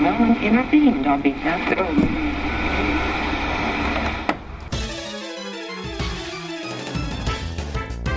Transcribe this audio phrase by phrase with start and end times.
[0.00, 1.86] No one intervened on behalf of...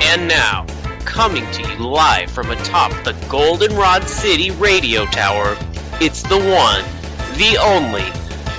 [0.02, 0.66] And now,
[1.06, 5.56] coming to you live from atop the Goldenrod City radio tower,
[6.02, 6.84] it's the one,
[7.38, 8.10] the only,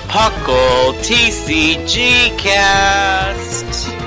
[0.07, 4.02] Puckle TCG Cast.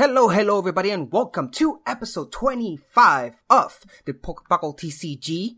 [0.00, 5.56] Hello, hello, everybody, and welcome to episode 25 of the Pokebuckle TCG.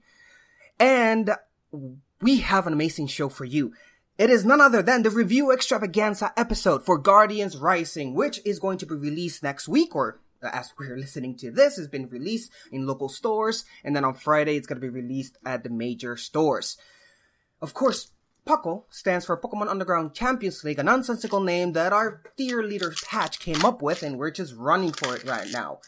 [0.81, 1.37] And
[2.21, 3.73] we have an amazing show for you.
[4.19, 8.79] It is none other than the review extravaganza episode for Guardians Rising, which is going
[8.79, 12.51] to be released next week, or uh, as we're listening to this, has been released
[12.73, 16.17] in local stores, and then on Friday it's going to be released at the major
[16.17, 16.77] stores.
[17.61, 18.11] Of course,
[18.47, 23.39] Puckle stands for Pokemon Underground Champions League, a nonsensical name that our dear leader Patch
[23.39, 25.79] came up with, and we're just running for it right now.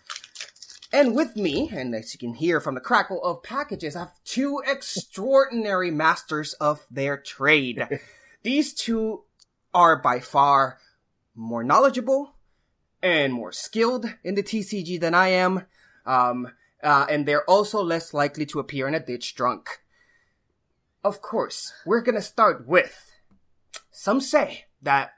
[0.93, 4.13] And with me, and as you can hear from the crackle of packages, I have
[4.25, 7.89] two extraordinary masters of their trade.
[8.45, 9.25] These two
[9.73, 10.79] are by far
[11.35, 12.35] more knowledgeable
[13.03, 15.67] and more skilled in the TCG than I am.
[16.07, 19.81] Um, uh, and they're also less likely to appear in a ditch drunk.
[21.05, 23.13] Of course, we're gonna start with.
[23.91, 25.11] Some say that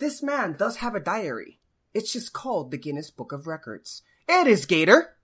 [0.00, 1.60] this man does have a diary.
[1.94, 4.02] It's just called the Guinness Book of Records.
[4.28, 5.14] It is Gator.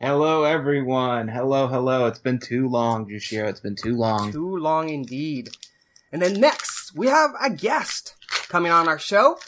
[0.00, 1.28] Hello, everyone.
[1.28, 2.06] Hello, hello.
[2.06, 3.48] It's been too long, Jushiro.
[3.48, 4.32] It's been too long.
[4.32, 5.50] Too long indeed.
[6.10, 8.16] And then next, we have a guest
[8.48, 9.38] coming on our show.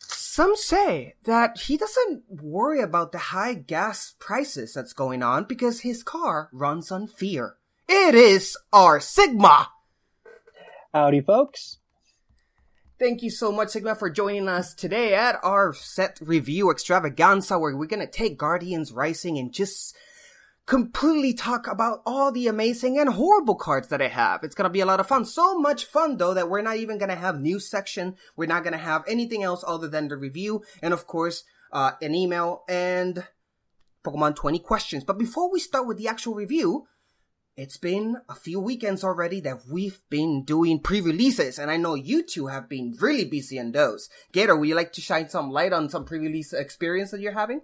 [0.00, 5.82] Some say that he doesn't worry about the high gas prices that's going on because
[5.82, 7.58] his car runs on fear.
[7.88, 9.68] It is our Sigma.
[10.92, 11.78] Howdy, folks.
[12.98, 17.76] Thank you so much, Sigma, for joining us today at our set review extravaganza where
[17.76, 19.94] we're gonna take Guardians Rising and just
[20.64, 24.42] completely talk about all the amazing and horrible cards that I have.
[24.44, 25.26] It's gonna be a lot of fun.
[25.26, 28.16] So much fun though that we're not even gonna have news section.
[28.36, 32.14] We're not gonna have anything else other than the review and of course, uh, an
[32.14, 33.26] email and
[34.04, 35.04] Pokemon 20 questions.
[35.04, 36.86] But before we start with the actual review,
[37.56, 42.22] it's been a few weekends already that we've been doing pre-releases, and I know you
[42.22, 44.08] two have been really busy on those.
[44.32, 47.60] Gator, would you like to shine some light on some pre-release experience that you're having?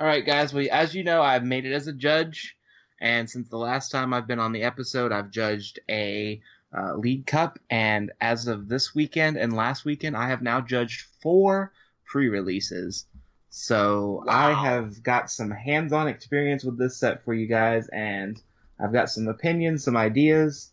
[0.00, 0.52] All right, guys.
[0.52, 2.56] Well, as you know, I've made it as a judge,
[3.00, 6.40] and since the last time I've been on the episode, I've judged a
[6.76, 11.06] uh, League Cup, and as of this weekend and last weekend, I have now judged
[11.22, 11.72] four
[12.04, 13.06] pre-releases.
[13.50, 18.42] So I have got some hands-on experience with this set for you guys, and
[18.80, 20.70] I've got some opinions, some ideas,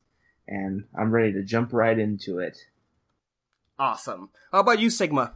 [0.48, 2.58] and I'm ready to jump right into it.
[3.78, 4.30] Awesome.
[4.52, 5.34] How about you, Sigma?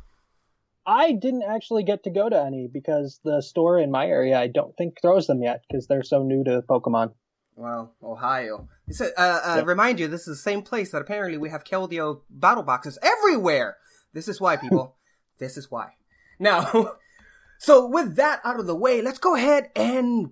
[0.85, 4.47] I didn't actually get to go to any because the store in my area I
[4.47, 7.13] don't think throws them yet because they're so new to Pokemon.
[7.55, 8.67] Well, Ohio.
[8.87, 9.67] It's a, uh, uh, Yep.
[9.67, 13.77] Remind you, this is the same place that apparently we have Keldeo battle boxes everywhere.
[14.11, 14.95] This is why, people.
[15.37, 15.91] this is why.
[16.39, 16.97] Now,
[17.59, 20.31] so with that out of the way, let's go ahead and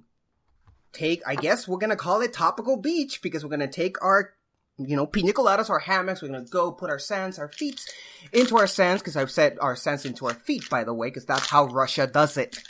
[0.92, 4.34] take, I guess we're gonna call it Topical Beach because we're gonna take our,
[4.78, 7.86] you know, pina coladas, our hammocks, we're gonna go put our sands, our feet
[8.34, 11.26] into our sands, because I've said our sands into our feet, by the way, because
[11.26, 12.62] that's how Russia does it.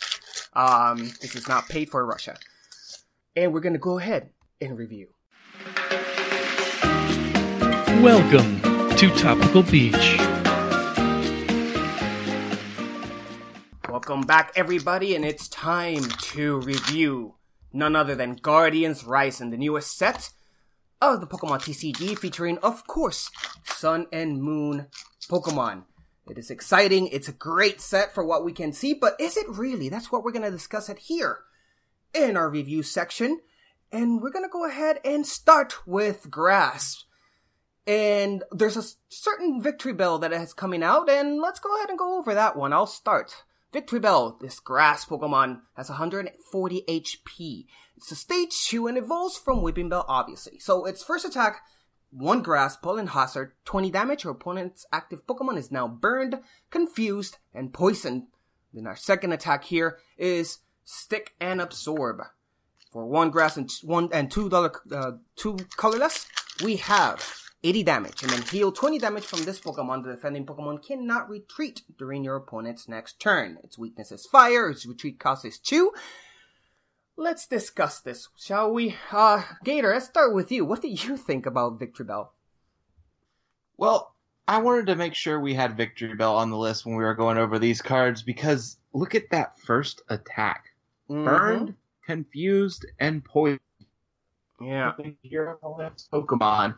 [0.53, 2.37] Um, this is not paid for Russia.
[3.35, 4.29] And we're gonna go ahead
[4.59, 5.07] and review.
[8.01, 8.61] Welcome
[8.97, 10.17] to Topical Beach.
[13.87, 17.35] Welcome back, everybody, and it's time to review
[17.73, 20.31] none other than Guardians Rising, the newest set
[21.01, 23.31] of the Pokemon TCG, featuring, of course,
[23.65, 24.87] Sun and Moon
[25.29, 25.83] Pokemon.
[26.27, 27.07] It is exciting.
[27.07, 29.89] It's a great set for what we can see, but is it really?
[29.89, 31.39] That's what we're going to discuss it here
[32.13, 33.39] in our review section.
[33.91, 37.05] And we're going to go ahead and start with Grass.
[37.87, 42.19] And there's a certain Victreebel that is coming out, and let's go ahead and go
[42.19, 42.71] over that one.
[42.71, 43.43] I'll start.
[43.73, 47.65] Victreebel, this grass Pokemon, has 140 HP.
[47.95, 50.59] It's a stage 2 and evolves from Whipping Weepinbell, obviously.
[50.59, 51.61] So its first attack,
[52.11, 54.25] 1 grass, Pollen Hazard, 20 damage.
[54.25, 56.39] Your opponent's active Pokemon is now burned,
[56.69, 58.27] confused, and poisoned.
[58.73, 62.21] Then our second attack here is Stick and Absorb.
[62.91, 66.27] For 1 grass and 1 and 2 dollar uh, 2 colorless,
[66.61, 70.03] we have 80 damage, and then heal 20 damage from this Pokemon.
[70.03, 73.57] The defending Pokemon cannot retreat during your opponent's next turn.
[73.63, 75.91] Its weakness is fire, its retreat cost is 2.
[77.17, 78.95] Let's discuss this, shall we?
[79.11, 80.65] Uh, Gator, let's start with you.
[80.65, 82.29] What do you think about Victreebel?
[83.77, 84.15] Well,
[84.47, 87.37] I wanted to make sure we had Victreebel on the list when we were going
[87.37, 90.65] over these cards because look at that first attack.
[91.09, 91.25] Mm-hmm.
[91.25, 91.75] Burned,
[92.05, 93.59] confused, and poisoned.
[94.61, 94.93] Yeah.
[96.11, 96.75] Pokemon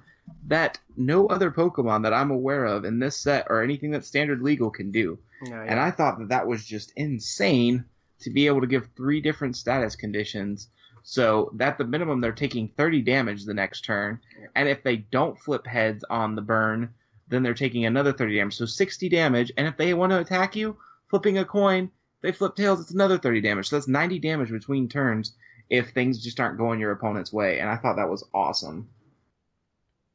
[0.47, 4.41] that no other Pokemon that I'm aware of in this set or anything that standard
[4.41, 5.19] legal can do.
[5.45, 7.85] Yeah, And I thought that that was just insane
[8.21, 10.69] to be able to give three different status conditions.
[11.03, 14.19] So at the minimum, they're taking 30 damage the next turn.
[14.55, 16.93] And if they don't flip heads on the burn,
[17.27, 18.55] then they're taking another 30 damage.
[18.55, 19.51] So 60 damage.
[19.57, 20.77] And if they want to attack you,
[21.09, 21.91] flipping a coin,
[22.21, 23.67] they flip tails, it's another 30 damage.
[23.67, 25.33] So that's 90 damage between turns
[25.73, 27.57] if things just aren't going your opponent's way.
[27.59, 28.87] And I thought that was awesome.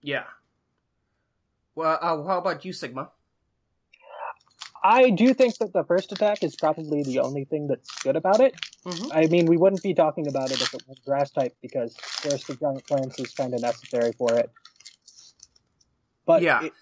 [0.00, 0.22] Yeah.
[1.74, 3.10] Well, uh, how about you, Sigma?
[4.84, 8.38] I do think that the first attack is probably the only thing that's good about
[8.38, 8.54] it.
[8.84, 9.10] Mhm.
[9.12, 12.48] I mean, we wouldn't be talking about it if it was grass type because Forest
[12.50, 14.48] of Giant Plants is kind of necessary for it.
[16.24, 16.66] But Yeah.
[16.66, 16.72] it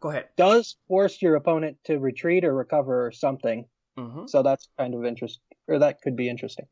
[0.00, 0.30] Go ahead.
[0.36, 3.66] does force your opponent to retreat or recover or something.
[3.98, 4.28] Mm-hmm.
[4.28, 6.66] So that's kind of interest, or that could be interesting.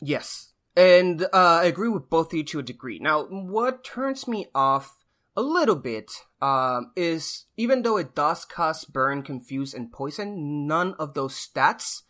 [0.00, 0.52] Yes.
[0.76, 2.98] And uh, I agree with both of you to a degree.
[2.98, 4.96] Now, what turns me off
[5.36, 6.10] a little bit
[6.40, 12.02] um, is even though it does cost burn, confuse, and poison, none of those stats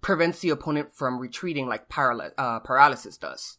[0.00, 3.58] prevents the opponent from retreating like paral- uh, paralysis does.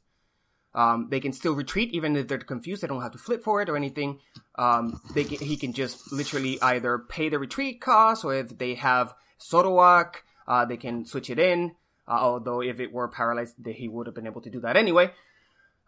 [0.73, 2.83] Um, they can still retreat even if they're confused.
[2.83, 4.19] They don't have to flip for it or anything.
[4.55, 8.75] Um, they can, he can just literally either pay the retreat cost or if they
[8.75, 10.17] have Zoroark,
[10.47, 11.75] uh, they can switch it in.
[12.07, 15.11] Uh, although if it were paralyzed, he would have been able to do that anyway.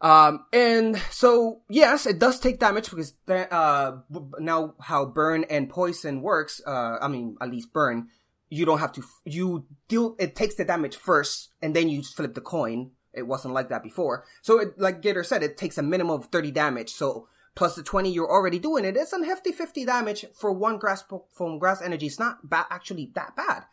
[0.01, 5.43] Um, and so yes, it does take damage because that, uh, b- now how burn
[5.49, 8.07] and poison works, uh, I mean, at least burn,
[8.49, 12.01] you don't have to, f- you deal, it takes the damage first and then you
[12.01, 12.91] flip the coin.
[13.13, 14.23] It wasn't like that before.
[14.41, 16.91] So it, like Gator said, it takes a minimum of 30 damage.
[16.91, 20.77] So plus the 20 you're already doing it, it's a hefty 50 damage for one
[20.77, 22.05] grass, po- from grass energy.
[22.05, 23.65] It's not ba- actually that bad.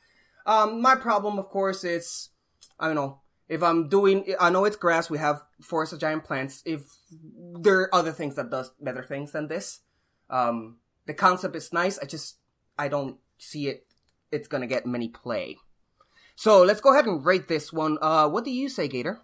[0.44, 2.30] Um, my problem, of course, is,
[2.78, 6.24] I don't know, if I'm doing, I know it's grass, we have forests of giant
[6.24, 6.62] plants.
[6.66, 6.82] If
[7.60, 9.80] there are other things that does better things than this,
[10.28, 11.98] um, the concept is nice.
[11.98, 12.38] I just,
[12.76, 13.86] I don't see it,
[14.32, 15.56] it's gonna get many play.
[16.34, 17.98] So let's go ahead and rate this one.
[18.02, 19.20] Uh, what do you say, Gator?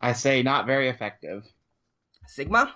[0.00, 1.44] I say not very effective.
[2.26, 2.74] Sigma?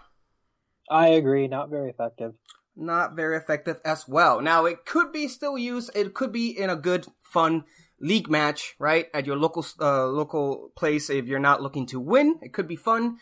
[0.91, 2.35] I agree, not very effective.
[2.79, 4.41] not very effective as well.
[4.41, 5.91] Now it could be still used.
[5.95, 7.65] It could be in a good, fun
[8.01, 9.07] league match, right?
[9.13, 11.11] At your local, uh, local place.
[11.11, 13.19] If you're not looking to win, it could be fun.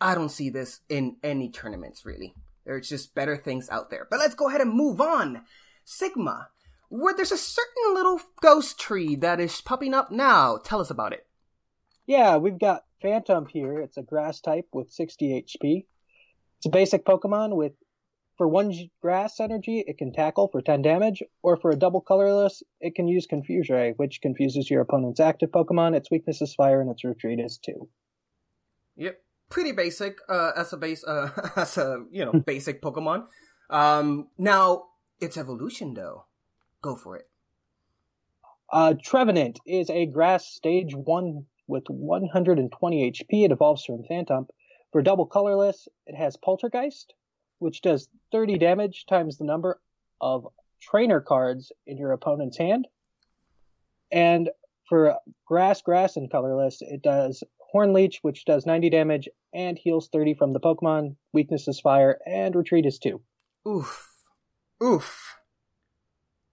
[0.00, 2.34] I don't see this in any tournaments really.
[2.64, 4.06] There's just better things out there.
[4.10, 5.42] But let's go ahead and move on.
[5.84, 6.48] Sigma,
[6.88, 10.58] where there's a certain little ghost tree that is popping up now.
[10.58, 11.26] Tell us about it.
[12.06, 13.80] Yeah, we've got Phantump here.
[13.80, 15.86] It's a grass type with 60 HP.
[16.58, 17.72] It's a basic Pokemon with,
[18.42, 22.60] for one grass energy, it can tackle for 10 damage, or for a double colorless,
[22.80, 25.94] it can use Confuse Ray, which confuses your opponent's active Pokemon.
[25.94, 27.88] Its weakness is fire and its retreat is 2.
[28.96, 33.26] Yep, pretty basic uh, as a base uh, as a you know basic Pokemon.
[33.70, 34.86] Um, now
[35.20, 36.24] its evolution though,
[36.82, 37.28] go for it.
[38.72, 43.44] Uh, Trevenant is a grass stage 1 with 120 HP.
[43.44, 44.48] It evolves from Phantump.
[44.90, 47.14] For double colorless, it has Poltergeist,
[47.62, 49.80] which does 30 damage times the number
[50.20, 50.46] of
[50.80, 52.88] trainer cards in your opponent's hand.
[54.10, 54.50] And
[54.88, 55.16] for
[55.46, 60.34] grass, grass, and colorless, it does Horn Leech, which does 90 damage and heals 30
[60.34, 61.16] from the Pokemon.
[61.32, 63.20] Weakness is fire, and retreat is 2.
[63.66, 64.12] Oof,
[64.82, 65.38] oof.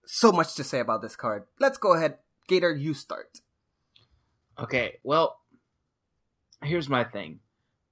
[0.06, 1.44] So much to say about this card.
[1.58, 2.74] Let's go ahead, Gator.
[2.74, 3.40] You start.
[4.58, 5.38] Okay, well,
[6.62, 7.40] here's my thing.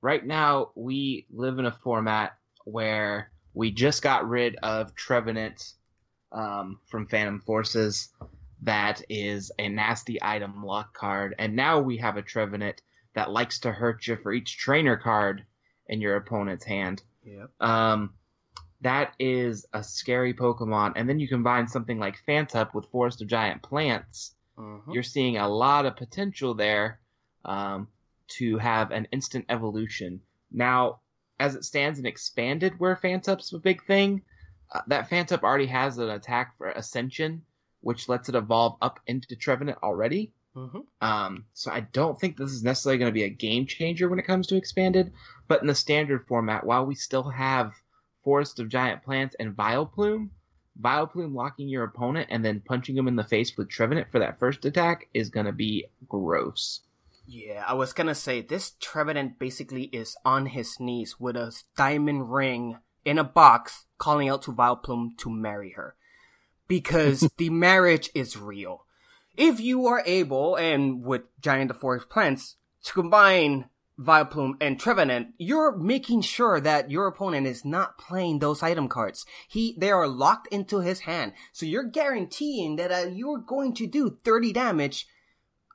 [0.01, 2.38] Right now, we live in a format
[2.71, 5.73] where we just got rid of Trevenant
[6.33, 8.11] um, from Phantom Forces.
[8.63, 11.35] That is a nasty item luck card.
[11.39, 12.83] And now we have a Trevenant
[13.15, 15.45] that likes to hurt you for each trainer card
[15.87, 17.03] in your opponent's hand.
[17.25, 17.51] Yep.
[17.61, 18.15] Um,
[18.83, 20.93] that is a scary Pokemon.
[20.97, 24.35] And then you combine something like Phantump with Forest of Giant Plants.
[24.57, 24.93] Mhm.
[24.93, 27.01] You're seeing a lot of potential there
[27.45, 27.89] um,
[28.39, 30.21] to have an instant evolution.
[30.51, 31.01] Now,
[31.41, 34.23] as it stands and expanded, where Phantump's a big thing,
[34.73, 37.43] uh, that Phantump already has an attack for Ascension,
[37.81, 40.33] which lets it evolve up into Trevenant already.
[40.57, 40.85] Mhm.
[41.01, 44.19] Um, so I don't think this is necessarily going to be a game changer when
[44.19, 45.13] it comes to expanded,
[45.47, 47.73] but in the standard format, while we still have
[48.25, 50.31] Forest of Giant Plants and Vileplume,
[50.81, 54.39] Vileplume locking your opponent and then punching him in the face with Trevenant for that
[54.39, 56.81] first attack is going to be gross.
[57.31, 62.33] Yeah, I was gonna say this Trevenant basically is on his knees with a diamond
[62.33, 65.95] ring in a box, calling out to Vileplume to marry her,
[66.69, 68.87] because the marriage is real.
[69.37, 73.67] If you are able, and with Giant the Forest Plants, to combine
[74.01, 79.27] Vileplume and Trevenant, you're making sure that your opponent is not playing those item cards.
[79.47, 83.87] He, they are locked into his hand, so you're guaranteeing that uh, you're going to
[83.87, 85.07] do 30 damage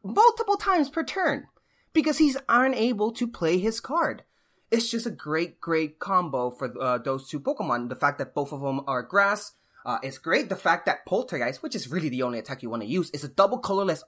[0.03, 1.47] multiple times per turn
[1.93, 4.23] because he's unable to play his card.
[4.71, 7.89] It's just a great, great combo for uh, those two Pokemon.
[7.89, 9.53] The fact that both of them are grass
[9.85, 10.49] uh, is great.
[10.49, 13.23] The fact that Poltergeist, which is really the only attack you want to use, is
[13.23, 14.03] a double colorless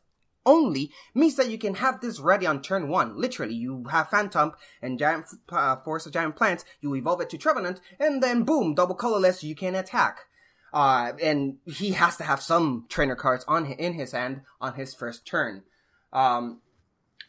[0.45, 3.19] only means that you can have this ready on turn one.
[3.19, 7.37] Literally, you have Phantump and Giant uh, Force of Giant Plants, you evolve it to
[7.37, 10.21] Trevenant, and then boom, double colorless, you can attack.
[10.73, 14.93] Uh, and he has to have some trainer cards on in his hand on his
[14.93, 15.63] first turn.
[16.15, 16.61] Um,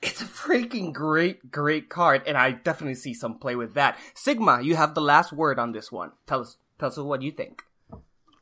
[0.01, 3.99] it's a freaking great, great card, and I definitely see some play with that.
[4.15, 6.13] Sigma, you have the last word on this one.
[6.27, 7.63] Tell us, tell us what you think.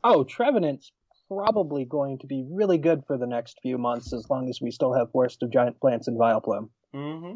[0.03, 0.91] Oh, Trevenant's
[1.27, 4.69] probably going to be really good for the next few months as long as we
[4.69, 6.69] still have Forest of Giant Plants and Vileplume.
[6.93, 7.35] Mm-hmm.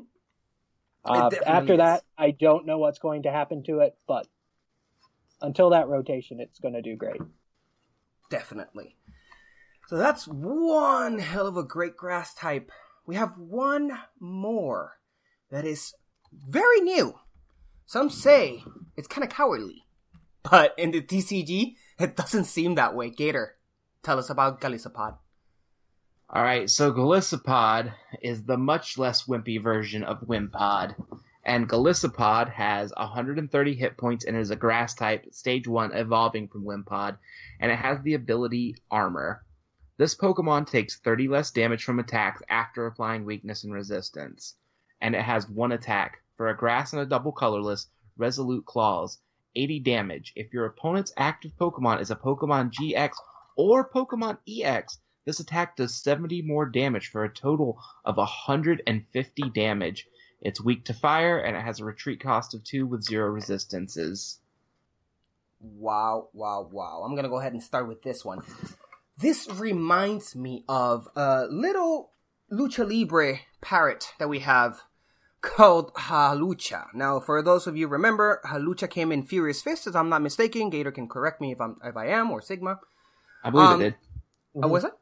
[1.04, 1.80] Uh, after is.
[1.80, 4.28] that, I don't know what's going to happen to it, but
[5.42, 7.22] until that rotation, it's going to do great.
[8.30, 8.96] Definitely.
[9.88, 12.72] So that's one hell of a great grass type.
[13.10, 15.00] We have one more
[15.50, 15.96] that is
[16.32, 17.16] very new.
[17.88, 18.64] Some say
[18.96, 19.88] it's kind of cowardly,
[20.44, 23.10] but in the TCG, it doesn't seem that way.
[23.10, 23.56] Gator,
[24.04, 25.18] tell us about Golisopod.
[26.30, 30.94] All right, so Golisopod is the much less wimpy version of Wimpod,
[31.44, 36.64] and Golisopod has 130 hit points and is a grass type, stage 1, evolving from
[36.64, 37.18] Wimpod,
[37.60, 39.44] and it has the ability Armor.
[40.00, 44.56] This Pokemon takes 30 less damage from attacks after applying weakness and resistance,
[45.02, 46.24] and it has one attack.
[46.38, 49.20] For a grass and a double colorless, Resolute Claws,
[49.58, 50.32] 80 damage.
[50.38, 53.12] If your opponent's active Pokemon is a Pokemon GX
[53.58, 60.08] or Pokemon EX, this attack does 70 more damage for a total of 150 damage.
[60.40, 64.40] It's weak to fire and it has a retreat cost of 2 with 0 resistances.
[65.60, 67.04] Wow, wow, wow.
[67.04, 68.44] I'm gonna go ahead and start with this one.
[69.20, 72.12] This reminds me of a little
[72.50, 74.84] lucha libre parrot that we have
[75.42, 76.86] called Hawlucha.
[76.94, 80.70] Now, for those of you remember, Hawlucha came in Furious Fist, if I'm not mistaken.
[80.70, 82.80] Gator can correct me if I'm if I am or Sigma.
[83.44, 84.64] I believe Um, it did.
[84.64, 84.94] Uh, was it?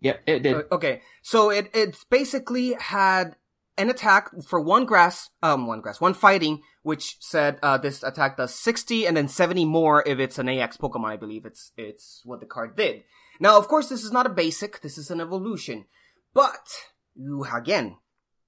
[0.00, 0.54] Yep, it did.
[0.56, 3.36] Uh, okay, so it it basically had
[3.76, 8.36] an attack for one grass, um, one grass, one fighting, which said uh, this attack
[8.36, 11.12] does sixty and then seventy more if it's an AX Pokemon.
[11.12, 13.02] I believe it's it's what the card did.
[13.40, 14.80] Now, of course, this is not a basic.
[14.80, 15.86] This is an evolution,
[16.32, 16.68] but
[17.14, 17.96] you again,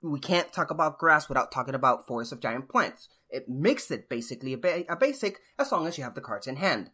[0.03, 3.09] we can't talk about grass without talking about Forest of Giant Plants.
[3.29, 6.47] It makes it basically a, ba- a basic as long as you have the cards
[6.47, 6.91] in hand.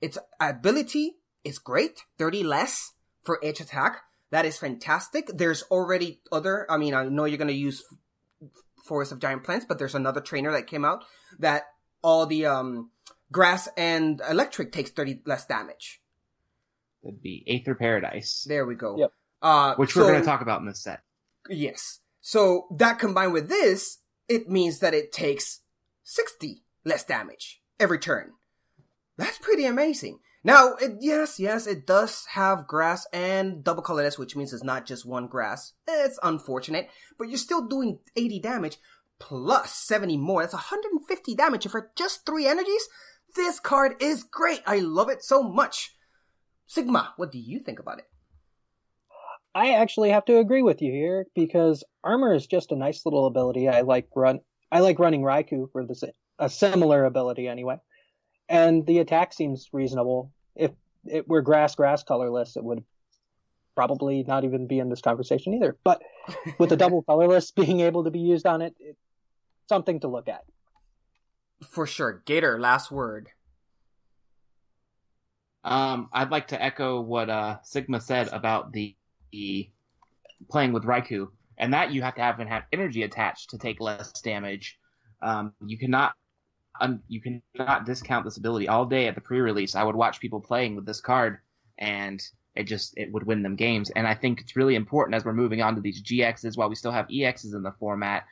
[0.00, 2.92] Its ability is great, 30 less
[3.24, 4.02] for each attack.
[4.32, 5.28] That is fantastic.
[5.32, 7.84] There's already other, I mean, I know you're going to use
[8.86, 11.04] Forest of Giant Plants, but there's another trainer that came out
[11.38, 11.64] that
[12.02, 12.90] all the um,
[13.30, 16.00] grass and electric takes 30 less damage.
[17.04, 18.96] That'd be Aether Paradise, There we go.
[18.98, 19.12] Yep.
[19.42, 21.02] Uh, which we're so- going to talk about in this set.
[21.50, 21.98] Yes.
[22.22, 23.98] So that combined with this,
[24.28, 25.60] it means that it takes
[26.04, 28.30] 60 less damage every turn.
[29.18, 30.20] That's pretty amazing.
[30.44, 34.86] Now, it, yes, yes, it does have grass and double colorless, which means it's not
[34.86, 35.74] just one grass.
[35.86, 38.78] It's unfortunate, but you're still doing 80 damage
[39.20, 40.42] plus 70 more.
[40.42, 42.88] That's 150 damage for just three energies.
[43.36, 44.62] This card is great.
[44.66, 45.94] I love it so much.
[46.66, 48.06] Sigma, what do you think about it?
[49.54, 53.26] I actually have to agree with you here because armor is just a nice little
[53.26, 53.68] ability.
[53.68, 54.40] I like run.
[54.72, 56.02] I like running Raikou for this
[56.38, 57.76] a similar ability anyway,
[58.48, 60.32] and the attack seems reasonable.
[60.54, 60.72] If
[61.04, 62.84] it were grass, grass colorless, it would
[63.74, 65.76] probably not even be in this conversation either.
[65.84, 66.02] But
[66.58, 68.98] with the double colorless being able to be used on it, it's
[69.68, 70.42] something to look at.
[71.62, 72.22] For sure.
[72.24, 73.30] Gator, last word.
[75.64, 78.96] Um, I'd like to echo what uh, Sigma said about the,
[79.30, 79.70] the
[80.50, 83.80] playing with Raikou, and that you have to have and have energy attached to take
[83.80, 84.78] less damage.
[85.22, 86.14] Um, you cannot
[86.82, 88.68] um, you cannot discount this ability.
[88.68, 91.38] All day at the pre-release, I would watch people playing with this card,
[91.78, 92.20] and
[92.54, 93.90] it just it would win them games.
[93.90, 96.74] And I think it's really important as we're moving on to these GXs, while we
[96.74, 98.24] still have EXs in the format.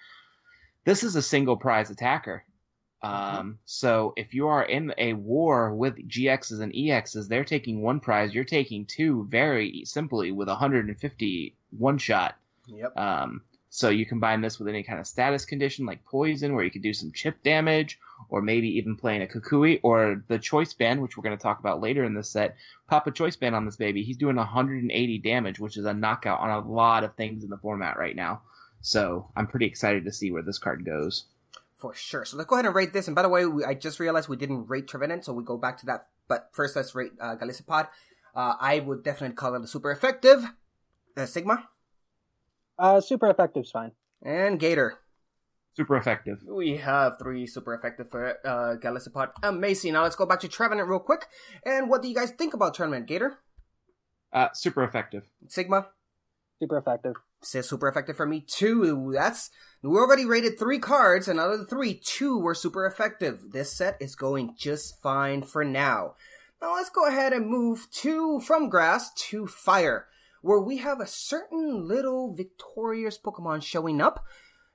[0.85, 2.45] This is a single prize attacker.
[3.02, 8.00] Um, so if you are in a war with GXs and EXs, they're taking one
[8.00, 12.35] prize, you're taking two very simply with 150 one shot.
[12.66, 12.97] Yep.
[12.99, 13.42] Um,
[13.73, 16.83] so you combine this with any kind of status condition like poison, where you could
[16.83, 21.17] do some chip damage, or maybe even playing a Kukui, or the choice band, which
[21.17, 22.57] we're going to talk about later in this set.
[22.89, 24.03] Pop a choice band on this baby.
[24.03, 27.59] He's doing 180 damage, which is a knockout on a lot of things in the
[27.59, 28.43] format right now.
[28.81, 31.27] So I'm pretty excited to see where this card goes.
[31.77, 32.25] For sure.
[32.25, 33.07] So let's go ahead and rate this.
[33.07, 35.57] And by the way, we, I just realized we didn't rate Trevenant, so we go
[35.57, 36.09] back to that.
[36.27, 37.87] But first, let's rate uh, Golisopod.
[38.35, 40.45] Uh, I would definitely call it a super effective.
[41.17, 41.69] Uh, Sigma
[42.81, 43.93] Uh, super effective's fine.
[44.23, 44.99] and Gator.
[45.77, 46.39] Super effective.
[46.49, 49.31] We have three super effective for uh, Golisopod.
[49.43, 49.93] Amazing.
[49.93, 51.27] Now let's go back to Trevenant real quick.
[51.65, 53.39] And what do you guys think about Trevenant, Gator?
[54.33, 55.25] Uh, super effective.
[55.49, 55.89] Sigma?
[56.61, 57.15] Super effective.
[57.43, 59.13] says super effective for me too.
[59.15, 59.51] That's
[59.83, 63.53] we already rated three cards, and out of the three, two were super effective.
[63.53, 66.15] This set is going just fine for now.
[66.61, 70.07] Now let's go ahead and move to from grass to fire,
[70.40, 74.25] where we have a certain little victorious Pokemon showing up,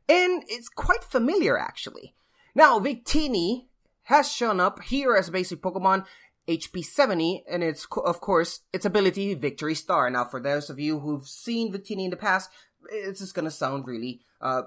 [0.07, 2.15] and it's quite familiar actually.
[2.53, 3.67] Now Victini
[4.03, 6.05] has shown up here as a basic Pokemon.
[6.47, 10.09] HP 70, and it's, of course, its ability, Victory Star.
[10.11, 12.51] Now, for those of you who've seen Victini in the past,
[12.91, 14.61] it's just gonna sound really, uh,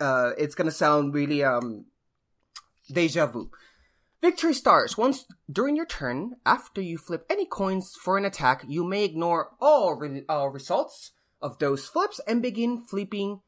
[0.00, 1.84] uh, it's gonna sound really, um,
[2.90, 3.50] deja vu.
[4.20, 4.98] Victory stars.
[4.98, 9.50] Once during your turn, after you flip any coins for an attack, you may ignore
[9.60, 13.40] all re- uh, results of those flips and begin flipping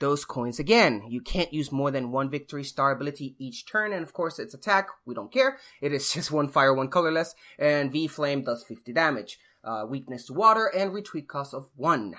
[0.00, 1.02] those coins again.
[1.08, 4.52] You can't use more than one victory star ability each turn, and of course, it's
[4.52, 4.88] attack.
[5.06, 5.58] We don't care.
[5.80, 9.38] It is just one fire, one colorless, and V Flame does 50 damage.
[9.64, 12.14] Uh, weakness to water and retreat cost of one.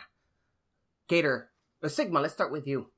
[1.08, 1.52] Gator,
[1.84, 2.92] uh, Sigma, let's start with you.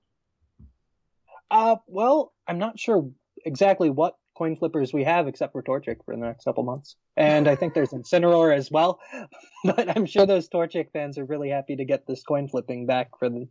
[1.50, 3.12] Uh, well, I'm not sure
[3.46, 6.96] exactly what coin flippers we have except for Torchic for the next couple months.
[7.16, 9.00] And I think there's Incineroar as well.
[9.64, 13.10] But I'm sure those Torchic fans are really happy to get this coin flipping back
[13.20, 13.48] for the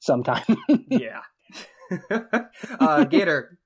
[0.00, 0.56] sometime.
[0.88, 1.20] yeah.
[2.80, 3.56] uh, Gator.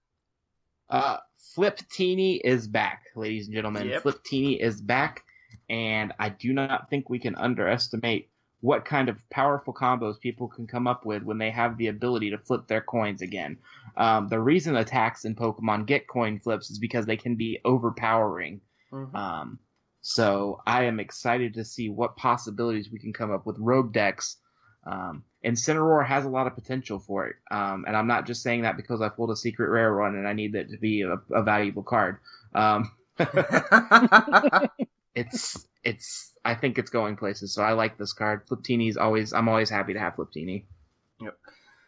[0.91, 1.17] Uh,
[1.55, 3.89] Flip Teeny is back, ladies and gentlemen.
[3.89, 4.03] Yep.
[4.03, 5.23] Fliptini is back,
[5.71, 8.29] and I do not think we can underestimate
[8.61, 12.31] what kind of powerful combos people can come up with when they have the ability
[12.31, 13.59] to flip their coins again.
[13.97, 18.61] Um, the reason attacks in Pokemon get coin flips is because they can be overpowering.
[18.93, 19.15] Mhm.
[19.15, 19.59] Um,
[20.01, 24.39] so I am excited to see what possibilities we can come up with rogue decks.
[24.87, 28.63] Um, Incineroar has a lot of potential for it, um, and I'm not just saying
[28.63, 31.17] that because I pulled a secret rare one and I need that to be a,
[31.35, 32.19] a valuable card.
[32.55, 32.93] Um,
[35.15, 38.47] it's it's I think it's going places, so I like this card.
[38.47, 40.65] Fliptini's always I'm always happy to have Fliptini.
[41.21, 41.37] Yep.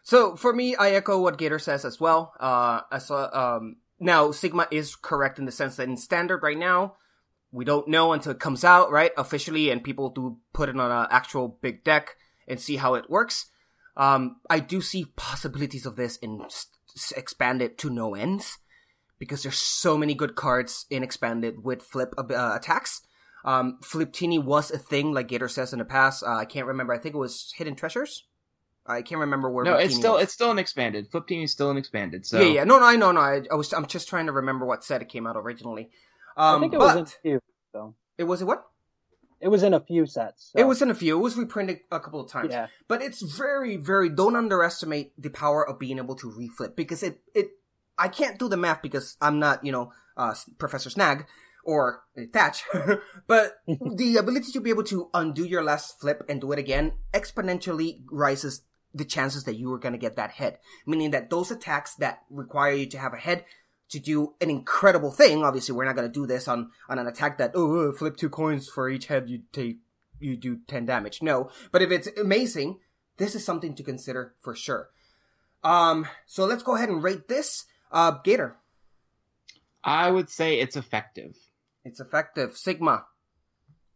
[0.03, 2.33] So for me, I echo what Gator says as well.
[2.39, 6.95] Uh, saw, um, now Sigma is correct in the sense that in standard right now,
[7.51, 10.91] we don't know until it comes out, right, officially, and people do put it on
[10.91, 12.15] an actual big deck
[12.47, 13.47] and see how it works.
[13.97, 16.67] Um, I do see possibilities of this in s-
[17.15, 18.57] expanded to no ends
[19.17, 23.01] because there's so many good cards in expanded with flip uh, attacks.
[23.45, 26.23] Um, Fliptini was a thing, like Gator says in the past.
[26.23, 26.93] Uh, I can't remember.
[26.93, 28.25] I think it was Hidden Treasures.
[28.85, 29.65] I can't remember where.
[29.65, 30.23] No, it's still was.
[30.23, 31.11] it's still an expanded.
[31.11, 32.25] Fliptini's still an expanded.
[32.25, 32.63] So Yeah, yeah.
[32.63, 33.19] No, no, I know, no.
[33.21, 33.71] I, I was.
[33.73, 35.89] I'm just trying to remember what set it came out originally.
[36.35, 37.39] Um, I think it but was in a few.
[37.71, 38.65] So it was in what?
[39.41, 40.51] it was in a few sets.
[40.51, 41.17] so- It was in a few.
[41.17, 42.51] It was reprinted a couple of times.
[42.51, 42.67] Yeah.
[42.87, 44.09] But it's very, very.
[44.09, 47.51] Don't underestimate the power of being able to reflip because it it.
[47.97, 51.25] I can't do the math because I'm not, you know, uh, Professor Snag
[51.69, 52.63] or attach,
[53.27, 56.93] but the ability to be able to undo your last flip and do it again
[57.13, 60.57] exponentially rises the chances that you are going to get that head.
[60.87, 63.45] Meaning that those attacks that require you to have a head
[63.89, 65.43] to do an incredible thing.
[65.43, 68.17] Obviously, we're not going to do this on on an attack that oh, uh, flip
[68.17, 69.77] two coins for each head you take,
[70.19, 71.21] you do ten damage.
[71.21, 72.79] No, but if it's amazing,
[73.17, 74.89] this is something to consider for sure.
[75.63, 77.65] Um, so let's go ahead and rate this.
[77.91, 78.57] Uh, Gator,
[79.83, 81.35] I would say it's effective.
[81.83, 82.57] It's effective.
[82.57, 83.05] Sigma,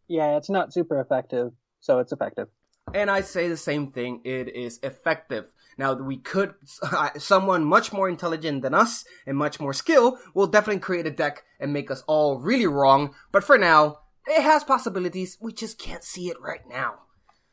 [0.08, 2.48] Yeah, it's not super effective, so it's effective.
[2.94, 4.22] And I say the same thing.
[4.24, 5.54] It is effective.
[5.78, 6.54] Now, we could,
[7.18, 11.44] someone much more intelligent than us and much more skill will definitely create a deck
[11.60, 13.16] and make us all really wrong.
[13.32, 15.38] But for now, it has possibilities.
[15.42, 17.00] We just can't see it right now.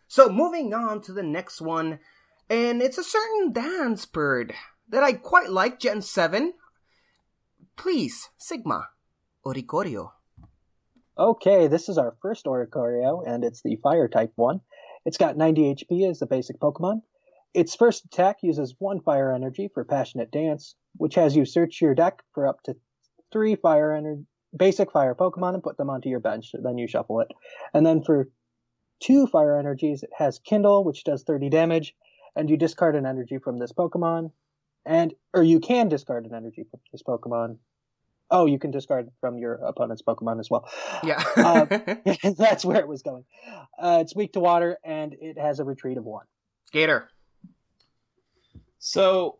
[0.08, 2.00] So moving on to the next one,
[2.48, 4.54] and it's a certain dance bird
[4.88, 6.54] that I quite like, Gen 7.
[7.76, 8.88] Please, Sigma,
[9.46, 10.10] Oricorio.
[11.20, 14.62] Okay, this is our first Oricorio, and it's the fire type one.
[15.04, 17.02] It's got 90 HP as a basic Pokemon.
[17.52, 21.94] Its first attack uses one fire energy for Passionate Dance, which has you search your
[21.94, 22.76] deck for up to
[23.30, 24.24] three fire energy,
[24.56, 26.52] basic fire Pokemon and put them onto your bench.
[26.54, 27.30] Then you shuffle it.
[27.74, 28.30] And then for
[29.00, 31.94] two fire energies, it has Kindle, which does 30 damage,
[32.34, 34.32] and you discard an energy from this Pokemon.
[34.86, 37.58] And, or you can discard an energy from this Pokemon.
[38.30, 40.68] Oh, you can discard from your opponent's Pokemon as well.
[41.02, 41.22] Yeah.
[41.36, 41.64] uh,
[42.38, 43.24] that's where it was going.
[43.78, 46.26] Uh, it's weak to water, and it has a retreat of one.
[46.72, 47.08] Gator.
[48.78, 49.38] So,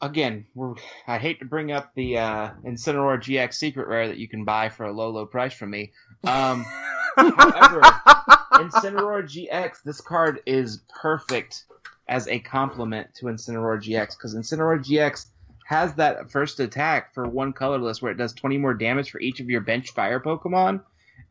[0.00, 0.74] again, we're,
[1.06, 4.68] I hate to bring up the uh, Incineroar GX secret rare that you can buy
[4.68, 5.92] for a low, low price from me.
[6.24, 6.66] Um,
[7.16, 7.80] however,
[8.52, 11.64] Incineroar GX, this card is perfect
[12.08, 15.26] as a complement to Incineroar GX because Incineroar GX
[15.64, 19.40] has that first attack for one colorless where it does 20 more damage for each
[19.40, 20.82] of your bench fire Pokemon.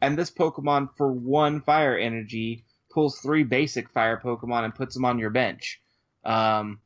[0.02, 5.06] And this Pokemon, for one fire energy, pulls three basic fire Pokemon and puts them
[5.06, 5.82] on your bench.
[6.26, 6.80] Um,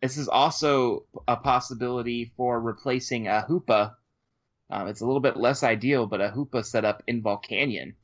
[0.00, 3.94] this is also a possibility for replacing a Hoopa.
[4.70, 7.94] Um, it's a little bit less ideal, but a Hoopa setup in Volcanion.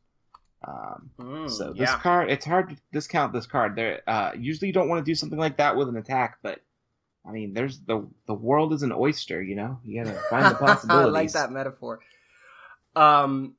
[0.67, 1.99] Um, Mm, so this yeah.
[1.99, 3.77] card, it's hard to discount this card.
[3.77, 6.61] There, uh, usually you don't want to do something like that with an attack, but
[7.29, 9.79] I mean, there's the the world is an oyster, you know.
[9.85, 11.09] You gotta find the possibilities.
[11.09, 12.01] I like that metaphor.
[12.97, 13.55] Um,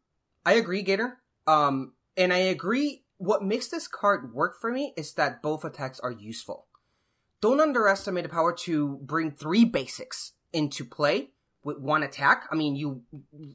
[0.45, 1.17] I agree, Gator.
[1.45, 3.03] Um, and I agree.
[3.17, 6.65] What makes this card work for me is that both attacks are useful.
[7.41, 11.29] Don't underestimate the power to bring three basics into play
[11.63, 12.47] with one attack.
[12.51, 13.03] I mean, you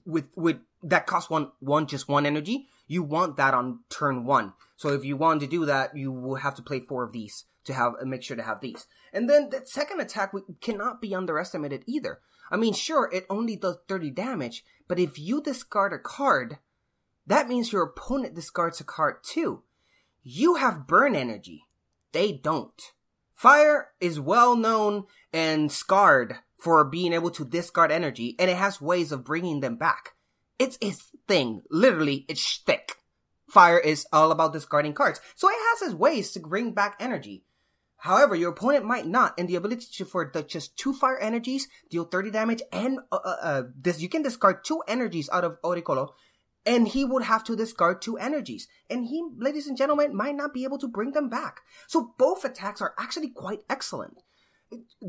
[0.05, 2.69] with with that costs one one just one energy.
[2.87, 4.53] You want that on turn one.
[4.77, 7.45] So if you want to do that, you will have to play four of these
[7.65, 8.87] to have a make sure to have these.
[9.13, 12.21] And then that second attack we- cannot be underestimated either.
[12.51, 16.59] I mean, sure, it only does 30 damage, but if you discard a card,
[17.27, 19.63] that means your opponent discards a card too.
[20.23, 21.65] You have burn energy.
[22.13, 22.81] They don't.
[23.33, 28.81] Fire is well known and scarred for being able to discard energy, and it has
[28.81, 30.13] ways of bringing them back.
[30.59, 31.63] It's its thing.
[31.71, 32.97] Literally, it's shtick.
[33.49, 37.45] Fire is all about discarding cards, so it has its ways to bring back energy.
[38.05, 41.69] However, your opponent might not, and the ability to, for the just two fire energies
[41.89, 45.57] deal 30 damage, and uh, uh, uh, this you can discard two energies out of
[45.63, 46.11] Oricorio,
[46.67, 50.53] and he would have to discard two energies, and he, ladies and gentlemen, might not
[50.53, 51.63] be able to bring them back.
[51.87, 54.19] So both attacks are actually quite excellent.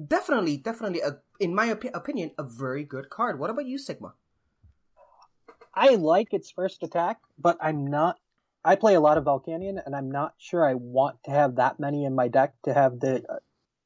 [0.08, 3.40] Definitely, definitely, a, in my opi- opinion, a very good card.
[3.40, 4.14] What about you, Sigma?
[5.74, 8.20] I like its first attack, but I'm not.
[8.66, 11.80] I play a lot of Volcanion, and I'm not sure I want to have that
[11.80, 13.36] many in my deck to have the, uh,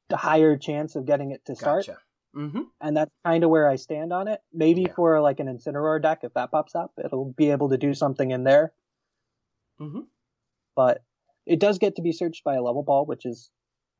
[0.08, 1.86] the higher chance of getting it to start.
[1.86, 1.98] Gotcha.
[2.34, 2.62] Mm-hmm.
[2.80, 4.40] And that's kind of where I stand on it.
[4.52, 4.94] Maybe Yeah.
[4.94, 8.30] for like an Incineroar deck, if that pops up, it'll be able to do something
[8.30, 8.72] in there.
[9.80, 10.00] Mm-hmm.
[10.74, 11.02] But
[11.44, 13.50] it does get to be searched by a level ball, which is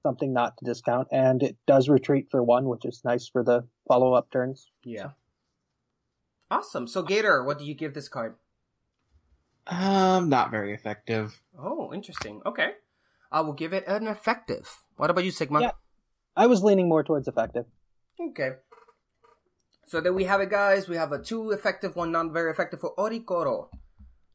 [0.03, 1.09] something not to discount.
[1.13, 4.71] And it does retreat for one, which is nice for the follow up turns.
[4.83, 5.11] Yeah.
[6.51, 6.87] Awesome.
[6.87, 8.37] So, Gator, what do you give this card?
[9.67, 11.41] Um, not very effective.
[11.59, 12.41] Oh, interesting.
[12.45, 12.73] Okay.
[13.31, 14.69] I will give it an effective.
[14.97, 15.61] What about you, Sigma?
[15.61, 15.73] Yeah.
[16.37, 17.67] I was leaning more towards effective.
[18.21, 18.53] Okay.
[19.87, 20.89] So there we have it, guys.
[20.89, 23.69] We have a two effective, one not very effective for Oricorio.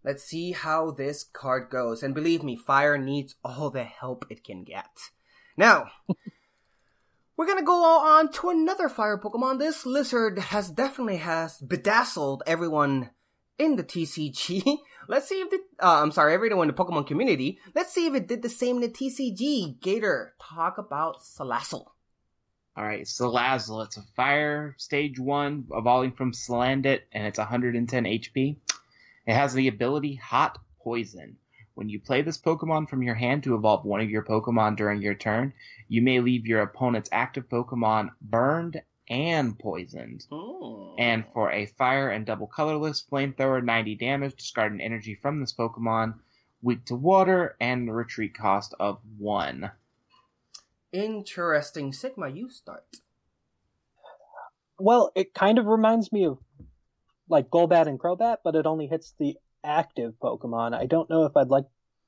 [0.04, 2.04] Let's see how this card goes.
[2.04, 4.92] And believe me, Fire needs all the help it can get.
[5.58, 5.88] Now,
[7.38, 9.60] we're gonna go on to another Fire Pokemon.
[9.60, 13.12] This lizard has definitely has bedazzled everyone
[13.58, 14.78] in the TCG.
[15.08, 17.60] Let's see if the uh, I'm sorry, everyone in the Pokemon community.
[17.76, 19.80] Let's see if it did the same in the TCG.
[19.80, 21.86] Gator, talk about Salazzle.
[22.78, 23.86] All right, Salazzle.
[23.86, 28.58] It's a fire stage one, evolving from Salandit, and it's 110 HP.
[29.28, 31.38] It has the ability Hot Poison.
[31.76, 35.02] When you play this Pokemon from your hand to evolve one of your Pokemon during
[35.02, 35.54] your turn,
[35.88, 40.26] you may leave your opponent's active Pokemon burned and poisoned.
[40.98, 45.54] And for a fire and double colorless flamethrower, 90 damage, discard an energy from this
[45.54, 46.16] Pokemon,
[46.62, 49.72] weak to water, and the retreat cost of 1.
[50.92, 51.92] Interesting.
[51.92, 52.98] Sigma, you start.
[54.80, 56.38] Well, it kind of reminds me of
[57.30, 60.74] like Golbat and Crobat, but it only hits the active Pokemon.
[60.74, 61.66] I don't know if I'd like.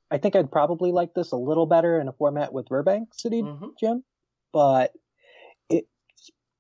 [0.09, 3.41] I think I'd probably like this a little better in a format with Virbank City
[3.41, 3.77] Mhm.
[3.77, 4.03] Gym,
[4.53, 5.03] but it's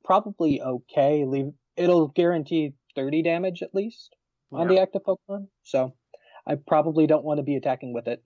[0.07, 1.25] probably okay.
[1.25, 4.15] Leave it'll guarantee 30 damage at least
[4.51, 5.47] on the active Pokemon.
[5.63, 5.93] So
[6.47, 8.23] I probably don't want to be attacking with it.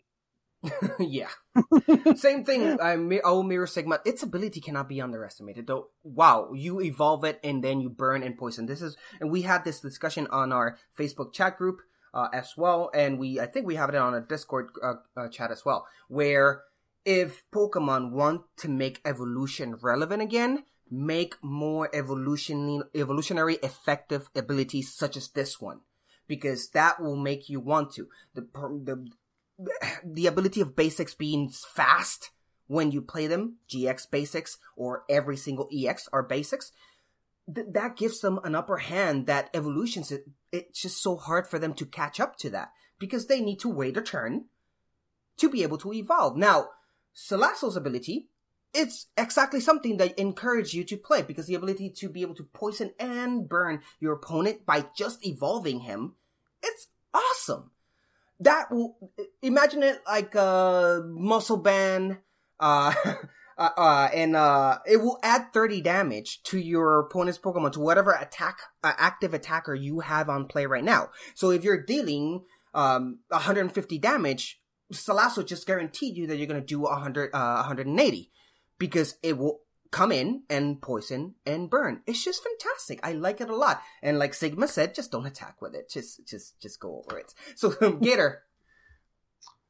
[0.99, 1.29] yeah.
[2.15, 2.77] Same thing.
[3.07, 3.99] Mi- oh, Mirror Sigma.
[4.05, 5.65] Its ability cannot be underestimated.
[5.65, 8.67] Though, wow, you evolve it and then you burn and poison.
[8.67, 11.79] This is, and we had this discussion on our Facebook chat group
[12.13, 15.29] uh, as well, and we, I think we have it on a Discord uh, uh,
[15.29, 16.61] chat as well, where
[17.05, 25.15] if Pokemon want to make evolution relevant again, make more evolution evolutionary effective abilities such
[25.15, 25.79] as this one,
[26.27, 28.07] because that will make you want to.
[28.35, 29.09] The the
[30.05, 32.31] the ability of basics being fast
[32.67, 36.71] when you play them, GX basics or every single EX are basics,
[37.53, 41.59] th- that gives them an upper hand that evolutions, it, it's just so hard for
[41.59, 44.45] them to catch up to that because they need to wait a turn
[45.35, 46.37] to be able to evolve.
[46.37, 46.69] Now,
[47.13, 48.29] Salazzle's ability,
[48.73, 52.43] it's exactly something that encourage you to play because the ability to be able to
[52.43, 56.15] poison and burn your opponent by just evolving him,
[56.63, 57.71] it's awesome.
[58.39, 58.97] That will
[59.41, 62.19] imagine it like a muscle band
[62.59, 62.93] uh
[63.57, 68.11] uh, uh and uh it will add 30 damage to your opponent's pokemon to whatever
[68.13, 71.09] attack uh, active attacker you have on play right now.
[71.35, 74.59] So if you're dealing um 150 damage
[74.91, 78.31] Salazzle just guaranteed you that you're to do 100 uh 180
[78.81, 79.59] because it will
[79.91, 82.01] come in and poison and burn.
[82.07, 82.99] It's just fantastic.
[83.03, 83.79] I like it a lot.
[84.01, 85.87] And like Sigma said, just don't attack with it.
[85.87, 87.35] Just, just, just go over it.
[87.55, 87.69] So,
[88.01, 88.41] Gator,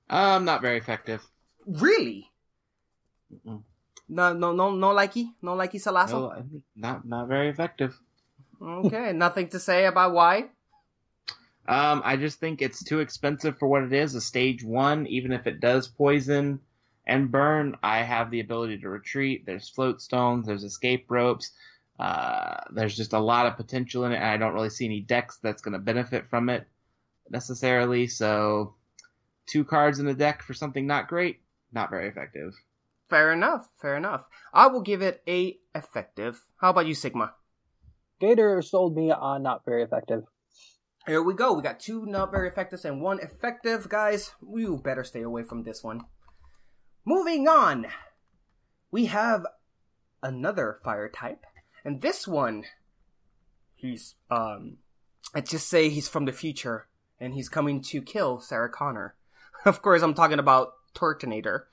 [0.10, 1.22] Um, not very effective.
[1.68, 2.32] really?
[3.34, 3.64] Mm-mm.
[4.08, 5.34] No, no, no, no likey?
[5.42, 6.32] No likey Salazzle?
[6.32, 7.98] No, not not very effective.
[8.62, 10.50] Okay, nothing to say about why?
[11.68, 14.16] Um, I just think it's too expensive for what it is.
[14.16, 16.60] A stage one, even if it does poison
[17.12, 19.46] and burn, I have the ability to retreat.
[19.46, 20.48] There's float stones.
[20.48, 21.52] There's escape ropes.
[22.00, 25.02] Uh, there's just a lot of potential in it, and I don't really see any
[25.02, 26.66] decks that's going to benefit from it
[27.30, 28.08] necessarily.
[28.08, 28.76] So,
[29.46, 31.42] two cards in a deck for something not great,
[31.74, 32.54] not very effective.
[33.10, 34.26] Fair enough, fair enough.
[34.54, 36.42] I will give it a effective.
[36.62, 37.34] How about you, Sigma?
[38.22, 40.24] Gator sold me on not very effective.
[41.08, 41.52] Here we go.
[41.52, 44.32] We got two not very effective and one effective, guys.
[44.42, 46.06] You better stay away from this one.
[47.04, 47.88] Moving on,
[48.92, 49.48] we have
[50.22, 51.46] another fire type,
[51.84, 52.66] and this one,
[53.74, 54.78] he's um,
[55.34, 56.88] let's just say he's from the future,
[57.20, 59.16] and he's coming to kill Sarah Connor.
[59.66, 61.66] Of course, I'm talking about Turtonator.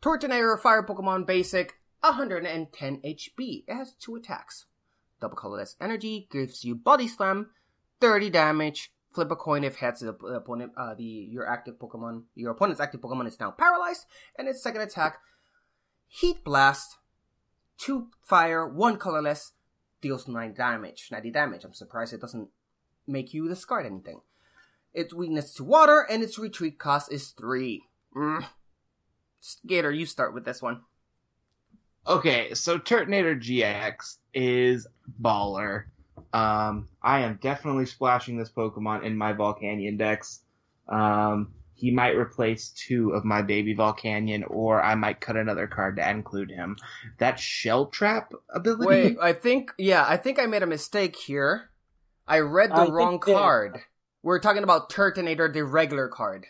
[0.00, 3.64] Turtonator, fire Pokemon, basic, 110 HP.
[3.66, 4.64] It has two attacks.
[5.20, 7.50] Double colorless energy gives you body slam,
[8.00, 8.92] 30 damage.
[9.14, 13.00] Flip a coin if heads the opponent, uh, the your active Pokemon, your opponent's active
[13.00, 15.18] Pokemon is now paralyzed, and its second attack,
[16.08, 16.96] Heat Blast,
[17.78, 19.52] two fire, one colorless,
[20.00, 21.64] deals nine damage, ninety damage.
[21.64, 22.48] I'm surprised it doesn't
[23.06, 24.20] make you discard anything.
[24.92, 27.84] Its weakness to water and its retreat cost is three.
[28.16, 28.44] Mm.
[29.66, 30.82] Gator, you start with this one.
[32.06, 34.86] Okay, so Turtonator GX is
[35.20, 35.84] baller.
[36.34, 40.40] Um, I am definitely splashing this Pokemon in my Volcanion decks.
[40.88, 45.96] Um, he might replace two of my baby Volcanion, or I might cut another card
[45.96, 46.76] to include him.
[47.18, 48.86] That Shell Trap ability.
[48.86, 51.70] Wait, I think yeah, I think I made a mistake here.
[52.26, 53.78] I read the I think wrong they- card.
[54.22, 56.46] We're talking about Turtonator, the regular card.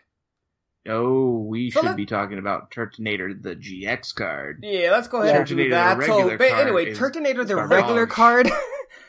[0.89, 4.61] Oh, we So should let- be talking about Turtonator, the GX card.
[4.63, 6.03] Yeah, let's go ahead and do that.
[6.05, 8.49] So, but anyway, is Turtonator, the regular card.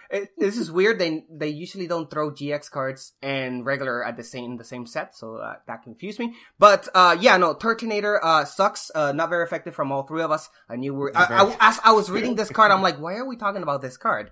[0.10, 1.00] it, this is weird.
[1.00, 5.16] They they usually don't throw GX cards and regular at the same the same set,
[5.16, 6.34] so uh, that confused me.
[6.60, 8.92] But uh, yeah, no, Turtonator uh, sucks.
[8.94, 10.50] Uh, not very effective from all three of us.
[10.70, 13.28] I knew we I, I, as I was reading this card, I'm like, why are
[13.28, 14.32] we talking about this card?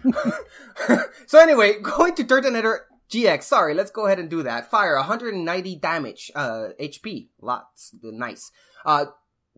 [1.27, 3.42] so anyway, going to Turtonator GX.
[3.42, 4.70] Sorry, let's go ahead and do that.
[4.70, 8.51] Fire, 190 damage, uh, HP, lots, nice.
[8.85, 9.07] Uh,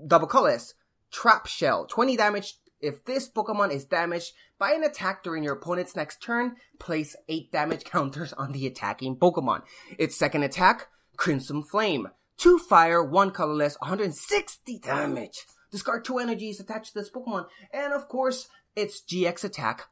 [0.06, 0.74] double colorless,
[1.10, 2.56] trap shell, 20 damage.
[2.82, 7.52] If this Pokemon is damaged by an attack during your opponent's next turn, place 8
[7.52, 9.62] damage counters on the attacking Pokemon.
[9.98, 12.08] Its second attack, Crimson Flame.
[12.38, 15.46] 2 fire, 1 colorless, 160 damage.
[15.70, 17.46] Discard 2 energies attached to this Pokemon.
[17.72, 19.86] And of course, its GX attack,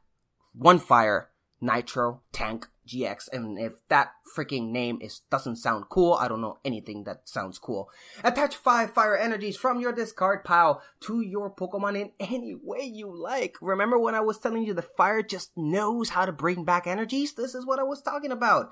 [0.53, 1.29] 1 fire,
[1.61, 3.29] Nitro Tank GX.
[3.31, 7.59] And if that freaking name is doesn't sound cool, I don't know anything that sounds
[7.59, 7.89] cool.
[8.23, 13.15] Attach five fire energies from your discard pile to your Pokemon in any way you
[13.15, 13.55] like.
[13.61, 17.33] Remember when I was telling you the fire just knows how to bring back energies?
[17.33, 18.71] This is what I was talking about.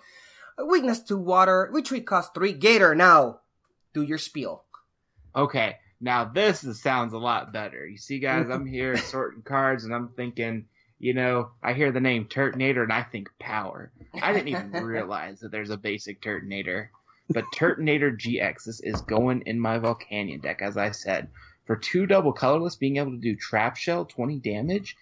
[0.66, 1.70] Weakness to water.
[1.72, 2.54] Retreat cost three.
[2.54, 3.40] Gator, now
[3.94, 4.64] do your spiel.
[5.36, 7.88] Okay, now this is, sounds a lot better.
[7.88, 10.66] You see, guys, I'm here sorting cards, and I'm thinking,
[11.00, 13.92] you know, I hear the name Turtonator, and I think power.
[14.22, 16.90] I didn't even realize that there's a basic Turtonator.
[17.30, 21.30] But Turtonator GX, this is going in my Volcanion deck, as I said.
[21.66, 24.98] For two double colorless, being able to do Trap Shell, 20 damage.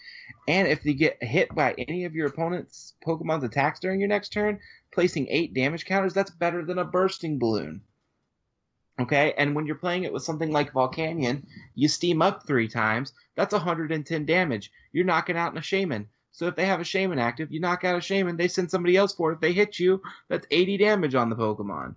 [0.48, 4.34] And if you get hit by any of your opponent's Pokemon's attacks during your next
[4.34, 4.60] turn,
[4.92, 7.82] placing 8 damage counters, that's better than a Bursting Balloon.
[9.00, 11.44] Okay, and when you're playing it with something like Volcanion,
[11.76, 14.72] you steam up three times, that's 110 damage.
[14.92, 16.08] You're knocking out a Shaymin.
[16.32, 18.98] So if they have a Shaymin active, you knock out a Shaymin, they send somebody
[18.98, 19.36] else for it.
[19.36, 21.96] If they hit you, that's 80 damage on the Pokemon.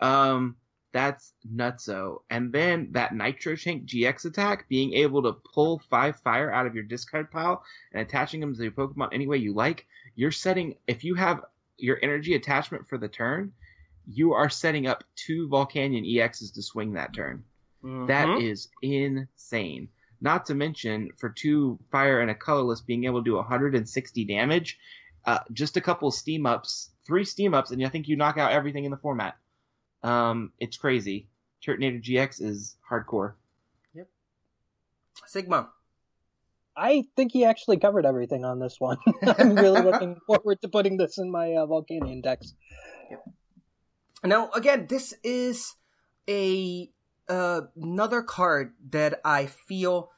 [0.00, 0.56] Um,
[0.92, 2.22] that's nutso.
[2.28, 6.74] And then that Nitro Tank GX attack, being able to pull five fire out of
[6.74, 9.86] your discard pile and attaching them to your Pokemon any way you like,
[10.16, 11.44] you're setting, if you have
[11.78, 13.52] your energy attachment for the turn,
[14.06, 17.44] you are setting up two Volcanion EXs to swing that turn.
[17.84, 18.06] Mm-hmm.
[18.06, 19.88] That is insane.
[20.20, 24.78] Not to mention, for two fire and a colorless, being able to do 160 damage,
[25.24, 28.52] uh, just a couple steam ups, three steam ups, and I think you knock out
[28.52, 29.36] everything in the format.
[30.02, 31.28] Um, it's crazy.
[31.64, 33.34] Turtonator GX is hardcore.
[33.94, 34.08] Yep.
[35.26, 35.70] Sigma.
[36.76, 38.98] I think he actually covered everything on this one.
[39.38, 42.54] I'm really looking forward to putting this in my uh, Volcanion decks.
[43.10, 43.24] Yep.
[44.24, 45.74] Now, again, this is
[46.28, 46.90] a
[47.28, 50.10] uh, another card that I feel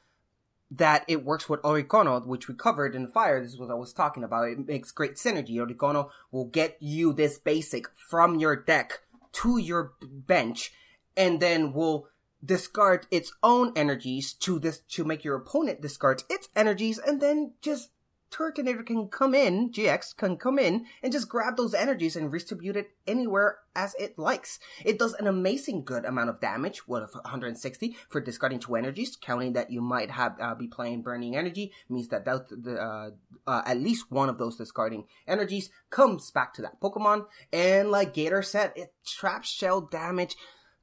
[0.71, 3.41] that it works with Oricorio, which we covered in Fire.
[3.41, 4.49] This is what I was talking about.
[4.49, 5.55] It makes great synergy.
[5.55, 9.01] Oricorio will get you this basic from your deck
[9.33, 10.71] to your bench,
[11.15, 12.07] and then will
[12.43, 17.53] discard its own energies to this to make your opponent discard its energies, and then
[17.61, 17.89] just
[18.31, 22.75] Turtonator can come in, GX can come in and just grab those energies and distribute
[22.75, 24.59] it anywhere as it likes.
[24.83, 29.53] It does an amazing good amount of damage, what 160 for discarding two energies, counting
[29.53, 33.09] that you might have uh, be playing burning energy means that that the, uh,
[33.47, 37.25] uh, at least one of those discarding energies comes back to that Pokemon.
[37.53, 40.35] And like Gator said, it traps shell damage.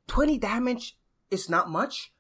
[0.06, 0.96] 20 damage
[1.30, 2.12] is not much,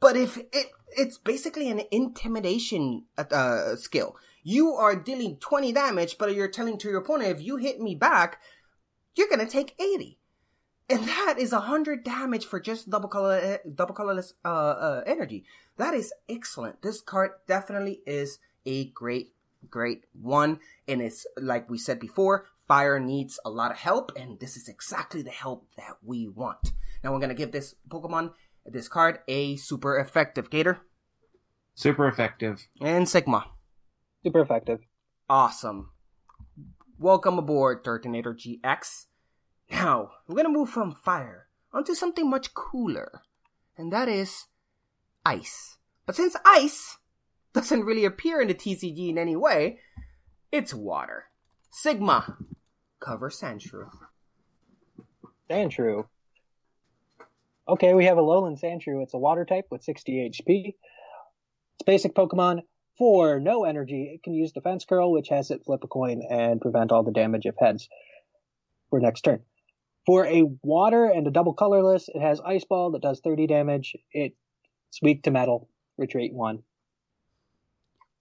[0.00, 4.16] but if it it's basically an intimidation uh, skill.
[4.42, 7.94] You are dealing 20 damage, but you're telling to your opponent, if you hit me
[7.94, 8.40] back,
[9.14, 10.18] you're gonna take 80.
[10.90, 15.44] And that is 100 damage for just double color, double colorless, uh, uh, energy.
[15.76, 16.80] That is excellent.
[16.80, 19.34] This card definitely is a great,
[19.68, 20.60] great one.
[20.86, 24.68] And it's, like we said before, fire needs a lot of help, and this is
[24.68, 26.72] exactly the help that we want.
[27.04, 28.32] Now we're gonna give this Pokemon,
[28.64, 30.48] this card, a super effective.
[30.48, 30.80] Gator?
[31.74, 32.66] Super effective.
[32.80, 33.46] And Sigma?
[34.24, 34.80] Super effective.
[35.28, 35.90] Awesome.
[36.98, 39.06] Welcome aboard, Turtonator GX.
[39.70, 43.22] Now, we're gonna move from fire onto something much cooler,
[43.76, 44.46] and that is
[45.24, 45.76] ice.
[46.04, 46.98] But since ice
[47.52, 49.78] doesn't really appear in the TCG in any way,
[50.50, 51.26] it's water.
[51.70, 52.38] Sigma,
[52.98, 53.90] cover Sandshrew.
[55.48, 56.06] Sandshrew.
[57.68, 59.02] Okay, we have a Alolan Sandshrew.
[59.02, 60.74] It's a water type with 60 HP.
[61.74, 62.62] It's basic Pokemon.
[62.98, 66.60] For no energy, it can use Defense Curl, which has it flip a coin and
[66.60, 67.88] prevent all the damage of heads
[68.90, 69.40] for next turn.
[70.04, 73.94] For a water and a double colorless, it has Ice Ball that does 30 damage.
[74.10, 74.34] It's
[75.00, 76.64] weak to metal, retreat one.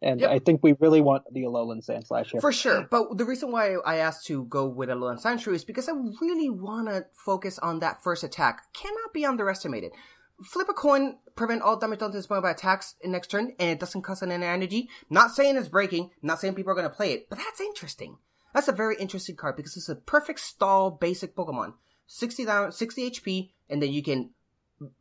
[0.01, 0.29] And Yep.
[0.29, 2.41] I think we really want the Alolan Sandslash here.
[2.41, 2.87] For sure.
[2.91, 6.49] But the reason why I asked to go with Alolan Sandshrew is because I really
[6.49, 8.71] want to focus on that first attack.
[8.73, 9.93] Cannot be underestimated.
[10.43, 13.53] Flip a coin, prevent all damage done to this point by attacks in next turn,
[13.59, 14.87] and it doesn't cost an energy.
[15.09, 18.17] Not saying it's breaking, not saying people are going to play it, but that's interesting.
[18.53, 21.73] That's a very interesting card because it's a perfect stall basic Pokemon.
[22.07, 24.31] 60 down, 60 HP, and then you can,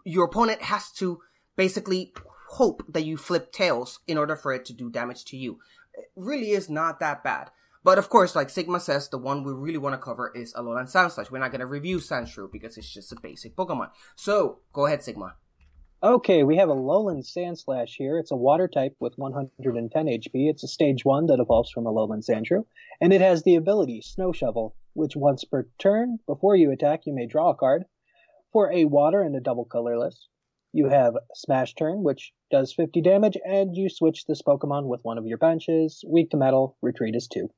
[0.04, 1.20] your opponent has to
[1.54, 2.12] basically
[2.50, 5.58] hope that you flip tails in order for it to do damage to you.
[5.94, 7.50] It really is not that bad.
[7.86, 10.92] But of course, like Sigma says, the one we really want to cover is Alolan
[10.92, 11.30] Sandslash.
[11.30, 13.90] We're not going to review Sandshrew because it's just a basic Pokemon.
[14.16, 15.36] So, go ahead, Sigma.
[16.02, 18.18] Okay, we have a Alolan Sandslash here.
[18.18, 20.50] It's a water type with 110 HP.
[20.50, 22.64] It's a stage 1 that evolves from Alolan Sandshrew.
[23.00, 27.14] And it has the ability Snow Shovel, which once per turn, before you attack, you
[27.14, 27.84] may draw a card.
[28.52, 30.26] For a water and a double colorless,
[30.72, 35.18] you have Smash Turn, which does 50 damage, and you switch this Pokemon with one
[35.18, 36.02] of your benches.
[36.04, 37.48] Weak to metal, retreat is 2.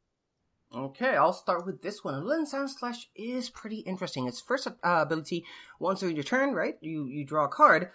[0.74, 2.14] Okay, I'll start with this one.
[2.14, 4.26] Alolan Sandslash is pretty interesting.
[4.26, 5.44] Its first uh, ability,
[5.80, 6.76] once on your turn, right?
[6.82, 7.90] You you draw a card.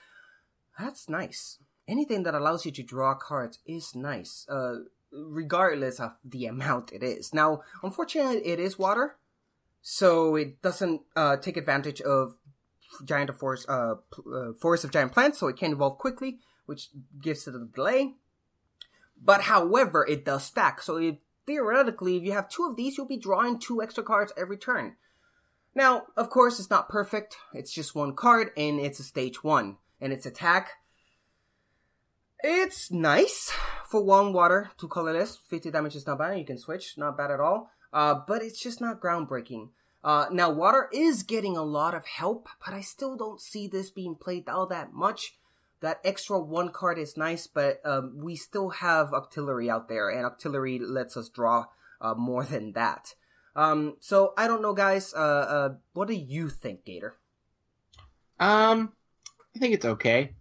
[0.80, 1.60] That's nice.
[1.88, 4.78] Anything that allows you to draw cards is nice, uh,
[5.12, 7.32] regardless of the amount it is.
[7.32, 9.18] Now, unfortunately, it is water,
[9.84, 12.36] so it doesn't uh, take advantage of
[13.06, 16.90] giant forest uh, uh, forest of giant plants, so it can evolve quickly, which
[17.22, 18.14] gives it a delay.
[19.22, 20.82] But however, it does stack.
[20.82, 21.16] So if,
[21.46, 24.96] theoretically, if you have two of these, you'll be drawing two extra cards every turn.
[25.76, 27.38] Now, of course, it's not perfect.
[27.54, 29.78] It's just one card, and it's a stage one.
[30.00, 30.72] And its attack,
[32.44, 33.52] it's nice
[33.88, 35.38] for one water, two colorless.
[35.48, 36.38] 50 damage is not bad.
[36.38, 37.72] You can switch, not bad at all.
[37.92, 39.70] Uh, but it's just not groundbreaking.
[40.04, 43.90] Uh, now, water is getting a lot of help, but I still don't see this
[43.90, 45.38] being played all that much.
[45.84, 50.26] That extra one card is nice, but um, we still have Octillery out there, and
[50.26, 51.66] Octillery lets us draw
[52.00, 53.16] uh, more than that.
[53.54, 55.14] Um, so I don't know, guys.
[55.14, 57.18] Uh, uh, what do you think, Gator?
[58.40, 58.94] Um,
[59.54, 60.36] I think it's okay.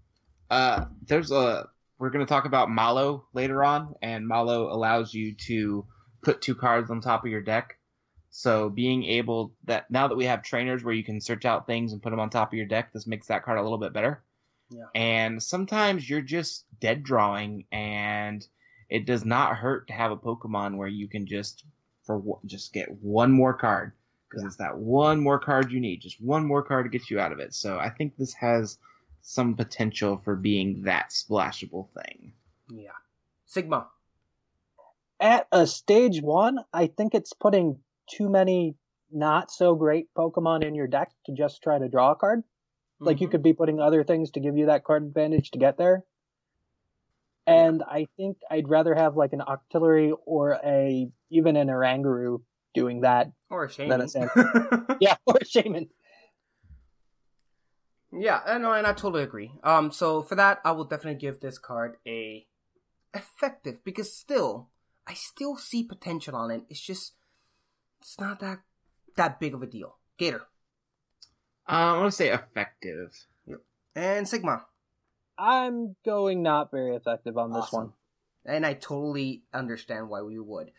[0.48, 1.68] Uh, there's a
[1.98, 5.84] we're going to talk about Mallow later on, and Mallow allows you to
[6.22, 7.78] put two cards on top of your deck.
[8.30, 11.92] So being able that now that we have trainers where you can search out things
[11.92, 13.92] and put them on top of your deck, this makes that card a little bit
[13.92, 14.22] better.
[14.72, 14.84] Yeah.
[14.94, 18.46] And sometimes you're just dead drawing, and
[18.88, 21.64] it does not hurt to have a Pokemon where you can just
[22.04, 23.92] for just get one more card
[24.28, 27.20] because it's that one more card you need, just one more card to get you
[27.20, 27.54] out of it.
[27.54, 28.78] So I think this has
[29.20, 32.32] some potential for being that splashable thing.
[32.70, 32.90] Yeah.
[33.46, 33.88] Sigma.
[35.20, 37.78] At a stage one, I think it's putting
[38.10, 38.74] too many
[39.12, 42.42] not so great Pokemon in your deck to just try to draw a card.
[43.02, 43.08] Mm-hmm.
[43.08, 45.76] Like you could be putting other things to give you that card advantage to get
[45.76, 46.04] there.
[47.46, 52.42] And I think I'd rather have like an Octillery or a even an Oranguru
[52.72, 53.88] doing that or a Shaymin.
[53.88, 55.88] than a yeah, or a Shaymin.
[58.12, 59.52] Yeah, know, and I totally agree.
[59.64, 62.46] Um, so for that, I will definitely give this card a
[63.14, 64.68] effective because still,
[65.06, 66.62] I still see potential on it.
[66.68, 67.14] It's just,
[68.00, 68.60] it's not that
[69.16, 69.96] that big of a deal.
[70.18, 70.46] Gator.
[71.68, 73.12] Uh, I want to say effective.
[73.94, 74.64] And Sigma.
[75.38, 77.78] I'm going not very effective on this Awesome.
[77.78, 77.92] one.
[78.44, 80.72] And I totally understand why we would.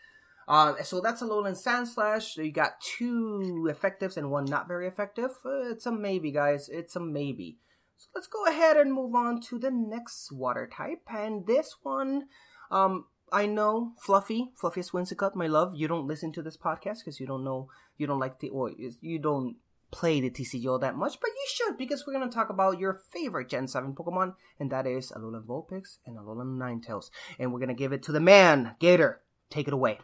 [0.46, 2.34] Um, so that's a Alolan Sandslash.
[2.34, 5.30] So you got two effectives and one not very effective.
[5.44, 6.68] Uh, it's a maybe, guys.
[6.68, 7.58] It's a maybe.
[7.96, 11.02] So let's go ahead and move on to the next water type.
[11.08, 12.24] And this one,
[12.70, 15.74] um, I know Fluffy, Fluffiest Whimsicott, my love.
[15.74, 18.70] You don't listen to this podcast because you don't know, you don't like the, or
[19.00, 19.56] you don't
[19.90, 22.78] play the TCG all that much, but you should because we're going to talk about
[22.78, 27.10] your favorite Gen 7 Pokemon, and that is Alolan Vulpix and Alolan Ninetales.
[27.38, 29.20] And we're going to give it to the man, Gator.
[29.50, 29.98] Take it away.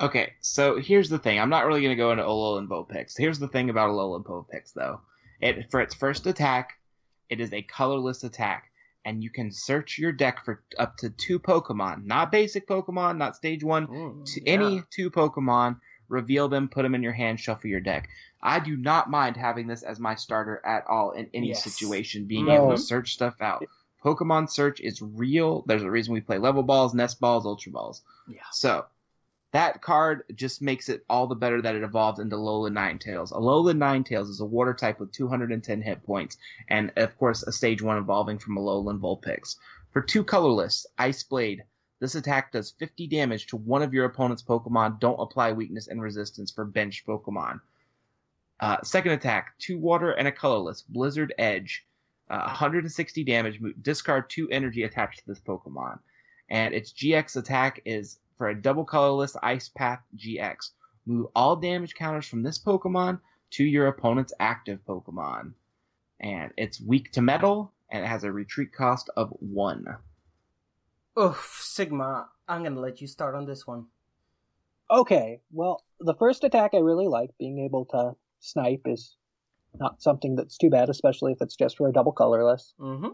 [0.00, 1.38] Okay, so here's the thing.
[1.38, 3.16] I'm not really going to go into Alolan Vulpix.
[3.16, 5.00] Here's the thing about Alolan Vulpix, though.
[5.40, 6.78] It for its first attack,
[7.28, 8.70] it is a colorless attack,
[9.04, 13.36] and you can search your deck for up to two Pokemon, not basic Pokemon, not
[13.36, 14.52] Stage One, to yeah.
[14.52, 15.78] any two Pokemon.
[16.12, 18.08] Reveal them, put them in your hand, shuffle your deck.
[18.42, 21.64] I do not mind having this as my starter at all in any Yes.
[21.64, 22.26] situation.
[22.26, 22.54] Being No.
[22.54, 23.64] able to search stuff out.
[24.04, 25.62] Pokemon search is real.
[25.66, 28.02] There's a reason we play level balls, nest balls, ultra balls.
[28.28, 28.42] Yeah.
[28.50, 28.84] So
[29.52, 33.32] that card just makes it all the better that it evolved into Alolan Ninetales.
[33.32, 36.36] Alolan Ninetales is a water type with 210 hit points,
[36.68, 39.56] and of course a stage one evolving from Alolan Vulpix.
[39.92, 41.64] For two colorless, Ice Blade.
[42.02, 44.98] This attack does 50 damage to one of your opponent's Pokemon.
[44.98, 47.60] Don't apply weakness and resistance for bench Pokemon.
[48.58, 51.86] Uh, second attack, two water and a colorless, Blizzard Edge.
[52.28, 53.60] Uh, 160 damage.
[53.80, 56.00] Discard two energy attached to this Pokemon.
[56.50, 60.70] And its GX attack is for a double colorless Ice Path GX.
[61.06, 63.20] Move all damage counters from this Pokemon
[63.52, 65.52] to your opponent's active Pokemon.
[66.18, 69.86] And it's weak to metal, and it has a retreat cost of one.
[71.18, 72.28] Oof, Sigma.
[72.48, 73.86] I'm going to let you start on this one.
[74.90, 77.30] Okay, well, the first attack I really like.
[77.38, 79.16] Being able to snipe is
[79.78, 82.74] not something that's too bad, especially if it's just for a double colorless.
[82.78, 83.08] Mm-hmm.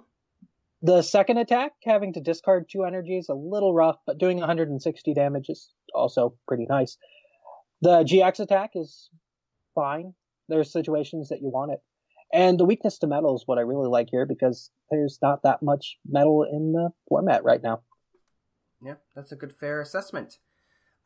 [0.83, 5.15] The second attack, having to discard two energy, is a little rough, but doing 160
[5.15, 6.97] damage is also pretty nice.
[7.81, 9.11] The GX attack is
[9.75, 10.15] fine.
[10.49, 11.81] There's situations that you want it.
[12.33, 15.63] And the weakness to metal is what I really like here because there's not that
[15.63, 17.83] much metal in the format right now.
[18.83, 20.39] Yeah, that's a good fair assessment.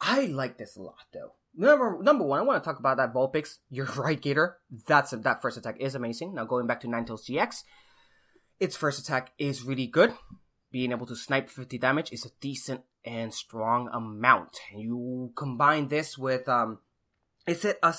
[0.01, 1.33] I like this a lot though.
[1.55, 3.59] Number number one, I want to talk about that Vulpix.
[3.71, 4.59] You're right, Gator.
[4.87, 6.35] That's that first attack is amazing.
[6.35, 7.63] Now going back to Ninetales GX,
[8.59, 10.13] its first attack is really good.
[10.71, 14.59] Being able to snipe 50 damage is a decent and strong amount.
[14.75, 16.79] You combine this with um,
[17.47, 17.95] is it a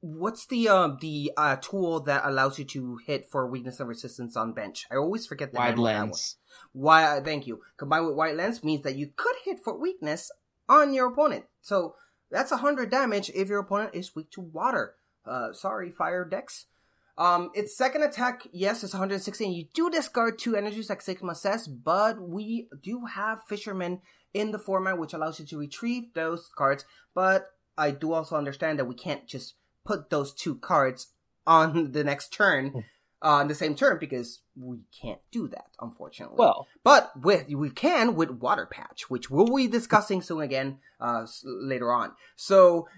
[0.00, 4.36] what's the um the uh tool that allows you to hit for weakness and resistance
[4.36, 4.86] on bench?
[4.90, 6.08] I always forget the Wide name that one.
[6.10, 6.36] lens.
[6.72, 7.20] Why?
[7.24, 7.60] Thank you.
[7.76, 10.30] Combined with Wide Lens means that you could hit for weakness
[10.68, 11.44] on your opponent.
[11.60, 11.94] So
[12.30, 14.94] that's a hundred damage if your opponent is weak to water.
[15.24, 16.66] Uh, sorry, Fire Dex.
[17.18, 19.50] Um, its second attack, yes, it's 116.
[19.52, 24.02] You do discard two energies like Sigma says, but we do have Fisherman
[24.34, 26.84] in the format, which allows you to retrieve those cards.
[27.14, 27.46] But
[27.78, 29.54] I do also understand that we can't just
[29.86, 31.08] put those two cards
[31.46, 32.84] on the next turn,
[33.22, 36.36] uh, on the same turn, because we can't do that, unfortunately.
[36.38, 41.26] Well, But with we can with Water Patch, which we'll be discussing soon again uh,
[41.44, 42.12] later on.
[42.36, 42.88] So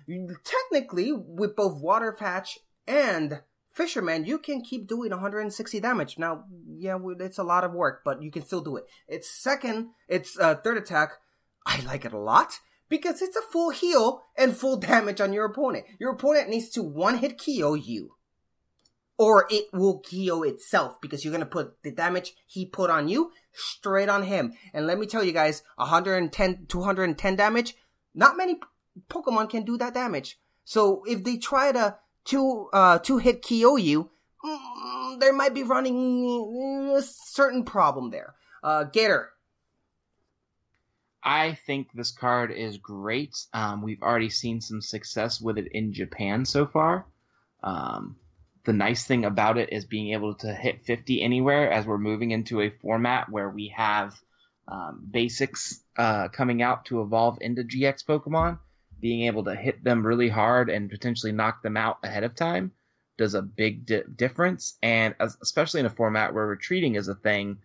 [0.44, 6.18] technically, with both Water Patch and Fisherman, you can keep doing 160 damage.
[6.18, 8.86] Now, yeah, it's a lot of work, but you can still do it.
[9.06, 11.12] Its second, its uh, third attack,
[11.64, 12.58] I like it a lot
[12.88, 15.86] because it's a full heal and full damage on your opponent.
[15.98, 18.14] Your opponent needs to one hit KO you
[19.18, 23.32] or it will KO itself because you're gonna put the damage he put on you
[23.52, 24.54] straight on him.
[24.72, 27.74] And let me tell you guys, 110, 210 damage,
[28.14, 28.60] not many
[29.10, 30.38] Pokemon can do that damage.
[30.64, 34.10] So if they try to two, uh, two hit KO you,
[34.44, 38.34] mm, there might be running a certain problem there.
[38.62, 39.30] Uh, Gator.
[41.22, 43.36] I think this card is great.
[43.52, 47.06] Um, we've already seen some success with it in Japan so far.
[47.62, 48.16] Um,
[48.64, 52.30] the nice thing about it is being able to hit 50 anywhere as we're moving
[52.30, 54.14] into a format where we have
[54.68, 58.58] um, basics uh, coming out to evolve into GX Pokemon.
[59.00, 62.72] Being able to hit them really hard and potentially knock them out ahead of time
[63.16, 64.76] does a big di- difference.
[64.82, 67.58] And as, especially in a format where retreating is a thing,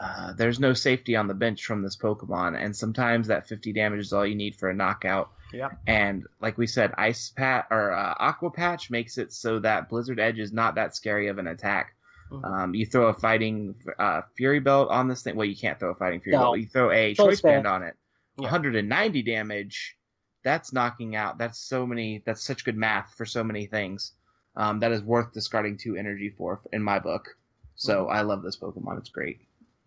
[0.00, 4.00] uh, there's no safety on the bench from this Pokemon, and sometimes that 50 damage
[4.00, 5.30] is all you need for a knockout.
[5.52, 5.70] Yeah.
[5.86, 10.18] And like we said, Ice Pat or uh, Aqua Patch makes it so that Blizzard
[10.20, 11.94] Edge is not that scary of an attack.
[12.30, 12.44] Mhm.
[12.44, 15.34] Um, you throw a fighting uh, Fury Belt on this thing.
[15.36, 16.44] Well, you can't throw a fighting Fury No.
[16.44, 16.58] Belt.
[16.60, 17.66] You throw a Choice Choice Band Band.
[17.66, 17.96] on it.
[18.38, 18.44] Yeah.
[18.44, 19.96] 190 damage.
[20.44, 21.36] That's knocking out.
[21.38, 22.22] That's so many.
[22.24, 24.12] That's such good math for so many things.
[24.56, 27.36] Um, that is worth discarding two energy for in my book.
[27.74, 28.98] So I love this Pokemon.
[28.98, 29.40] It's great.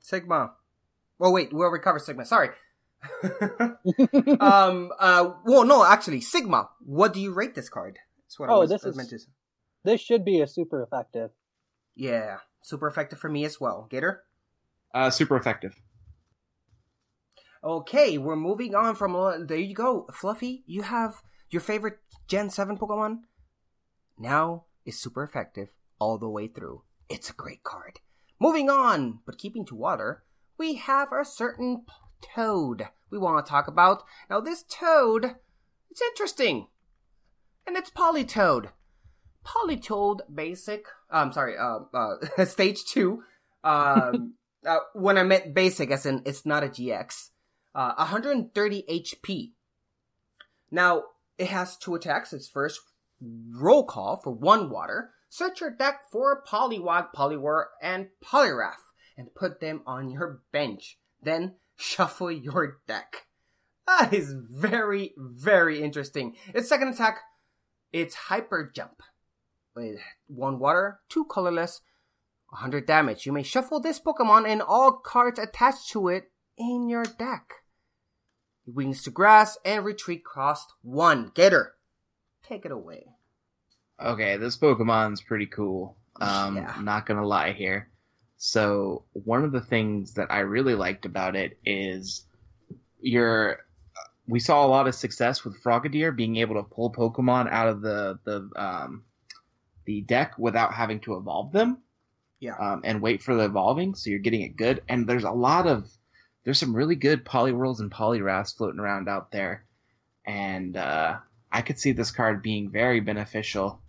[0.04, 0.52] Sigma.
[1.20, 2.26] Oh wait, we'll recover Sigma.
[2.26, 2.50] Sorry.
[4.40, 4.92] um.
[5.00, 5.32] Uh.
[5.46, 6.70] Well, no, actually, Sigma.
[6.86, 7.98] What do you rate this card?
[8.26, 9.28] That's what I Oh, was this I is- meant to say.
[9.84, 11.32] this should be a super effective.
[11.96, 13.88] Yeah, super effective for me as well.
[13.90, 14.24] Gator.
[14.94, 15.74] Uh, super effective.
[17.64, 19.14] Okay, we're moving on from.
[19.48, 20.64] There you go, Fluffy.
[20.66, 23.20] You have your favorite Gen Seven Pokemon.
[24.20, 26.84] Now is super effective all the way through.
[27.10, 28.00] It's a great card.
[28.40, 30.24] Moving on, but keeping to water,
[30.58, 31.94] we have a certain p-
[32.36, 34.04] Toad we want to talk about.
[34.30, 35.36] Now, this Toad,
[35.92, 36.68] it's interesting,
[37.68, 38.70] and it's Politoed.
[39.46, 40.86] Politoed Basic.
[41.10, 41.56] I'm sorry.
[41.58, 43.24] Uh, uh, stage two.
[43.64, 47.30] Um, uh, when I meant basic, as in it's not a GX.
[47.76, 49.52] Uh, 130 HP.
[50.72, 51.04] Now,
[51.38, 52.34] it has two attacks.
[52.34, 52.80] Its first,
[53.22, 55.12] roll call for one water.
[55.36, 61.00] Search your deck for Poliwag, Poliwhirl, and Poliwrath, and put them on your bench.
[61.24, 63.26] Then, shuffle your deck.
[63.88, 66.36] That is very, very interesting.
[66.54, 67.18] Its second attack,
[67.92, 69.02] it's Hyper Jump.
[69.76, 71.82] With one water, two colorless,
[72.50, 73.26] 100 damage.
[73.26, 76.26] You may shuffle this Pokemon and all cards attached to it
[76.60, 77.54] in your deck.
[78.68, 81.32] Wings to grass and retreat cost one.
[81.34, 81.74] Gator,
[82.44, 83.08] take it away.
[84.04, 85.98] Okay, this Pokemon's pretty cool.
[86.20, 86.76] Um, Yeah.
[86.82, 87.90] not gonna lie here.
[88.38, 92.26] So one of the things that I really liked about it is
[93.00, 93.60] your.
[94.26, 97.82] We saw a lot of success with Frogadier being able to pull Pokemon out of
[97.82, 99.04] the the um,
[99.86, 101.80] the deck without having to evolve them.
[102.40, 102.56] Yeah.
[102.58, 104.82] Um, and wait for the evolving, so you're getting it good.
[104.90, 105.90] And there's a lot of
[106.44, 109.66] there's some really good Poliwhirls and Poliwraths floating around out there,
[110.26, 111.18] and uh,
[111.52, 113.82] I could see this card being very beneficial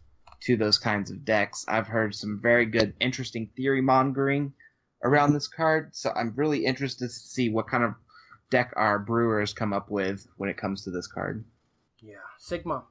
[0.44, 1.64] to those kinds of decks.
[1.68, 4.52] I've heard some very good, interesting theory mongering
[5.02, 7.94] around this card, so I'm really interested to see what kind of
[8.50, 11.44] deck our brewers come up with when it comes to this card.
[12.00, 12.16] Yeah.
[12.38, 12.84] Sigma.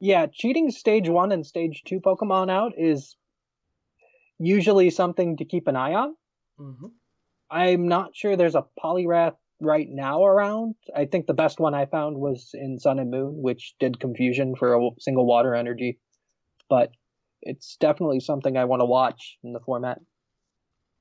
[0.00, 3.16] Yeah, cheating stage one and stage two Pokemon out is
[4.38, 6.14] usually something to keep an eye on.
[6.60, 6.86] Mm-hmm.
[7.50, 10.76] I'm not sure there's a Poliwrath right now around.
[10.94, 14.54] I think the best one I found was in Sun and Moon, which did confusion
[14.56, 15.98] for a single water energy.
[16.68, 16.92] But
[17.42, 20.00] it's definitely something I want to watch in the format.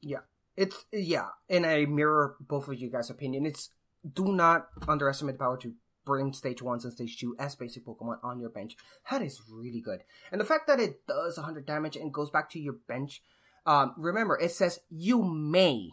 [0.01, 0.19] Yeah.
[0.55, 1.27] It's, yeah.
[1.49, 3.45] And I mirror both of you guys' opinion.
[3.45, 3.69] It's,
[4.13, 5.73] do not underestimate the power to
[6.05, 8.75] bring stage ones and stage two as basic Pokemon on your bench.
[9.11, 10.03] That is really good.
[10.31, 13.21] And the fact that it does 100 damage and goes back to your bench,
[13.65, 15.89] um, remember, it says you may.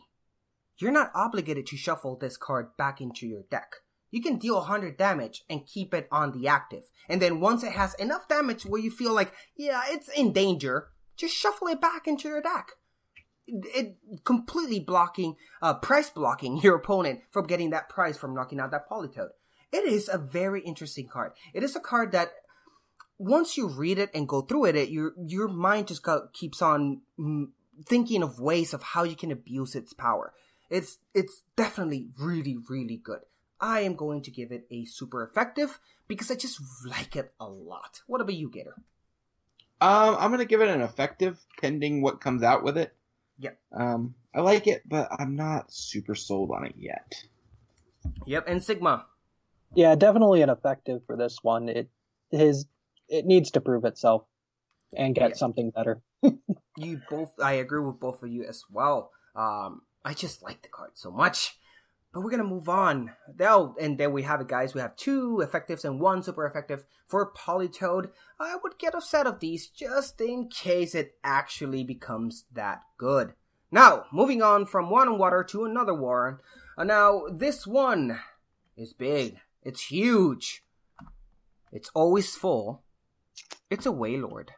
[0.78, 3.76] You're not obligated to shuffle this card back into your deck.
[4.14, 6.84] You can deal 100 damage and keep it on the active.
[7.08, 10.90] And then once it has enough damage where you feel like, yeah, it's in danger,
[11.16, 12.68] just shuffle it back into your deck.
[13.48, 18.70] It, completely blocking, uh, price blocking your opponent from getting that prize from knocking out
[18.70, 19.30] that Politoed.
[19.72, 21.32] It is a very interesting card.
[21.52, 22.34] It is a card that
[23.18, 26.62] once you read it and go through it, it your your mind just go, keeps
[26.62, 27.46] on mm,
[27.84, 30.32] thinking of ways of how you can abuse its power.
[30.70, 33.20] It's it's definitely really really good.
[33.64, 37.48] I am going to give it a super effective because I just like it a
[37.48, 38.02] lot.
[38.06, 38.74] What about you, Gator?
[39.80, 42.94] Um, I'm gonna give it an effective, pending what comes out with it.
[43.38, 43.58] Yep.
[43.72, 47.14] Um, I like it, but I'm not super sold on it yet.
[48.26, 49.06] Yep, and Sigma.
[49.74, 51.70] Yeah, definitely an effective for this one.
[51.70, 51.88] It
[52.30, 52.66] his
[53.08, 54.26] it needs to prove itself
[54.94, 55.36] and get Yeah.
[55.36, 56.02] something better.
[56.76, 59.12] You both, I agree with both of you as well.
[59.36, 61.56] Um, I just like the card so much.
[62.14, 63.10] But we're gonna move on.
[63.36, 64.72] Now, and there we have it, guys.
[64.72, 68.10] We have two effectives and one super effective for Politoed.
[68.38, 73.34] I would get a set of these just in case it actually becomes that good.
[73.72, 76.38] Now, moving on from one water to another Warren.
[76.78, 78.20] Uh, now, this one
[78.76, 79.38] is big.
[79.64, 80.64] It's huge.
[81.72, 82.84] It's always full.
[83.70, 84.50] It's a Wailord.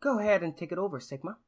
[0.00, 1.38] Go ahead and take it over, Sigma.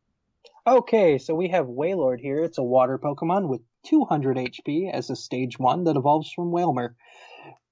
[0.66, 2.44] Okay, so we have Wailord here.
[2.44, 6.96] It's a water Pokemon with 200 HP as a stage 1 that evolves from Wailmer.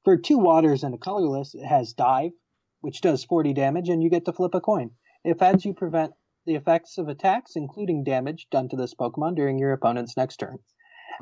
[0.04, 2.32] For two waters and a colorless, it has Dive,
[2.80, 4.92] which does 40 damage, and you get to flip a coin.
[5.22, 6.14] If adds you prevent
[6.46, 10.58] the effects of attacks, including damage done to this Pokemon during your opponent's next turn.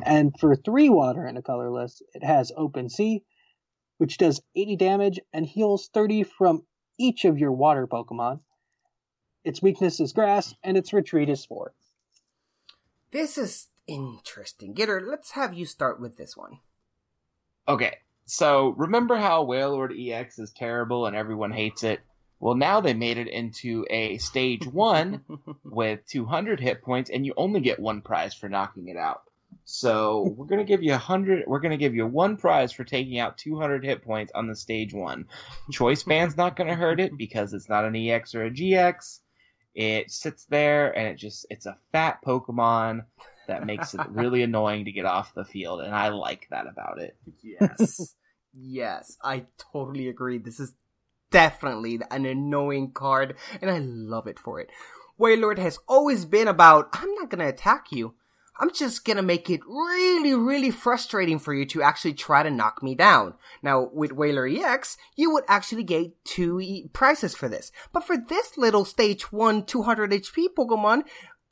[0.04, 3.24] And for three water and a colorless, it has Open Sea,
[3.98, 6.64] which does 80 damage and heals 30 from
[6.96, 8.38] each of your water Pokemon.
[9.46, 11.72] Its weakness is grass, and its retreat is 4.
[13.12, 14.74] This is interesting.
[14.74, 16.58] Gator, let's have you start with this one.
[17.68, 22.00] Okay, so remember how Wailord EX is terrible and everyone hates it?
[22.40, 25.22] Well, now they made it into a stage one
[25.64, 29.22] with 200 hit points, and you only get one prize for knocking it out.
[29.64, 31.44] So we're gonna give you a hundred.
[31.46, 34.92] We're gonna give you one prize for taking out 200 hit points on the stage
[34.92, 35.26] one.
[35.70, 39.20] Choice band's not gonna hurt it because it's not an EX or a GX.
[39.76, 43.04] It sits there and it just it's a fat Pokemon
[43.46, 46.98] that makes it really annoying to get off the field, and I like that about
[46.98, 47.14] it.
[47.42, 48.14] Yes.
[48.54, 50.38] yes, I totally agree.
[50.38, 50.72] This is
[51.30, 54.70] definitely an annoying card, and I love it for it.
[55.20, 58.14] Wailord has always been about, I'm not gonna attack you.
[58.58, 62.82] I'm just gonna make it really, really frustrating for you to actually try to knock
[62.82, 63.34] me down.
[63.62, 67.70] Now, with Wailord EX, you would actually get two e- prizes for this.
[67.92, 71.02] But for this little stage 1 200 HP Pokemon,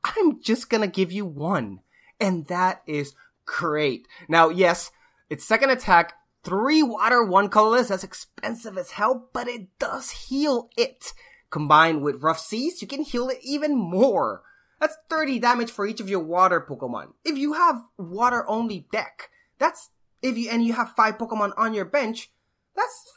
[0.05, 1.81] I'm just gonna give you one.
[2.19, 4.09] And that is great.
[4.29, 4.91] Now, yes,
[5.29, 10.71] its second attack, three water, one colorless, that's expensive as hell, but it does heal
[10.77, 11.13] it.
[11.51, 14.43] Combined with rough seas, you can heal it even more.
[14.81, 17.13] That's 30 damage for each of your water Pokemon.
[17.25, 19.91] If you have water only deck, that's,
[20.23, 22.31] if you, and you have five Pokemon on your bench,
[22.77, 23.13] that's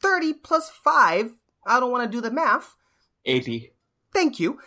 [0.00, 1.32] 30 plus five.
[1.66, 2.74] I don't want to do the math.
[3.24, 3.72] 80.
[4.12, 4.58] Thank you.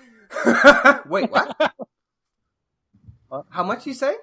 [1.06, 1.56] Wait, what?
[3.32, 4.14] Uh, how much you say?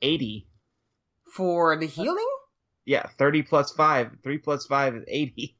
[0.00, 0.48] 80.
[1.36, 2.30] For the healing?
[2.86, 4.16] Yeah, 30 plus 5.
[4.22, 5.58] 3 plus 5 is 80.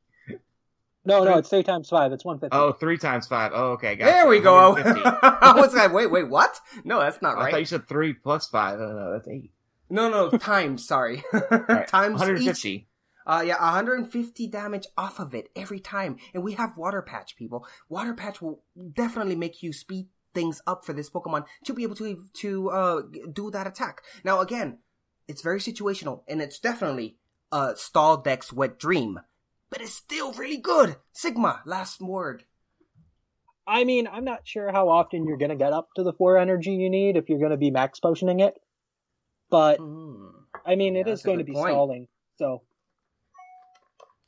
[1.05, 2.13] No, no, it's 3 times 5.
[2.13, 2.57] It's 150.
[2.57, 3.53] Oh, 3 times 5.
[3.55, 3.97] Oh, okay.
[3.97, 4.11] Gotcha.
[4.11, 4.73] There we go.
[4.73, 5.11] 150.
[5.43, 6.61] I was like, wait, wait, what?
[6.85, 7.49] No, that's not right.
[7.49, 8.81] I thought you said 3 plus 5.
[8.81, 9.51] Oh, no, that's 8.
[9.89, 11.25] No, no, times, sorry.
[11.51, 12.71] Right, times 150.
[12.71, 12.87] each.
[13.27, 16.17] Uh, yeah, 150 damage off of it every time.
[16.35, 17.67] And we have Water Patch, people.
[17.89, 21.97] Water Patch will definitely make you speed things up for this Pokemon to be able
[21.97, 24.03] to, to, uh, do that attack.
[24.23, 24.79] Now, again,
[25.27, 27.17] it's very situational, and it's definitely,
[27.53, 29.21] a Stall Deck's wet dream.
[29.71, 30.97] But it's still really good!
[31.13, 32.45] Sigma, last word.
[33.67, 36.39] I mean, I'm not sure how often you're going to get up to the 4
[36.39, 38.55] energy you need if you're going to be max potioning it.
[39.49, 40.27] But, Hmm.
[40.67, 41.73] I mean, it Yeah, is that's a going to be point.
[41.73, 42.09] stalling.
[42.37, 42.63] So,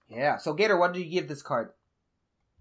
[0.09, 1.71] Yeah, so Gator, what do you give this card?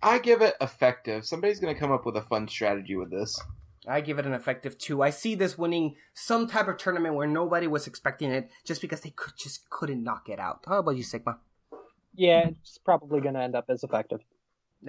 [0.01, 1.25] I give it effective.
[1.25, 3.39] Somebody's going to come up with a fun strategy with this.
[3.87, 5.03] I give it an effective two.
[5.03, 9.01] I see this winning some type of tournament where nobody was expecting it just because
[9.01, 10.63] they could just couldn't knock it out.
[10.67, 11.39] How about you, Sigma?
[12.13, 14.21] Yeah, it's probably going to end up as effective.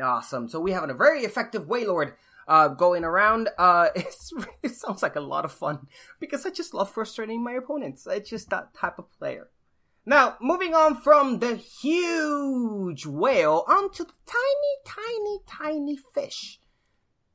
[0.00, 0.48] Awesome.
[0.48, 2.14] So we have a very effective Wailord
[2.48, 3.50] uh, going around.
[3.58, 3.88] Uh,
[4.62, 5.86] it sounds like a lot of fun
[6.18, 8.06] because I just love frustrating my opponents.
[8.10, 9.48] It's just that type of player.
[10.04, 16.58] Now, moving on from the huge whale onto the tiny, tiny, tiny fish.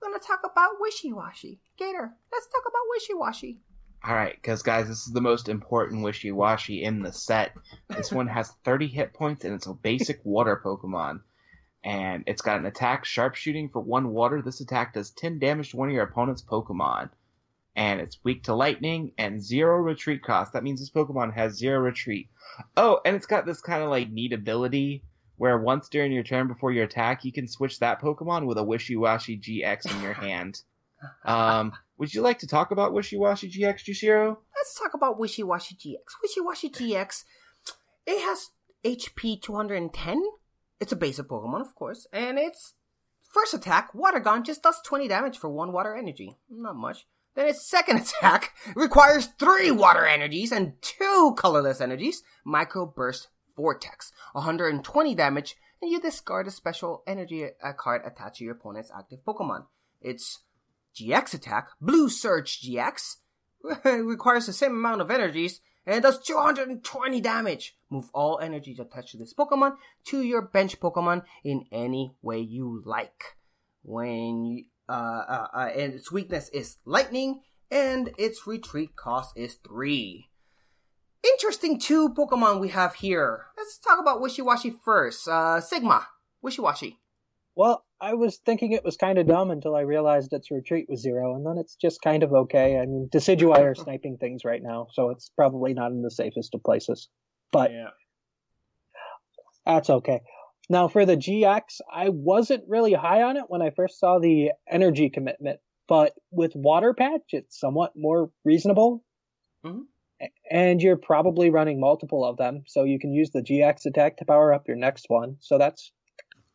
[0.02, 1.60] We're gonna talk about Wishiwashi.
[1.78, 3.60] Gator, let's talk about Wishiwashi.
[4.04, 7.52] All right, because guys, this is the most important Wishiwashi in the set.
[7.90, 11.22] This one has 30 hit points, and it's a basic water Pokemon.
[11.84, 14.42] And it's got an attack sharpshooting for one water.
[14.42, 17.10] This attack does 10 damage to one of your opponent's Pokemon.
[17.76, 20.54] And it's weak to lightning and zero retreat cost.
[20.54, 22.30] That means this Pokemon has zero retreat.
[22.76, 25.04] Oh, and it's got this kind of like neat ability
[25.38, 28.64] where once during your turn before your attack, you can switch that Pokemon with a
[28.64, 30.62] Wishiwashi GX in your hand.
[31.24, 34.38] Um, would you like to talk about Wishiwashi GX, Jushiro?
[34.56, 36.14] Let's talk about Wishiwashi GX.
[36.24, 37.24] Wishiwashi GX,
[38.06, 38.52] it has
[38.84, 40.24] HP 210.
[40.80, 42.74] It's a basic Pokemon, of course, and its
[43.22, 46.38] first attack, Water Gun, just does 20 damage for one water energy.
[46.50, 47.08] Not much.
[47.36, 52.24] Then its second attack requires three water energies and two colorless energies.
[52.46, 58.44] Micro Burst Vortex, 120 damage, and you discard a special energy uh, card attached to
[58.44, 59.66] your opponent's active Pokemon.
[60.00, 60.44] Its
[60.98, 63.18] GX attack, Blue Surge GX,
[63.84, 67.78] requires the same amount of energies and does 220 damage.
[67.90, 72.82] Move all energies attached to this Pokemon to your bench Pokemon in any way you
[72.86, 73.36] like.
[73.84, 77.42] When you, uh, uh, uh, and its weakness is lightning,
[77.72, 80.30] and its retreat cost is three.
[81.24, 83.46] Interesting two Pokemon we have here.
[83.58, 85.28] Let's talk about Wishiwashi first.
[85.28, 86.08] Uh, Sigma,
[86.44, 86.98] Wishiwashi.
[87.58, 91.02] Well, I was thinking it was kind of dumb until I realized its retreat was
[91.02, 92.78] zero, and then it's just kind of okay.
[92.78, 96.54] I mean, Decidueye are sniping things right now, so it's probably not in the safest
[96.54, 97.10] of places.
[97.52, 97.90] But Yeah.
[99.66, 100.22] that's okay.
[100.70, 104.52] Now, for the GX, I wasn't really high on it when I first saw the
[104.70, 109.04] energy commitment, but with Water Patch, it's somewhat more reasonable.
[109.66, 109.88] Mhm.
[110.52, 114.26] And you're probably running multiple of them, so you can use the GX attack to
[114.26, 115.38] power up your next one.
[115.40, 115.92] So that's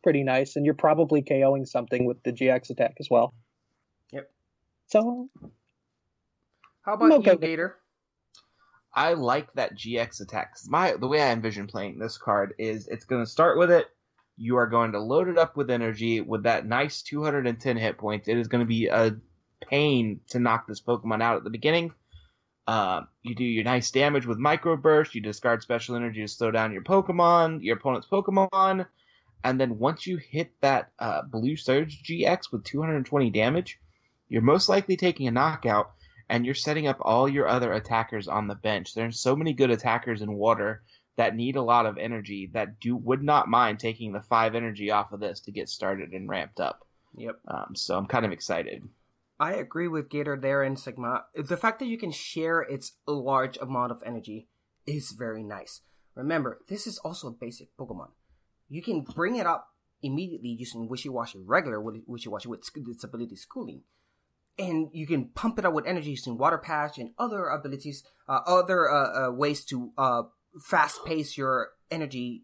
[0.03, 3.33] pretty nice, and you're probably KOing something with the GX attack as well.
[4.11, 4.29] Yep.
[4.87, 5.29] So
[6.83, 7.31] How about Okay.
[7.31, 7.77] you, Gator?
[8.93, 10.55] I like that GX attack.
[10.67, 13.87] My the way I envision playing this card is it's going to start with it.
[14.37, 18.27] You are going to load it up with energy with that nice 210 hit points.
[18.27, 19.15] It is going to be a
[19.67, 21.93] pain to knock this Pokemon out at the beginning.
[22.67, 25.15] Uh, you do your nice damage with Micro Burst.
[25.15, 28.85] You discard special energy to slow down your Pokemon, your opponent's Pokemon,
[29.43, 33.79] and then once you hit that uh, Blue Surge GX with 220 damage,
[34.29, 35.91] you're most likely taking a knockout
[36.29, 38.93] and you're setting up all your other attackers on the bench.
[38.93, 40.83] There's so many good attackers in water
[41.17, 44.89] that need a lot of energy that do would not mind taking the five energy
[44.89, 46.87] off of this to get started and ramped up.
[47.15, 47.39] Yep.
[47.47, 48.83] Um, so I'm kind of excited.
[49.39, 51.25] I agree with Gator there and Sigma.
[51.35, 54.47] The fact that you can share its large amount of energy
[54.87, 55.81] is very nice.
[56.15, 58.09] Remember, this is also a basic Pokemon.
[58.69, 59.69] You can bring it up
[60.01, 63.83] immediately using Wishiwashi regular Wishiwashi with sc- its ability schooling.
[64.57, 68.41] And you can pump it up with energy using Water Patch and other abilities, uh,
[68.45, 70.23] other uh, uh, ways to uh,
[70.61, 72.43] fast pace your energy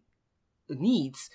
[0.68, 1.30] needs.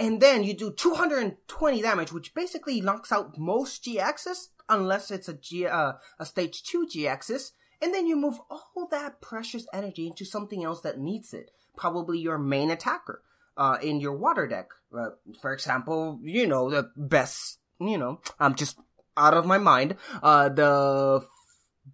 [0.00, 5.72] And then you do 220 damage, which basically knocks out most GXs, unless it's a
[5.72, 7.52] uh, a stage 2 GXs.
[7.80, 11.50] And then you move all that precious energy into something else that needs it.
[11.76, 13.22] Probably your main attacker,
[13.56, 14.68] uh, in your water deck.
[14.96, 18.78] Uh, for example, you know, the best, you know, I'm just
[19.16, 21.24] out of my mind, uh, the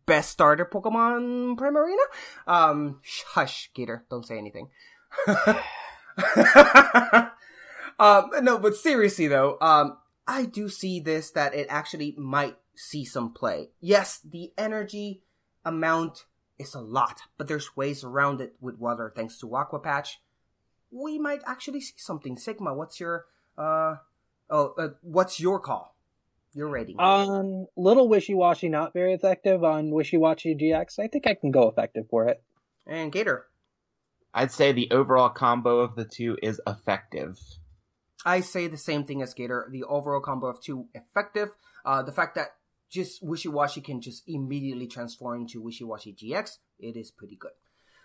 [0.07, 2.05] best starter Pokemon Primarina?
[2.47, 4.69] Um, hush, Gator, don't say anything.
[7.99, 13.05] um, no, but seriously though, um, I do see this that it actually might see
[13.05, 13.71] some play.
[13.81, 15.23] Yes, the energy
[15.65, 16.25] amount
[16.59, 20.21] is a lot, but there's ways around it with water thanks to Aqua Patch.
[20.91, 22.37] We might actually see something.
[22.37, 23.27] Sigma, what's your,
[23.57, 23.97] uh,
[24.51, 25.95] oh, uh, what's your call?
[26.55, 26.99] Your rating?
[26.99, 29.63] Um, Little Wishiwashi, not very effective.
[29.63, 32.43] On Wishiwashi GX, I think I can go effective for it.
[32.87, 33.47] and Gator?
[34.33, 37.39] I'd say the overall combo of the two is effective.
[38.25, 39.69] I say the same thing as Gator.
[39.71, 41.51] The overall combo of two effective.
[41.85, 42.49] Uh, the fact that
[42.91, 47.53] just Wishiwashi can just immediately transform into Wishiwashi GX, it is pretty good.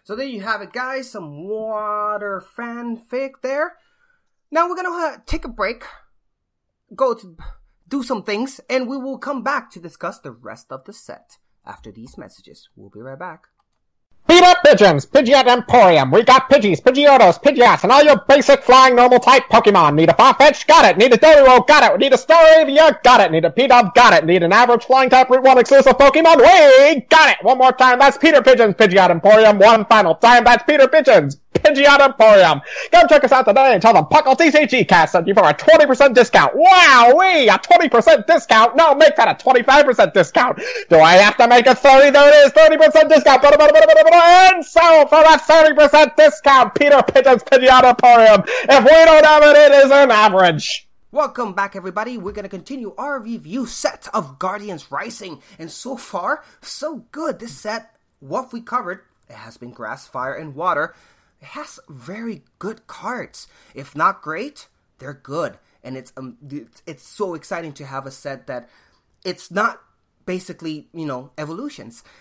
[0.04, 1.10] So there you have it, guys.
[1.10, 3.78] Some water fanfic there.
[4.51, 5.84] Now we're gonna uh, take a break,
[6.95, 7.38] go to
[7.88, 11.38] do some things, and we will come back to discuss the rest of the set
[11.66, 12.70] after these messages.
[12.76, 13.47] We'll be right back.
[14.26, 16.10] Beat up pigeons, Pidgeot Emporium.
[16.10, 19.96] We got Pidgeys, Pidgeotos, Pidgeots, and all your basic flying normal type Pokemon.
[19.96, 20.66] Need a Farfetch?
[20.66, 20.98] Got it.
[20.98, 21.68] Need a Doduo?
[21.68, 22.00] Got it.
[22.00, 23.04] Need a Staravia?
[23.04, 23.32] Got it.
[23.32, 23.94] Need a P-Dub?
[23.94, 24.26] Got it.
[24.26, 26.38] Need an average flying type Route 1 exclusive Pokemon?
[26.38, 27.38] We got it.
[27.44, 28.00] One more time.
[28.00, 29.60] That's Peter Pigeons, Pidgeot Emporium.
[29.60, 30.46] One final time.
[30.46, 32.62] That's Peter Pigeons, Pidgeot Emporium.
[32.91, 35.54] Come check us out today and tell them Puckle TCG cast sent you for a
[35.54, 36.54] 20% discount.
[36.56, 38.76] Wow, we a 20% discount.
[38.76, 40.60] No, make that a 25% discount.
[40.89, 42.10] Do I have to make it 30?
[42.12, 43.43] There it is, 30% discount.
[43.45, 48.43] And so for that 30% discount, Peter Pigeon's Pidgeot Emporium.
[48.47, 50.88] If we don't have it, it is an average.
[51.14, 52.18] Welcome back, everybody.
[52.18, 57.38] We're gonna continue our review set of Guardians Rising, and so far, so good.
[57.38, 60.95] This set, what we covered, it has been grass, fire, and water.
[61.44, 63.50] It has very good cards.
[63.76, 64.70] If not great,
[65.00, 66.38] they're good, and it's um,
[66.88, 68.70] it's, so exciting to have a set that
[69.26, 69.82] it's not
[70.26, 72.02] basically you know evolutions.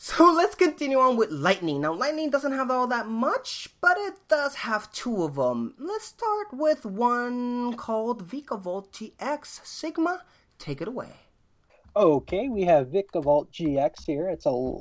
[0.00, 1.80] So let's continue on with Lightning.
[1.80, 5.74] Now, Lightning doesn't have all that much, but it does have two of them.
[5.76, 10.22] Let's start with one called Vikavolt GX Sigma.
[10.60, 11.14] Take it away.
[11.96, 14.28] Okay, we have Vikavolt GX here.
[14.28, 14.76] It's a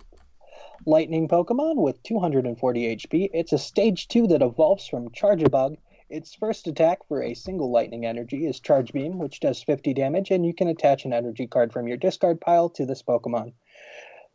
[0.86, 3.30] lightning Pokemon with 240 HP.
[3.34, 5.78] It's a stage 2 that evolves from Charjabug.
[6.09, 10.32] Its first attack for a single lightning energy is Charge Beam, which does 50 damage,
[10.32, 13.53] and you can attach an energy card from your discard pile to this Pokemon.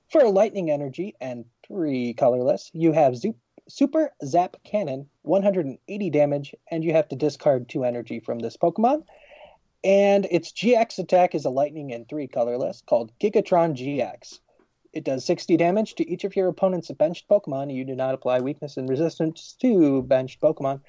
[0.08, 3.36] For lightning energy and three colorless, you have Zoop,
[3.68, 9.04] Super Zap Cannon, 180 damage, and you have to discard two energy from this Pokemon.
[9.82, 14.40] And its GX attack is a lightning and three colorless called Gigatron GX.
[14.92, 17.74] It does 60 damage to each of your opponent's benched Pokemon.
[17.74, 20.80] You do not apply weakness and resistance to benched Pokemon.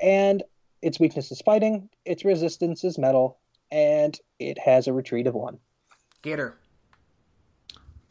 [0.00, 0.42] And
[0.82, 3.38] its weakness is fighting, its resistance is metal,
[3.70, 5.58] and it has a retreat of one.
[6.22, 6.56] Gator.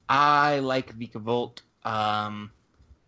[0.10, 1.62] I like Vikavolt.
[1.84, 2.52] Um,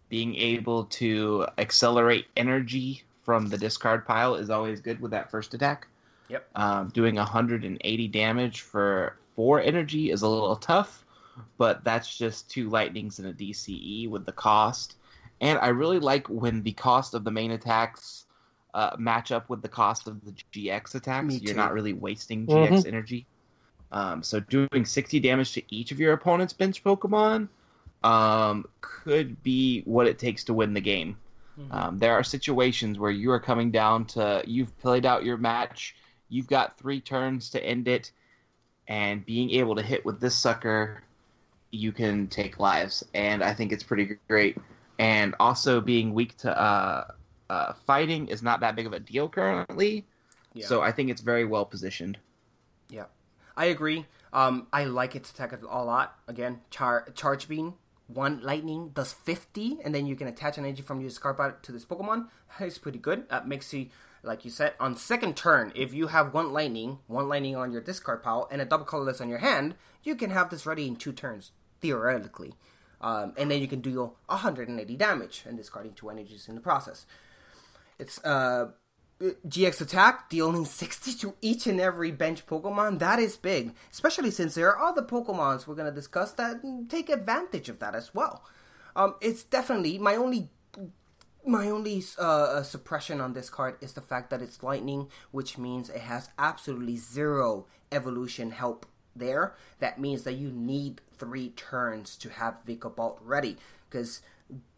[0.10, 5.54] being able to accelerate energy from the discard pile is always good with that first
[5.54, 5.88] attack.
[6.30, 6.48] Yep.
[6.56, 11.06] Um, doing 180 damage for four energy is a little tough,
[11.58, 14.96] but that's just two lightnings and a DCE with the cost.
[15.42, 18.26] And I really like when the cost of the main attacks
[18.74, 21.34] uh, match up with the cost of the GX attacks.
[21.42, 22.88] You're not really wasting GX Mhm.
[22.88, 23.26] energy.
[23.92, 27.48] Um, so doing 60 damage to each of your opponent's bench Pokemon
[28.04, 31.18] um, could be what it takes to win the game.
[31.72, 35.96] Um, there are situations where you are coming down to you've played out your match,
[36.30, 38.12] you've got three turns to end it,
[38.88, 41.02] and being able to hit with this sucker,
[41.78, 44.58] you can take lives, and I think it's pretty great.
[45.00, 47.12] And also being weak to uh,
[47.50, 50.06] uh, fighting is not that big of a deal currently,
[50.54, 50.66] Yeah.
[50.66, 52.18] so I think it's very well positioned.
[52.90, 53.06] Yeah,
[53.56, 54.06] I agree.
[54.34, 56.18] Um, I like its attack a lot.
[56.28, 57.76] Again, char- charge beam,
[58.08, 61.56] one lightning does fifty, and then you can attach an energy from your discard pile
[61.62, 62.28] to this Pokemon.
[62.60, 63.30] It's pretty good.
[63.30, 63.90] That makes you,
[64.24, 67.82] like you said, on second turn, if you have one lightning, one lightning on your
[67.82, 70.96] discard pile, and a double colorless on your hand, you can have this ready in
[70.96, 71.52] two turns
[71.82, 72.54] theoretically,
[73.02, 77.06] um, and then you can deal 180 damage and discarding two energies in the process.
[78.00, 78.72] It's uh
[79.20, 83.00] GX attack dealing 60 to each and every bench Pokemon.
[83.00, 87.70] That is big, especially since there are other Pokemons we're gonna discuss that take advantage
[87.70, 88.44] of that as well.
[88.96, 90.50] Um, it's definitely my only
[91.46, 95.90] my only uh, suppression on this card is the fact that it's lightning, which means
[95.90, 99.56] it has absolutely zero evolution help there.
[99.80, 103.58] That means that you need three turns to have Vikavolt ready,
[103.90, 104.22] because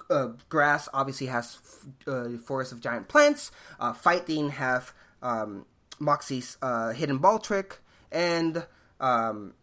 [0.10, 1.60] uh, grass obviously has
[2.08, 3.52] uh, forest of giant plants.
[3.80, 5.66] Uh, fighting have um,
[6.00, 7.80] Moxie's uh, hidden ball trick,
[8.12, 8.66] and
[9.00, 9.54] um,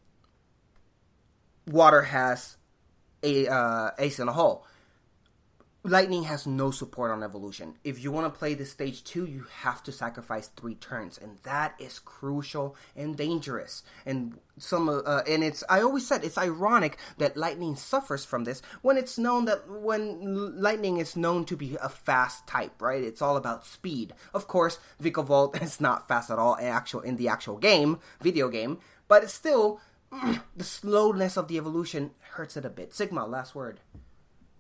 [1.67, 2.57] water has
[3.23, 4.65] a uh, ace in a hole.
[5.89, 7.77] Lightning has no support on evolution.
[7.85, 11.39] If you want to play this stage two, you have to sacrifice three turns, and
[11.45, 13.85] that is crucial and dangerous.
[14.05, 18.43] And some, uh, uh, and it's I always said it's ironic that lightning suffers from
[18.43, 23.05] this when it's known that when lightning is known to be a fast type, right?
[23.05, 24.13] It's all about speed.
[24.35, 28.49] Of course, Vikavolt is not fast at all in actual in the actual game, video
[28.49, 29.81] game, but it's still
[30.57, 32.93] the slowness of the evolution hurts it a bit.
[32.93, 33.79] Sigma, last word.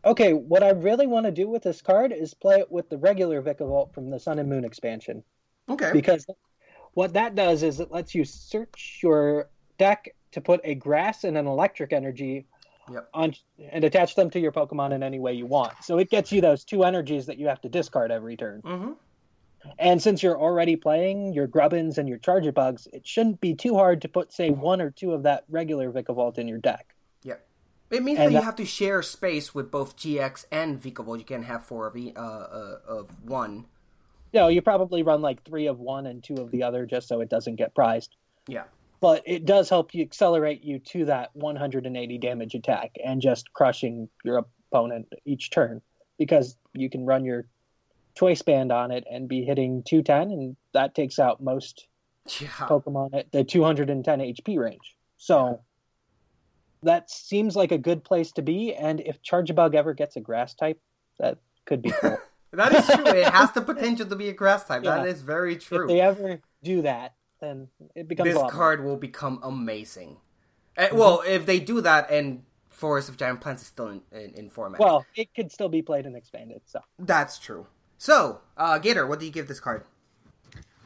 [0.05, 2.99] Okay, what I really want to do with this card is play it with the
[2.99, 5.24] regular Vikavolt from the Sun and Moon expansion.
[5.68, 5.90] Okay.
[5.92, 6.24] Because
[6.94, 11.36] what that does is it lets you search your deck to put a grass and
[11.36, 12.47] an electric energy
[12.90, 13.09] Yep.
[13.14, 13.34] on
[13.72, 15.72] and attach them to your Pokemon in any way you want.
[15.82, 18.62] So it gets you those two energies that you have to discard every turn.
[18.62, 18.92] Mm-hmm.
[19.78, 23.74] And since you're already playing your Grubbins and your Charger Charjabugs, it shouldn't be too
[23.74, 26.94] hard to put, say, one or two of that regular Vikavolt in your deck.
[27.91, 31.18] It means And that you have to share space with both GX and Vikavolt.
[31.18, 33.66] You can't have four of, e- uh, uh, of one.
[34.34, 37.20] No, you probably run like three of one and two of the other just so
[37.20, 38.16] it doesn't get prized.
[38.49, 38.64] Yeah.
[39.01, 44.09] But it does help you accelerate you to that 180 damage attack and just crushing
[44.24, 45.80] your opponent each turn
[46.18, 47.47] because you can run your
[48.16, 51.87] choice band on it and be hitting 210, and that takes out most
[52.41, 52.49] Yeah.
[52.49, 54.97] Pokemon at the 210 HP range.
[55.18, 55.61] So
[56.87, 58.74] that seems like a good place to be.
[58.74, 60.80] And if Charjabug ever gets a grass type,
[61.18, 62.18] that could be cool.
[62.53, 63.07] That is true.
[63.09, 64.82] it has the potential to be a grass type.
[64.82, 64.97] Yeah.
[64.97, 65.82] That is very true.
[65.82, 68.53] if they ever do that, then it becomes this a lot more.
[68.53, 70.16] card will become amazing.
[70.78, 74.30] Uh, well, if they do that and Forest of Giant Plants is still in, in,
[74.34, 74.80] in format.
[74.80, 76.62] Well, it could still be played and expanded.
[76.66, 77.66] So that's true.
[77.99, 79.84] So, uh, Gator, what do you give this card?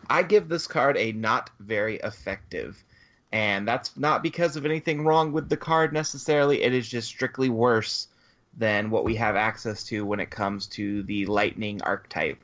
[0.09, 2.84] I give this card a not very effective.
[3.33, 6.62] And that's not because of anything wrong with the card necessarily.
[6.62, 8.09] It is just strictly worse
[8.57, 12.43] than what we have access to when it comes to the Lightning archetype.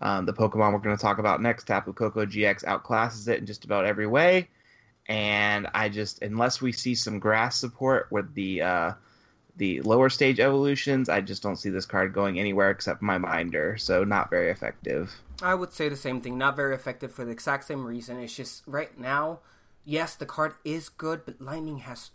[0.00, 3.46] Um, the Pokemon we're going to talk about next, Tapu Koko GX, outclasses it in
[3.46, 4.48] just about every way.
[5.06, 8.92] And I just, unless we see some grass support with the uh,
[9.56, 13.76] the lower stage evolutions, I just don't see this card going anywhere except my Minder.
[13.78, 15.14] So not very effective.
[15.42, 16.38] I would say the same thing.
[16.38, 18.18] Not very effective for the exact same reason.
[18.18, 19.40] It's just right now,
[19.84, 22.10] yes, the card is good, but Lightning has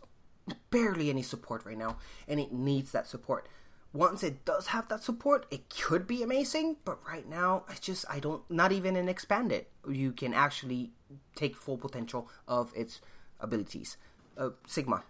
[0.69, 1.97] barely any support right now,
[2.27, 3.47] and it needs that support.
[3.91, 8.05] Once it does have that support, it could be amazing, but right now, I just,
[8.09, 10.91] I don't, not even in expanded, you can actually
[11.35, 13.01] take full potential of its
[13.39, 13.97] abilities.
[14.37, 15.03] Uh, Sigma.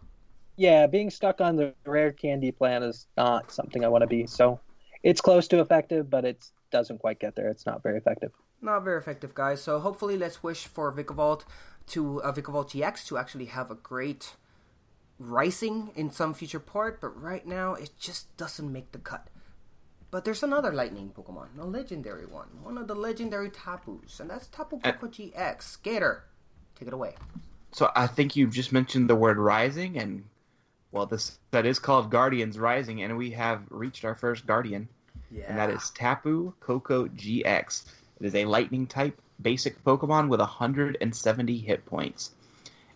[0.56, 4.26] yeah, being stuck on the rare candy plan is not something I want to be.
[4.28, 4.60] So
[5.04, 7.50] it's close to effective, but it doesn't quite get there.
[7.50, 8.32] It's not very effective.
[8.62, 9.62] Not very effective, guys.
[9.62, 11.44] So hopefully, let's wish for Vikavolt
[11.90, 14.34] to uh, Vikavolt GX to actually have a great
[15.18, 17.02] rising in some future port.
[17.02, 19.28] But right now, it just doesn't make the cut.
[20.12, 24.48] But there's another lightning Pokemon, a legendary one, one of the legendary Tapus, and that's
[24.48, 25.84] Tapu Koko GX.
[25.84, 26.24] Gator,
[26.76, 27.14] take it away.
[27.74, 30.24] So I think you just mentioned the word rising, and
[30.92, 34.90] well, this that is called Guardians Rising, and we have reached our first Guardian,
[35.48, 37.86] and that is Tapu Koko GX.
[38.20, 42.32] It is a Lightning type basic Pokemon with 170 hit points.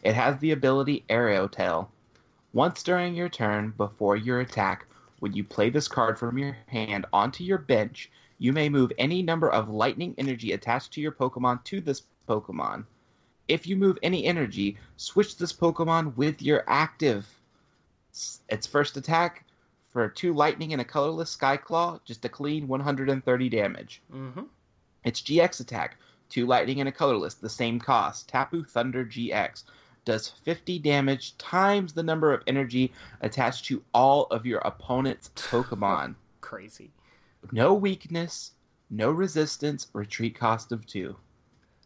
[0.03, 1.89] It has the ability Aerial Tail.
[2.53, 4.85] Once during your turn, before your attack,
[5.19, 9.21] when you play this card from your hand onto your bench, you may move any
[9.21, 12.85] number of lightning energy attached to your Pokemon to this Pokemon.
[13.47, 17.25] If you move any energy, switch this Pokemon with your active.
[18.49, 19.45] Its first attack
[19.89, 24.01] for two lightning and a colorless Skyclaw, just a clean 130 damage.
[24.13, 24.43] Mm-hmm.
[25.03, 25.97] Its GX attack,
[26.33, 28.27] two lightning and a colorless, the same cost.
[28.27, 29.63] Tapu Thunder GX
[30.03, 36.15] does 50 damage times the number of energy attached to all of your opponent's Pokemon.
[36.41, 36.91] Crazy.
[37.51, 38.51] No weakness,
[38.89, 41.15] no resistance, retreat cost of two.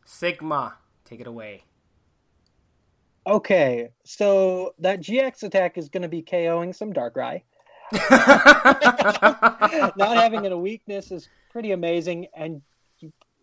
[0.05, 1.63] Sigma, take it away.
[3.25, 7.41] Okay, so that GX attack is going to be KOing some Darkrai.
[9.97, 12.61] Not having it a weakness is pretty amazing, and you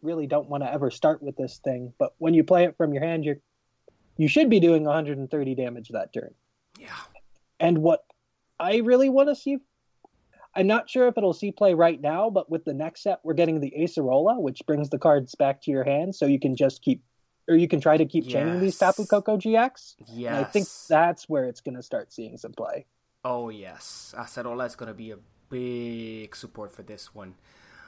[0.04, 1.92] really don't want to ever start with this thing.
[1.98, 3.38] But when you play it from your hand, you're
[4.16, 6.34] you should be doing 130 damage that turn.
[6.78, 6.88] Yeah.
[7.58, 8.04] And what
[8.60, 9.58] I really want to see,
[10.54, 13.34] I'm not sure if it'll see play right now, but with the next set, we're
[13.34, 16.82] getting the Acerola, which brings the cards back to your hand, so you can just
[16.82, 17.02] keep,
[17.48, 18.96] or you can try to keep chaining these Yes.
[18.96, 19.96] Tapu Koko GX.
[20.06, 20.28] Yes.
[20.28, 22.86] And I think that's where it's going to start seeing some play.
[23.24, 25.16] Oh yes, Acerola is going to be a
[25.48, 27.34] big support for this one,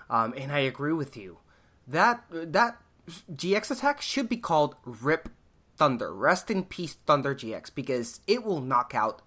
[0.08, 1.38] um, and I agree with you.
[1.86, 2.78] That that
[3.08, 5.28] GX attack should be called Rip
[5.76, 6.12] Thunder.
[6.12, 9.22] Rest in peace, Thunder GX, because it will knock out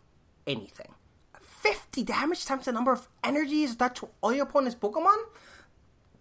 [0.45, 0.93] anything.
[1.41, 5.18] Fifty damage times the number of energies that to all your opponent's Pokemon.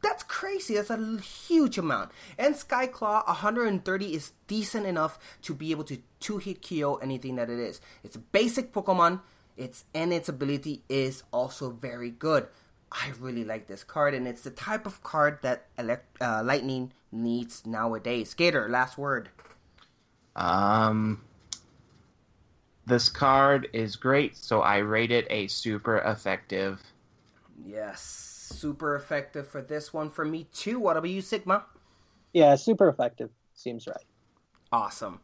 [0.00, 0.74] That's crazy.
[0.74, 2.12] That's a huge amount.
[2.38, 7.50] And Skyclaw 130 is decent enough to be able to two hit KO anything that
[7.50, 7.80] it is.
[8.04, 9.20] It's a basic Pokemon.
[9.56, 12.46] Its and its ability is also very good.
[12.90, 16.92] I really like this card, and it's the type of card that elect- uh, Lightning
[17.12, 18.34] needs nowadays.
[18.34, 19.30] Gator, last word.
[20.36, 21.20] Um,
[22.86, 26.80] this card is great, so I rate it a super effective.
[27.66, 30.78] Yes, super effective for this one for me too.
[30.78, 31.66] What about you, Sigma?
[32.32, 33.30] Yeah, super effective.
[33.54, 34.04] Seems right.
[34.72, 35.20] Awesome.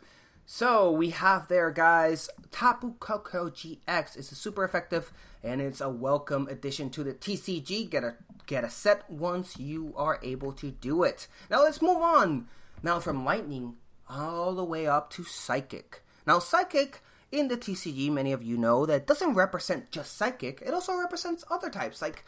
[0.47, 2.29] So we have there, guys.
[2.51, 5.11] Tapu Koko GX is a super effective,
[5.43, 7.89] and it's a welcome addition to the TCG.
[7.89, 8.17] Get a
[8.47, 11.29] get a set once you are able to do it.
[11.51, 12.47] Now let's move on.
[12.83, 13.77] Now from Lightning
[14.09, 16.03] all the way up to Psychic.
[16.27, 17.01] Now Psychic
[17.33, 20.63] in the TCG, many of you know that doesn't represent just Psychic.
[20.65, 22.25] It also represents other types like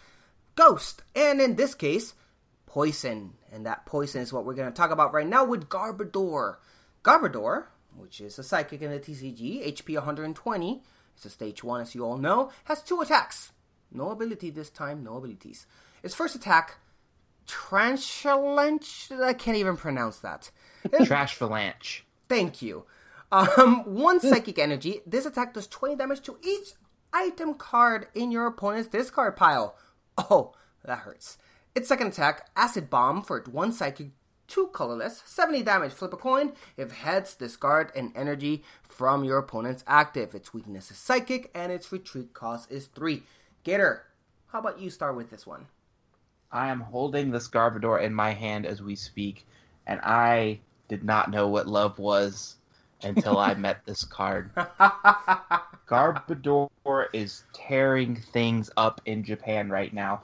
[0.55, 2.15] Ghost, and in this case,
[2.65, 3.35] Poison.
[3.53, 6.57] And that Poison is what we're going to talk about right now with Garbodor.
[7.05, 7.67] Garbodor,
[7.97, 10.83] which is a psychic in the TCG, HP 120,
[11.15, 13.53] it's a stage 1 as you all know, has two attacks.
[13.93, 15.67] No ability this time, no abilities.
[16.03, 16.79] Its first attack
[17.47, 19.13] Tranchalanche.
[19.21, 20.51] I can't even pronounce that.
[20.89, 22.03] Trashalanche.
[22.29, 22.85] Thank you.
[23.33, 25.01] Um, one psychic energy.
[25.07, 26.75] This attack does 20 damage to each
[27.13, 29.77] item card in your opponent's discard pile.
[30.19, 31.39] Oh, that hurts.
[31.75, 34.11] Its second attack, Acid Bomb, for one psychic,
[34.49, 35.93] two colorless, 70 damage.
[35.93, 36.53] Flip a coin.
[36.77, 40.35] If heads, discard an energy from your opponent's active.
[40.35, 43.23] Its weakness is psychic, and its retreat cost is three.
[43.65, 44.05] Gator,
[44.49, 45.67] how about you start with this one?
[46.53, 49.47] I am holding this Garbodor in my hand as we speak,
[49.87, 52.57] and I did not know what love was
[53.03, 54.51] until I met this card.
[55.87, 56.69] Garbodor
[57.13, 60.23] is tearing things up in Japan right now.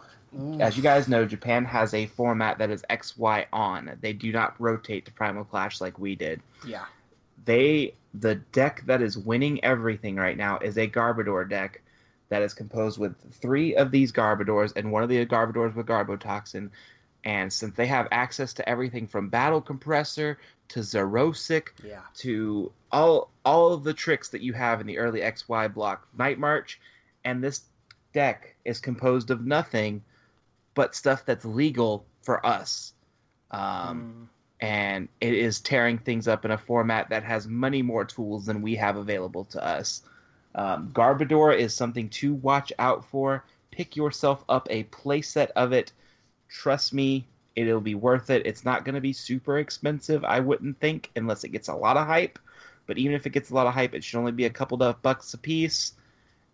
[0.61, 3.99] As you guys know, Japan has a format that is XY on.
[4.01, 6.41] They do not rotate to Primal Clash like we did.
[6.67, 6.87] Yeah.
[7.45, 11.83] They the deck that is winning everything right now is a Garbodor deck
[12.29, 16.71] that is composed with three of these Garbodors and one of the Garbodors with Garbotoxin.
[17.25, 22.01] And since they have access to everything from Battle Compressor to Xerosic Yeah.
[22.17, 26.39] to all all of the tricks that you have in the early XY block Night
[26.39, 26.81] March,
[27.25, 27.63] and this
[28.15, 30.03] deck is composed of nothing
[30.75, 32.95] but stuff that's legal for us.
[33.51, 34.29] Um,
[34.61, 38.63] And it is tearing things up in a format that has many more tools than
[38.63, 40.03] we have available to us.
[40.55, 43.45] Um, Garbodor is something to watch out for.
[43.73, 45.93] Pick yourself up a playset of it.
[46.49, 48.47] Trust me, it'll be worth it.
[48.47, 51.97] It's not going to be super expensive, I wouldn't think, unless it gets a lot
[51.97, 52.39] of hype.
[52.87, 54.81] But even if it gets a lot of hype, it should only be a couple
[54.81, 55.95] of bucks a piece.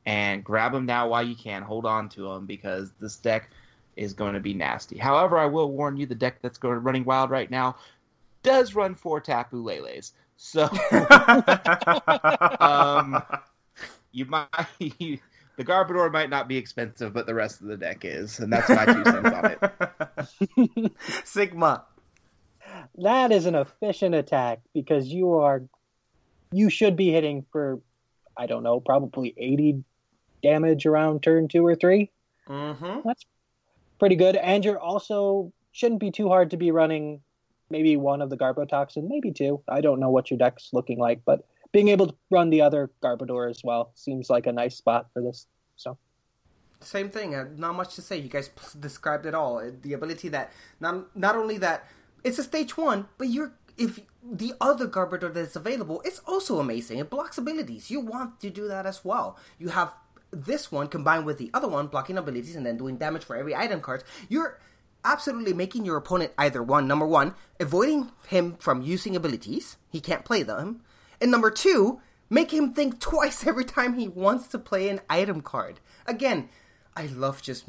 [0.07, 1.61] And grab them now while you can.
[1.61, 3.51] Hold on to them because this deck
[3.99, 4.97] is going to be nasty.
[4.97, 7.77] However, I will warn you, the deck that's going running wild right now
[8.43, 10.13] does run four Tapu Leles.
[10.37, 10.63] So,
[12.61, 13.23] um,
[14.13, 18.39] you might the Garbodor might not be expensive, but the rest of the deck is,
[18.39, 19.57] and that's my two cents on
[20.77, 20.93] it.
[21.25, 21.85] Sigma.
[22.99, 25.63] That is an efficient attack because you are
[26.53, 27.81] you should be hitting for
[28.37, 29.83] I don't know, probably 80
[30.45, 32.09] damage around turn 2 or 3.
[32.49, 33.01] Mm-hmm.
[33.05, 33.25] That's
[33.99, 37.21] pretty good and you're also shouldn't be too hard to be running
[37.71, 39.61] maybe one of the Garbotoxin, maybe two.
[39.69, 42.91] I don't know what your deck's looking like, but being able to run the other
[43.03, 45.47] Garbodor as well seems like a nice spot for this.
[45.77, 45.99] So
[46.81, 47.35] Same thing.
[47.35, 48.17] Uh, not much to say.
[48.19, 49.59] You guys described it all.
[49.59, 51.87] Uh, The ability that not not only that
[52.25, 56.99] it's a stage one, but you're if the other Garbodor that's available, it's also amazing.
[56.99, 57.91] It blocks abilities.
[57.91, 59.39] You want to do that as well.
[59.59, 59.95] You have
[60.31, 63.55] this one combined with the other one blocking abilities and then doing damage for every
[63.55, 64.05] item card.
[64.29, 64.59] You're
[65.05, 69.77] absolutely making your opponent either one, number one, avoiding him from using abilities.
[69.91, 70.83] He can't play them.
[71.21, 75.41] And number two, make him think twice every time he wants to play an item
[75.41, 75.81] card.
[76.07, 76.49] Again,
[76.97, 77.65] I love just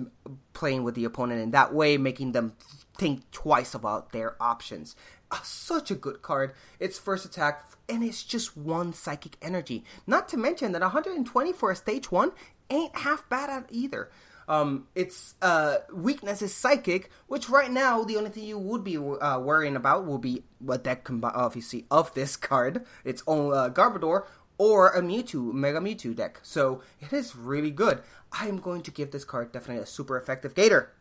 [0.54, 2.54] playing with the opponent in that way, making them
[2.98, 4.96] think twice about their options.
[5.44, 6.54] Such a good card.
[6.80, 9.84] Its first attack, and it's just one psychic energy.
[10.08, 12.32] Not to mention that 120 for a stage one
[12.70, 14.10] ain't half bad at either.
[14.48, 18.98] Um, its uh, weakness is psychic, which right now the only thing you would be
[18.98, 23.70] uh, worrying about will be what deck combi- obviously of this card, its own uh,
[23.70, 24.26] Garbodor
[24.58, 26.40] or a Mewtwo, Mega Mewtwo deck.
[26.42, 28.02] So it is really good.
[28.32, 30.94] I am going to give this card definitely a super effective Gator.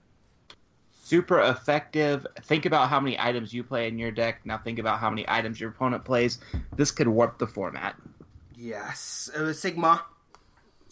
[1.09, 2.27] Super effective.
[2.43, 4.45] Think about how many items you play in your deck.
[4.45, 6.39] Now think about how many items your opponent plays.
[6.77, 7.97] This could warp the format.
[8.55, 10.05] Yes, uh, Sigma.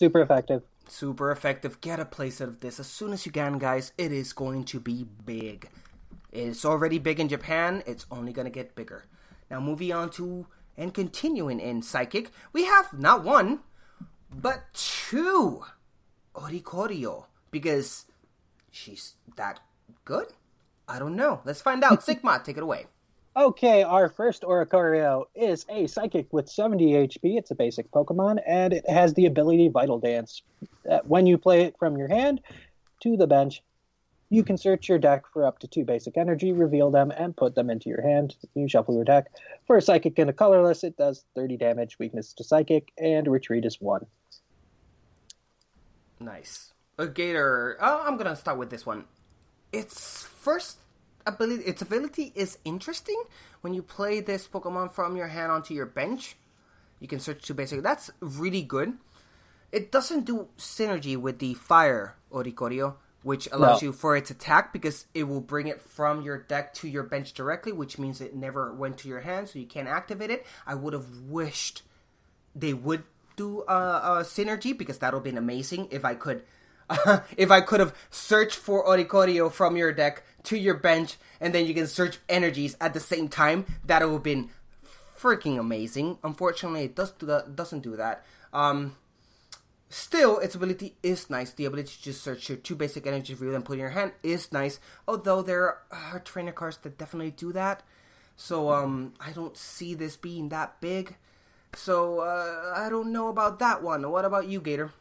[0.01, 0.63] super effective.
[0.89, 1.83] Super effective.
[1.83, 3.93] Get a playset of this as soon as you can, guys.
[3.99, 5.69] It is going to be big.
[6.33, 7.83] It's already big in Japan.
[7.87, 9.05] It's only going to get bigger.
[9.51, 10.47] Now, moving on to
[10.79, 13.61] and continuing in Psychic, we have not one,
[14.35, 15.63] but two
[16.35, 17.27] Oricorio.
[17.51, 18.07] Because
[18.71, 19.61] she's that
[20.05, 20.27] good?
[20.89, 21.41] I don't know.
[21.45, 22.03] Let's find out.
[22.05, 22.87] Sigma, take it away.
[23.37, 27.37] Okay, our first Oricorio is a psychic with 70 HP.
[27.37, 30.41] It's a basic Pokemon, and it has the ability Vital Dance.
[31.05, 32.41] When you play it from your hand
[33.03, 33.63] to the bench,
[34.31, 37.55] you can search your deck for up to two basic energy, reveal them, and put
[37.55, 38.35] them into your hand.
[38.55, 39.27] You shuffle your deck.
[39.67, 43.67] For a psychic and a colorless, it does 30 damage, weakness to psychic, and retreat
[43.67, 44.07] is 1.
[46.21, 46.73] Nice.
[46.99, 47.77] A Gator.
[47.81, 49.05] Oh, I'm gonna start with this one.
[49.73, 50.79] Its first
[51.27, 53.23] ability, its ability is interesting.
[53.61, 56.37] When you play this Pokemon from your hand onto your bench,
[57.01, 57.83] you can search two basic.
[57.83, 58.95] That's really good.
[59.73, 63.89] It doesn't do synergy with the Fire Oricorio, which allows No.
[63.89, 67.35] you for its attack because it will bring it from your deck to your bench
[67.35, 70.47] directly, which means it never went to your hand, so you can't activate it.
[70.67, 71.83] I would have wished
[72.55, 73.03] they would
[73.37, 76.45] do a, a synergy because that would have been amazing if I could
[77.37, 81.67] if I could have searched for Oricorio from your deck to your bench, and then
[81.67, 84.51] you can search energies at the same time, that would have been
[85.19, 86.19] freaking amazing.
[86.23, 88.25] Unfortunately, it does do that, doesn't do that.
[88.53, 88.97] Um,
[89.89, 91.53] still, its ability is nice.
[91.53, 93.91] The ability to just search your two basic energies for you and put in your
[93.91, 94.79] hand is nice.
[95.09, 97.83] Although there are trainer cards that definitely do that,
[98.37, 101.17] so um, I don't see this being that big.
[101.75, 104.09] So uh, I don't know about that one.
[104.11, 104.93] What about you, Gator?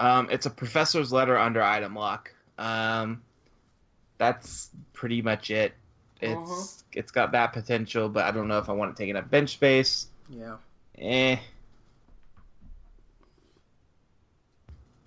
[0.00, 2.32] Um, it's a professor's letter under item lock.
[2.58, 3.20] Um,
[4.18, 5.74] that's pretty much it.
[6.22, 6.82] It's Uh-huh.
[6.92, 9.24] it's got that potential, but I don't know if I want to take it taking
[9.24, 10.08] up bench space.
[10.30, 10.56] Yeah.
[10.98, 11.36] Eh.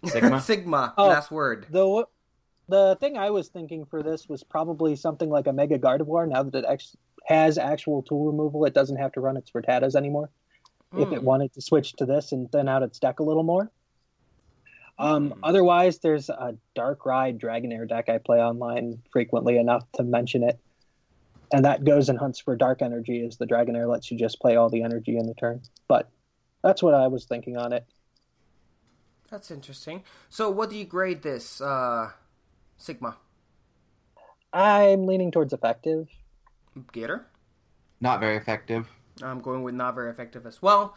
[0.05, 0.41] Sigma.
[0.41, 0.93] Sigma.
[0.97, 1.07] Oh.
[1.07, 1.67] Last word.
[1.69, 2.05] The
[2.69, 6.27] the thing I was thinking for this was probably something like a Mega Gardevoir.
[6.29, 6.95] Now that it ex-
[7.25, 10.29] has actual tool removal, it doesn't have to run its Rattatas anymore.
[10.95, 11.25] If it Hmm.
[11.25, 13.71] wanted to switch to this and thin out its deck a little more.
[14.97, 15.39] Um, Hmm.
[15.43, 20.59] Otherwise, there's a Darkrai Dragonair deck I play online frequently enough to mention it.
[21.51, 24.55] And that goes and hunts for dark energy as the Dragonair lets you just play
[24.55, 25.61] all the energy in the turn.
[25.87, 26.09] But
[26.63, 27.85] that's what I was thinking on it.
[29.29, 30.03] That's interesting.
[30.29, 32.11] So, what do you grade this, uh,
[32.77, 33.17] Sigma?
[34.51, 36.07] I'm leaning towards effective.
[36.91, 37.25] Gator?
[37.99, 38.87] Not very effective.
[39.21, 40.95] I'm going with not very effective as well.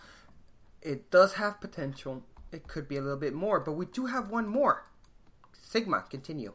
[0.82, 2.22] It does have potential.
[2.56, 4.86] It could be a little bit more, but we do have one more.
[5.52, 6.54] Sigma, continue.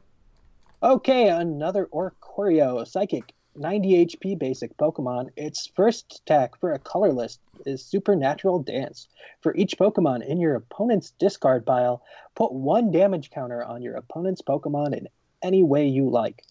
[0.81, 5.29] Okay, another Oricorio Psychic 90 HP basic Pokemon.
[5.37, 7.37] Its first attack for a colorless
[7.67, 9.09] is Supernatural Dance.
[9.41, 12.01] For each Pokemon in your opponent's discard pile,
[12.33, 15.07] put one damage counter on your opponent's Pokemon in
[15.43, 16.43] any way you like.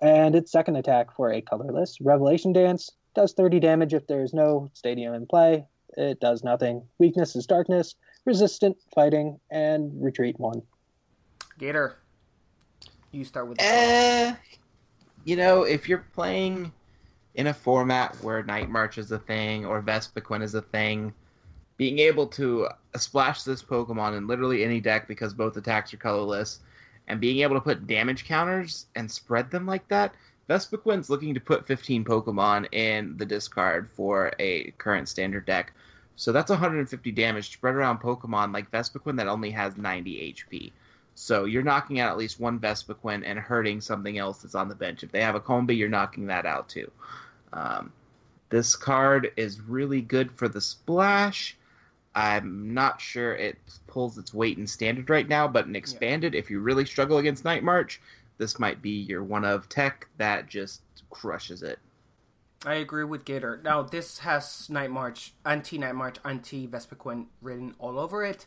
[0.00, 4.34] And its second attack for a colorless Revelation Dance does 30 damage if there is
[4.34, 5.66] no stadium in play.
[5.96, 6.82] It does nothing.
[6.98, 7.94] Weakness is darkness,
[8.26, 10.60] resistant, fighting, and retreat one.
[11.58, 11.96] Gator,
[13.12, 13.56] you start with.
[13.60, 14.34] Eh,
[15.24, 16.72] you know, if you're playing
[17.34, 21.14] in a format where Night March is a thing or Vespiquen is a thing,
[21.76, 26.60] being able to splash this Pokemon in literally any deck because both attacks are colorless,
[27.08, 30.14] and being able to put damage counters and spread them like that,
[30.48, 35.72] Vespiquen's looking to put 15 Pokemon in the discard for a current standard deck.
[36.16, 40.72] So that's 150 damage spread around Pokemon like Vespiquen that only has 90 HP.
[41.14, 44.74] So you're knocking out at least one Vespiquen and hurting something else that's on the
[44.74, 45.02] bench.
[45.02, 46.90] If they have a Combi, you're knocking that out too.
[47.52, 47.92] Um,
[48.48, 51.56] this card is really good for the splash.
[52.14, 56.50] I'm not sure it pulls its weight in standard right now, but in expanded, if
[56.50, 58.00] you really struggle against Night March,
[58.38, 60.80] this might be your one of tech that just
[61.10, 61.78] crushes it.
[62.66, 63.60] I agree with Gator.
[63.62, 68.46] Now, this has Night March, anti Night March, anti Vespiquen written all over it.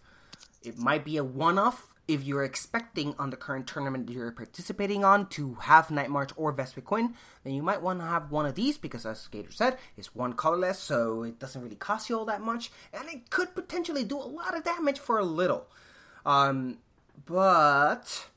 [0.61, 4.31] It might be a one off if you're expecting on the current tournament that you're
[4.33, 7.13] participating on to have Night March or Vespiquen,
[7.45, 10.33] then you might want to have one of these because, as Gator said, it's one
[10.33, 14.17] colorless, so it doesn't really cost you all that much, and it could potentially do
[14.17, 15.67] a lot of damage for a little.
[16.25, 16.79] Um,
[17.25, 18.27] but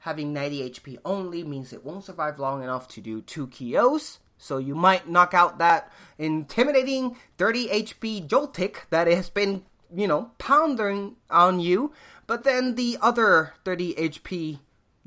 [0.00, 4.18] having 90 HP only means it won't survive long enough to do two KOs.
[4.42, 9.62] So you might knock out that intimidating 30 HP Joltik that has been,
[9.94, 11.92] you know, pounding on you.
[12.26, 14.58] But then the other 30 HP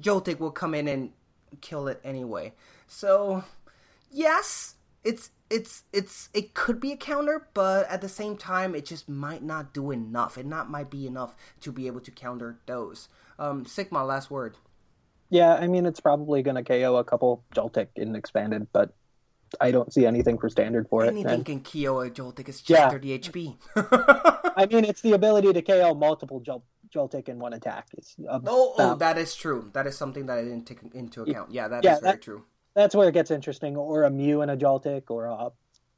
[0.01, 1.11] Joltik will come in and
[1.59, 2.53] kill it anyway.
[2.87, 3.43] So
[4.09, 8.85] yes, it's it's it's it could be a counter, but at the same time, it
[8.85, 10.37] just might not do enough.
[10.37, 13.09] It not might be enough to be able to counter those.
[13.37, 14.55] Um, Sigma, last word.
[15.29, 18.93] Yeah, I mean it's probably going to KO a couple Joltik in expanded, but
[19.61, 21.07] I don't see anything for standard for it.
[21.07, 22.47] Anything and- can KO a Joltik.
[22.49, 22.89] It's just Yeah.
[22.89, 23.57] 30 HP.
[24.57, 26.63] I mean, it's the ability to KO multiple Jol-
[26.93, 27.87] Joltik in one attack.
[27.97, 29.69] It's Oh, oh, that is true.
[29.73, 31.51] That is something that I didn't take into account.
[31.51, 32.45] Yeah, that is Yeah, very that- true.
[32.73, 33.75] that's where it gets interesting.
[33.75, 35.51] Or a Mew and a Joltik, or a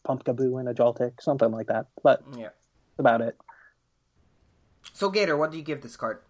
[0.08, 1.88] Pumpkaboo and a Joltik, something like that.
[2.02, 2.44] But Yeah.
[2.46, 3.38] that's about it.
[4.94, 6.22] So Gator, what do you give this card?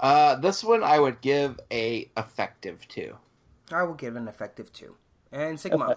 [0.00, 3.16] Uh, this one I would give a effective two.
[3.70, 4.96] I will give an effective two.
[5.30, 5.84] And Sigma.
[5.84, 5.94] Okay.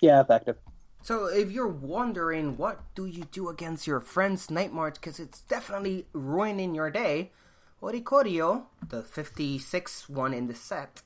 [0.00, 0.56] Yeah, effective.
[1.02, 5.40] So if you're wondering what do you do against your friend's Night March because it's
[5.42, 7.32] definitely ruining your day,
[7.82, 11.02] Oricorio, the 56 one in the set,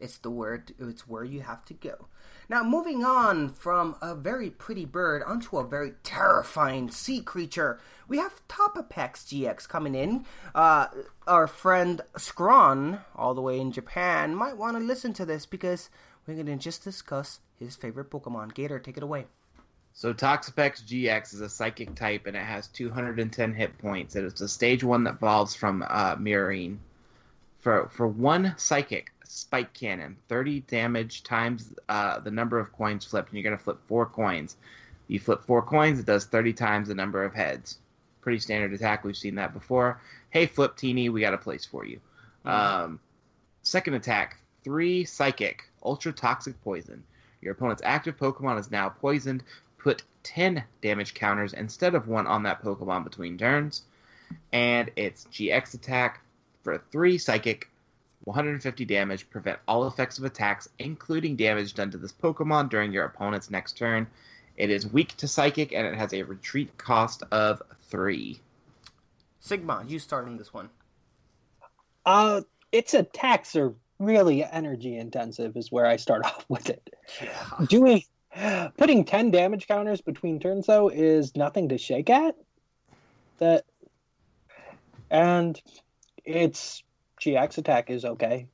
[0.00, 2.08] it's the word it's where you have to go.
[2.48, 8.18] Now moving on from a very pretty bird onto a very terrifying sea creature, we
[8.18, 10.24] have Toxapex GX coming in.
[10.54, 10.88] Uh,
[11.26, 15.88] our friend Scron, all the way in Japan, might want to listen to this because
[16.26, 18.54] we're going to just discuss his favorite Pokemon.
[18.54, 19.26] Gator, take it away.
[19.92, 24.14] So Toxapex GX is a psychic type, and it has 210 hit points.
[24.14, 26.76] It is a stage one that evolves from uh, Mareanie.
[27.60, 33.30] for for one psychic spike cannon, 30 damage times uh, the number of coins flipped,
[33.30, 34.56] and you're going to flip four coins.
[35.08, 37.78] You flip four coins, it does 30 times the number of heads.
[38.20, 39.04] Pretty standard attack.
[39.04, 40.00] We've seen that before.
[40.30, 42.00] Hey, Fliptini, we got a place for you.
[42.44, 43.00] Um,
[43.62, 47.04] second attack, three psychic, ultra toxic poison.
[47.40, 49.42] Your opponent's active Pokemon is now poisoned.
[49.78, 53.82] Put 10 damage counters instead of one on that Pokemon between turns.
[54.52, 56.20] And it's GX attack
[56.64, 57.70] for three psychic,
[58.24, 59.30] 150 damage.
[59.30, 63.76] Prevent all effects of attacks, including damage done to this Pokemon during your opponent's next
[63.76, 64.08] turn.
[64.56, 68.40] It is weak to psychic and it has a retreat cost of three.
[69.38, 70.70] Sigma, you start on this one.
[72.04, 72.40] Uh,
[72.72, 76.94] its attacks are really energy intensive, is where I start off with it.
[77.68, 78.02] Doing
[78.76, 82.36] putting ten damage counters between turns though is nothing to shake at.
[83.38, 83.64] That
[85.10, 85.60] and
[86.24, 86.82] its
[87.20, 88.46] GX attack is okay.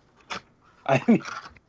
[0.86, 1.22] I mean,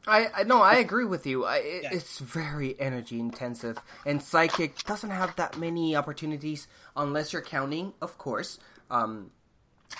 [0.07, 1.45] I, I no, I agree with you.
[1.45, 7.41] I, it, It's very energy intensive, and psychic doesn't have that many opportunities unless you're
[7.41, 8.59] counting, of course,
[8.89, 9.31] um,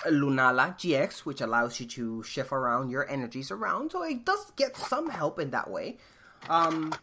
[0.06, 3.92] Lunala GX, which allows you to shift around your energies around.
[3.92, 5.98] So it does get some help in that way.
[6.48, 6.94] Um,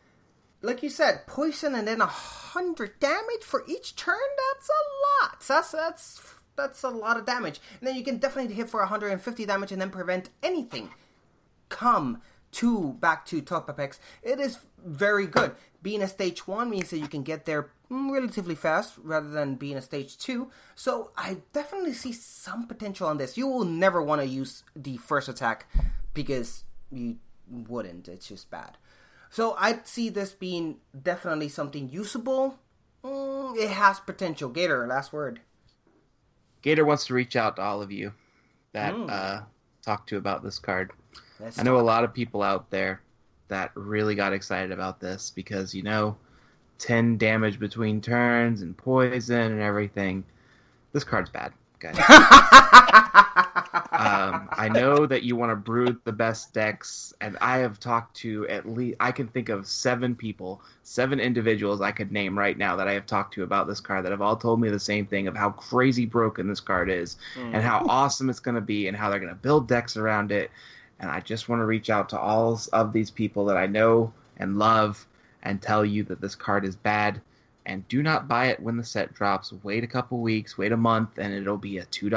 [0.61, 4.15] like you said, poison and then a hundred damage for each turn.
[4.53, 4.83] That's a
[5.25, 5.39] lot.
[5.47, 6.21] That's that's
[6.55, 7.59] that's a lot of damage.
[7.79, 10.89] And then you can definitely hit for 150 damage and then prevent anything
[11.69, 13.97] come to back to Toxapex.
[14.21, 15.53] It is very good.
[15.81, 19.75] Being a stage one means that you can get there relatively fast rather than being
[19.77, 20.49] a stage two.
[20.75, 23.37] So I definitely see some potential on this.
[23.37, 25.67] You will never want to use the first attack
[26.13, 27.17] because you
[27.49, 28.07] wouldn't.
[28.07, 28.77] It's just bad.
[29.29, 32.59] So I see this being definitely something usable.
[33.03, 34.49] Mm, it has potential.
[34.49, 35.41] Gator, last word.
[36.61, 38.13] Gator wants to reach out to all of you
[38.73, 39.09] that Mm.
[39.09, 39.41] uh,
[39.81, 40.91] talk to about this card.
[41.39, 43.01] Let's I know a lot of people out there
[43.51, 46.15] that really got excited about this because you know,
[46.79, 50.23] ten damage between turns and poison and everything.
[50.93, 51.95] This card's bad, guys.
[53.91, 58.15] um, I know that you want to brew the best decks, and I have talked
[58.17, 62.57] to at least I can think of seven people, seven individuals I could name right
[62.57, 64.79] now that I have talked to about this card that have all told me the
[64.79, 67.53] same thing of how crazy broken this card is, Mm.
[67.53, 70.31] and how awesome it's going to be, and how they're going to build decks around
[70.31, 70.51] it.
[71.01, 74.13] And I just want to reach out to all of these people that I know
[74.37, 75.05] and love
[75.43, 77.19] and tell you that this card is bad.
[77.65, 79.51] And do not buy it when the set drops.
[79.63, 82.09] Wait a couple weeks, wait a month, and it'll be a $2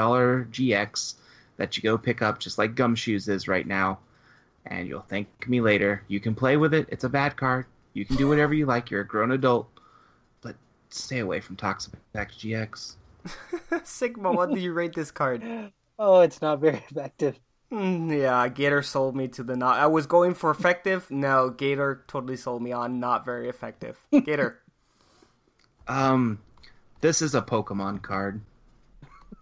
[0.51, 1.15] GX
[1.57, 3.99] that you go pick up, just like Gumshoos is right now.
[4.67, 6.03] And you'll thank me later.
[6.07, 6.87] You can play with it.
[6.89, 7.65] It's a bad card.
[7.93, 8.91] You can do whatever you like.
[8.91, 9.67] You're a grown adult.
[10.41, 10.55] But
[10.89, 12.95] stay away from Toxic X GX.
[13.83, 15.43] Sigma, what do you rate this card?
[15.97, 17.39] oh, it's not very effective.
[17.71, 19.79] Mm, yeah, Gator sold me to the not.
[19.79, 21.09] I was going for effective.
[21.09, 23.99] No, Gator totally sold me on not very effective.
[24.11, 24.59] Gator.
[25.87, 26.39] Um,
[27.01, 28.41] this is a Pokemon card.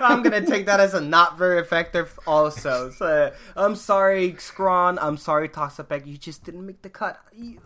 [0.00, 2.90] I'm gonna take that as a not very effective also.
[2.90, 4.98] So, I'm sorry, Scrawn.
[5.00, 6.06] I'm sorry, Toxapex.
[6.06, 7.20] You just didn't make the cut.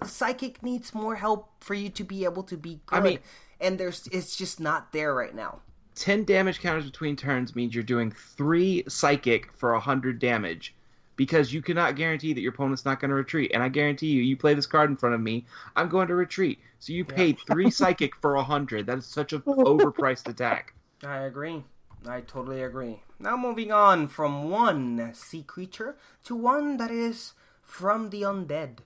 [0.05, 2.97] Psychic needs more help for you to be able to be good.
[2.97, 3.19] I mean-
[3.59, 5.61] and there's it's just not there right now.
[5.97, 10.75] 10 damage counters between turns means you're doing 3 psychic for 100 damage
[11.17, 14.23] because you cannot guarantee that your opponent's not going to retreat and i guarantee you
[14.23, 15.45] you play this card in front of me
[15.75, 19.41] i'm going to retreat so you paid 3 psychic for 100 that is such an
[19.41, 20.75] overpriced attack
[21.05, 21.65] I agree.
[22.07, 23.03] I totally agree.
[23.19, 28.79] Now moving on from one sea creature to one that is from the undead.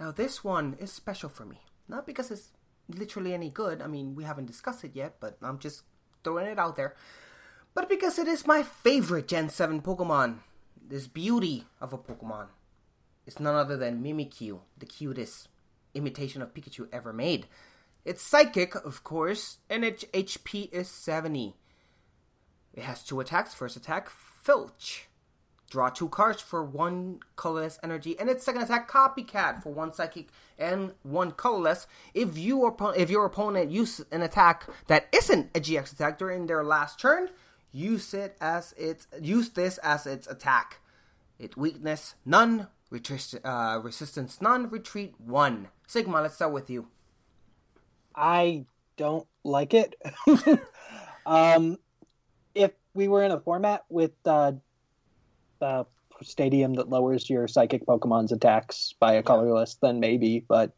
[0.00, 1.60] Now this one is special for me.
[1.88, 2.50] Not because it's
[2.88, 3.80] literally any good.
[3.80, 5.82] I mean, we haven't discussed it yet, but I'm just
[6.26, 6.92] throwing it out there.
[7.72, 10.38] But because it is my favorite Gen 7 Pokemon.
[10.88, 12.46] This beauty of a Pokemon
[13.26, 15.48] is none other than Mimikyu, the cutest
[15.94, 17.46] imitation of Pikachu ever made.
[18.04, 21.54] It's psychic, of course, and its HP is 70.
[22.74, 23.54] It has two attacks.
[23.54, 25.08] First attack, Filch.
[25.76, 30.28] Draw two cards for one colorless energy, and its second attack, Copycat, for one psychic
[30.58, 31.86] and one colorless.
[32.14, 36.64] If you if your opponent uses an attack that isn't a GX attack during their
[36.64, 37.28] last turn,
[37.72, 40.80] use it as its use this as its attack.
[41.38, 42.68] It weakness none,
[43.44, 45.68] uh, resistance none, retreat one.
[45.86, 46.88] Sigma, let's start with you.
[48.14, 48.64] I
[48.96, 49.94] don't like it.
[51.26, 51.76] um,
[52.54, 54.52] if we were in a format with uh,
[55.60, 55.86] the
[56.22, 60.44] stadium that lowers your psychic Pokemon's attacks by a colorless, then maybe.
[60.48, 60.72] But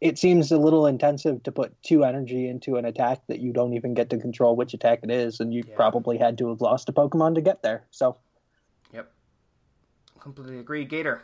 [0.00, 3.74] it seems a little intensive to put two energy into an attack that you don't
[3.74, 5.76] even get to control which attack it is, and you Yeah.
[5.76, 7.86] probably had to have lost a Pokemon to get there.
[7.90, 8.16] So
[8.92, 9.12] Yep.
[10.18, 11.22] Completely agree, Gator.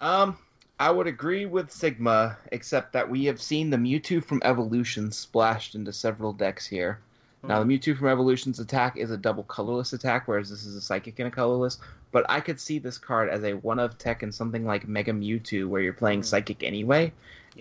[0.00, 0.38] Um,
[0.78, 5.74] I would agree with Sigma, except that we have seen the Mewtwo from Evolution splashed
[5.74, 7.00] into several decks here.
[7.44, 10.80] Now, the Mewtwo from Evolution's attack is a double colorless attack, whereas this is a
[10.80, 11.78] psychic and a colorless.
[12.10, 15.12] But I could see this card as a one of tech in something like Mega
[15.12, 17.12] Mewtwo, where you're playing psychic anyway,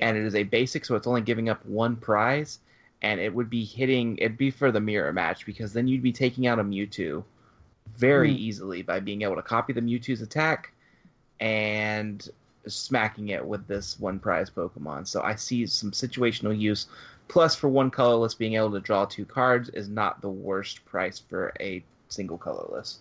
[0.01, 2.59] and it is a basic, so it's only giving up one prize,
[3.03, 4.17] and it would be hitting.
[4.17, 7.23] It'd be for the mirror match because then you'd be taking out a Mewtwo
[7.95, 8.37] very Hmm.
[8.37, 10.71] easily by being able to copy the Mewtwo's attack
[11.39, 12.27] and
[12.67, 15.07] smacking it with this one prize Pokemon.
[15.07, 16.87] So I see some situational use.
[17.27, 21.19] Plus, for one colorless, being able to draw two cards is not the worst price
[21.19, 22.99] for a single colorless.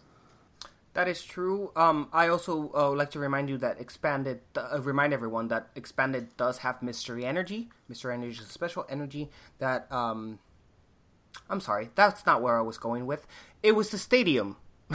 [0.94, 1.72] That is true.
[1.76, 4.40] Um, I also uh, like to remind you that expanded.
[4.56, 7.68] Uh, remind everyone that expanded does have mystery energy.
[7.86, 9.90] Mystery energy is a special energy that.
[9.92, 10.38] Um,
[11.50, 13.26] I'm sorry, that's not where I was going with.
[13.62, 14.56] It was the stadium.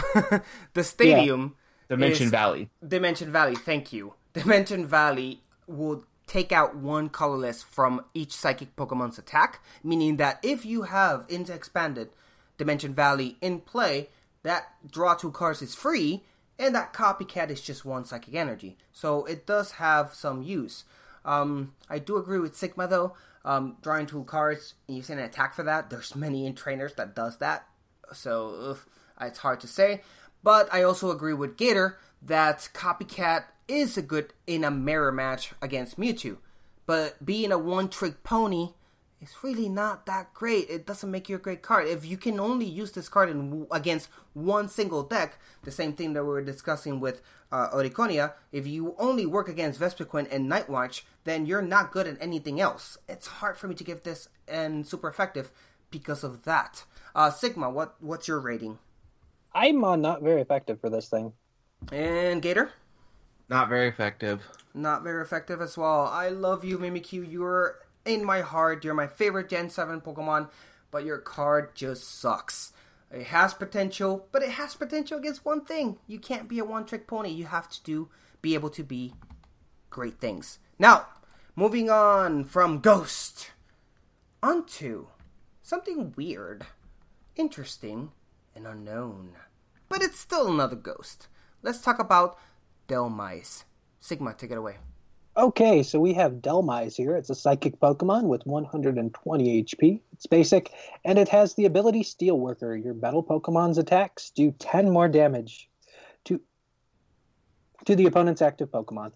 [0.74, 1.56] the stadium.
[1.88, 2.70] Dimension is- Valley.
[2.86, 3.56] Dimension Valley.
[3.56, 4.16] Thank you.
[4.34, 10.66] Dimension Valley will take out one colorless from each psychic Pokemon's attack, meaning that if
[10.66, 12.10] you have into expanded
[12.58, 14.08] Dimension Valley in play,
[14.44, 16.24] that draw two cards is free,
[16.58, 18.78] and that copycat is just one psychic energy.
[18.94, 20.86] So it does have some use.
[21.26, 23.14] Um, I do agree with Sigma though.
[23.44, 25.90] Um, drawing two cards using an attack for that.
[25.90, 27.68] There's many in trainers that does that,
[28.14, 28.80] so ugh,
[29.20, 30.02] it's hard to say.
[30.44, 35.54] But I also agree with Gator that Copycat is a good in a mirror match
[35.62, 36.38] against Mewtwo.
[36.86, 38.70] But being a one trick pony
[39.22, 40.70] is really not that great.
[40.70, 41.88] It doesn't make you a great card.
[41.88, 46.14] If you can only use this card in, against one single deck, the same thing
[46.14, 47.22] that we were discussing with
[47.52, 52.08] uh, Oricorio, if you only work against Vespiquen and Night March, then you're not good
[52.08, 52.98] at anything else.
[53.08, 55.52] It's hard for me to give this and super effective
[55.92, 56.86] because of that.
[57.14, 58.80] Uh, Sigma, what what's your rating?
[59.54, 61.34] I'm uh, not very effective for this thing.
[61.92, 62.72] And Gator?
[63.52, 64.48] Not very effective.
[64.74, 66.08] Not very effective as well.
[66.08, 67.30] I love you, Mimikyu.
[67.30, 68.86] You're in my heart.
[68.86, 70.50] You're my favorite Gen 7 Pokemon,
[70.90, 72.72] but your card just sucks.
[73.12, 75.98] It has potential, but it has potential against one thing.
[76.08, 77.28] You can't be a one trick pony.
[77.28, 78.08] You have to do
[78.42, 79.16] be able to be
[79.90, 80.60] great things.
[80.80, 81.08] Now,
[81.54, 83.52] moving on from Ghost
[84.42, 85.08] onto
[85.62, 86.68] something weird,
[87.36, 88.14] interesting,
[88.56, 89.34] and unknown.
[89.90, 91.28] But it's still another ghost.
[91.62, 92.38] Let's talk about
[92.92, 93.64] Dhelmise.
[94.02, 94.76] Sigma, take it away.
[95.38, 97.16] Okay, so we have Dhelmise here.
[97.16, 100.02] It's a psychic Pokemon with 120 HP.
[100.12, 100.74] It's basic,
[101.06, 102.84] and it has the ability Steelworker.
[102.84, 105.70] Your battle Pokemon's attacks do 10 more damage
[106.26, 106.42] to
[107.86, 109.14] to the opponent's active Pokemon.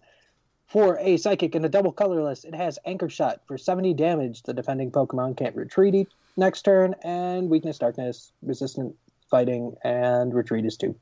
[0.67, 4.43] For a psychic and a double colorless, it has Anchor Shot for 70 damage.
[4.43, 6.07] The defending Pokemon can't retreat
[6.37, 8.95] next turn, and Weakness Darkness, Resistant
[9.29, 10.95] Fighting, and Retreat is 2.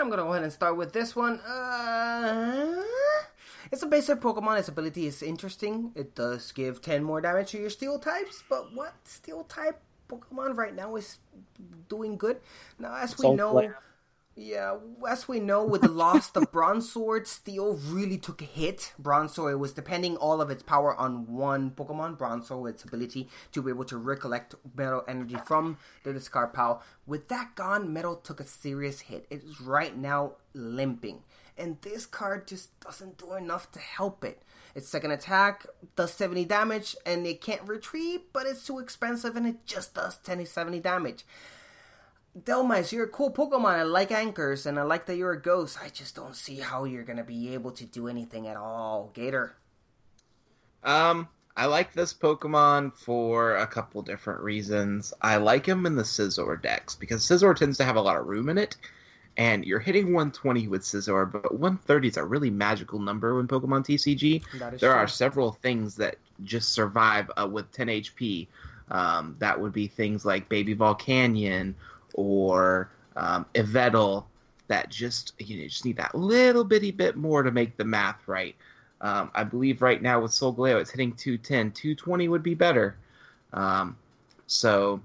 [0.00, 1.40] I'm gonna go ahead and start with this one.
[1.40, 2.82] Uh,
[3.70, 4.58] it's a basic Pokemon.
[4.58, 5.92] Its ability is interesting.
[5.94, 10.56] It does give 10 more damage to your Steel types, but what Steel type Pokemon
[10.56, 11.18] right now is
[11.88, 12.40] doing good?
[12.78, 13.72] Now, as we know.
[14.36, 14.78] Yeah,
[15.08, 18.92] as we know, with the loss of Bronzong, Steel really took a hit.
[19.00, 22.18] Bronzong was depending all of its power on one Pokemon.
[22.18, 26.82] Bronzong, its ability to be able to recollect metal energy from the discard pile.
[27.06, 29.26] With that gone, Metal took a serious hit.
[29.30, 31.22] It is right now limping.
[31.56, 34.42] And this card just doesn't do enough to help it.
[34.74, 39.46] Its second attack does 70 damage, and it can't retreat, but it's too expensive and
[39.46, 41.24] it just does 10 to 70 damage.
[42.38, 43.76] Dhelmise, you're a cool Pokemon.
[43.76, 45.78] I like anchors, and I like that you're a ghost.
[45.82, 49.10] I just don't see how you're gonna be able to do anything at all.
[49.14, 49.54] Gator.
[50.82, 55.14] Um, I like this Pokemon for a couple different reasons.
[55.22, 58.26] I like him in the Scizor decks because Scizor tends to have a lot of
[58.26, 58.76] room in it,
[59.36, 63.86] and you're hitting 120 with Scizor, but 130 is a really magical number in Pokemon
[63.86, 64.42] TCG.
[64.58, 64.88] There true.
[64.88, 68.48] are several things that just survive uh, with 10 HP.
[68.90, 71.74] Um, that would be things like Baby Volcanion
[72.14, 74.24] or um, Yveltal
[74.68, 78.26] that just you know just need that little bitty bit more to make the math
[78.26, 78.56] right.
[79.00, 81.72] Um, I believe right now with Solgaleo it's hitting 210.
[81.72, 82.96] 220 would be better.
[83.52, 83.96] Um,
[84.46, 85.00] so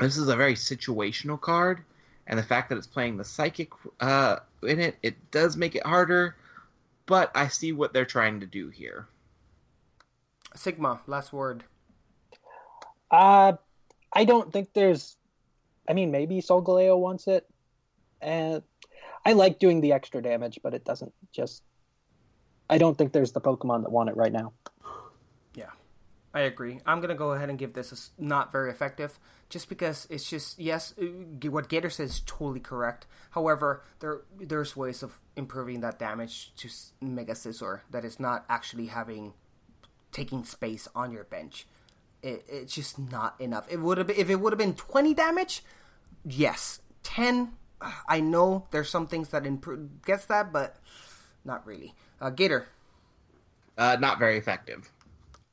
[0.00, 1.82] this is a very situational card,
[2.26, 3.70] and the fact that it's playing the psychic
[4.00, 6.36] uh, in it, it does make it harder.
[7.06, 9.06] But I see what they're trying to do here.
[10.56, 11.62] Sigma, last word.
[13.10, 13.52] Uh,
[14.12, 15.16] I don't think there's.
[15.88, 17.48] I mean, maybe Solgaleo wants it,
[18.20, 18.62] and
[19.24, 21.62] I like doing the extra damage, but it doesn't just.
[22.68, 24.52] I don't think there's the Pokemon that want it right now.
[25.54, 25.70] Yeah,
[26.34, 26.80] I agree.
[26.84, 29.18] I'm gonna go ahead and give this a not very effective,
[29.48, 33.06] just because it's just yes, uh, what Gator says is totally correct.
[33.30, 36.68] However, there there's ways of improving that damage to
[37.00, 39.34] Mega Scizor that is not actually having
[40.12, 41.66] taking space on your bench.
[42.26, 43.66] It, it's just not enough.
[43.70, 45.62] It would have been, if it would have been 20 damage,
[46.24, 46.80] yes.
[47.04, 50.76] 10, uh, I know there's some things that improve gets that, but
[51.44, 51.94] not really.
[52.20, 52.66] Uh, Gator
[53.78, 54.90] Uh, not very effective.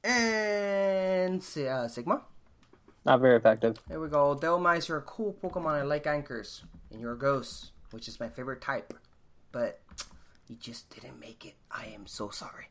[0.04, 2.24] and uh, Sigma.
[3.06, 3.78] Not very effective.
[3.88, 4.36] There we go.
[4.36, 5.74] Dhelmise, you're a cool Pokemon.
[5.76, 6.64] I like anchors.
[6.90, 8.94] And you're a ghost, which is my favorite type.
[9.52, 9.82] But
[10.48, 11.56] you just didn't make it.
[11.70, 12.70] I am so sorry.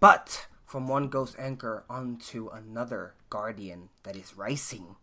[0.00, 4.96] But from one ghost anchor onto another guardian that is rising,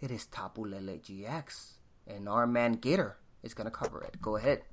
[0.00, 1.74] it is Tapu Lele GX.
[2.06, 4.20] And our man Gator is going to cover it.
[4.20, 4.62] Go ahead.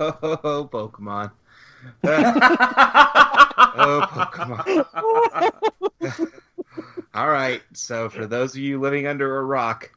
[0.00, 1.30] Oh, Pokemon.
[2.04, 2.10] oh,
[4.10, 4.84] Pokemon.
[7.14, 7.62] All right.
[7.72, 9.90] So, for those of you living under a rock,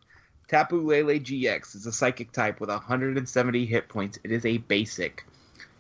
[0.47, 4.19] Tapu Lele GX is a psychic type with 170 hit points.
[4.23, 5.25] It is a basic.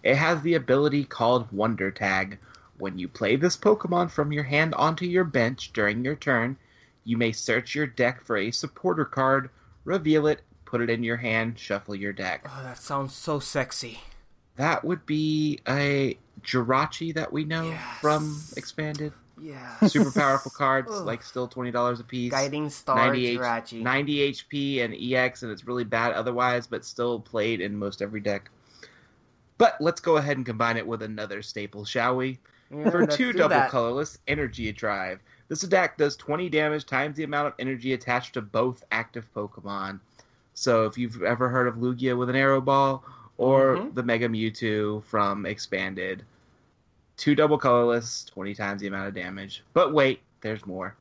[0.03, 2.39] It has the ability called Wonder Tag.
[2.77, 6.57] When you play this Pokemon from your hand onto your bench during your turn,
[7.05, 9.49] you may search your deck for a supporter card,
[9.85, 12.45] reveal it, put it in your hand, shuffle your deck.
[12.49, 13.99] Oh, that sounds so sexy.
[14.57, 19.13] That would be a Jirachi that we know from Expanded.
[19.41, 19.77] Yeah.
[19.87, 22.31] Super powerful cards, like still twenty dollars a piece.
[22.31, 23.81] Guiding Star 90 H- Jirachi.
[23.81, 28.21] 90 HP and EX, and it's really bad otherwise, but still played in most every
[28.21, 28.49] deck.
[29.57, 32.39] But let's go ahead and combine it with another staple, shall we?
[32.77, 33.69] Yeah, For two do double that.
[33.69, 35.19] colorless, Energy a Drive.
[35.47, 39.99] This attack does 20 damage times the amount of energy attached to both active Pokemon.
[40.53, 43.03] So if you've ever heard of Lugia with an Aero Ball,
[43.37, 43.93] or Mhm.
[43.95, 46.23] the Mega Mewtwo from Expanded,
[47.17, 49.63] two double colorless, 20 times the amount of damage.
[49.73, 50.95] But wait, there's more.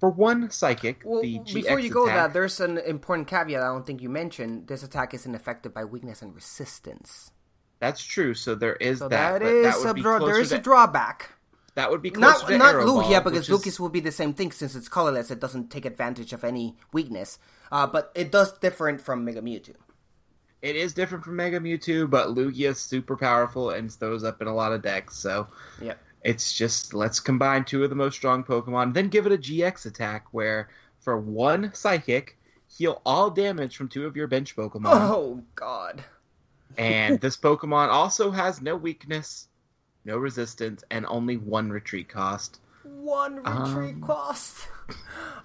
[0.00, 3.60] For one Psychic, Well, the GX before you go attack, that, there's an important caveat
[3.62, 4.68] I don't think you mentioned.
[4.68, 7.32] This attack isn't affected by weakness and resistance.
[7.80, 8.34] That's true.
[8.34, 9.40] So there is So that.
[9.40, 10.18] that is that a draw.
[10.18, 11.32] There is to, a drawback.
[11.74, 14.50] That would be Not not Lugia because which is- Lucas will be the same thing
[14.50, 15.30] since it's colorless.
[15.30, 17.38] It doesn't take advantage of any weakness.
[17.70, 19.74] Uh, but it does different from Mega Mewtwo.
[20.60, 24.48] It is different from Mega Mewtwo, but Lugia is super powerful and throws up in
[24.48, 25.16] a lot of decks.
[25.16, 25.46] So
[25.80, 25.98] Yep.
[26.24, 29.86] it's just let's combine two of the most strong Pokemon, then give it a GX
[29.86, 30.68] attack where
[30.98, 32.36] for one Psychic,
[32.66, 34.86] heal all damage from two of your bench Pokemon.
[34.94, 36.02] Oh God.
[36.78, 39.48] And this Pokemon also has no weakness,
[40.04, 42.60] no resistance, and only one retreat cost.
[42.84, 44.00] One retreat Um.
[44.02, 44.68] cost.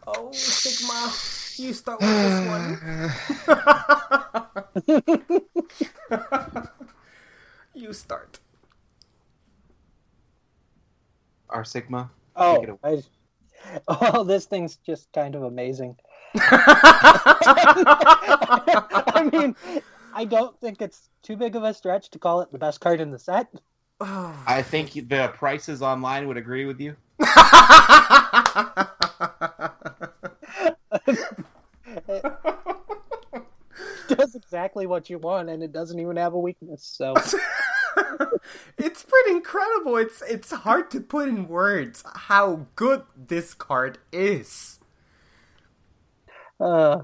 [0.05, 1.11] Oh Sigma,
[1.57, 2.47] you start with this
[6.07, 6.67] one.
[7.73, 8.39] you start.
[11.49, 12.09] Our Sigma.
[12.35, 13.03] Oh, Take it away.
[13.87, 15.95] I, well, this thing's just kind of amazing.
[19.15, 19.55] I mean,
[20.13, 23.01] I don't think it's too big of a stretch to call it the best card
[23.01, 23.47] in the set.
[24.01, 26.95] I think the prices online would agree with you.
[34.09, 36.83] It does exactly what you want, and it doesn't even have a weakness.
[36.83, 37.13] So,
[38.77, 39.97] it's pretty incredible.
[39.97, 44.79] It's it's hard to put in words how good this card is.
[46.59, 47.01] uh,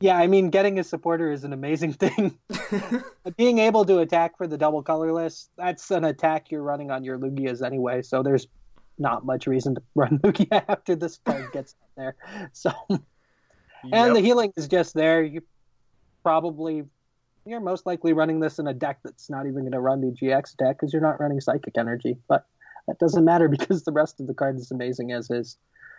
[0.00, 2.38] yeah, I mean, getting a supporter is an amazing thing.
[3.36, 7.18] Being able to attack for the double colorless, that's an attack you're running on your
[7.18, 8.46] Lugias anyway, so there's
[8.98, 12.16] not much reason to run Lugia after this card gets there.
[12.52, 12.72] So,
[13.92, 15.22] and the healing is just there.
[15.22, 15.42] You
[16.22, 16.84] probably,
[17.46, 20.08] you're most likely running this in a deck that's not even going to run the
[20.08, 22.46] GX deck because you're not running Psychic Energy, but
[22.86, 25.56] that doesn't matter because the rest of the card is amazing as is.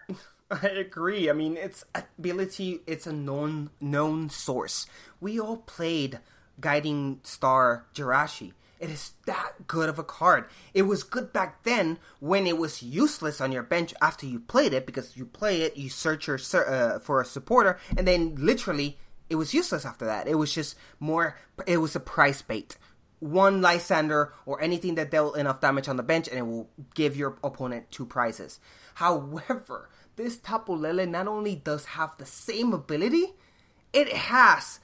[0.52, 1.30] I agree.
[1.30, 4.86] I mean, its ability, it's a known known source.
[5.20, 6.20] We all played
[6.60, 8.54] Guiding Star Jirachi.
[8.80, 10.46] It is that good of a card.
[10.74, 14.74] It was good back then when it was useless on your bench after you played
[14.74, 18.98] it because you play it, you search your uh, for a supporter, and then literally
[19.30, 20.28] it was useless after that.
[20.28, 21.38] It was just more.
[21.68, 22.76] It was a price bait.
[23.20, 27.16] One Lysandre or anything that dealt enough damage on the bench, and it will give
[27.16, 28.60] your opponent two prizes.
[28.96, 33.34] However, this Tapu Lele not only does have the same ability,
[33.94, 34.80] it has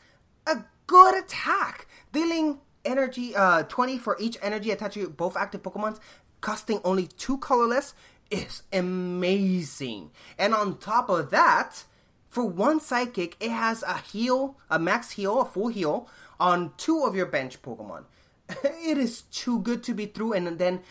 [0.46, 6.00] a good attack, dealing energy uh 20 for each energy attached to both active Pokemons,
[6.42, 7.94] costing only two colorless
[8.30, 10.12] is amazing.
[10.38, 11.84] And on top of that,
[12.30, 16.10] for one psychic, it has a heal, a max heal, a full heal
[16.40, 18.04] on two of your bench Pokemon.
[18.64, 20.82] It is too good to be true, and then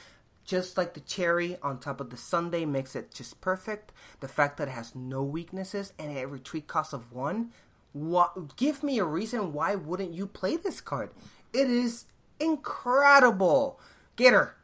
[0.46, 3.92] just like the cherry on top of the sundae makes it just perfect.
[4.20, 7.52] The fact that it has no weaknesses and a retreat cost of one.
[7.92, 8.56] What?
[8.56, 11.10] Give me a reason why wouldn't you play this card?
[11.52, 12.04] It is
[12.38, 13.80] incredible.
[14.16, 14.54] Gator.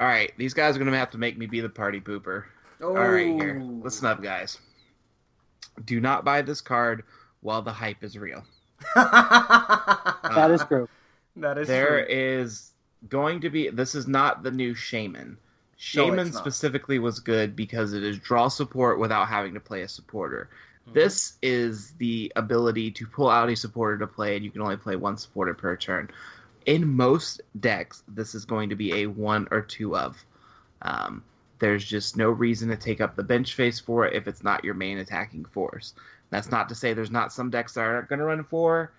[0.00, 2.44] All right, these guys are gonna have to make me be the party pooper.
[2.82, 3.80] All right, here, oh.
[3.82, 4.58] listen up, guys.
[5.84, 7.04] Do not buy this card
[7.40, 8.42] while the hype is real.
[8.94, 10.88] That is true.
[11.36, 12.14] That is There true.
[12.14, 12.71] is
[13.08, 13.68] going to be.
[13.68, 15.36] This is not the new Shaymin.
[15.78, 16.34] Shaymin not.
[16.34, 20.48] specifically was good because it is draw support without having to play a supporter.
[20.84, 20.94] Mm-hmm.
[20.94, 24.76] This is the ability to pull out a supporter to play, and you can only
[24.76, 26.10] play one supporter per turn.
[26.66, 30.24] In most decks, this is going to be a one or two of.
[30.82, 31.24] Um,
[31.58, 34.64] there's just no reason to take up the bench face for it if it's not
[34.64, 35.94] your main attacking force.
[36.30, 38.90] That's not to say there's not some decks that aren't going to run four,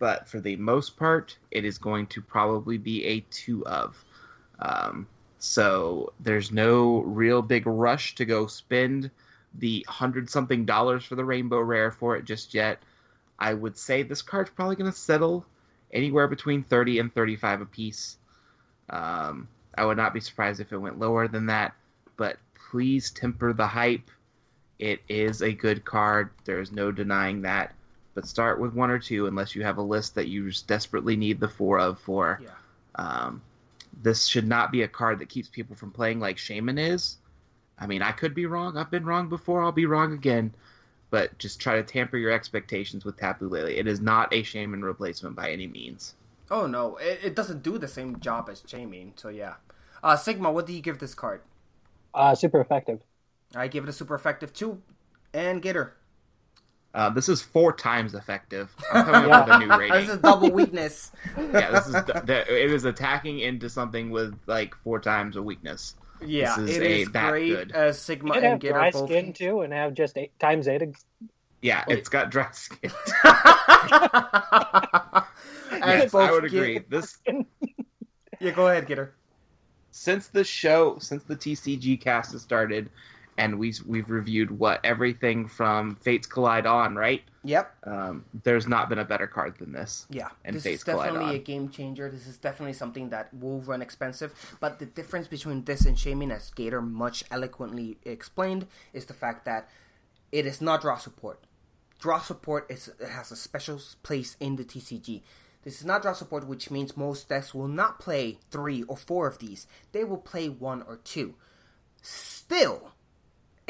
[0.00, 4.02] but for the most part, it is going to probably be a two of.
[4.58, 5.06] Um,
[5.38, 9.10] so there's no real big rush to go spend
[9.54, 12.82] the hundred something dollars for the rainbow rare for it just yet.
[13.38, 15.46] I would say this card's probably going to settle
[15.92, 18.16] anywhere between 30 and 35 a piece.
[18.88, 21.74] Um, I would not be surprised if it went lower than that,
[22.16, 22.38] but
[22.70, 24.10] please temper the hype.
[24.78, 26.30] It is a good card.
[26.44, 27.74] There's no denying that.
[28.14, 31.16] But start with one or two unless you have a list that you just desperately
[31.16, 32.40] need the four of for.
[32.42, 32.50] Yeah.
[32.96, 33.42] Um,
[34.02, 37.18] this should not be a card that keeps people from playing like Shaymin is.
[37.78, 38.76] I mean, I could be wrong.
[38.76, 39.62] I've been wrong before.
[39.62, 40.52] I'll be wrong again.
[41.10, 43.66] But just try to tamper your expectations with Tapu Lele.
[43.66, 46.14] It is not a Shaymin replacement by any means.
[46.50, 49.12] Oh no, it, it doesn't do the same job as Shaymin.
[49.16, 49.54] So yeah.
[50.02, 51.42] Uh, Sigma, what do you give this card?
[52.14, 53.00] Uh, super effective.
[53.54, 54.82] I give it a super effective two,
[55.32, 55.94] and Gator.
[56.92, 58.74] Uh, this is four times effective.
[58.92, 60.06] I'm coming up with a new rating.
[60.06, 61.12] This is double weakness.
[61.38, 65.94] yeah, this is the, it is attacking into something with like four times a weakness.
[66.24, 67.48] Yeah, this is it a, is that great.
[67.48, 67.74] good.
[67.74, 69.08] Uh, Sigma You and have Gator dry both.
[69.08, 70.82] skin too, and have just eight times eight.
[70.82, 71.04] ex-
[71.62, 72.90] Yeah, it's got dry skin.
[75.72, 76.80] Yes, I would agree.
[76.88, 77.18] This
[78.38, 79.14] Yeah, go ahead, Gator.
[79.92, 82.90] since the show, since the TCG cast has started,
[83.38, 87.22] and we we've reviewed what everything from Fates Collide on, right?
[87.44, 87.74] Yep.
[87.84, 90.06] Um, there's not been a better card than this.
[90.10, 92.10] Yeah, and this Fates is definitely a game changer.
[92.10, 94.34] This is definitely something that will run expensive.
[94.60, 99.44] But the difference between this and Shaymin, as Gator much eloquently explained, is the fact
[99.46, 99.68] that
[100.32, 101.40] it is not draw support.
[101.98, 105.22] Draw support is it has a special place in the TCG.
[105.62, 109.26] This is not draw support, which means most decks will not play three or four
[109.26, 109.66] of these.
[109.92, 111.34] They will play one or two.
[112.00, 112.92] Still,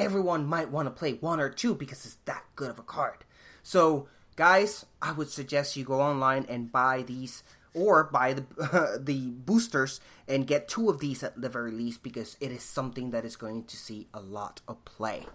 [0.01, 3.25] everyone might want to play one or two because it's that good of a card.
[3.63, 7.43] So, guys, I would suggest you go online and buy these
[7.75, 12.37] or buy the the boosters and get two of these at the very least because
[12.41, 15.27] it is something that is going to see a lot of play.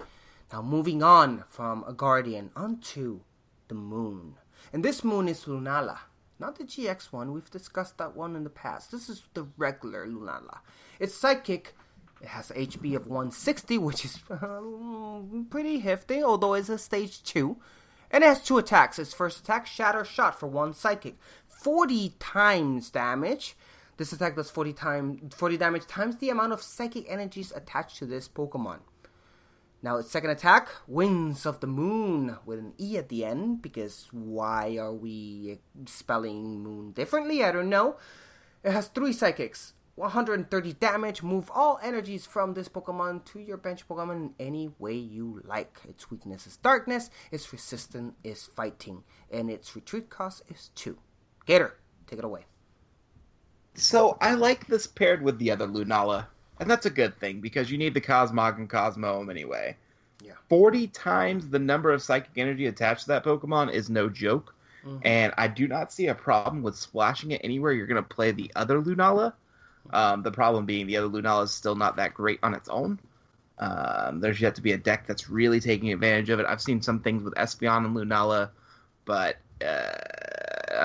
[0.51, 3.21] Now, moving on from a guardian onto
[3.67, 4.35] the moon.
[4.71, 5.99] And this moon is Lunala.
[6.37, 8.91] Not the GX one, we've discussed that one in the past.
[8.91, 10.59] This is the regular Lunala.
[10.99, 11.75] It's psychic,
[12.21, 17.57] it has HP of 160, which is um, pretty hefty, although it's a stage 2.
[18.11, 18.99] And it has two attacks.
[18.99, 21.17] Its first attack, Shatter Shot for 1 psychic.
[21.47, 23.55] 40 times damage.
[23.97, 28.05] This attack does 40, time, 40 damage times the amount of psychic energies attached to
[28.05, 28.79] this Pokemon.
[29.85, 34.07] Now its second attack, Winds of the Moon, with an E at the end, because
[34.11, 37.43] why are we spelling moon differently?
[37.43, 37.97] I don't know.
[38.63, 43.87] It has three psychics, 130 damage, move all energies from this Pokemon to your bench
[43.87, 45.79] Pokemon in any way you like.
[45.87, 50.97] Its weakness is darkness, its resistance is fighting, and its retreat cost is 2.
[51.45, 51.75] Gator,
[52.07, 52.45] take it away.
[53.75, 56.27] So I like this paired with the other Lunala,
[56.59, 59.75] and that's a good thing because you need the Cosmog and Cosmoem anyway.
[60.23, 60.33] Yeah.
[60.49, 64.55] Forty times the number of psychic energy attached to that Pokemon is no joke,
[64.85, 65.05] mm-hmm.
[65.05, 68.31] and I do not see a problem with splashing it anywhere you're going to play
[68.31, 69.33] the other Lunala.
[69.91, 72.99] Um, the problem being the other Lunala is still not that great on its own.
[73.57, 76.45] Um, there's yet to be a deck that's really taking advantage of it.
[76.47, 78.49] I've seen some things with Espeon and Lunala,
[79.05, 79.91] but uh,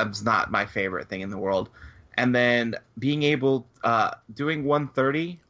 [0.06, 1.70] it's not my favorite thing in the world.
[2.14, 5.40] And then being able, uh, doing 130,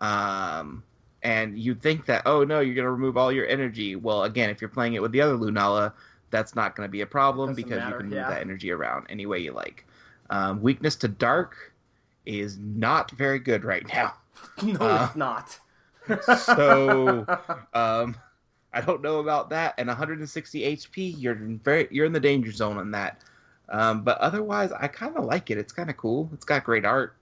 [0.00, 0.82] um,
[1.22, 3.96] and you'd think that, oh no, you're going to remove all your energy.
[3.96, 5.92] Well, again, if you're playing it with the other Lunala,
[6.30, 8.30] that's not going to be a problem because matter, you can move yeah.
[8.30, 9.86] that energy around any way you like.
[10.30, 11.72] Um, weakness to dark
[12.28, 14.14] is not very good right now.
[14.62, 15.58] No, Uh, it's not.
[16.46, 17.24] so
[17.74, 18.16] um,
[18.72, 19.74] I don't know about that.
[19.78, 23.22] And 160 HP, you're in very you're in the danger zone on that.
[23.68, 25.58] Um, but otherwise, I kind of like it.
[25.58, 26.28] It's kind of cool.
[26.32, 27.16] It's got great art.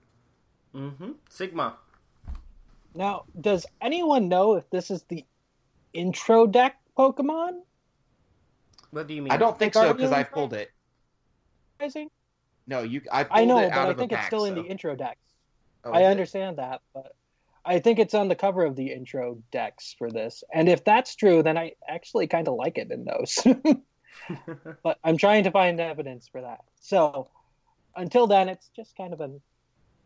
[0.75, 1.11] Mm-hmm.
[1.29, 1.75] Sigma.
[2.95, 5.25] Now, does anyone know if this is the
[5.93, 7.59] intro deck Pokemon?
[8.91, 9.31] What do you mean?
[9.31, 10.71] I don't think so because I pulled it.
[11.79, 12.09] Rising?
[12.67, 13.01] No, you.
[13.11, 15.19] I I know, it but out I think it's pack, still in the intro decks.
[15.83, 16.11] Oh, I is it?
[16.11, 17.13] understand that, but
[17.65, 20.43] I think it's on the cover of the intro decks for this.
[20.53, 23.39] And if that's true, then I actually kind of like it in those.
[24.83, 26.61] but I'm trying to find evidence for that.
[26.81, 27.29] So
[27.95, 29.41] until then, it's just kind of an,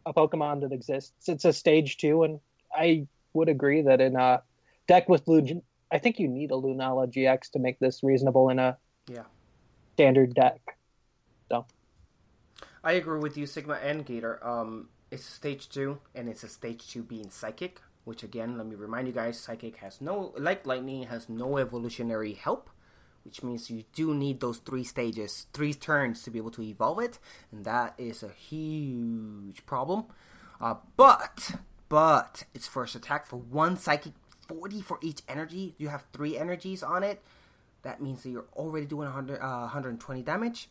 [0.05, 1.27] a Pokemon that exists.
[1.29, 2.39] It's a stage two, and
[2.75, 4.41] I would agree that in a
[4.87, 5.49] deck with Lug,
[5.91, 8.77] I think you need a Lunala GX to make this reasonable in a
[9.07, 9.23] Yeah.
[9.93, 10.61] standard deck.
[12.83, 14.45] I agree with you, Sigma and Gator.
[14.45, 17.81] Um, it's stage two, and it's a stage two being psychic.
[18.03, 22.33] Which again, let me remind you guys, psychic has no like lightning has no evolutionary
[22.33, 22.71] help,
[23.23, 26.99] which means you do need those three stages, three turns to be able to evolve
[26.99, 27.19] it,
[27.51, 30.05] and that is a huge problem.
[30.59, 31.51] Uh, but
[31.87, 34.13] but its first attack for one psychic,
[34.47, 35.75] forty for each energy.
[35.77, 37.21] You have three energies on it.
[37.83, 40.69] That means that you're already doing 100, uh, 120 damage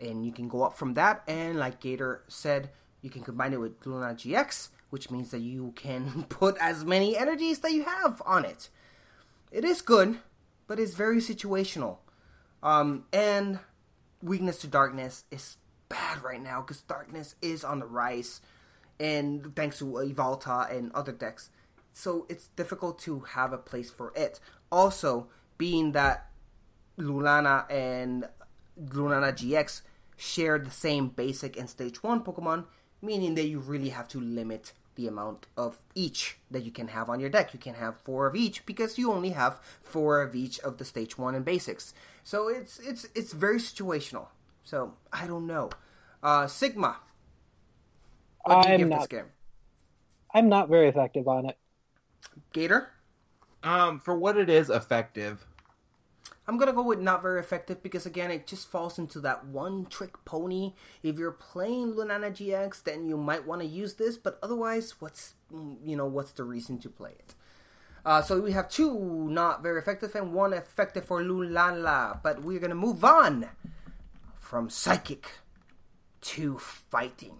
[0.00, 1.22] and you can go up from that.
[1.28, 2.70] And like Gator said,
[3.02, 7.16] you can combine it with Luna GX, which means that you can put as many
[7.16, 8.68] energies that you have on it.
[9.50, 10.18] It is good,
[10.66, 11.98] but it's very situational.
[12.62, 13.58] Um, and
[14.22, 15.56] weakness to darkness is
[15.88, 18.40] bad right now because darkness is on the rise,
[18.98, 21.50] and thanks to Yveltal and other decks,
[21.92, 24.40] so it's difficult to have a place for it.
[24.70, 25.26] Also,
[25.58, 26.30] being that
[26.98, 28.28] Lunala and
[28.80, 29.82] Lunala GX
[30.20, 32.66] share the same basic and stage 1 Pokemon,
[33.00, 37.08] meaning that you really have to limit the amount of each that you can have
[37.08, 37.54] on your deck.
[37.54, 40.84] You can have four of each because you only have four of each of the
[40.84, 41.94] stage 1 and basics.
[42.22, 44.26] So it's it's it's very situational.
[44.62, 45.70] So I don't know.
[46.22, 46.98] Uh, Sigma.
[48.44, 49.26] What do you I'm give not- this game?
[50.34, 51.56] I'm not very effective on it.
[52.52, 52.90] Gator?
[53.62, 55.44] Um, for what it is, effective.
[56.50, 59.86] I'm gonna go with not very effective because again, it just falls into that one
[59.86, 60.72] trick pony.
[61.00, 65.34] If you're playing Lunala GX, then you might want to use this, but otherwise, what's
[65.52, 67.36] you know what's the reason to play it?
[68.04, 72.58] Uh, so we have two not very effective and one effective for Lunala, but we're
[72.58, 73.46] gonna move on
[74.40, 75.30] from psychic
[76.22, 77.36] to fighting,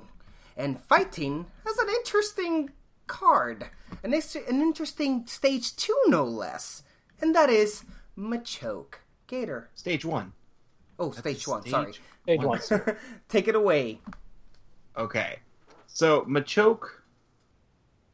[0.56, 2.70] and fighting has an interesting
[3.08, 3.70] card,
[4.04, 6.84] an, an interesting stage two no less,
[7.20, 7.82] and that is
[8.18, 8.94] Machoke.
[9.26, 9.68] Gator.
[9.74, 10.32] Stage one.
[10.98, 11.66] Oh, stage one.
[11.66, 11.94] Sorry.
[12.24, 12.60] Stage one.
[13.28, 14.00] Take it away.
[14.96, 15.38] Okay.
[15.86, 16.88] So Machoke.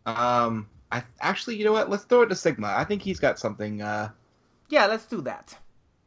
[0.05, 1.90] Um, I actually, you know what?
[1.90, 2.68] Let's throw it to Sigma.
[2.68, 3.82] I think he's got something.
[3.82, 4.10] Uh,
[4.68, 5.56] Yeah, let's do that.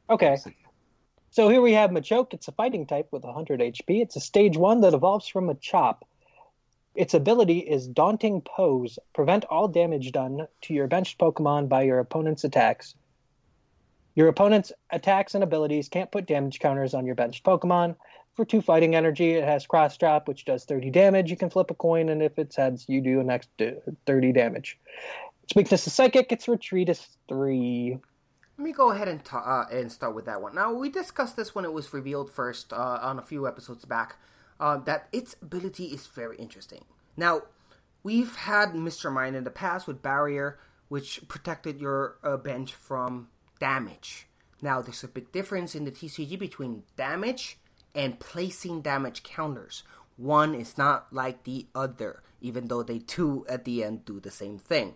[0.09, 0.37] Okay.
[1.31, 2.33] So here we have Machoke.
[2.33, 4.01] It's a fighting type with 100 HP.
[4.01, 5.97] It's a stage one that evolves from Machop.
[6.95, 8.97] Its ability is Daunting Pose.
[9.13, 12.95] Prevent all damage done to your benched Pokemon by your opponent's attacks.
[14.19, 17.95] Your opponent's attacks and abilities can't put damage counters on your benched Pokemon.
[18.35, 21.31] For two fighting energy, it has Cross Drop, which does 30 damage.
[21.31, 23.75] You can flip a coin, and if it's heads, you do an extra
[24.05, 24.77] 30 damage.
[25.43, 26.33] Its weakness is Psychic.
[26.33, 27.97] Its retreat is 3.
[28.57, 30.53] Let me go ahead and uh, and start with that one.
[30.53, 34.17] Now we discussed this when it was revealed first uh, on a few episodes back.
[34.59, 36.83] Uh, that its ability is very interesting.
[37.15, 37.43] Now
[38.03, 39.09] we've had Mr.
[39.09, 40.59] Mime in the past with Barrier,
[40.89, 43.29] which protected your uh, bench from
[43.59, 44.27] damage.
[44.61, 47.57] Now there's a big difference in the TCG between damage
[47.95, 49.83] and placing damage counters.
[50.17, 54.31] One is not like the other, even though they two at the end do the
[54.31, 54.95] same thing.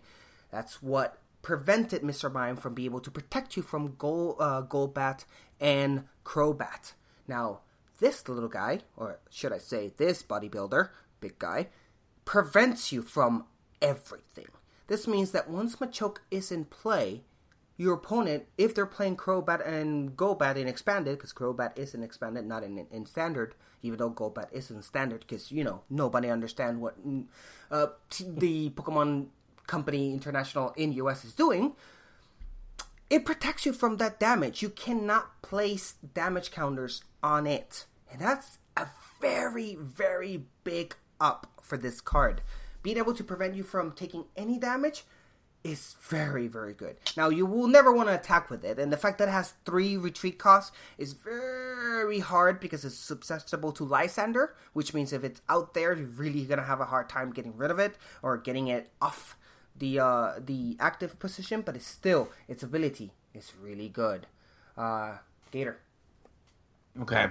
[0.51, 2.31] That's what prevented Mr.
[2.31, 5.25] Mime from being able to protect you from Gol, uh, Golbat
[5.59, 6.93] and Crobat.
[7.27, 7.61] Now,
[7.99, 10.89] this little guy, or should I say this bodybuilder,
[11.21, 11.67] big guy,
[12.25, 13.45] prevents you from
[13.81, 14.47] everything.
[14.87, 17.23] This means that once Machoke is in play,
[17.77, 22.45] your opponent, if they're playing Crobat and Golbat in expanded, because Crobat is in expanded,
[22.45, 26.81] not in in standard, even though Golbat is in standard, because you know nobody understand
[26.81, 27.25] what mm,
[27.71, 27.87] uh,
[28.19, 29.27] the Pokemon
[29.65, 31.73] Company International in US is doing.
[33.09, 34.61] It protects you from that damage.
[34.61, 38.87] You cannot place damage counters on it, and that's a
[39.19, 42.41] very very big up for this card.
[42.83, 45.05] Being able to prevent you from taking any damage
[45.63, 46.97] is very, very good.
[47.15, 49.53] Now, you will never want to attack with it, and the fact that it has
[49.65, 55.41] three retreat costs is very hard because it's susceptible to Lysandre, which means if it's
[55.47, 58.67] out there, you're really gonna have a hard time getting rid of it or getting
[58.67, 59.37] it off
[59.77, 61.61] the uh, the active position.
[61.61, 64.27] But it's still its ability is really good.
[64.77, 65.17] Uh,
[65.51, 65.79] Gator.
[67.01, 67.27] okay.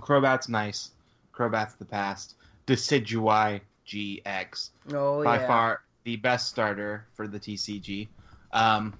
[0.00, 0.90] Crobat's nice.
[1.32, 2.34] Crobat's the past.
[2.66, 4.70] Decidueye GX.
[4.92, 5.46] Oh by yeah.
[5.46, 8.08] far the best starter for the TCG.
[8.52, 8.94] Um,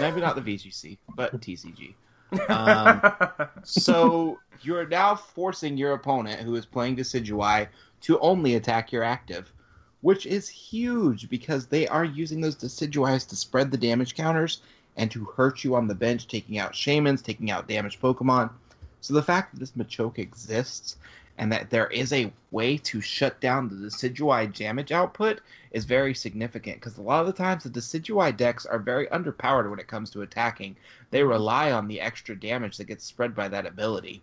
[0.00, 1.94] maybe not the VGC, but TCG.
[2.48, 7.68] Um, so you're now forcing your opponent, who is playing Decidueye,
[8.02, 9.52] to only attack your active,
[10.00, 14.62] which is huge because they are using those Decidueyes to spread the damage counters
[14.96, 18.50] and to hurt you on the bench, taking out Shaymins, taking out damaged Pokemon.
[19.02, 20.96] So the fact that this Machoke exists
[21.38, 25.40] and that there is a way to shut down the Decidueye damage output
[25.70, 29.68] is very significant because a lot of the times the Decidueye decks are very underpowered
[29.68, 30.76] when it comes to attacking.
[31.10, 31.28] They mm-hmm.
[31.28, 34.22] rely on the extra damage that gets spread by that ability.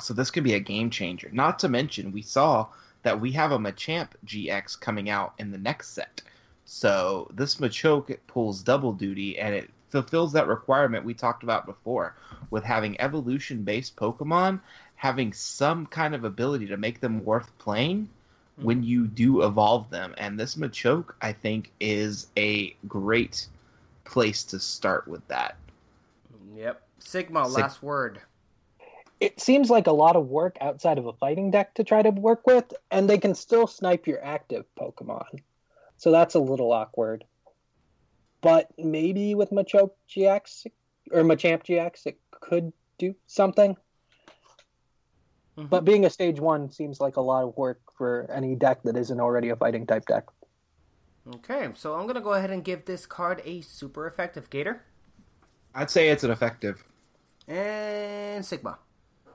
[0.00, 1.28] So this could be a game changer.
[1.32, 2.68] Not to mention, we saw
[3.02, 6.22] that we have a Machamp GX coming out in the next set.
[6.64, 12.16] So this Machoke pulls double duty and it fulfills that requirement we talked about before
[12.50, 14.60] with having evolution based Pokemon
[15.02, 18.08] having some kind of ability to make them worth playing
[18.56, 18.64] hmm.
[18.64, 20.14] when you do evolve them.
[20.16, 23.48] And this Machoke, I think, is a great
[24.04, 25.56] place to start with that.
[26.54, 26.80] Yep.
[27.00, 28.20] Sigma, Sig- last word.
[29.18, 32.10] It seems like a lot of work outside of a fighting deck to try to
[32.10, 35.40] work with, and they can still snipe your active Pokemon.
[35.96, 37.24] So that's a little awkward.
[38.40, 40.68] But maybe with Machoke GX
[41.10, 43.76] or Machamp GX, it could do something.
[45.56, 45.68] Mm-hmm.
[45.68, 48.96] But being a stage one seems like a lot of work for any deck that
[48.96, 50.24] isn't already a fighting type deck.
[51.36, 54.82] Okay, so I'm gonna go ahead and give this card a super effective Gator
[55.74, 56.84] I'd say it's an effective.
[57.48, 58.78] and Sigma.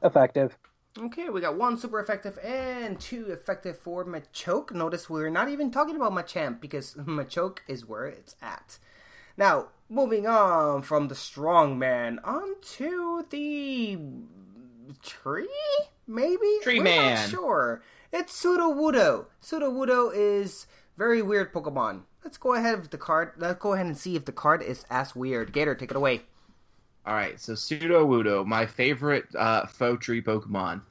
[0.04, 0.58] Effective.
[1.00, 4.72] Okay, we got one super effective and two effective for Machoke.
[4.72, 8.80] Notice we're not even talking about Machamp because Machoke is where it's at.
[9.36, 14.00] Now, moving on from the strong man onto the
[15.04, 15.50] tree,
[16.08, 17.16] maybe Tree We're man.
[17.16, 17.82] Not sure.
[18.12, 19.26] It's Sudowoodo.
[19.44, 20.68] Sudowoodo is
[20.98, 22.02] very weird Pokemon.
[22.24, 23.34] Let's go ahead with the card.
[23.38, 25.54] Let's go ahead and see if the card is as weird.
[25.54, 26.22] Gator, take it away.
[27.06, 30.82] All right, so Sudowoodo, my favorite uh, faux tree Pokemon.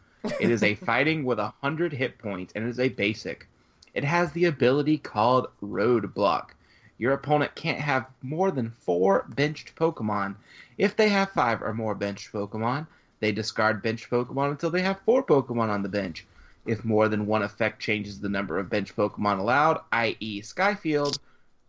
[0.41, 3.47] It is a fighting with a hundred hit points, and it is a basic.
[3.93, 6.51] It has the ability called Roadblock.
[6.99, 10.37] Your opponent can't have more than four benched Pokemon.
[10.79, 12.87] If they have five or more benched Pokemon,
[13.21, 16.27] they discard bench Pokemon until they have four Pokemon on the bench.
[16.67, 21.19] If more than one effect changes the number of bench Pokemon allowed, i.e., Sky Field,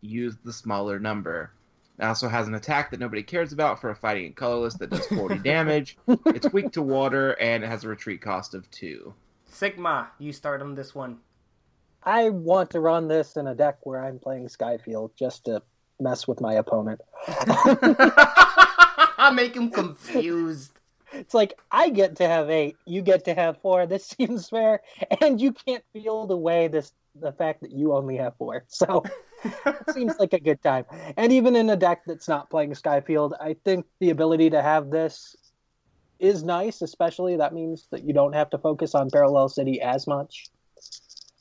[0.02, 1.52] use the smaller number.
[2.00, 4.90] It also has an attack that nobody cares about for a fighting and colorless that
[4.90, 5.98] does 40 damage.
[6.28, 9.14] It's weak to water and it has a retreat cost of 2.
[9.48, 11.18] Sigma, you start on this one.
[12.04, 15.64] I want to run this in a deck where I'm playing Sky Field just to
[16.00, 17.02] mess with my opponent.
[17.28, 20.77] I make him confused.
[21.14, 23.86] It's like I get to have eight, you get to have four.
[23.86, 24.82] This seems fair,
[25.22, 28.64] and you can't feel the way this the fact that you only have four.
[28.68, 29.04] So
[29.44, 30.86] it seems like a good time.
[31.16, 34.62] And even in a deck that's not playing Sky Field, I think the ability to
[34.62, 35.36] have this
[36.20, 36.82] is nice.
[36.82, 40.48] Especially that means that you don't have to focus on Parallel City as much,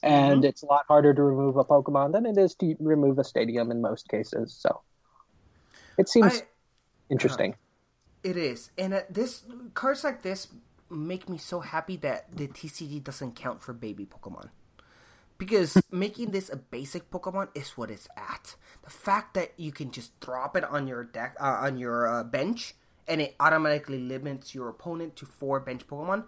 [0.02, 0.44] and mm-hmm.
[0.44, 3.70] it's a lot harder to remove a Pokemon than it is to remove a stadium
[3.70, 4.56] in most cases.
[4.58, 4.80] So
[5.98, 6.46] it seems I-
[7.10, 7.56] interesting.
[8.26, 9.44] It is, and uh, this
[9.74, 10.48] cards like this
[10.90, 14.48] make me so happy that the TCG doesn't count for baby Pokemon.
[15.38, 18.56] Because making this a basic Pokemon is what it's at.
[18.82, 22.24] The fact that you can just drop it on your deck, uh, on your uh,
[22.24, 22.74] bench,
[23.06, 26.24] and it automatically limits your opponent to four bench Pokemon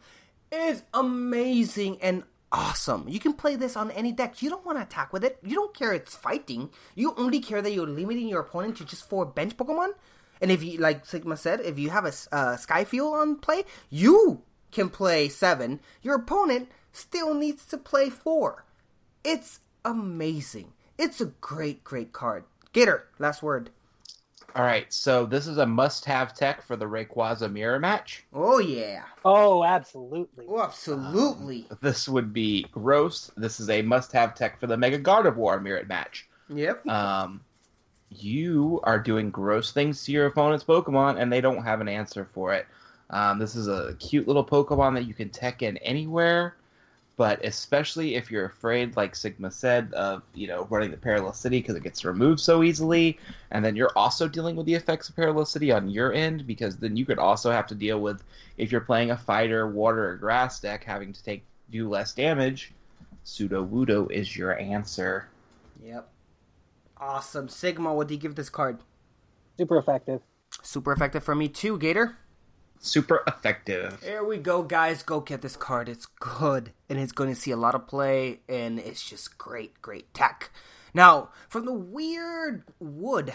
[0.52, 2.22] is amazing and
[2.52, 3.08] awesome.
[3.08, 4.40] You can play this on any deck.
[4.40, 5.40] You don't want to attack with it.
[5.42, 6.70] You don't care it's fighting.
[6.94, 9.94] You only care that you're limiting your opponent to just four bench Pokemon.
[10.40, 13.64] And if you, like Sigma said, if you have a uh, Sky Field on play,
[13.90, 15.80] you can play seven.
[16.02, 18.64] Your opponent still needs to play four.
[19.24, 20.72] It's amazing.
[20.96, 22.44] It's a great, great card.
[22.72, 23.70] Gator, last word.
[24.56, 28.24] All right, so this is a must-have tech for the Rayquaza mirror match.
[28.32, 29.04] Oh yeah.
[29.24, 30.46] Oh, absolutely.
[30.48, 31.66] Oh, absolutely.
[31.82, 33.30] This would be gross.
[33.36, 36.28] This is a must-have tech for the Mega Gardevoir mirror match.
[36.48, 36.86] Yep.
[36.88, 37.42] Um,
[38.10, 42.26] you are doing gross things to your opponent's Pokemon, and they don't have an answer
[42.32, 42.66] for it.
[43.10, 46.54] Um, this is a cute little Pokemon that you can tech in anywhere,
[47.16, 51.60] but especially if you're afraid, like Sigma said, of you know running the Parallel City
[51.60, 53.18] because it gets removed so easily,
[53.50, 56.76] and then you're also dealing with the effects of Parallel City on your end because
[56.76, 58.22] then you could also have to deal with
[58.56, 62.72] if you're playing a fighter, water, or grass deck, having to take do less damage.
[63.24, 65.28] Sudowoodo is your answer.
[65.84, 66.08] Yep.
[67.00, 67.48] Awesome.
[67.48, 68.80] Sigma, what do you give this card?
[69.58, 70.20] Super effective.
[70.62, 72.16] Super effective for me too, Gator.
[72.80, 74.00] Super effective.
[74.00, 75.02] There we go, guys.
[75.02, 75.88] Go get this card.
[75.88, 79.82] It's good, and it's going to see a lot of play, and it's just great,
[79.82, 80.50] great tech.
[80.94, 83.34] Now, from the weird wood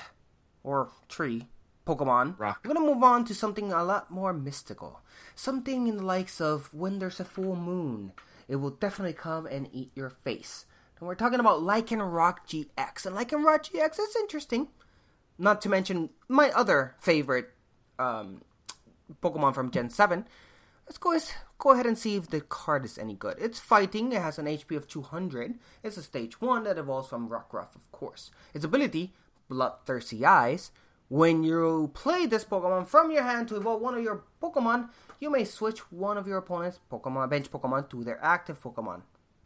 [0.63, 1.47] or tree
[1.85, 2.61] Pokemon, Rock.
[2.63, 5.01] I'm going to move on to something a lot more mystical.
[5.35, 8.13] Something in the likes of when there's a full moon,
[8.47, 10.65] it will definitely come and eat your face.
[10.99, 14.67] And we're talking about Lycan Lycanroc GX, and Lycan Lycanroc GX is interesting.
[15.37, 17.49] Not to mention my other favorite
[17.97, 18.41] um,
[19.21, 20.25] Pokemon from Gen 7.
[20.85, 21.17] Let's go,
[21.57, 23.37] go ahead and see if the card is any good.
[23.39, 25.55] It's fighting, it has an HP of 200.
[25.81, 28.31] It's a stage 1 that evolves from Rockruff, of course.
[28.53, 29.13] Its ability,
[29.49, 30.71] Bloodthirsty Eyes.
[31.09, 34.89] When you play this Pokemon from your hand to evolve one of your Pokemon,
[35.19, 39.01] you may switch one of your opponent's Pokemon bench Pokemon to their active Pokemon.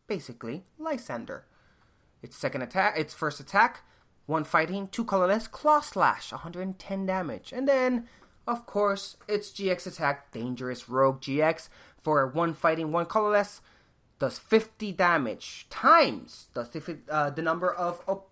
[0.08, 1.42] Basically, Lysandre.
[2.22, 3.82] Its second attack, its first attack,
[4.26, 7.54] one fighting, two colorless, Claw Slash, 110 damage.
[7.54, 8.08] And then,
[8.48, 11.70] of course, its GX attack, Dangerous Rogue GX,
[12.02, 13.62] for one fighting, one colorless,
[14.20, 18.24] does 50 damage times the, uh, the number of, of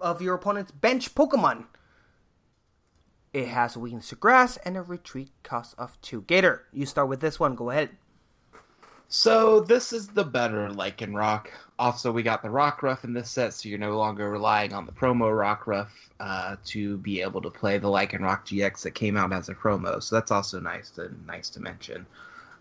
[0.00, 1.66] of your opponent's bench Pokemon.
[3.32, 6.22] It has a weakness to grass and a retreat cost of two.
[6.22, 7.54] Gator, you start with this one.
[7.54, 7.90] Go ahead.
[9.10, 11.46] So this is the better Lycanroc.
[11.78, 14.84] Also, we got the Rock Rockruff in this set, so you're no longer relying on
[14.84, 15.88] the promo Rockruff
[16.20, 20.02] uh, to be able to play the Lycanroc GX that came out as a promo.
[20.02, 22.04] So that's also nice to nice to mention.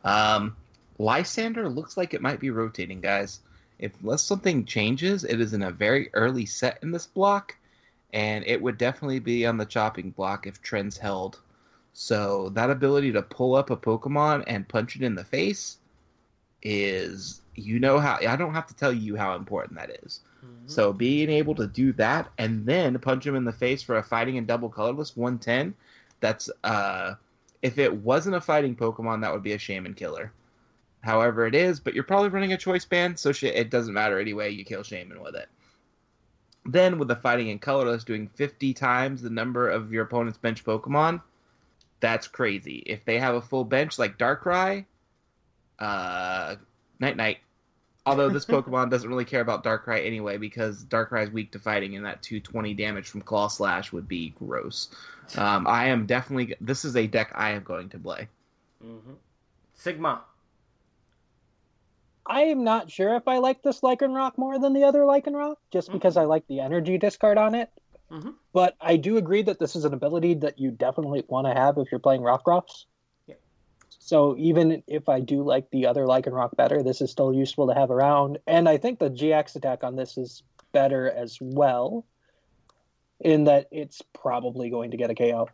[0.06, 0.56] Um,
[0.98, 3.42] Lysandre looks like it might be rotating, guys.
[3.78, 7.58] If unless something changes, it is in a very early set in this block,
[8.14, 11.42] and it would definitely be on the chopping block if trends held.
[11.92, 15.80] So that ability to pull up a Pokemon and punch it in the face
[16.62, 20.22] is you know how I don't have to tell you how important that is.
[20.44, 20.68] Mm-hmm.
[20.68, 24.04] So being able to do that and then punch him in the face for a
[24.04, 25.74] fighting and double colorless 110,
[26.20, 27.16] that's uh
[27.62, 30.32] if it wasn't a fighting Pokemon, that would be a Shaymin killer.
[31.02, 34.20] However, it is, but you're probably running a choice band, so shit, it doesn't matter
[34.20, 34.52] anyway.
[34.52, 35.48] You kill Shaymin with it.
[36.66, 40.66] Then with the fighting and colorless doing 50 times the number of your opponent's bench
[40.66, 41.22] Pokemon,
[42.00, 42.84] that's crazy.
[42.86, 44.86] If they have a full bench like Darkrai,
[45.80, 46.56] uh,
[47.00, 47.38] Night Night.
[48.06, 51.98] Although this Pokemon doesn't really care about Darkrai anyway, because Darkrai is weak to fighting,
[51.98, 54.90] and that 220 damage from Claw Slash would be gross.
[55.36, 56.56] Um, I am definitely.
[56.62, 58.30] This is a deck I am going to play.
[58.84, 59.14] Mm-hmm.
[59.76, 60.22] Sigma.
[62.26, 65.92] I am not sure if I like this Lycanroc more than the other Lycanroc, just
[65.92, 67.70] because I like the energy discard on it.
[68.12, 68.32] Mm-hmm.
[68.54, 71.78] But I do agree that this is an ability that you definitely want to have
[71.78, 72.86] if you're playing Rockruffs.
[74.08, 74.10] Yeah.
[74.10, 77.74] So even if I do like the other Lycanroc better, this is still useful to
[77.74, 78.38] have around.
[78.48, 82.06] And I think the GX attack on this is better as well,
[83.20, 85.50] in that it's probably going to get a KO.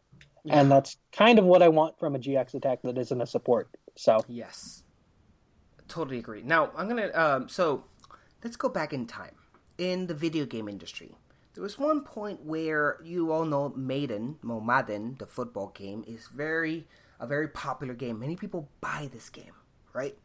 [0.49, 3.69] And that's kind of what I want from a GX attack that isn't a support.
[3.95, 4.83] So Yes.
[5.87, 6.41] Totally agree.
[6.43, 7.85] Now, I'm going to um so
[8.43, 9.35] let's go back in time.
[9.77, 11.17] In the video game industry,
[11.53, 16.27] there was one point where you all know Maiden, Mo Madden, the football game is
[16.27, 16.85] very
[17.19, 18.19] a very popular game.
[18.19, 19.53] Many people buy this game,
[19.93, 20.17] right?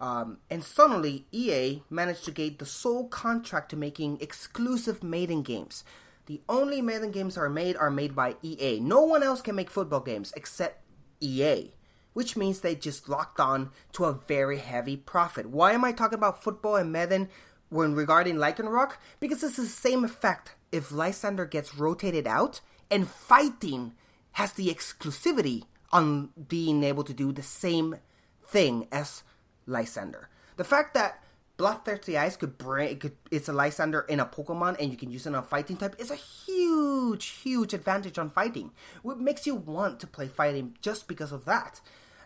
[0.00, 5.84] Um, and suddenly, EA managed to get the sole contract to making exclusive Maiden games.
[6.26, 8.80] The only Maiden games are made are made by EA.
[8.80, 10.82] No one else can make football games except
[11.20, 11.72] EA,
[12.12, 15.50] which means they just locked on to a very heavy profit.
[15.50, 17.28] Why am I talking about football and Madden
[17.68, 18.92] when regarding Lycanroc?
[19.20, 22.60] Because it's the same effect if Lysandre gets rotated out,
[22.90, 23.92] and fighting
[24.32, 25.64] has the exclusivity
[25.94, 27.96] on being able to do the same
[28.44, 29.22] thing as
[29.66, 30.26] Lysandre.
[30.56, 31.22] The fact that
[31.56, 35.10] Bloodthirsty Eyes could bring it could, it's a Lysandre in a Pokemon and you can
[35.10, 38.72] use it on fighting type is a huge, huge advantage on fighting.
[39.02, 41.80] What makes you want to play fighting just because of that.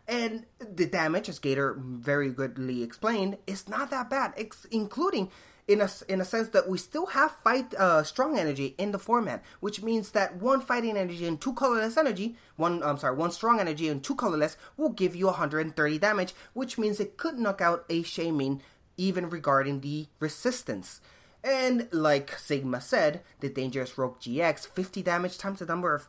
[0.09, 4.32] And the damage, as Gator very goodly explained, is not that bad,
[4.70, 5.31] including
[5.69, 8.99] in a, in a sense that we still have fight uh, strong energy in the
[8.99, 13.31] format, which means that one fighting energy and two colorless energy, one I'm sorry, one
[13.31, 17.61] strong energy and two colorless will give you 130 damage, which means it could knock
[17.61, 18.61] out a Shaymin
[18.97, 21.03] even regarding the resistance.
[21.48, 26.06] And like Sigma said, the Dangerous Rogue GX, 50 damage times the number of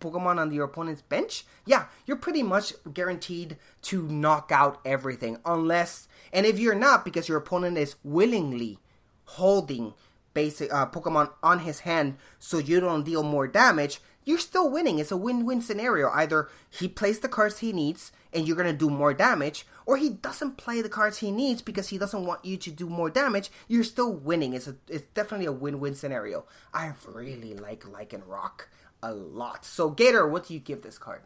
[0.00, 1.46] Pokemon on your opponent's bench?
[1.64, 5.38] Yeah, you're pretty much guaranteed to knock out everything.
[5.46, 8.78] Unless, and if you're not, because your opponent is willingly
[9.24, 9.94] holding
[10.34, 14.00] basic uh, Pokemon on his hand so you don't deal more damage,
[14.30, 15.00] you're still winning.
[15.00, 16.08] It's a win-win scenario.
[16.10, 20.08] Either he plays the cards he needs and you're gonna do more damage, or he
[20.08, 23.50] doesn't play the cards he needs because he doesn't want you to do more damage.
[23.66, 24.52] You're still winning.
[24.52, 26.44] It's a, it's definitely a win-win scenario.
[26.72, 28.66] I really like Lycanroc
[29.02, 29.64] a lot.
[29.64, 31.22] So Gator, what do you give this card?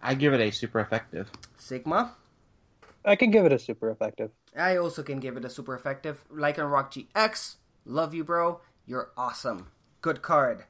[0.00, 1.30] I give it a super effective.
[1.56, 2.14] Sigma.
[3.04, 4.30] I can give it a super effective.
[4.56, 6.24] I also can give it a super effective.
[6.32, 7.56] Lycanroc GX.
[7.84, 8.60] Love you, bro.
[8.86, 9.68] You're awesome.
[10.02, 10.64] Good card.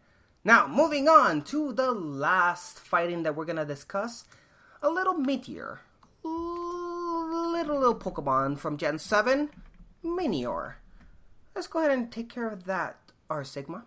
[0.48, 4.24] Now, moving on to the last fighting that we're gonna discuss.
[4.80, 5.82] A little meteor.
[6.24, 9.50] Little little Pokemon from Gen 7.
[10.02, 10.76] Minior.
[11.54, 12.96] Let's go ahead and take care of that,
[13.28, 13.84] R Sigma.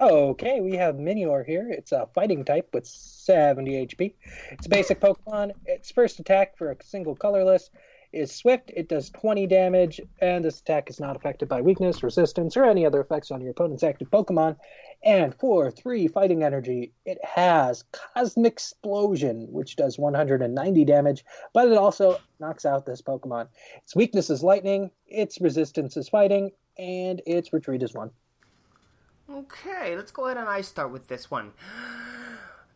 [0.00, 1.68] Okay, we have Minior here.
[1.68, 4.14] It's a fighting type with 70 HP.
[4.52, 5.54] It's a basic Pokemon.
[5.66, 7.68] Its first attack for a single colorless
[8.12, 8.70] is Swift.
[8.74, 12.86] It does 20 damage, and this attack is not affected by weakness, resistance, or any
[12.86, 14.56] other effects on your opponent's active Pokemon.
[15.02, 21.24] And for 3 fighting energy, it has Cosmic Explosion, which does 190 damage,
[21.54, 23.48] but it also knocks out this Pokemon.
[23.78, 28.10] Its weakness is lightning, its resistance is fighting, and its retreat is 1.
[29.30, 31.52] Okay, let's go ahead and I start with this one.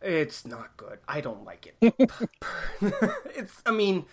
[0.01, 0.99] It's not good.
[1.07, 1.77] I don't like it.
[3.33, 4.05] it's, I mean,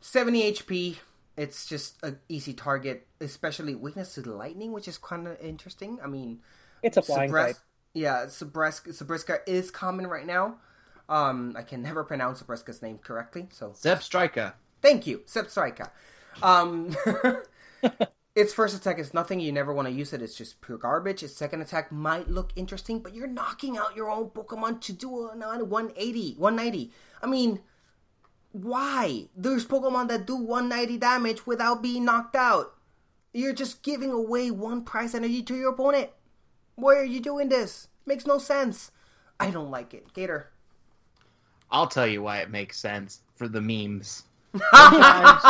[0.00, 0.98] 70 HP.
[1.36, 5.98] It's just an easy target, especially weakness to lightning, which is kind of interesting.
[6.04, 6.38] I mean,
[6.82, 7.62] it's a flying Sabres- type.
[7.92, 10.58] Yeah, Sabriska, Sabriska is common right now.
[11.08, 14.52] Um, I can never pronounce Sabriska's name correctly, so Zebstrika.
[14.80, 15.90] Thank you, Sepstrika.
[16.40, 16.96] Um,
[18.34, 19.40] its first attack is nothing.
[19.40, 20.22] You never want to use it.
[20.22, 21.24] It's just pure garbage.
[21.24, 25.08] Its second attack might look interesting, but you're knocking out your own Pokemon to do
[25.26, 26.92] a 180, 190.
[27.22, 27.60] I mean,
[28.52, 29.28] why?
[29.36, 32.74] There's Pokemon that do 190 damage without being knocked out.
[33.32, 36.10] You're just giving away one price energy to your opponent.
[36.80, 37.88] Why are you doing this?
[38.06, 38.90] Makes no sense.
[39.38, 40.12] I don't like it.
[40.14, 40.50] Gator.
[41.70, 44.24] I'll tell you why it makes sense for the memes.
[44.52, 45.42] Sometimes,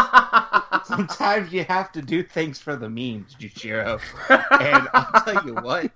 [0.84, 4.00] sometimes you have to do things for the memes, Jushiro.
[4.28, 5.90] And I'll tell you what,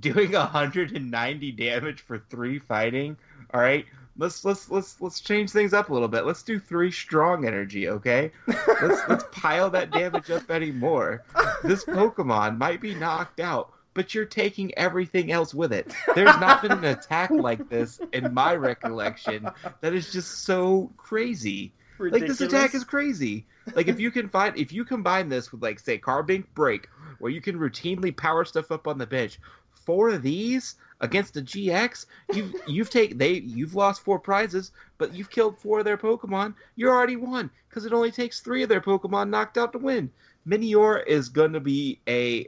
[0.00, 3.16] doing 190 damage for three fighting,
[3.54, 3.86] all right.
[4.18, 6.24] Let's let's let's let's change things up a little bit.
[6.24, 8.30] Let's do three strong energy, okay?
[8.46, 11.22] Let's let's pile that damage up anymore.
[11.62, 15.92] This Pokemon might be knocked out, but you're taking everything else with it.
[16.14, 19.48] There's not been an attack like this in my recollection
[19.80, 21.72] that is just so crazy.
[21.98, 23.46] Like this attack is crazy.
[23.74, 27.32] Like if you can find if you combine this with like say Carbink Break, where
[27.32, 29.40] you can routinely power stuff up on the bench,
[29.86, 32.04] four of these against a GX,
[32.34, 36.54] you've you've taken they you've lost four prizes, but you've killed four of their Pokemon.
[36.76, 40.10] You're already won because it only takes three of their Pokemon knocked out to win.
[40.46, 42.46] Minior is going to be a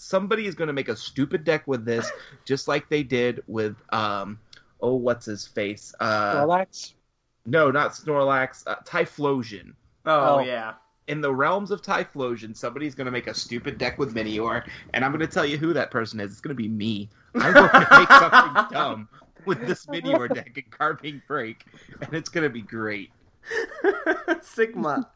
[0.00, 2.10] somebody is going to make a stupid deck with this,
[2.44, 4.38] just like they did with um
[4.80, 6.94] oh what's his face uh Snorlax?
[7.44, 9.74] no not Snorlax uh, Typhlosion.
[10.06, 10.40] Oh, Oh.
[10.40, 10.74] yeah.
[11.06, 14.64] In the realms of Typhlosion, somebody's going to make a stupid deck with Minior,
[14.94, 16.30] and I'm going to tell you who that person is.
[16.30, 17.10] It's going to be me.
[17.34, 19.08] I'm going to make something dumb
[19.44, 21.64] with this Minior deck and Carbink Break,
[22.00, 23.10] and it's going to be great.
[24.42, 25.10] Sigma.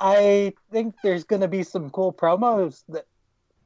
[0.00, 3.06] I think there's going to be some cool promos that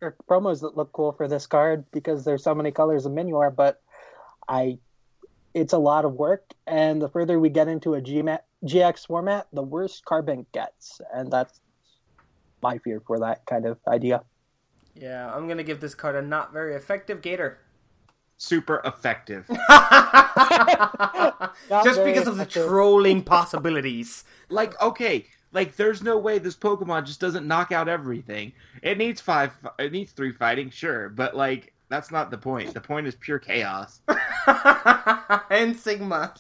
[0.02, 3.54] or promos that look cool for this card because there's so many colors of Minior,
[3.54, 3.80] but
[4.48, 4.78] I
[5.54, 9.46] it's a lot of work and the further we get into a GMAT, GX format,
[9.52, 11.60] the worse Carbink gets, and that's
[12.62, 14.22] my fear for that kind of idea.
[14.94, 17.58] Yeah, I'm gonna give this card a not very effective Gator.
[18.38, 19.46] Super effective.
[19.48, 19.60] Just
[22.00, 24.24] very because of the trolling possibilities.
[24.48, 28.52] like okay like there's no way this pokemon just doesn't knock out everything
[28.82, 32.80] it needs five it needs three fighting sure but like that's not the point the
[32.80, 34.00] point is pure chaos
[35.50, 36.34] and Sigma.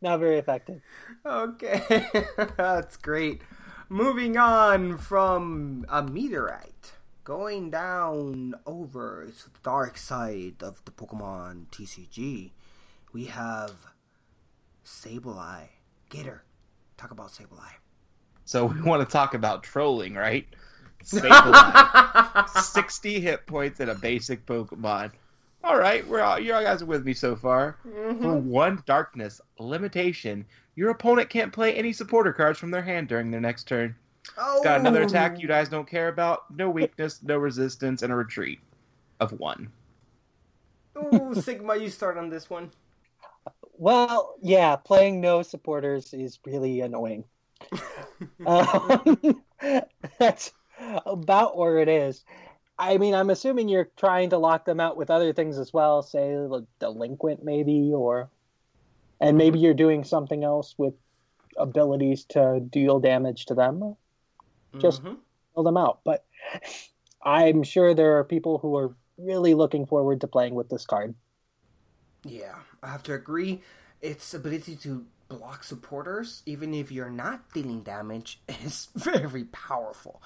[0.00, 0.80] Not very effective.
[1.24, 2.06] Okay,
[2.56, 3.42] that's great.
[3.88, 6.92] Moving on from a meteorite,
[7.24, 12.52] going down over to the dark side of the Pokemon TCG,
[13.12, 13.86] we have
[14.84, 15.68] Sableye.
[16.08, 16.42] Gator,
[16.96, 17.81] talk about Sableye.
[18.44, 20.46] So we want to talk about trolling right
[21.04, 25.10] 60 hit points and a basic pokemon
[25.64, 28.48] all right we're all you all guys are with me so far for mm-hmm.
[28.48, 30.44] one darkness limitation
[30.76, 33.94] your opponent can't play any supporter cards from their hand during their next turn
[34.38, 35.40] Oh, Got another attack oh.
[35.40, 36.44] you guys don't care about.
[36.54, 38.60] No weakness, no resistance, and a retreat
[39.20, 39.70] of one.
[40.96, 42.70] Ooh, Sigma, you start on this one.
[43.78, 47.24] Well, yeah, playing no supporters is really annoying.
[48.46, 49.42] um,
[50.18, 50.52] that's
[51.06, 52.24] about where it is.
[52.78, 56.02] I mean, I'm assuming you're trying to lock them out with other things as well,
[56.02, 58.30] say like delinquent maybe, or
[59.20, 60.94] and maybe you're doing something else with
[61.56, 63.96] abilities to deal damage to them.
[64.80, 65.18] Just Mhm.
[65.54, 66.00] kill them out.
[66.04, 66.24] But
[67.24, 71.14] I'm sure there are people who are really looking forward to playing with this card.
[72.24, 73.62] Yeah, I have to agree.
[74.00, 80.22] its ability to block supporters, even if you're not dealing damage, is very powerful.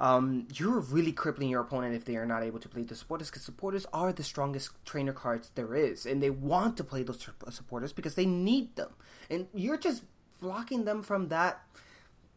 [0.00, 3.30] Um, you're really crippling your opponent if they are not able to play the supporters,
[3.30, 7.26] because supporters are the strongest trainer cards there is, and they want to play those
[7.50, 8.90] supporters because they need them,
[9.30, 10.02] and you're just
[10.40, 11.62] blocking them from that,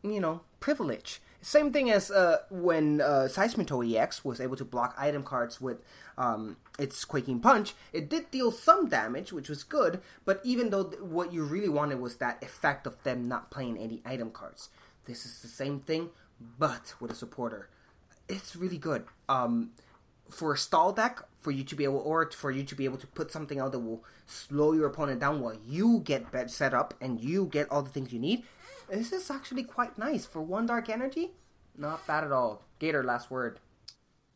[0.04, 1.20] you know, privilege.
[1.42, 5.78] Same thing as uh, when uh, Seismitoad EX was able to block item cards with
[6.18, 7.74] um, its Quaking Punch.
[7.94, 11.70] It did deal some damage, which was good, but even though th- what you really
[11.70, 14.70] wanted was that effect of them not playing any item cards.
[15.06, 16.10] This is the same thing,
[16.58, 17.70] but with a supporter.
[18.28, 19.06] It's really good.
[19.30, 19.72] Um,
[20.30, 22.98] for a stall deck, for you to be able, or for you to be able
[22.98, 26.94] to put something out that will slow your opponent down while you get set up
[27.00, 28.44] and you get all the things you need,
[28.90, 31.32] this is actually quite nice for one dark energy.
[31.78, 32.64] Not bad at all.
[32.80, 33.60] Gator, last word.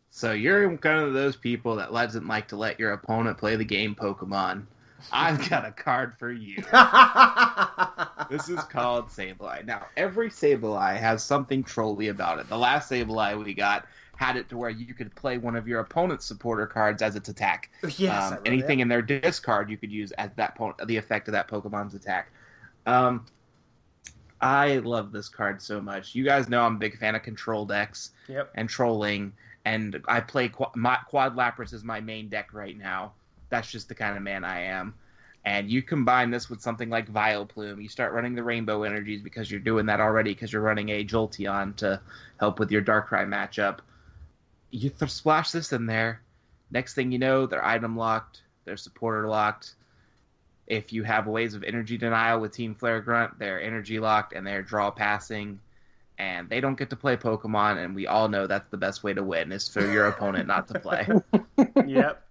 [0.10, 3.66] So you're kind of those people that doesn't like to let your opponent play the
[3.66, 4.66] game Pokemon.
[5.12, 6.58] I've got a card for you.
[8.30, 9.66] this is called Sableye.
[9.66, 12.50] Now, every Sableye has something trolly about it.
[12.50, 15.80] The last Sableye we got had it to where you could play one of your
[15.80, 17.72] opponent's supporter cards as its attack.
[17.98, 21.32] Yes, um, anything in their discard you could use as that po- the effect of
[21.32, 22.32] that Pokemon's attack.
[22.86, 23.26] Um,
[24.42, 26.16] I love this card so much.
[26.16, 28.52] You guys know I'm a big fan of control decks yep.
[28.56, 29.34] and trolling,
[29.66, 33.14] and I play Qu- my, Quad Lapras is my main deck right now.
[33.50, 34.96] That's just the kind of man I am.
[35.44, 37.82] And you combine this with something like Vileplume.
[37.82, 41.04] You start running the Rainbow Energies because you're doing that already because you're running a
[41.04, 42.00] Jolteon to
[42.40, 43.80] help with your Darkrai matchup.
[44.70, 46.22] You th- splash this in there.
[46.70, 49.74] Next thing you know, they're item locked, they're supporter locked.
[50.72, 54.48] If you have ways of energy denial with Team Flare Grunt, they're energy locked and
[54.48, 55.60] they're draw passing.
[56.18, 59.14] And they don't get to play Pokemon, and we all know that's the best way
[59.14, 61.06] to win is for your opponent not to play.
[61.86, 62.26] yep.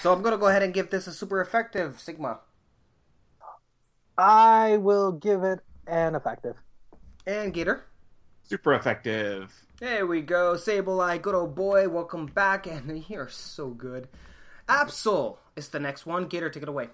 [0.00, 2.38] So I'm gonna go ahead and give this a super effective Sigma.
[4.16, 6.56] I will give it an effective.
[7.26, 7.84] And Gator.
[8.44, 9.52] Super effective.
[9.80, 11.90] There we go, Sableye, good old boy.
[11.90, 14.08] Welcome back, and you're so good.
[14.66, 16.26] Absol is the next one.
[16.26, 16.88] Gator, take it away.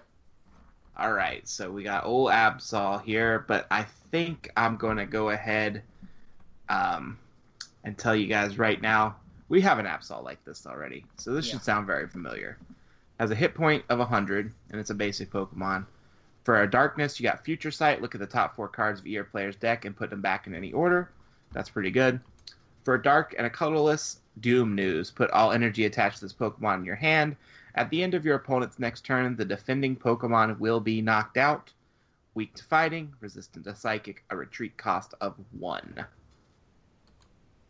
[0.97, 5.29] All right, so we got old Absol here, but I think I'm going to go
[5.29, 5.83] ahead
[6.69, 7.17] um,
[7.83, 9.15] and tell you guys right now
[9.49, 11.53] we have an Absol like this already, so this Yeah.
[11.53, 12.57] should sound very familiar.
[13.19, 15.85] Has a hit point of 100, and it's a basic Pokemon.
[16.43, 18.01] For a Darkness, you got Future Sight.
[18.01, 20.55] Look at the top four cards of your player's deck and put them back in
[20.55, 21.09] any order.
[21.53, 22.19] That's pretty good.
[22.83, 25.11] For a Dark and a Colorless, Doom News.
[25.11, 27.35] Put all energy attached to this Pokemon in your hand.
[27.77, 31.71] At the end of your opponent's next turn, the defending Pokemon will be knocked out.
[32.33, 36.03] Weak to fighting, resistant to psychic, a retreat cost of one.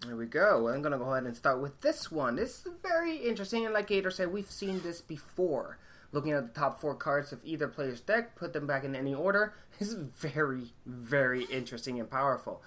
[0.06, 0.70] There we go.
[0.70, 2.38] I'm gonna go ahead and start with this one.
[2.38, 5.78] This is very interesting, and like Gator said, we've seen this before.
[6.14, 9.14] Looking at the top four cards of either player's deck, put them back in any
[9.14, 9.56] order.
[9.78, 12.64] This is very, very interesting and powerful.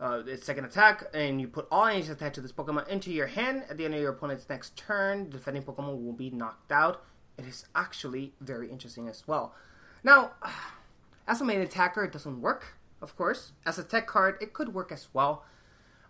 [0.00, 3.28] Uh, it's second attack, and you put all energy attached to this Pokemon into your
[3.28, 3.64] hand.
[3.70, 7.04] At the end of your opponent's next turn, the defending Pokemon will be knocked out.
[7.38, 9.54] It is actually very interesting as well.
[10.02, 10.32] Now,
[11.28, 13.52] as a main attacker, it doesn't work, of course.
[13.64, 15.44] As a tech card, it could work as well.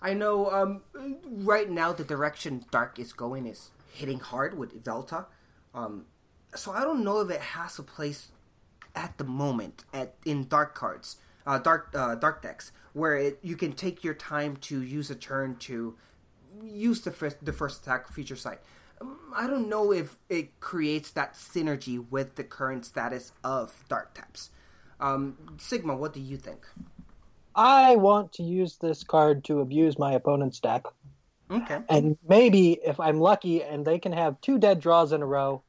[0.01, 0.83] I know um,
[1.25, 5.27] right now the direction Dark is going is hitting hard with Yveltal.
[5.75, 6.07] Um,
[6.55, 8.31] so I don't know if it has a place
[8.95, 11.17] at the moment at in Dark cards,
[11.47, 15.15] uh, Dark uh, Dark decks, where it, you can take your time to use a
[15.15, 15.95] turn to
[16.65, 18.61] use the first the first attack Future Sight.
[19.01, 24.15] Um, I don't know if it creates that synergy with the current status of Dark
[24.15, 24.51] taps.
[25.01, 26.67] Um, Sigma, what do you think?
[27.55, 30.85] I want to use this card to abuse my opponent's deck.
[31.51, 31.79] Okay.
[31.89, 35.63] And maybe if I'm lucky and they can have two dead draws in a row,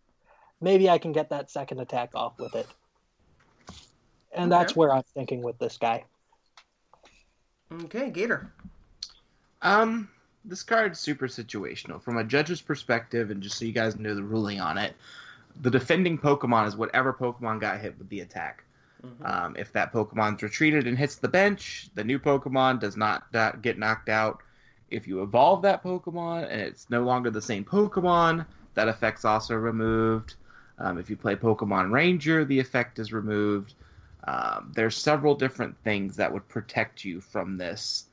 [0.61, 2.68] maybe I can get that second attack off with it.
[4.31, 6.06] And that's where I'm thinking with this guy.
[7.72, 8.52] Okay, Gator.
[9.62, 10.10] Um,
[10.44, 12.02] this card's super situational.
[12.02, 14.96] From a judge's perspective, and just so you guys know the ruling on it,
[15.62, 18.64] the defending Pokemon is whatever Pokemon got hit with the attack.
[19.24, 23.52] Um, if that Pokemon's retreated and hits the bench, the new Pokemon does not uh,
[23.54, 24.42] get knocked out.
[24.90, 29.56] If you evolve that Pokemon and it's no longer the same Pokemon, that effect's also
[29.56, 30.36] removed.
[30.78, 33.74] Um, if you play Pokemon Ranger, the effect is removed.
[34.26, 38.06] Um, there's several different things that would protect you from this,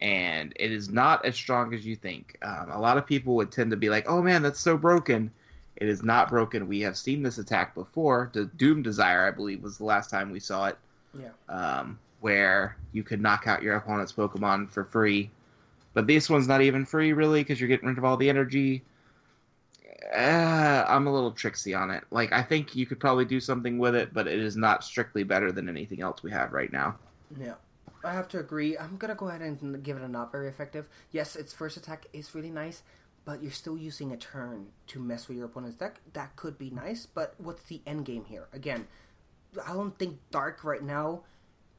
[0.00, 2.36] and it is not as strong as you think.
[2.42, 5.30] Um, a lot of people would tend to be like, "Oh man, that's so broken."
[5.76, 6.68] It is not broken.
[6.68, 8.30] We have seen this attack before.
[8.32, 10.78] The Doom Desire, I believe, was the last time we saw it,
[11.18, 11.30] Yeah.
[11.48, 15.30] um, where you could knock out your opponent's Pokemon for free.
[15.92, 18.82] But this one's not even free, really, because you're getting rid of all the energy.
[20.12, 22.04] Uh, I'm a little tricksy on it.
[22.10, 25.22] Like I think you could probably do something with it, but it is not strictly
[25.24, 26.96] better than anything else we have right now.
[27.38, 27.54] Yeah.
[28.04, 28.76] I have to agree.
[28.76, 30.88] I'm gonna go ahead and give it a not very effective.
[31.10, 32.82] Yes, its first attack is really nice,
[33.24, 36.00] but you're still using a turn to mess with your opponent's deck.
[36.12, 38.48] That could be nice, but what's the end game here?
[38.52, 38.86] Again,
[39.66, 41.22] I don't think Dark right now,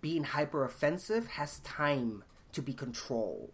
[0.01, 2.23] being hyper offensive, has time
[2.53, 3.51] to be control.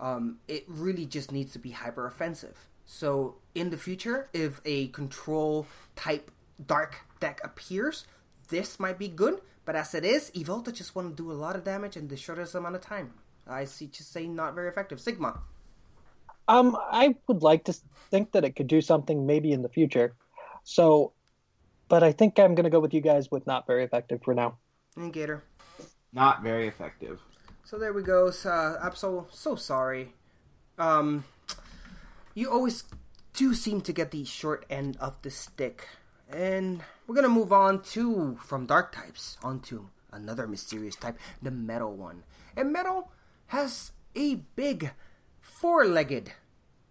[0.00, 2.68] Um, it really just needs to be hyper offensive.
[2.86, 6.30] So in the future, if a control type
[6.64, 8.06] Dark deck appears,
[8.48, 9.40] this might be good.
[9.64, 12.16] But as it is, Yveltal just want to do a lot of damage in the
[12.16, 13.12] shortest amount of time.
[13.46, 13.88] I see.
[13.88, 15.00] Just say not very effective.
[15.00, 15.40] Sigma.
[16.48, 17.74] Um, I would like to
[18.10, 20.14] think that it could do something maybe in the future.
[20.62, 21.12] So,
[21.88, 24.34] but I think I'm going to go with you guys with not very effective for
[24.34, 24.58] now.
[24.96, 25.42] And Gator.
[26.12, 27.18] Not very effective.
[27.64, 28.30] So there we go.
[28.30, 30.12] So, uh, I'm so so sorry.
[30.78, 31.24] Um,
[32.36, 32.84] you always
[33.32, 35.88] do seem to get the short end of the stick,
[36.30, 41.96] and we're gonna move on to from dark types onto another mysterious type, the metal
[41.96, 42.24] one.
[42.54, 43.10] And metal
[43.48, 44.92] has a big
[45.40, 46.32] four-legged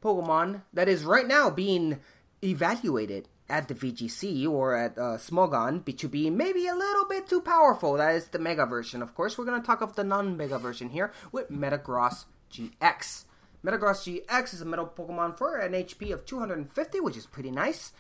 [0.01, 1.99] Pokemon that is right now being
[2.43, 7.41] evaluated at the VGC or at uh, Smogon to be maybe a little bit too
[7.41, 7.93] powerful.
[7.93, 9.01] That is the Mega version.
[9.01, 13.25] Of course, we're going to talk of the non-Mega version here with Metagross GX.
[13.65, 17.93] Metagross GX is a metal Pokemon for an HP of 250, which is pretty nice.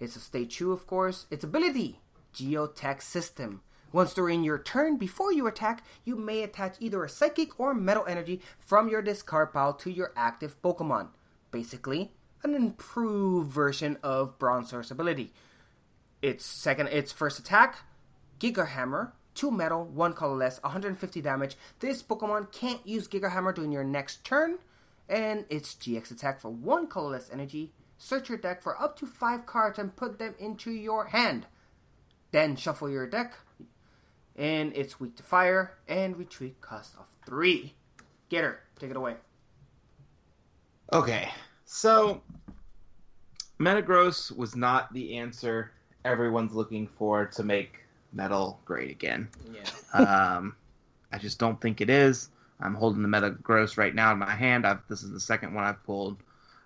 [0.00, 1.26] It's a 2, of course.
[1.30, 2.00] Its ability,
[2.34, 3.60] Geotech System.
[3.92, 8.04] Once during your turn, before you attack, you may attach either a psychic or metal
[8.08, 11.10] energy from your discard pile to your active Pokemon.
[11.52, 12.10] Basically,
[12.42, 15.32] an improved version of Bronzor's ability.
[16.20, 17.84] Its second, its first attack,
[18.40, 21.56] Giga Hammer, two metal, one colorless, 150 damage.
[21.78, 24.58] This Pokemon can't use Giga Hammer during your next turn,
[25.12, 27.70] and its GX attack for one colorless energy.
[27.98, 31.46] Search your deck for up to five cards and put them into your hand.
[32.32, 33.34] Then shuffle your deck,
[34.34, 37.74] and it's weak to fire and retreat cost of three.
[38.30, 39.16] Get her, take it away.
[40.92, 41.28] Okay,
[41.66, 42.22] so
[43.60, 45.72] Metagross was not the answer
[46.04, 47.80] everyone's looking for to make
[48.14, 49.28] metal great again.
[49.52, 49.98] Yeah.
[50.36, 50.56] um,
[51.12, 52.30] I just don't think it is.
[52.62, 54.66] I'm holding the Metagross right now in my hand.
[54.66, 56.22] I've, this is the second one I've pulled.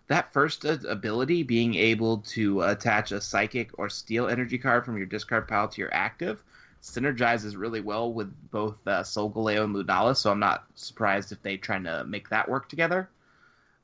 [0.09, 5.07] That first ability, being able to attach a psychic or steel energy card from your
[5.07, 6.43] discard pile to your active,
[6.81, 11.57] synergizes really well with both uh, Solgaleo and Lunala, so I'm not surprised if they're
[11.57, 13.09] trying to make that work together.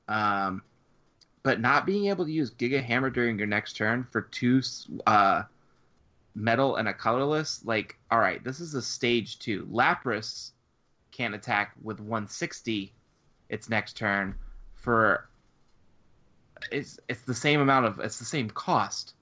[0.07, 0.63] Um,
[1.43, 4.63] but not being able to use Giga Hammer during your next turn for two
[5.07, 5.43] uh,
[6.37, 9.67] metal and a colorless, like, all right, this is a stage two.
[9.73, 10.53] Lapras
[11.13, 12.93] can't attack with 160
[13.49, 14.35] its next turn
[14.75, 15.29] for
[16.71, 19.15] it's it's the same amount of it's the same cost,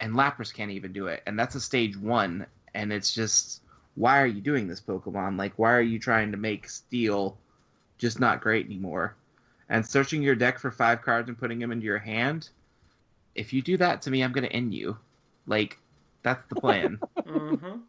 [0.00, 3.62] and Lapras can't even do it, and that's a stage one, and it's just
[3.94, 5.38] why are you doing this Pokemon?
[5.38, 7.36] Like, why are you trying to make Steel
[7.98, 9.14] just not great anymore?
[9.68, 12.48] And searching your deck for five cards and putting them into your hand,
[13.34, 14.96] if you do that to me, I'm gonna end you.
[15.46, 15.78] Like,
[16.22, 16.98] that's the plan.
[17.18, 17.80] mm-hmm.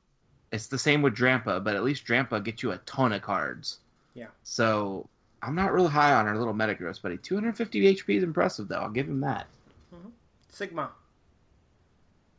[0.54, 3.80] It's the same with Drampa, but at least Drampa gets you a ton of cards.
[4.14, 4.28] Yeah.
[4.44, 5.10] So
[5.42, 7.18] I'm not real high on our little Metagross, buddy.
[7.18, 8.78] 250 HP is impressive, though.
[8.78, 9.48] I'll give him that.
[9.94, 10.10] Mm-hmm.
[10.50, 10.92] Sigma.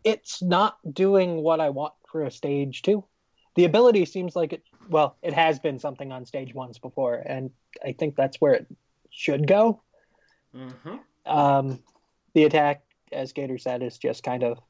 [0.04, 3.04] It's not doing what I want for a stage two.
[3.56, 4.62] The ability seems like it.
[4.88, 7.50] Well, it has been something on stage ones before, and
[7.84, 8.66] I think that's where it
[9.10, 9.82] should go.
[10.54, 10.96] Mm-hmm.
[11.26, 11.80] Um,
[12.34, 14.60] the attack, as Gator said, is just kind of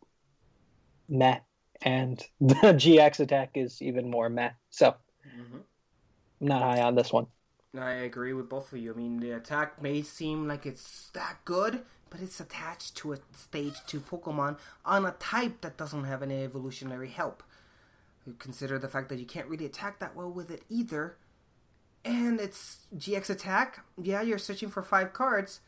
[1.11, 1.41] meh,
[1.83, 4.51] and the GX attack is even more meh.
[4.71, 4.95] So,
[5.27, 5.59] mm-hmm.
[6.41, 7.27] I'm not high on this one.
[7.79, 8.93] I agree with both of you.
[8.93, 13.19] I mean, the attack may seem like it's that good, but it's attached to a
[13.37, 17.43] stage 2 Pokemon on a type that doesn't have any evolutionary help.
[18.39, 21.17] Consider the fact that you can't really attack that well with it either.
[22.05, 23.85] And it's GX attack.
[24.01, 25.61] Yeah, you're searching for five cards,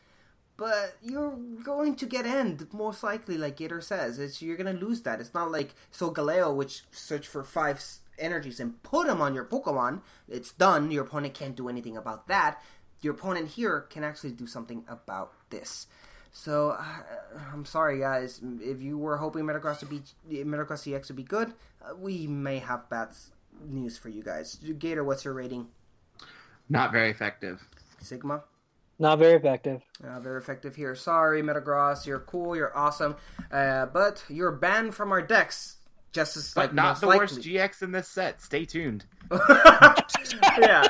[0.57, 4.19] but you're going to get end most likely, like Gator says.
[4.19, 5.21] It's you're gonna lose that.
[5.21, 7.83] It's not like Solgaleo, which search for five
[8.19, 10.01] energies and put them on your Pokemon.
[10.27, 10.91] It's done.
[10.91, 12.61] Your opponent can't do anything about that.
[13.01, 15.85] Your opponent here can actually do something about this.
[16.31, 16.83] So uh,
[17.53, 18.41] I'm sorry, guys.
[18.59, 22.59] If you were hoping Metagross to be Metagross EX would be good, uh, we may
[22.59, 23.09] have bad
[23.67, 24.55] news for you guys.
[24.55, 25.67] Gator, what's your rating?
[26.69, 27.63] Not very effective.
[28.01, 28.43] Sigma.
[28.99, 29.81] Not very effective.
[30.03, 30.95] Not very effective here.
[30.95, 32.05] Sorry, Metagross.
[32.05, 32.55] You're cool.
[32.55, 33.15] You're awesome.
[33.51, 35.75] Uh, but you're banned from our decks.
[36.13, 37.23] Just as but like, not the likely.
[37.23, 38.41] worst GX in this set.
[38.41, 39.05] Stay tuned.
[40.59, 40.87] yeah.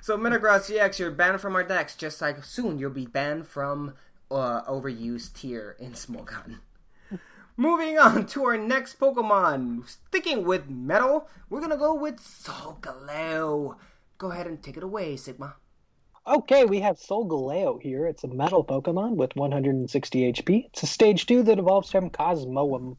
[0.00, 1.94] So Metagross GX, you're banned from our decks.
[1.94, 3.94] Just like soon, you'll be banned from
[4.30, 6.58] uh, overused tier in Smogon.
[7.56, 9.86] Moving on to our next Pokemon.
[9.86, 13.76] Sticking with metal, we're gonna go with Solgaleo.
[14.16, 15.56] Go ahead and take it away, Sigma.
[16.26, 18.06] Okay, we have Solgaleo here.
[18.06, 20.66] It's a metal Pokemon with 160 HP.
[20.66, 22.98] It's a stage 2 that evolves from Cosmoem.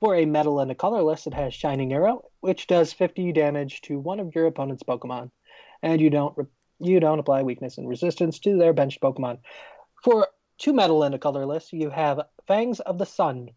[0.00, 4.00] For a metal and a colorless, it has Shining Arrow, which does 50 damage to
[4.00, 5.30] one of your opponent's Pokemon.
[5.82, 6.46] And you don't re-
[6.80, 9.38] you don't apply weakness and resistance to their benched Pokemon.
[10.02, 10.26] For
[10.58, 13.50] two metal and a colorless, you have Fangs of the Sun.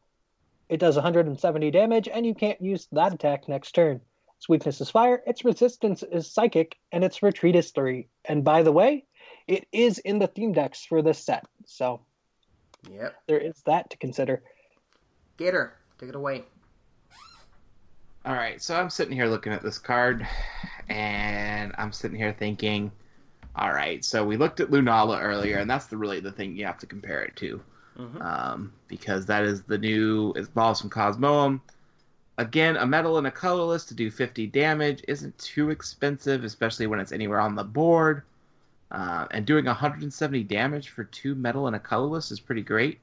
[0.70, 4.02] It does 170 damage, and you can't use that attack next turn.
[4.38, 8.10] Its weakness is fire, its resistance is psychic, and its retreat is three.
[8.26, 9.06] And by the way,
[9.48, 12.02] it is in the theme decks for this set, so
[12.92, 13.16] Yep.
[13.28, 14.44] there is that to consider.
[15.38, 16.44] Gator, take it away.
[18.26, 20.28] All right, so I'm sitting here looking at this card,
[20.90, 22.92] and I'm sitting here thinking,
[23.56, 26.66] all right, so we looked at Lunala earlier, and that's the really the thing you
[26.66, 27.62] have to compare it to,
[28.20, 31.62] um, because that is the new it evolves from Cosmoem.
[32.38, 37.00] Again, a metal and a colorless to do 50 damage isn't too expensive, especially when
[37.00, 38.24] it's anywhere on the board.
[38.92, 43.00] Uh, and doing 170 damage for two metal and a colorless is pretty great.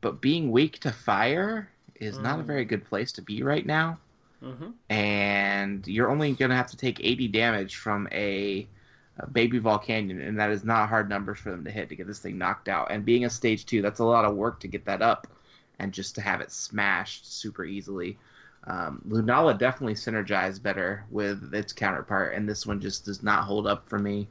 [0.00, 2.46] But being weak to fire is not a Mm.
[2.46, 3.98] very good place to be right now
[4.42, 4.70] Mm-hmm.
[4.90, 8.66] and you're only going to have to take 80 damage from a,
[9.18, 12.06] a baby Volcanion, and that is not hard numbers for them to hit to get
[12.06, 12.90] this thing knocked out.
[12.90, 15.26] And being a stage two, that's a lot of work to get that up,
[15.78, 18.18] and just to have it smashed super easily.
[18.66, 23.66] Um, Lunala definitely synergized better with its counterpart, and this one just does not hold
[23.66, 24.26] up for me.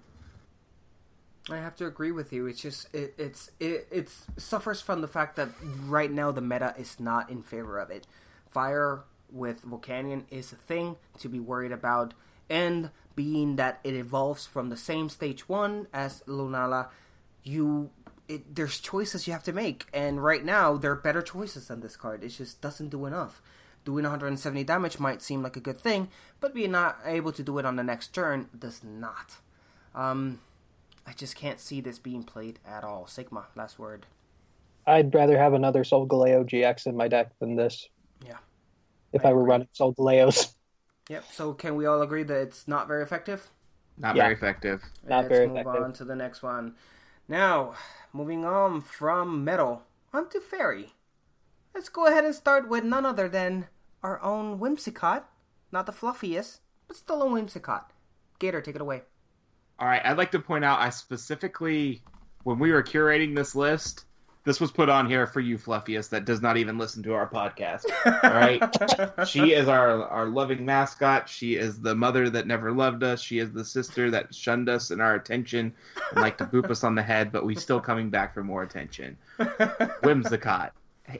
[1.49, 2.47] I have to agree with you.
[2.47, 5.49] It's just it, it's it it's suffers from the fact that
[5.85, 8.07] right now the meta is not in favor of it.
[8.49, 12.13] Fire with Volcanion is a thing to be worried about,
[12.49, 16.87] and being that it evolves from the same stage one as Lunala,
[17.43, 17.89] you
[18.27, 21.81] it, there's choices you have to make, and right now there are better choices than
[21.81, 22.23] this card.
[22.23, 23.41] It just doesn't do enough.
[23.85, 27.57] Doing 170 damage might seem like a good thing, but being not able to do
[27.57, 29.37] it on the next turn does not.
[29.93, 30.39] Um,
[31.05, 33.07] I just can't see this being played at all.
[33.07, 34.05] Sigma, last word.
[34.87, 37.87] I'd rather have another Solgaleo GX in my deck than this.
[38.25, 38.37] Yeah.
[39.11, 40.53] If I, were running Solgaleos.
[41.09, 41.25] Yep.
[41.33, 43.49] So can we all agree that it's not very effective?
[43.97, 44.23] Not Yeah.
[44.23, 44.81] very effective.
[45.05, 45.83] Not Let's very move effective.
[45.83, 46.75] on to the next one.
[47.27, 47.73] Now,
[48.13, 49.81] moving on from metal
[50.13, 50.93] onto fairy.
[51.75, 53.67] Let's go ahead and start with none other than
[54.03, 55.23] our own Whimsicott.
[55.71, 57.85] Not the fluffiest, but still a Whimsicott.
[58.39, 59.01] Gator, take it away.
[59.79, 62.03] All right, I'd like to point out I specifically,
[62.43, 64.05] when we were curating this list,
[64.45, 67.27] this was put on here for you, Fluffiest, that does not even listen to our
[67.27, 67.85] podcast.
[68.05, 71.29] All right, she is our our loving mascot.
[71.29, 73.21] She is the mother that never loved us.
[73.21, 75.73] She is the sister that shunned us and our attention
[76.11, 78.63] and like to boop us on the head, but we still coming back for more
[78.63, 79.17] attention.
[79.39, 80.71] Whimsicott,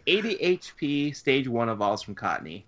[0.06, 2.64] 80 HP, stage one of evolves from Cottonee.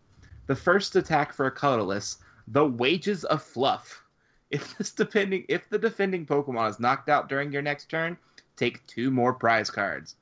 [0.48, 2.18] The first attack for a colorless,
[2.48, 4.04] the wages of fluff.
[4.52, 8.18] If this depending if the defending Pokemon is knocked out during your next turn,
[8.56, 10.16] take two more prize cards.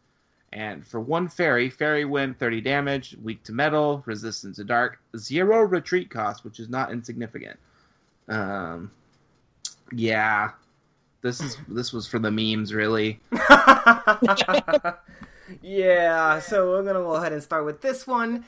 [0.53, 5.61] And for one fairy, fairy win 30 damage, weak to metal, resistance to dark, zero
[5.61, 7.59] retreat cost, which is not insignificant.
[8.29, 8.91] Um,
[9.91, 10.51] yeah,
[11.21, 13.19] this is this was for the memes, really.
[15.61, 18.45] yeah, so we're gonna go ahead and start with this one.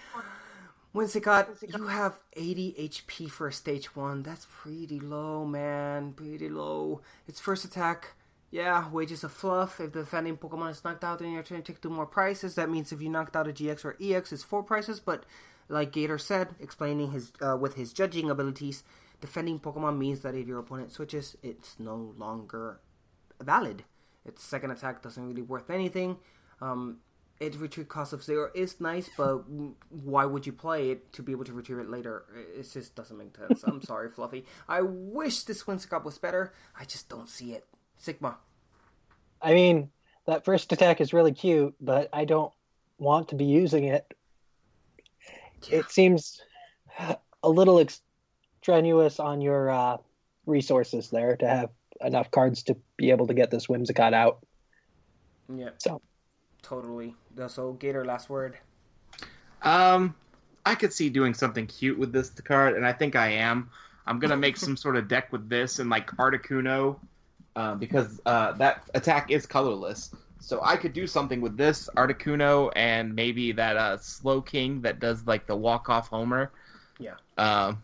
[0.95, 4.23] Whimsicott, you have 80 HP for a stage 1.
[4.23, 6.13] That's pretty low, man.
[6.13, 7.01] Pretty low.
[7.27, 8.13] Its first attack,
[8.49, 9.81] yeah, wages of fluff.
[9.81, 12.55] If the defending Pokemon is knocked out in your turn, take two more prices.
[12.55, 15.01] That means if you knocked out a GX or EX, it's four prices.
[15.01, 15.25] But
[15.67, 18.85] like Gator said, explaining his uh, with his judging abilities,
[19.19, 22.79] defending Pokemon means that if your opponent switches, it's no longer
[23.41, 23.83] valid.
[24.23, 26.19] Its second attack doesn't really worth anything.
[26.61, 26.99] Um,
[27.39, 29.43] its retreat cost of zero is nice, but
[29.89, 32.23] why would you play it to be able to retrieve it later?
[32.57, 33.63] It just doesn't make sense.
[33.63, 34.45] I'm sorry, Fluffy.
[34.67, 36.53] I wish this Whimsicott was better.
[36.79, 37.65] I just don't see it.
[37.97, 38.37] Sigma.
[39.41, 39.89] I mean,
[40.25, 42.53] that first attack is really cute, but I don't
[42.97, 44.13] want to be using it.
[45.69, 46.41] It seems
[47.43, 49.97] a little extraneous on your uh,
[50.45, 51.69] resources there to have
[52.01, 54.45] enough cards to be able to get this Whimsicott out.
[55.53, 55.69] Yeah.
[55.79, 56.01] So
[56.65, 57.15] totally.
[57.47, 58.57] So Gator, last word.
[59.61, 60.15] Um,
[60.65, 63.69] I could see doing something cute with this card, and I think I am.
[64.07, 66.97] I'm gonna make some sort of deck with this and like Articuno,
[67.55, 70.11] uh, because uh, that attack is colorless.
[70.39, 75.25] So I could do something with this Articuno and maybe that uh, Slowking that does
[75.25, 76.51] like the walk off homer.
[76.99, 77.15] Yeah.
[77.37, 77.81] Um,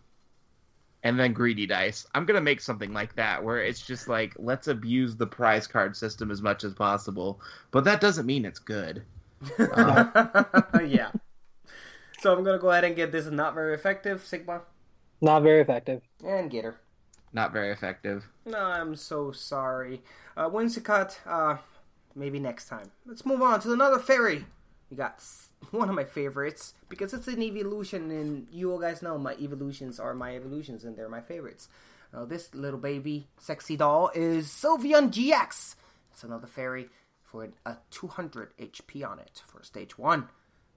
[1.04, 2.06] and then greedy dice.
[2.14, 5.96] I'm gonna make something like that where it's just like let's abuse the prize card
[5.96, 9.02] system as much as possible, but that doesn't mean it's good.
[9.58, 11.10] yeah.
[12.20, 14.62] So I'm gonna go ahead and get this not very effective, Sigma
[15.20, 16.02] Not very effective.
[16.24, 16.76] and Gator.
[17.32, 18.26] Not very effective.
[18.44, 20.02] No, I'm so sorry.
[20.36, 21.56] Uh, Whimsicott, uh,
[22.14, 22.90] maybe next time.
[23.06, 24.44] Let's move on to another fairy.
[24.90, 29.02] We got s- one of my favorites because it's an evolution, and you all guys
[29.02, 31.68] know my evolutions are my evolutions, and they're my favorites.
[32.14, 35.76] Uh, this little baby, sexy doll, is Sylveon GX.
[36.12, 36.88] It's another fairy
[37.22, 40.28] for a 200 HP on it for stage one.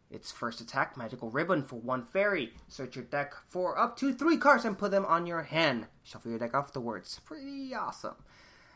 [0.10, 2.54] Its first attack, Magical Ribbon for one fairy.
[2.68, 5.88] Search your deck for up to three cards and put them on your hand.
[6.04, 7.20] Shuffle your deck afterwards.
[7.26, 8.16] Pretty awesome.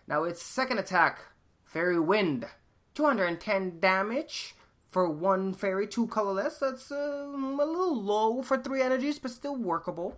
[0.07, 1.19] Now its second attack,
[1.64, 2.48] Fairy Wind.
[2.95, 4.56] 210 damage
[4.90, 6.57] for one fairy, two colorless.
[6.57, 10.18] That's um, a little low for three energies, but still workable.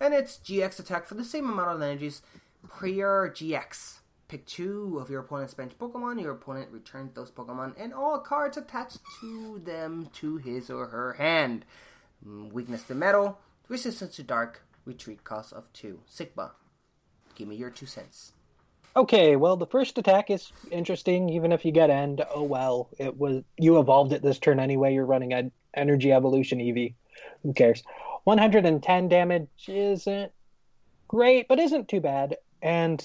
[0.00, 2.22] And its GX attack for the same amount of energies,
[2.80, 3.98] Pure GX.
[4.28, 6.20] Pick two of your opponent's bench Pokemon.
[6.22, 11.12] Your opponent returns those Pokemon and all cards attached to them to his or her
[11.14, 11.64] hand.
[12.26, 13.38] Mm, Weakness to metal,
[13.68, 16.00] resistance to dark, retreat cost of two.
[16.06, 16.52] Sigma,
[17.34, 18.32] give me your two cents.
[18.94, 22.22] Okay, well, the first attack is interesting, even if you get end.
[22.34, 24.92] Oh well, it was you evolved it this turn anyway.
[24.92, 26.94] You're running an energy evolution Eevee.
[27.42, 27.82] Who cares?
[28.24, 30.32] 110 damage isn't
[31.08, 32.36] great, but isn't too bad.
[32.60, 33.04] And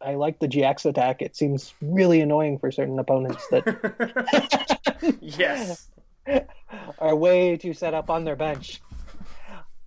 [0.00, 1.20] I like the GX attack.
[1.20, 5.88] It seems really annoying for certain opponents that yes.
[6.98, 8.80] are way too set up on their bench.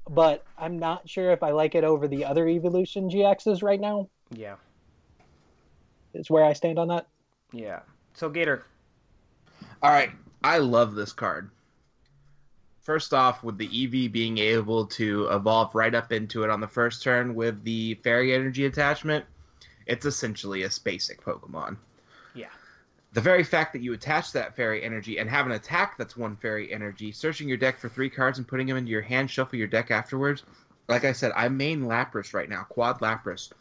[0.09, 4.09] But I'm not sure if I like it over the other evolution GXs right now.
[4.31, 4.55] Yeah.
[6.17, 7.07] Is where I stand on that.
[7.51, 7.81] Yeah.
[8.13, 8.65] So Gator.
[9.81, 10.11] All right,
[10.43, 11.51] I love this card.
[12.81, 16.67] First off, with the Eevee being able to evolve right up into it on the
[16.67, 19.25] first turn with the Fairy Energy attachment,
[19.85, 21.77] it's essentially a basic Pokemon.
[22.33, 22.47] Yeah.
[23.13, 26.37] The very fact that you attach that Fairy Energy and have an attack that's one
[26.37, 29.59] Fairy Energy, searching your deck for three cards and putting them into your hand, shuffle
[29.59, 30.43] your deck afterwards.
[30.87, 33.51] Like I said, I main Lapras right now, Quad Lapras.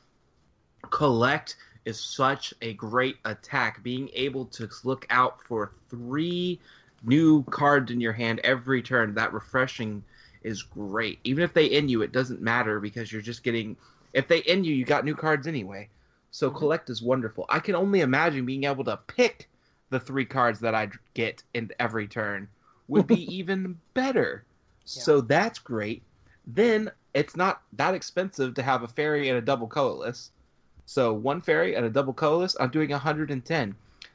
[0.90, 1.56] Collect
[1.86, 3.82] is such a great attack.
[3.82, 6.60] Being able to look out for three
[7.02, 10.04] new cards in your hand every turn, that refreshing
[10.42, 11.20] is great.
[11.24, 13.76] Even if they end you, it doesn't matter because you're just getting.
[14.12, 15.88] If they end you, you got new cards anyway.
[16.30, 16.58] So mm-hmm.
[16.58, 17.46] collect is wonderful.
[17.48, 19.48] I can only imagine being able to pick
[19.90, 22.48] the three cards that I get in every turn
[22.88, 24.44] would be even better.
[24.84, 26.02] So that's great.
[26.46, 30.30] Then it's not that expensive to have a fairy and a double colorless.
[30.86, 33.74] So one fairy and a double colorless, I'm doing 110.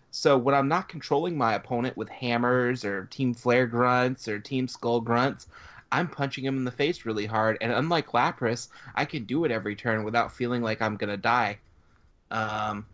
[0.09, 4.67] So when I'm not controlling my opponent with hammers or Team Flare grunts or Team
[4.67, 5.47] Skull grunts,
[5.91, 7.57] I'm punching him in the face really hard.
[7.61, 11.59] And unlike Lapras, I can do it every turn without feeling like I'm gonna die.
[12.29, 12.85] Um,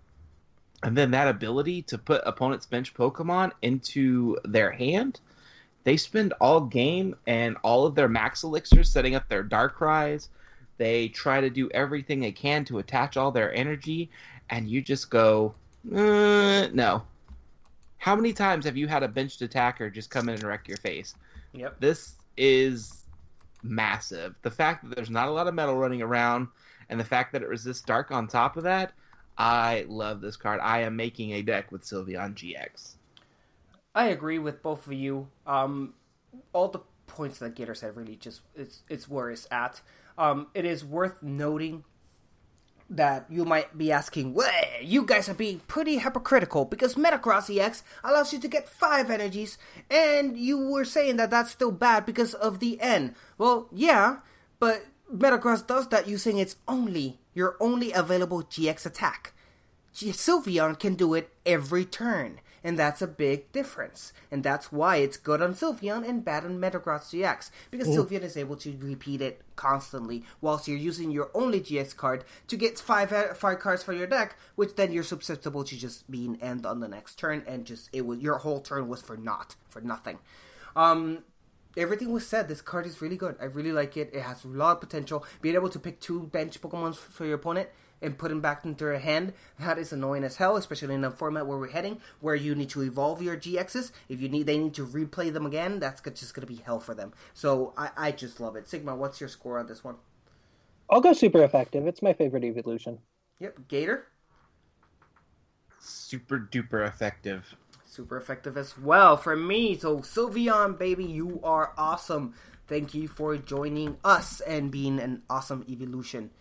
[0.84, 5.20] and then that ability to put opponent's bench Pokemon into their hand,
[5.84, 10.30] they spend all game and all of their max elixirs setting up their Darkrai's.
[10.78, 14.10] They try to do everything they can to attach all their energy,
[14.50, 15.56] and you just go,
[15.94, 17.04] uh, no.
[17.98, 20.78] How many times have you had a benched attacker just come in and wreck your
[20.78, 21.16] face?
[21.54, 21.80] Yep.
[21.80, 23.06] This is
[23.64, 24.36] massive.
[24.44, 26.48] The fact that there's not a lot of metal running around,
[26.90, 28.94] and the fact that it resists dark on top of that,
[29.38, 30.60] I love this card.
[30.62, 32.96] I am making a deck with Sylveon GX.
[33.94, 35.28] I agree with both of you.
[35.46, 35.94] Um,
[36.54, 39.82] all the points that Gator said really just it's it's where it's at.
[40.18, 41.84] Um, it is worth noting
[42.90, 47.84] that you might be asking, well, you guys are being pretty hypocritical because Metagross EX
[48.04, 49.58] allows you to get five energies,
[49.90, 53.16] and you were saying that that's still bad because of the N.
[53.38, 54.20] Well, yeah,
[54.60, 59.34] but Metagross does that using its only, your only available GX attack.
[59.94, 64.12] Sylveon can do it every turn, and that's a big difference.
[64.30, 68.36] And that's why it's good on Sylveon and bad on Metagross GX, because Sylveon is
[68.36, 73.14] able to repeat it constantly, whilst you're using your only GX card to get five
[73.14, 76.82] uh, five cards for your deck, which then you're susceptible to just being end on
[76.82, 80.20] the next turn, and just it was your whole turn was for naught, for nothing.
[80.76, 81.24] Um,
[81.78, 82.50] everything was said.
[82.50, 83.38] This card is really good.
[83.40, 84.10] I really like it.
[84.14, 85.24] It has a lot of potential.
[85.42, 87.70] Being able to pick two bench Pokemon for your opponent
[88.02, 91.12] and put them back into your hand, that is annoying as hell, especially in a
[91.12, 93.92] format where we're heading, where you need to evolve your GXs.
[94.10, 95.80] If you need, they need to replay them again.
[95.80, 97.14] That's just going to be hell for them.
[97.34, 98.68] So I, I just love it.
[98.68, 99.96] Sigma, what's your score on this one?
[100.90, 101.86] I'll go super effective.
[101.88, 103.00] It's my favorite evolution.
[103.40, 104.08] Yep, Gator.
[105.80, 107.56] Super duper effective.
[107.86, 109.78] super effective as well for me.
[109.78, 112.34] So Sylveon, baby, you are awesome.
[112.68, 116.32] Thank you for joining us and being an awesome evolution.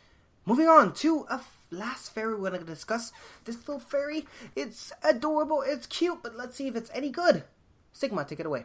[0.46, 1.40] Moving on to a
[1.70, 3.12] last fairy we're gonna discuss.
[3.44, 7.44] This little fairy, it's adorable, it's cute, but let's see if it's any good.
[7.92, 8.64] Sigma, take it away.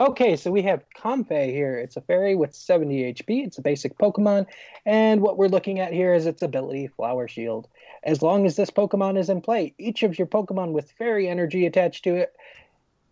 [0.00, 1.76] Okay, so we have Comfey here.
[1.76, 3.44] It's a fairy with 70 HP.
[3.44, 4.46] It's a basic Pokemon.
[4.86, 7.66] And what we're looking at here is its ability, Flower Shield.
[8.04, 11.66] As long as this Pokemon is in play, each of your Pokemon with fairy energy
[11.66, 12.32] attached to it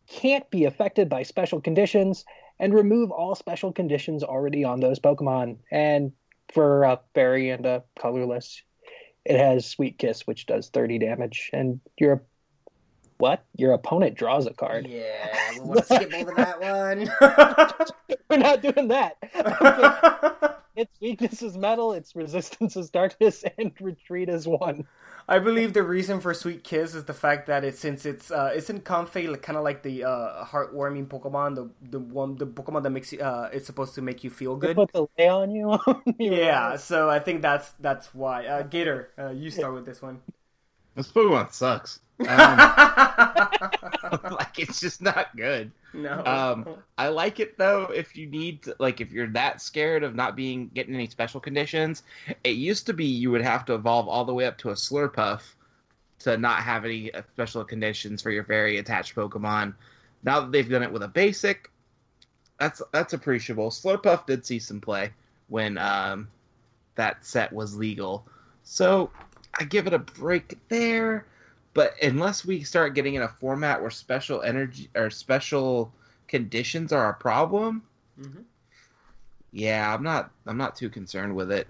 [0.07, 2.25] can't be affected by special conditions
[2.61, 5.57] and remove all special conditions already on those Pokemon.
[5.73, 6.13] And
[6.53, 8.63] for a fairy and a colorless,
[9.25, 11.51] it has Sweet Kiss, which does 30 damage.
[11.53, 12.23] And your
[13.19, 13.45] what?
[13.57, 14.87] Your opponent draws a card.
[14.87, 17.11] Yeah, we want to skip over that one.
[18.31, 20.63] We're not doing that.
[20.77, 24.87] its weakness is metal, its resistance is darkness, and retreat is one.
[25.29, 28.53] I believe the reason for Sweet Kiss is the fact that it since it's uh
[28.55, 32.85] isn't Comfey like, kind of like the uh heartwarming Pokemon, the the one the Pokemon
[32.85, 34.75] that makes you uh it's supposed to make you feel They good.
[34.75, 35.79] put the lay on you.
[36.19, 38.47] Yeah, so I think that's that's why.
[38.47, 40.23] Uh, Gator, uh, you start with this one.
[40.97, 42.01] This Pokemon sucks.
[42.21, 42.27] Um,
[44.31, 45.71] like it's just not good.
[45.93, 46.23] No.
[46.25, 46.69] Um,
[46.99, 47.85] I like it though.
[47.85, 51.41] If you need, to, like, if you're that scared of not being getting any special
[51.41, 52.03] conditions,
[52.45, 54.75] it used to be you would have to evolve all the way up to a
[54.75, 55.55] Slurpuff
[56.21, 59.75] to not have any uh, special conditions for your very attached Pokemon.
[60.23, 61.71] Now that they've done it with a basic,
[62.59, 63.71] that's that's appreciable.
[63.71, 65.11] Slurpuff did see some play
[65.49, 66.29] when um,
[66.95, 68.27] that set was legal,
[68.63, 69.11] so
[69.59, 71.27] I give it a break there.
[71.77, 75.93] But unless we start getting in a format where special energy or special
[76.27, 77.83] conditions are a problem,
[78.19, 78.45] Mhm.
[79.53, 81.69] yeah, I'm not I'm not too concerned with it.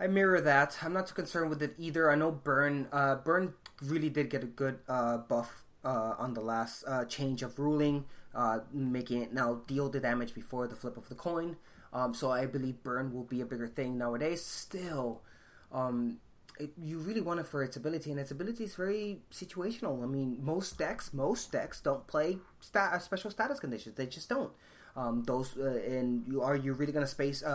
[0.00, 0.76] I mirror that.
[0.82, 2.10] I'm not too concerned with it either.
[2.10, 2.88] I know Burn.
[2.90, 7.44] Uh, Burn really did get a good uh, buff uh, on the last uh, change
[7.44, 11.56] of ruling, uh, making it now deal the damage before the flip of the coin.
[11.92, 14.44] Um, so I believe Burn will be a bigger thing nowadays.
[14.44, 15.22] Still,
[15.70, 16.18] um,
[16.60, 20.02] it, you really want it for its ability, and its ability is very situational.
[20.02, 23.96] I mean, most decks, most decks don't play stat, uh, special status conditions.
[23.96, 24.52] They just don't.
[24.96, 27.48] Um, those uh, and you are you really gonna space uh,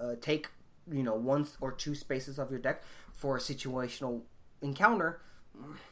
[0.00, 0.48] uh, uh, take
[0.90, 4.22] you know one or two spaces of your deck for a situational
[4.62, 5.20] encounter?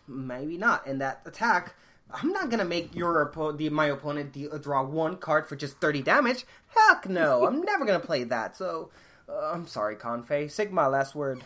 [0.06, 0.86] Maybe not.
[0.86, 1.74] And that attack,
[2.10, 5.80] I'm not gonna make your oppo- the my opponent de- draw one card for just
[5.80, 6.44] 30 damage.
[6.68, 8.56] Heck no, I'm never gonna play that.
[8.56, 8.90] So
[9.28, 10.50] uh, I'm sorry, Comfey.
[10.50, 11.42] Sigma, last word.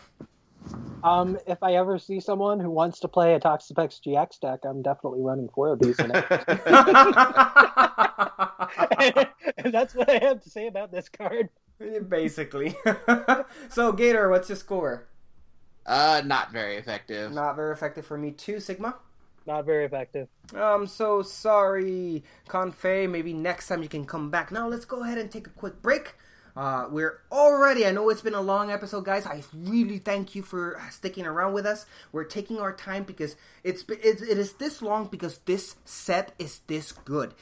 [1.03, 4.81] Um, if I ever see someone who wants to play a Toxapex GX deck, I'm
[4.81, 5.99] definitely running four of these.
[5.99, 6.25] In it.
[9.57, 11.49] and that's what I have to say about this card.
[12.07, 12.75] Basically.
[13.69, 15.07] so Gator, what's your score?
[15.85, 17.31] Uh, not very effective.
[17.31, 18.95] Not very effective for me too, Sigma.
[19.47, 20.27] Not very effective.
[20.55, 23.09] I'm so sorry, Comfey.
[23.09, 24.51] Maybe next time you can come back.
[24.51, 26.13] Now let's go ahead and take a quick break.
[26.55, 29.25] Uh, we're already, I know it's been a long episode, guys.
[29.25, 31.85] I really thank you for sticking around with us.
[32.11, 36.91] We're taking our time because it's, it is this long because this set is this
[36.91, 37.33] good.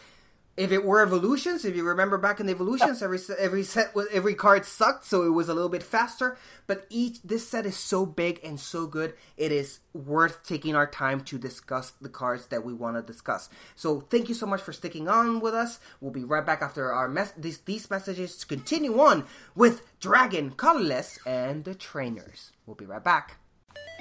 [0.60, 4.36] If it were evolutions, if you remember back in the evolutions, every every set every
[4.36, 6.38] card sucked, so it was a little bit faster.
[6.68, 10.86] But each this set is so big and so good, it is worth taking our
[10.86, 13.48] time to discuss the cards that we want to discuss.
[13.74, 15.80] So thank you so much for sticking on with us.
[16.02, 19.24] We'll be right back after our mess these these messages to continue on
[19.56, 22.52] with Dragon, Colorless, and the trainers.
[22.66, 23.38] We'll be right back.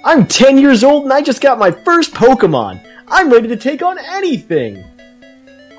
[0.04, 2.84] I'm 10 years old and I just got my first Pokemon.
[3.06, 4.97] I'm ready to take on anything.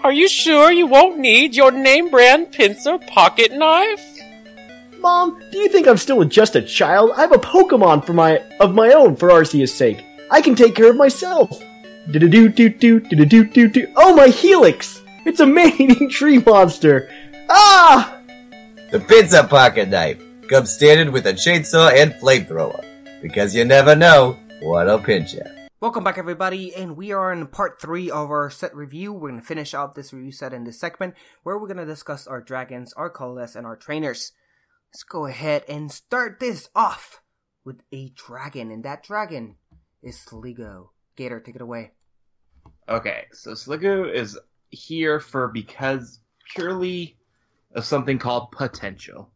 [0.01, 4.17] Are you sure you won't need your name brand pincer pocket knife?
[4.99, 7.11] Mom, do you think I'm still just a child?
[7.17, 10.05] I have a Pokemon for my of my own for Arceus' sake.
[10.31, 11.51] I can take care of myself.
[12.11, 13.87] Do do do do do do do do do.
[13.97, 15.01] Oh my Helix!
[15.25, 17.09] It's a man-eating tree monster.
[17.49, 18.17] Ah!
[18.91, 22.85] The pizza pocket knife comes standard with a chainsaw and flamethrower,
[23.21, 25.43] because you never know what'll pinch you.
[25.81, 29.13] Welcome back, everybody, and we are in part three of our set review.
[29.13, 31.85] We're going to finish out this review set in this segment where we're going to
[31.85, 34.33] discuss our dragons, our colorless, and our trainers.
[34.91, 37.21] Let's go ahead and start this off
[37.63, 39.55] with a dragon, and that dragon
[40.03, 40.89] is Sliggoo.
[41.15, 41.91] Gator, take it away.
[42.89, 44.37] Okay, so Sliggoo is
[44.71, 46.19] here for because
[46.53, 47.15] purely
[47.73, 49.31] of something called potential.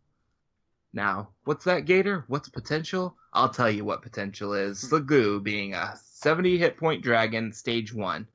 [0.91, 2.25] Now, what's that, Gator?
[2.27, 3.15] What's potential?
[3.31, 4.81] I'll tell you what potential is.
[4.81, 4.95] Hmm.
[4.95, 8.27] Sliggoo being a 70 hit point dragon, stage 1.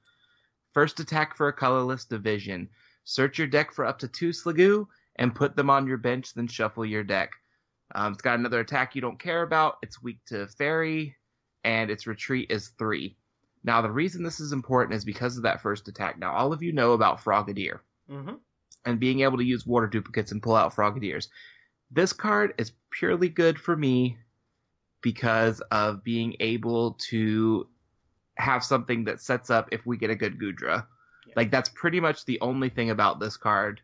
[0.74, 2.68] First attack for a colorless division.
[3.04, 4.86] Search your deck for up to two Sliggoo
[5.16, 7.32] and put them on your bench, then shuffle your deck.
[7.94, 9.78] Um, it's got another attack you don't care about.
[9.82, 11.16] It's weak to fairy,
[11.64, 13.16] and its retreat is 3.
[13.64, 16.18] Now, the reason this is important is because of that first attack.
[16.18, 18.34] Now, all of you know about Frogadier Mm-hmm.
[18.86, 21.28] and being able to use water duplicates and pull out Frogadiers.
[21.90, 24.16] This card is purely good for me
[25.02, 27.66] because of being able to
[28.38, 30.86] have something that sets up if we get a good Goodra.
[31.36, 33.80] Like that's pretty much the only thing about this card.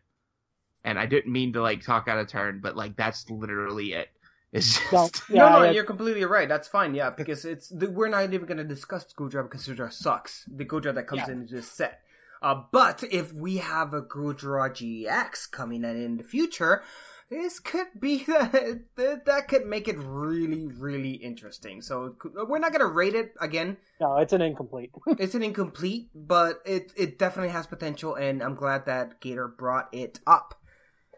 [0.83, 4.09] And I didn't mean to like talk out of turn, but like that's literally it.
[4.51, 6.47] It's just Well, no, yeah, no, I- you're completely right.
[6.47, 6.95] That's fine.
[6.95, 10.45] Yeah, because it's the, we're not even going to discuss Goodra because Goodra sucks.
[10.47, 11.31] The Goodra that comes Yeah.
[11.33, 12.01] in this set.
[12.41, 16.83] Uh, but if we have a Goodra GX coming in in the future,
[17.29, 21.81] this could be that that could make it really, really interesting.
[21.81, 22.15] So
[22.47, 23.77] we're not going to rate it again.
[23.99, 24.91] No, it's an incomplete.
[25.07, 29.89] it's an incomplete, but it it definitely has potential, and I'm glad that Gator brought
[29.93, 30.61] it up.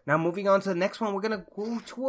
[0.06, 2.08] Now, moving on to the next one, we're gonna go to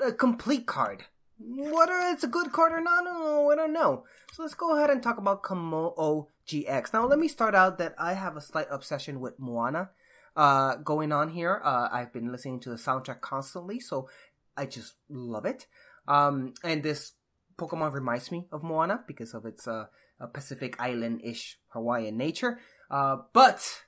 [0.00, 1.04] a, a complete card.
[1.38, 4.04] Whether it's a good card or not, no, I don't know.
[4.32, 6.94] So let's go ahead and talk about Kommo-o GX.
[6.94, 9.90] Now, let me start out that I have a slight obsession with Moana
[10.36, 11.60] uh, going on here.
[11.64, 14.08] Uh, I've been listening to the soundtrack constantly, so
[14.56, 15.66] I just love it.
[16.06, 17.12] Um, and this
[17.58, 19.86] Pokemon reminds me of Moana because of its uh,
[20.32, 22.58] Pacific Island-ish Hawaiian nature.
[22.90, 23.82] Uh, but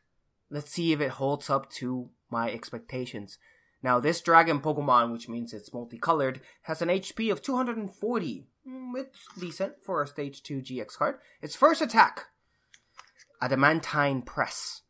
[0.50, 3.38] let's see if it holds up to my expectations.
[3.82, 8.46] Now, this dragon Pokemon, which means it's multicolored, has an HP of 240.
[8.68, 11.18] Mm, It's decent for a Stage 2 GX card.
[11.40, 12.26] Its first attack,
[13.40, 14.82] Adamantine Press.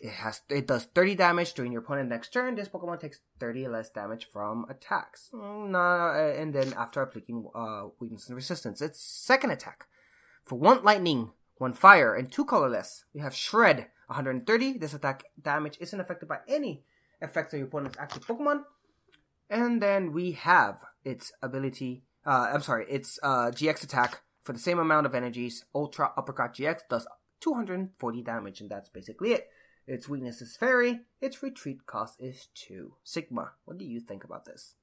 [0.00, 2.54] It has it does 30 damage during your opponent's next turn.
[2.54, 5.30] This Pokemon takes 30 less damage from attacks.
[5.32, 9.86] Mm, nah, uh, and then after applying uh, weakness and resistance, its second attack.
[10.44, 14.78] For one lightning, one fire, and two colorless, we have Shred 130.
[14.78, 16.84] This attack damage isn't affected by any
[17.22, 18.64] effects of your opponent's active Pokemon.
[19.48, 22.02] And then we have its ability.
[22.26, 25.64] Uh, I'm sorry, its uh, GX attack for the same amount of energies.
[25.74, 27.06] Ultra Uppercut GX does
[27.40, 29.48] 240 damage, and that's basically it.
[29.86, 31.00] Its weakness is Fairy.
[31.20, 32.94] Its retreat cost is 2.
[33.04, 34.74] Sigma, what do you think about this?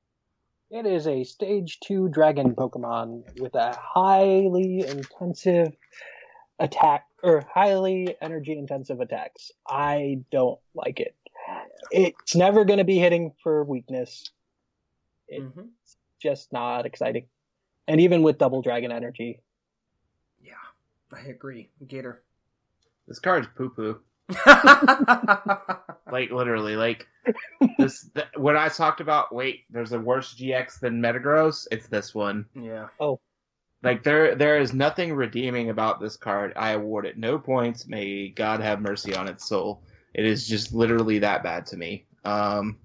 [0.70, 5.74] It is a stage two dragon Pokemon with a highly intensive
[6.60, 9.52] attack or highly energy intensive attacks.
[9.68, 11.16] I don't like it.
[11.92, 14.32] It's never going to be hitting for weakness.
[15.28, 15.68] It's Mm-hmm.
[16.22, 17.26] just not exciting.
[17.88, 19.42] And even with double dragon energy,
[20.42, 20.54] Yeah,
[21.12, 21.70] I agree.
[21.88, 22.22] Gator.
[23.08, 24.00] this card's poo poo.
[26.12, 27.08] like literally, like
[27.78, 28.10] this.
[28.14, 31.68] Th- when I talked about, wait, there's a worse GX than Metagross.
[31.72, 32.46] It's this one.
[32.56, 32.88] Yeah.
[33.00, 33.20] Oh.
[33.84, 36.54] Like there, there is nothing redeeming about this card.
[36.56, 37.88] I award it no points.
[37.88, 39.82] May God have mercy on its soul.
[40.14, 42.06] It is just literally that bad to me.
[42.24, 42.78] Um,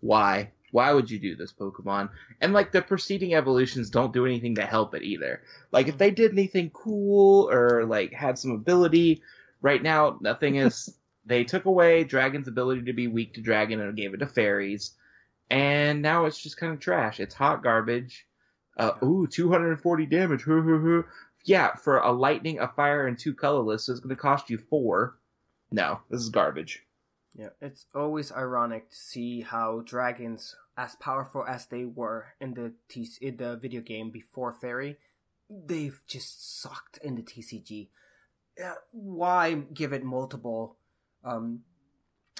[0.00, 0.52] why?
[0.70, 2.10] Why would you do this, Pokemon?
[2.40, 5.42] And like the preceding evolutions don't do anything to help it either.
[5.72, 9.22] Like if they did anything cool or like had some ability,
[9.60, 10.94] right now nothing is.
[11.26, 14.92] they took away Dragon's ability to be weak to Dragon and gave it to Fairies,
[15.50, 17.20] and now it's just kind of trash.
[17.20, 18.26] It's hot garbage.
[18.76, 20.44] Uh, ooh, 240 damage.
[21.44, 24.58] Yeah, for a lightning, a fire, and two colorless, so it's going to cost you
[24.58, 25.16] four.
[25.70, 26.84] No, this is garbage.
[27.34, 32.72] Yeah, it's always ironic to see how dragons, as powerful as they were in the
[32.88, 34.96] T- in the video game before Fairy,
[35.48, 37.88] they've just sucked in the TCG.
[38.92, 40.76] Why give it multiple
[41.24, 41.60] um,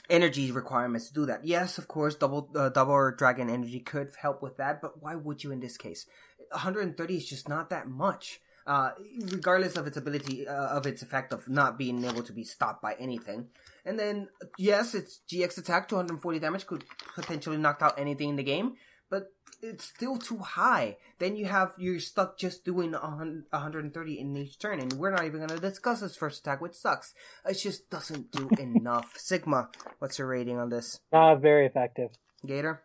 [0.08, 1.46] energy requirements to do that?
[1.46, 5.44] Yes, of course, double uh, double dragon energy could help with that, but why would
[5.44, 6.06] you in this case?
[6.50, 8.40] 130 is just not that much.
[8.66, 8.90] Uh,
[9.30, 12.82] regardless of its ability, uh, of its effect of not being able to be stopped
[12.82, 13.46] by anything.
[13.84, 14.28] And then,
[14.58, 16.82] yes, its GX attack, 240 damage, could
[17.14, 18.74] potentially knock out anything in the game,
[19.10, 20.96] but it's still too high.
[21.18, 25.24] Then you have, you're stuck just doing a 130 in each turn, and we're not
[25.24, 27.14] even gonna discuss this first attack, which sucks.
[27.48, 29.12] It just doesn't do enough.
[29.16, 29.68] Sigma,
[29.98, 31.00] what's your rating on this?
[31.12, 32.10] not very effective.
[32.46, 32.82] Gator?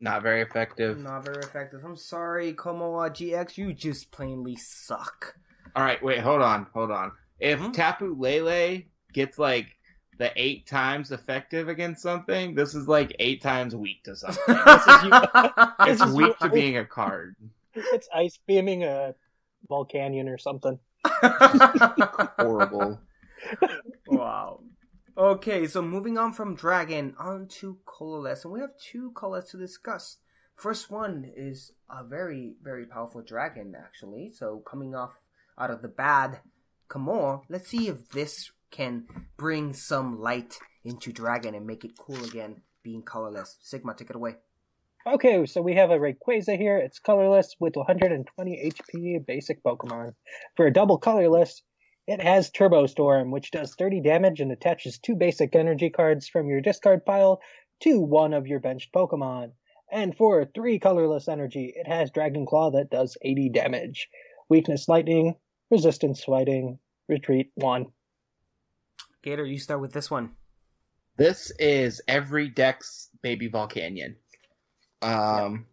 [0.00, 0.98] Not very effective.
[0.98, 1.80] Not very effective.
[1.84, 5.34] I'm sorry, Kommo-o GX, you just plainly suck.
[5.74, 7.12] All right, wait, hold on, hold on.
[7.38, 7.72] If Mm-hmm.
[7.72, 9.66] Tapu Lele gets like
[10.18, 14.42] the eight times effective against something, this is like eight times weak to something.
[14.48, 17.36] it's This is weak to being a card.
[17.74, 19.14] It's ice beaming a
[19.70, 20.78] Volcanion or something.
[22.38, 23.00] Horrible.
[24.06, 24.60] wow.
[25.18, 29.56] Okay, so moving on from Dragon on to colorless, and we have two colors to
[29.56, 30.18] discuss.
[30.56, 34.30] First one is a very, very powerful dragon, actually.
[34.30, 35.20] So coming off
[35.58, 36.40] out of the bad
[36.88, 42.22] Kommo-o, let's see if this can bring some light into Dragon and make it cool
[42.24, 43.56] again, being colorless.
[43.60, 44.36] Sigma, take it away.
[45.06, 46.78] Okay, so we have a Rayquaza here.
[46.78, 50.14] It's colorless with 120 HP, basic Pokemon.
[50.56, 51.62] For a double colorless,
[52.08, 56.48] it has Turbo Storm, which does 30 damage and attaches two basic energy cards from
[56.48, 57.40] your discard pile
[57.80, 59.52] to one of your benched Pokemon.
[59.92, 64.08] And for three colorless energy, it has Dragon Claw that does 80 damage.
[64.48, 65.36] Weakness Lightning,
[65.70, 67.86] Resistance Fighting, Retreat 1.
[69.26, 70.30] Gator, you start with this one.
[71.16, 74.14] This is every deck's Baby Volcanion.
[75.02, 75.66] Um,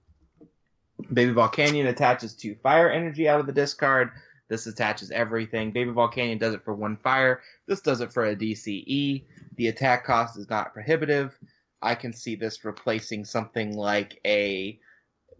[1.13, 4.09] Baby Volcanion attaches to fire energy out of the discard.
[4.49, 5.71] This attaches everything.
[5.71, 7.41] Baby Volcanion does it for one fire.
[7.67, 9.25] This does it for a DCE.
[9.57, 11.37] The attack cost is not prohibitive.
[11.79, 14.79] I can see this replacing something like a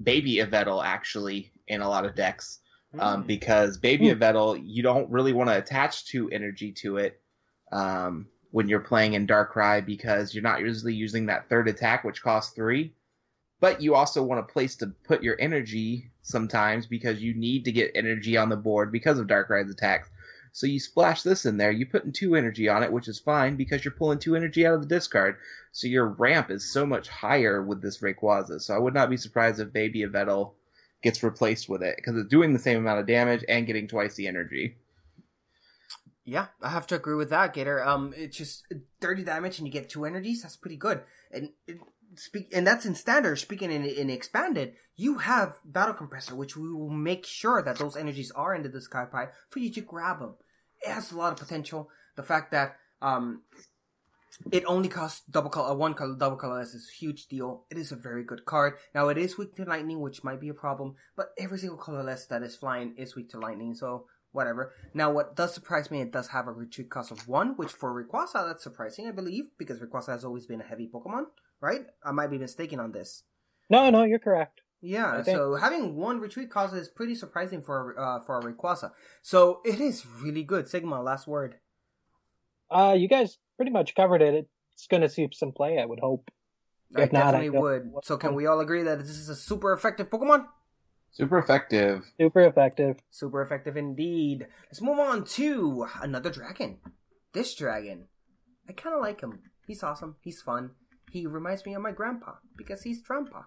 [0.04, 2.60] Baby Yveltal actually in a lot of decks.
[3.00, 3.28] Um, Mm.
[3.28, 4.20] because Baby Mm.
[4.20, 7.20] Yveltal, you don't really want to attach to energy to it
[7.74, 12.22] um, when you're playing in Darkrai because you're not usually using that third attack, which
[12.22, 12.94] costs three.
[13.60, 17.72] But you also want a place to put your energy sometimes because you need to
[17.72, 20.10] get energy on the board because of Darkrai's attacks.
[20.52, 23.18] So you splash this in there, you put in two energy on it, which is
[23.18, 25.38] fine because you're pulling two energy out of the discard.
[25.72, 28.62] So your ramp is so much higher with this Rayquaza.
[28.62, 30.52] So I would not be surprised if Baby Yveltal
[31.02, 34.14] gets replaced with it because it's doing the same amount of damage and getting twice
[34.14, 34.78] the energy.
[36.26, 37.84] Yeah, I have to agree with that, Gator.
[37.84, 38.66] Um, it's just
[39.02, 40.42] thirty damage and you get two energies.
[40.42, 41.02] That's pretty good.
[41.32, 41.80] And it,
[42.16, 43.40] speak, and that's in standard.
[43.40, 47.98] Speaking in in expanded, you have battle compressor, which we will make sure that those
[47.98, 50.36] energies are into the sky pie for you to grab them.
[50.82, 51.90] It has a lot of potential.
[52.16, 53.42] The fact that um,
[54.52, 57.66] it only costs double color, one color, double colorless is a huge deal.
[57.70, 58.76] It is a very good card.
[58.96, 62.26] Now it is weak to lightning, which might be a problem, but every single colorless
[62.28, 64.74] that is flying is weak to lightning, so whatever.
[64.94, 67.94] Now what does surprise me, it does have a retreat cost of one, which for
[67.94, 71.28] Rayquaza that's surprising, I believe, because Rayquaza has always been a heavy Pokemon,
[71.62, 71.86] right?
[72.04, 73.24] I might be mistaken on this.
[73.70, 74.62] No, no, you're correct.
[74.82, 78.92] Yeah, so having one retreat cost is pretty surprising for uh, for a Rayquaza.
[79.22, 80.68] So it is really good.
[80.68, 81.56] Sigma, last word.
[82.70, 84.50] Uh, you guys pretty much covered it.
[84.74, 86.30] It's going to see some play, I would hope.
[86.98, 87.62] I If not, I definitely don't-
[87.94, 88.06] would.
[88.06, 90.48] So can we all agree that this is a super effective Pokemon?
[91.14, 92.12] Super effective.
[92.20, 92.98] Super effective.
[93.12, 94.48] Super effective indeed.
[94.66, 96.80] Let's move on to another dragon.
[97.34, 98.08] This dragon.
[98.68, 99.40] I kind of like him.
[99.68, 100.16] He's awesome.
[100.22, 100.72] He's fun.
[101.12, 103.44] He reminds me of my grandpa because he's grandpa.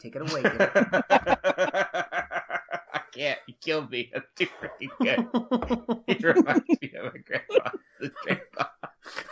[0.00, 0.42] Take it away.
[0.42, 0.70] Gator.
[2.94, 3.38] I can't.
[3.46, 4.10] You killed me.
[4.14, 6.06] That's too freaking good.
[6.06, 7.70] he reminds me of my grandpa.
[8.00, 8.64] The grandpa.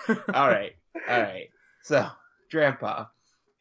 [0.38, 0.76] all right.
[1.08, 1.48] All right.
[1.82, 2.06] So,
[2.50, 3.06] grandpa.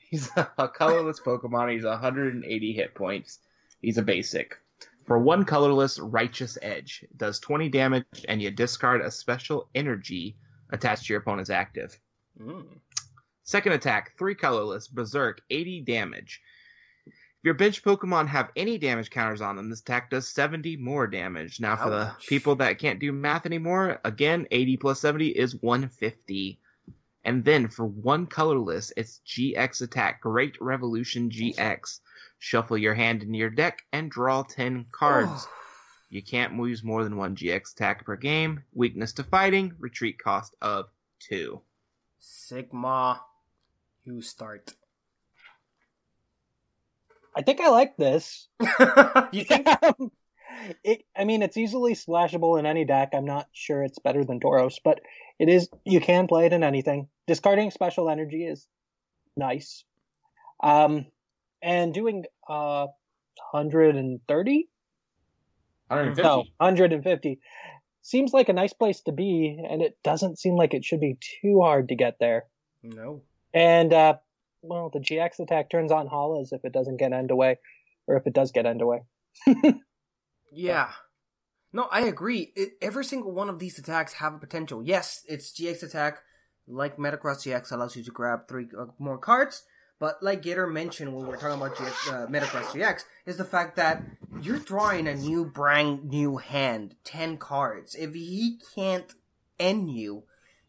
[0.09, 1.73] He's a colorless Pokemon.
[1.73, 3.39] He's 180 hit points.
[3.83, 4.57] He's a basic.
[5.05, 10.37] For one colorless Righteous Edge, it does 20 damage, and you discard a special energy
[10.69, 11.99] attached to your opponent's active.
[12.39, 12.79] Mm.
[13.43, 16.41] Second attack, three colorless, Berserk, 80 damage.
[17.05, 17.13] If
[17.43, 21.59] your bench Pokemon have any damage counters on them, this attack does 70 more damage.
[21.59, 26.57] Now, for the people that can't do math anymore, again, 80 plus 70 is 150.
[27.25, 31.99] And then for one colorless, it's GX attack, Great Revolution GX.
[32.43, 35.47] Shuffle your hand into your deck and draw 10 cards.
[36.09, 38.61] You can't use more than one GX attack per game.
[38.71, 40.85] Weakness to fighting, retreat cost of
[41.21, 41.59] 2.
[42.19, 43.19] Sigma,
[44.03, 44.75] you start.
[47.35, 48.47] I think I like this.
[49.31, 49.67] you think?
[50.83, 53.13] it, I mean, it's easily splashable in any deck.
[53.13, 54.99] I'm not sure it's better than Tauros, but
[55.39, 55.67] it is.
[55.83, 57.07] You can play it in anything.
[57.25, 58.67] Discarding special energy is
[59.35, 59.83] nice.
[60.61, 61.07] Um,
[61.63, 62.87] and doing uh
[63.51, 64.69] 130
[65.87, 66.21] 150.
[66.21, 67.39] no 150
[68.01, 71.17] seems like a nice place to be, and it doesn't seem like it should be
[71.41, 72.45] too hard to get there.
[72.83, 73.21] No.
[73.53, 74.15] And uh,
[74.61, 77.59] well, the GX attack turns on Hala's if it doesn't get end away,
[78.05, 79.03] or if it does get end away.
[80.55, 80.91] Yeah.
[81.71, 82.53] No, I agree.
[82.55, 84.83] It, every single one of these attacks have a potential.
[84.83, 86.19] Yes, it's GX attack,
[86.67, 89.63] like Metagross GX allows you to grab three uh, more cards.
[89.99, 93.75] But like Gator mentioned when we were talking about GX, uh, GX, is the fact
[93.77, 94.03] that
[94.41, 97.95] you're drawing a new brand new hand, ten cards.
[97.95, 99.13] If he can't
[99.59, 100.23] end you,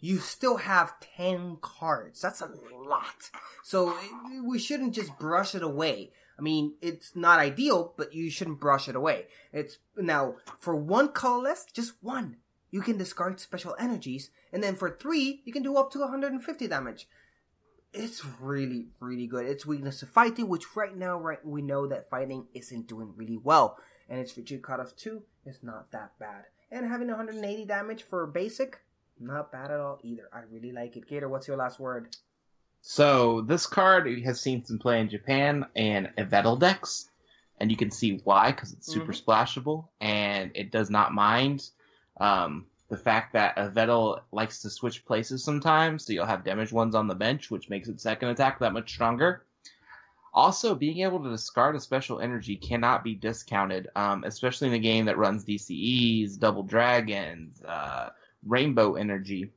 [0.04, 2.20] you still have 10 cards.
[2.20, 2.50] That's a
[2.86, 3.30] lot.
[3.62, 3.96] So
[4.44, 6.10] we shouldn't just brush it away.
[6.38, 9.28] I mean, it's not ideal, but you shouldn't brush it away.
[9.50, 12.36] It's now for one colorless, just one.
[12.70, 16.68] You can discard special energies, and then for three, you can do up to 150
[16.68, 17.08] damage.
[17.94, 19.46] It's really, really good.
[19.46, 23.36] It's weakness to fighting, which right now, right, we know that fighting isn't doing really
[23.36, 26.46] well, and its retreat cut off two is not that bad.
[26.72, 28.80] And having 180 damage for basic,
[29.20, 30.28] not bad at all either.
[30.32, 31.06] I really like it.
[31.06, 32.16] Gator, what's your last word?
[32.80, 37.08] So this card has seen some play in Japan and Yveltal decks,
[37.58, 41.70] and you can see why because it's super splashable and it does not mind
[42.20, 46.94] um, the fact that Yveltal likes to switch places sometimes, so you'll have damage ones
[46.94, 49.44] on the bench, which makes its second attack that much stronger.
[50.32, 54.78] Also, being able to discard a special energy cannot be discounted, um, especially in a
[54.78, 58.10] game that runs DCEs, Double Dragons, uh,
[58.46, 59.50] Rainbow Energy.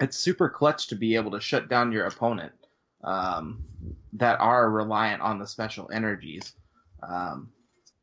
[0.00, 2.52] It's super clutch to be able to shut down your opponent
[3.04, 3.64] um,
[4.14, 6.54] that are reliant on the special energies.
[7.02, 7.50] Um,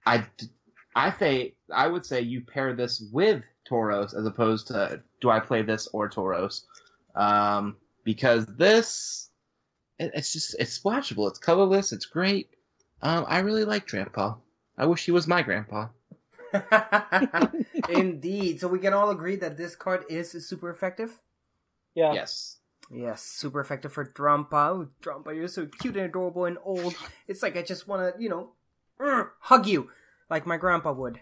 [0.06, 0.28] I,
[0.96, 5.40] I say I would say you pair this with Tauros as opposed to do I
[5.40, 6.64] play this or Tauros,
[7.16, 9.30] um, because this
[10.00, 11.30] it, it's just it's splashable.
[11.30, 11.92] It's colorless.
[11.92, 12.50] It's great.
[13.02, 14.36] Um, I really like Grandpa.
[14.78, 15.90] I wish he was my grandpa.
[17.90, 18.60] Indeed.
[18.60, 21.22] So we can all agree that this card is super effective.
[21.96, 22.14] Yeah.
[22.14, 22.58] Yes.
[22.92, 24.70] Yes, super effective for Drampa.
[24.70, 26.96] Oh, Drampa, you're so cute and adorable and old.
[27.28, 28.52] It's like I just want to, you know,
[29.40, 29.90] hug you
[30.34, 31.20] like my grandpa would.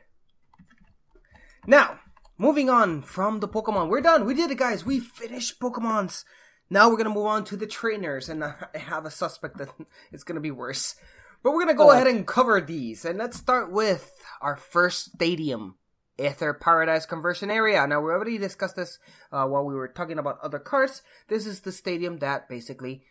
[1.67, 1.99] Now,
[2.37, 3.89] moving on from the Pokemon.
[3.89, 4.25] We're done.
[4.25, 4.85] We did it, guys.
[4.85, 6.23] We finished Pokemons.
[6.69, 9.67] Now we're going to move on to the trainers, and I have a suspect that
[10.13, 10.95] it's going to be worse.
[11.43, 11.91] But we're going to go Oh.
[11.91, 13.03] ahead and cover these.
[13.03, 15.75] And let's start with our first stadium.
[16.17, 17.85] Aether Paradise Conservation Area.
[17.87, 18.97] Now, we already discussed this
[19.31, 21.01] uh, while we were talking about other cards.
[21.27, 23.03] This is the stadium that basically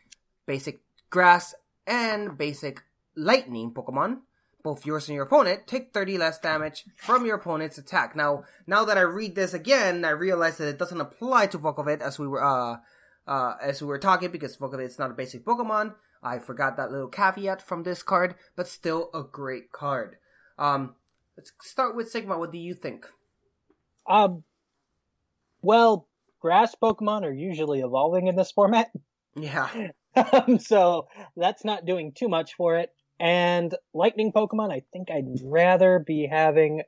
[0.46, 0.80] basic
[1.10, 1.54] grass
[1.86, 2.84] and basic
[3.16, 4.20] lightning Pokemon,
[4.62, 8.14] both yours and your opponent, take 30 less damage from your opponent's attack.
[8.14, 12.00] Now, now that I read this again, I realize that it doesn't apply to Vikavolt
[12.00, 12.76] as we were uh,
[13.26, 15.94] uh, as we were talking because Vikavolt is not a basic Pokemon.
[16.22, 20.16] I forgot that little caveat from this card, but still a great card.
[20.58, 20.94] Um,
[21.36, 22.38] let's start with Sigma.
[22.38, 23.06] What do you think?
[24.06, 24.44] Um,
[25.62, 26.08] well,
[26.40, 28.90] grass Pokemon are usually evolving in this format,
[29.34, 29.68] Yeah.
[30.32, 31.06] um, so
[31.36, 32.92] that's not doing too much for it.
[33.20, 36.82] And lightning Pokemon, I think I'd rather be having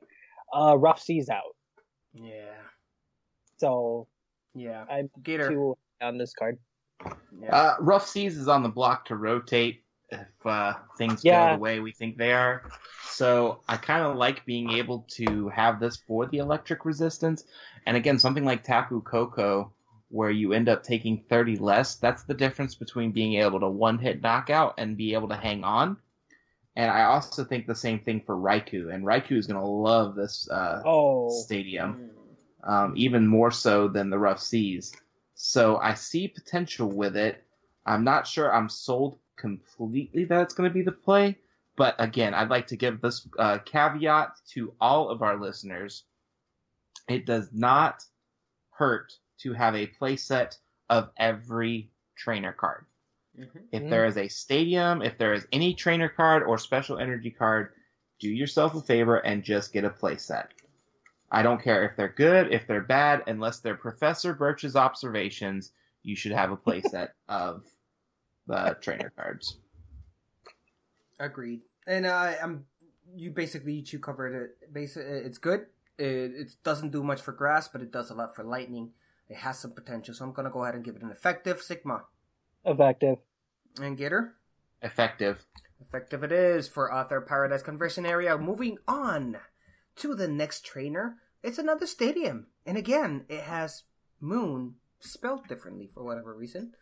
[0.53, 1.55] uh, rough seas out.
[2.13, 2.55] Yeah.
[3.57, 4.07] So
[4.55, 4.83] Yeah.
[4.89, 5.49] I'm Gator.
[5.49, 6.57] too on this card.
[7.49, 11.49] Uh, Rough Seas is on the block to rotate if uh, things Yeah.
[11.51, 12.63] go the way we think they are.
[13.03, 17.43] So I kind of like being able to have this for the electric resistance.
[17.85, 19.71] And again, something like Tapu Koko,
[20.09, 23.97] where you end up taking 30 less, that's the difference between being able to one
[23.99, 25.97] hit knockout and be able to hang on.
[26.75, 28.93] And I also think the same thing for Raikou.
[28.93, 32.09] And Raikou is going to love this uh, Oh, stadium,
[32.63, 34.93] um, even more so than the Rough Seas.
[35.35, 37.43] So I see potential with it.
[37.85, 41.37] I'm not sure I'm sold completely that it's going to be the play,
[41.75, 46.03] but again, I'd like to give this uh, caveat to all of our listeners.
[47.09, 48.03] It does not
[48.69, 50.57] hurt to have a playset
[50.89, 52.85] of every trainer card.
[53.71, 57.73] If there is a stadium, if there is any trainer card or special energy card,
[58.19, 60.47] do yourself a favor and just get a playset.
[61.31, 65.71] I don't care if they're good, if they're bad, unless they're Professor Birch's observations,
[66.03, 67.63] you should have a playset of
[68.45, 69.57] the trainer cards.
[71.19, 71.61] Agreed.
[71.87, 72.65] And uh, I'm
[73.15, 74.73] you basically you two covered it.
[74.73, 75.65] Basically, it's good.
[75.97, 78.91] It, it doesn't do much for grass, but it does a lot for lightning.
[79.27, 82.03] It has some potential, so I'm gonna go ahead and give it an effective Sigma
[82.65, 83.17] effective.
[83.81, 84.35] and Gator.
[84.81, 85.45] Effective.
[85.81, 88.37] Effective it is for Aether Paradise Conservation Area.
[88.37, 89.37] Moving on
[89.97, 91.17] to the next trainer.
[91.41, 92.47] It's another stadium.
[92.65, 93.83] And again, it has
[94.19, 96.73] moon spelled differently for whatever reason.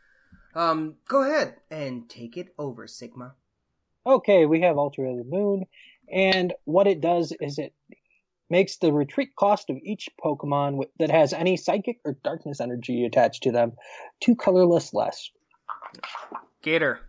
[0.54, 3.36] Um, go ahead and take it over, Sigma.
[4.06, 5.66] Okay, we have Altar of the Moon,
[6.12, 7.74] and what it does is it
[8.50, 13.44] makes the retreat cost of each Pokemon that has any psychic or darkness energy attached
[13.44, 13.74] to them
[14.20, 15.30] two colorless less.
[16.62, 17.00] Gator.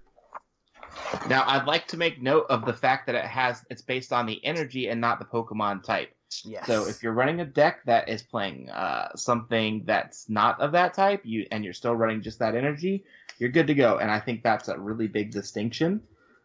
[1.28, 4.26] Now, I'd like to make note of the fact that it has it's based on
[4.26, 6.14] the energy and not the Pokemon type.
[6.44, 6.66] Yes.
[6.66, 10.94] So if you're running a deck that is playing uh, something that's not of that
[10.94, 13.04] type, you and you're still running just that energy,
[13.38, 13.98] you're good to go.
[13.98, 16.02] And I think that's a really big distinction.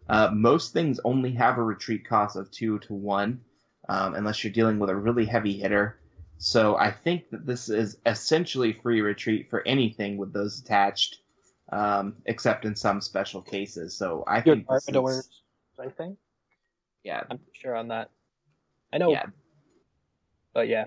[0.10, 3.42] Uh, most things only have a retreat cost of two to one,
[3.90, 6.00] um, unless you're dealing with a really heavy hitter.
[6.38, 11.20] So I think that this is essentially free retreat for anything with those attached,
[11.72, 13.98] um, except in some special cases.
[13.98, 15.28] So I Your think this is, Garbodors,
[15.80, 16.18] I think.
[17.04, 18.12] yeah, I'm sure on that.
[18.94, 19.26] I know, yeah,
[20.54, 20.86] but yeah.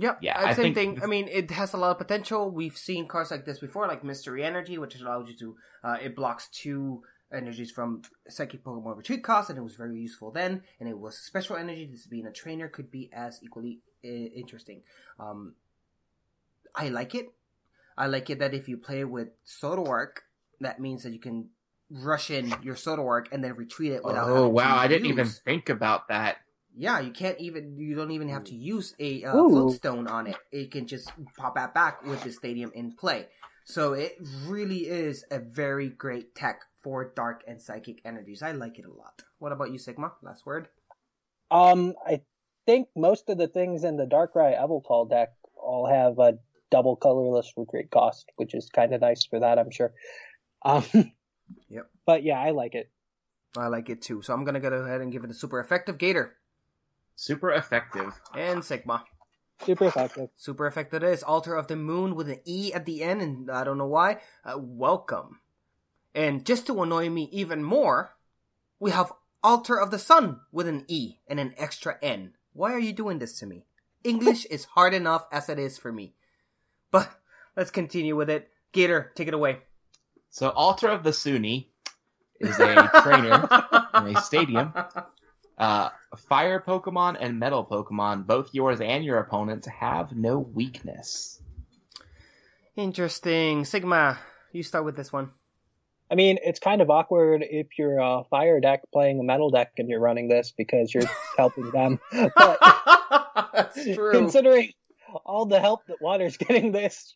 [0.00, 0.18] Yep.
[0.22, 1.02] Yeah, uh, I same think thing.
[1.02, 2.50] I mean, it has a lot of potential.
[2.50, 5.56] We've seen cards like this before, like Mystery Energy, which allows you to.
[5.82, 7.02] Uh, it blocks two
[7.32, 10.62] energies from Psychic Pokemon Retreat cost, and it was very useful then.
[10.78, 11.84] And it was special energy.
[11.90, 14.82] This being a trainer could be as equally uh, interesting.
[15.18, 15.54] Um,
[16.76, 17.32] I like it.
[17.98, 20.20] I like it that if you play with Zoroark,
[20.60, 21.50] that means that you can
[21.90, 24.28] rush in your Zoroark and then retreat it without.
[24.28, 26.36] Oh having wow, to I didn't even think about that.
[26.76, 27.76] yeah, you can't even.
[27.76, 29.50] You don't even have to use a uh, Ooh.
[29.50, 30.36] floatstone on it.
[30.52, 33.26] It can just pop that back with the stadium in play.
[33.64, 38.42] So it really is a very great tech for dark and psychic energies.
[38.42, 39.24] I like it a lot.
[39.40, 40.12] What about you, Sigma?
[40.22, 40.68] Last word.
[41.50, 42.22] Um, I
[42.64, 46.38] think most of the things in the Darkrai Yveltal deck all have a
[46.70, 49.92] double colorless retreat cost, which is kind of nice for that, I'm sure.
[50.62, 50.84] Um,
[51.70, 51.90] Yep.
[52.04, 52.90] but yeah, I like it.
[53.56, 54.20] I like it too.
[54.20, 56.36] So I'm gonna go ahead and give it a super effective Gator
[57.16, 58.12] Super effective.
[58.36, 59.04] and Sigma.
[59.64, 60.28] Super effective.
[60.36, 61.22] Super effective it is.
[61.22, 64.20] Altar of the Moon with an E at the end, and I don't know why.
[64.44, 65.40] Uh, welcome.
[66.14, 68.14] And just to annoy me even more,
[68.78, 69.10] we have
[69.42, 72.34] Altar of the Sun with an E and an extra N.
[72.52, 73.64] Why are you doing this to me?
[74.04, 76.14] English is hard enough as it is for me.
[76.90, 77.10] But
[77.56, 78.50] let's continue with it.
[78.72, 79.58] Gator, take it away.
[80.30, 81.64] So Altar of the Sunne
[82.40, 83.48] is a trainer
[84.06, 84.72] in a stadium.
[85.56, 91.40] Uh, fire Pokemon and Metal Pokemon, both yours and your opponent's, have no weakness.
[92.76, 93.64] Interesting.
[93.64, 94.18] Sigma,
[94.52, 95.30] you start with this one.
[96.10, 99.72] I mean, it's kind of awkward if you're a fire deck playing a metal deck
[99.78, 101.02] and you're running this because you're
[101.36, 101.98] helping them.
[102.36, 102.58] But
[103.52, 104.12] That's true.
[104.12, 104.70] considering
[105.24, 107.14] all the help that water's getting this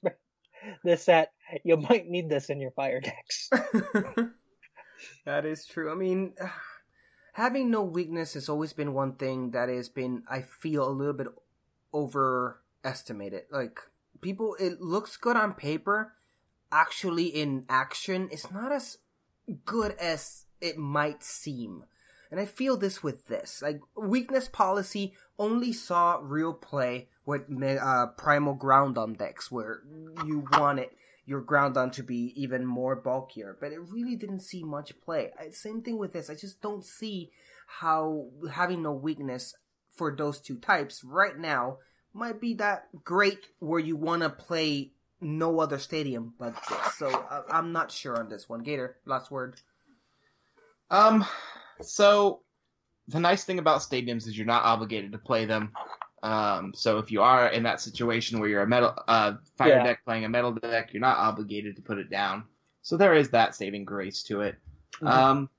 [0.85, 1.33] this set,
[1.65, 3.51] you might need this in your fire decks.
[5.25, 5.91] that is true.
[5.91, 6.35] I mean,
[7.33, 11.15] having no weakness has always been one thing that has been, I feel, a little
[11.15, 11.29] bit
[11.93, 13.43] overestimated.
[13.51, 13.81] Like,
[14.21, 16.15] people, it looks good on paper.
[16.71, 18.99] Actually, in action, it's not as
[19.67, 21.85] good as it might seem.
[22.33, 23.61] And I feel this with this.
[23.61, 29.83] Like, weakness policy only saw real play with uh, primal Groudon decks, where
[30.27, 30.89] you wanted
[31.27, 35.31] your Groudon to be even more bulkier, but it really didn't see much play.
[35.39, 36.31] I, same thing with this.
[36.31, 37.31] I just don't see
[37.67, 39.55] how having no weakness
[39.91, 41.79] for those two types right now
[42.15, 46.95] might be that great where you want to play no other stadium but this.
[46.97, 48.63] So I, I'm not sure on this one.
[48.63, 49.57] Gator, last word.
[50.91, 51.25] Um,
[51.83, 52.41] so
[53.09, 55.73] the nice thing about stadiums is you're not obligated to play them.
[56.23, 59.83] Um, so if you are in that situation where you're a metal uh, fire Yeah.
[59.85, 62.45] deck playing a metal deck, you're not obligated to put it down.
[62.83, 64.57] So there is that saving grace to it.
[64.97, 65.07] Mm-hmm.
[65.09, 65.51] Um,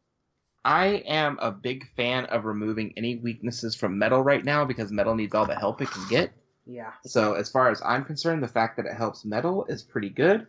[0.65, 5.15] I am a big fan of removing any weaknesses from metal right now because metal
[5.15, 6.31] needs all the help it can get.
[6.65, 6.91] Yeah.
[7.05, 10.47] So as far as I'm concerned, the fact that it helps metal is pretty good.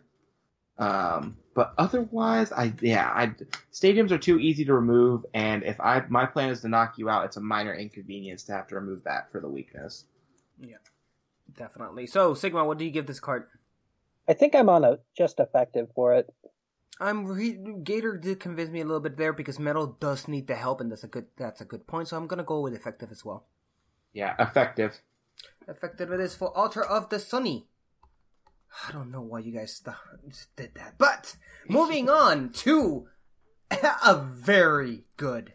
[0.77, 3.33] Um, but otherwise, I yeah, I
[3.71, 7.09] stadiums are too easy to remove, and if I my plan is to knock you
[7.09, 10.05] out, it's a minor inconvenience to have to remove that for the weakness.
[10.59, 10.77] Yeah.
[11.57, 12.07] Definitely.
[12.07, 13.47] So Sigma, what do you give this card?
[14.27, 16.33] I think I'm on a just effective for it.
[16.99, 20.55] I'm re- Gator did convince me a little bit there because metal does need the
[20.55, 22.07] help, and that's a good that's a good point.
[22.07, 23.45] So I'm gonna go with effective as well.
[24.13, 25.01] Yeah, effective.
[25.67, 27.63] Effective it is for Altar of the Sunne.
[28.87, 29.95] I don't know why you guys th-
[30.55, 31.35] did that, but
[31.67, 33.07] moving on to
[33.71, 35.53] a very good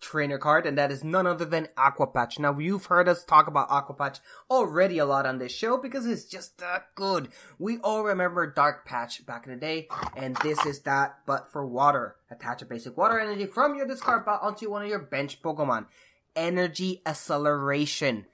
[0.00, 2.38] trainer card, and that is none other than Aqua Patch.
[2.38, 4.18] Now you've heard us talk about Aqua Patch
[4.50, 7.28] already a lot on this show because it's just that good.
[7.58, 11.66] We all remember Dark Patch back in the day, and this is that, but for
[11.66, 12.16] water.
[12.30, 15.86] Attach a basic water energy from your discard pile onto one of your bench Pokemon.
[16.36, 18.26] Energy acceleration.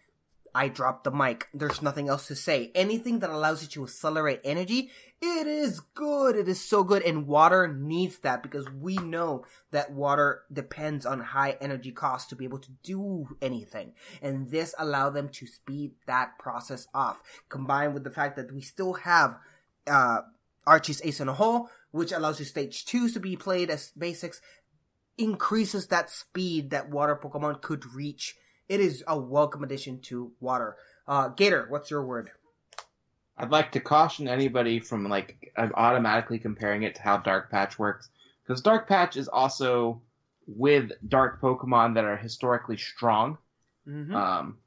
[0.57, 1.49] I dropped the mic.
[1.53, 2.73] There's nothing else to say.
[2.75, 4.89] Anything that allows you to accelerate energy,
[5.21, 6.35] it is good.
[6.35, 7.03] It is so good.
[7.03, 12.37] And water needs that because we know that water depends on high energy costs to
[12.37, 13.93] be able to do anything.
[14.23, 17.23] And this allowed them to speed that process off.
[17.51, 19.37] Combined with the fact that we still have,
[19.87, 20.23] uh,
[20.67, 24.41] Archie's Ace in a Hole, which allows you stage twos to be played as basics,
[25.19, 28.37] increases that speed that water Pokemon could reach.
[28.69, 30.77] It is a welcome addition to water.
[31.07, 32.31] Uh, Gator, what's your word?
[33.39, 38.09] I'd like to caution anybody from like automatically comparing it to how Dark Patch works,
[38.43, 40.01] because Dark Patch is also
[40.47, 43.39] with Dark Pokemon that are historically strong.
[43.89, 44.17] Mm-hmm.
[44.17, 44.59] um,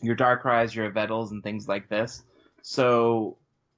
[0.00, 2.24] your Darkrai's, your Vettles, and things like this.
[2.62, 3.36] So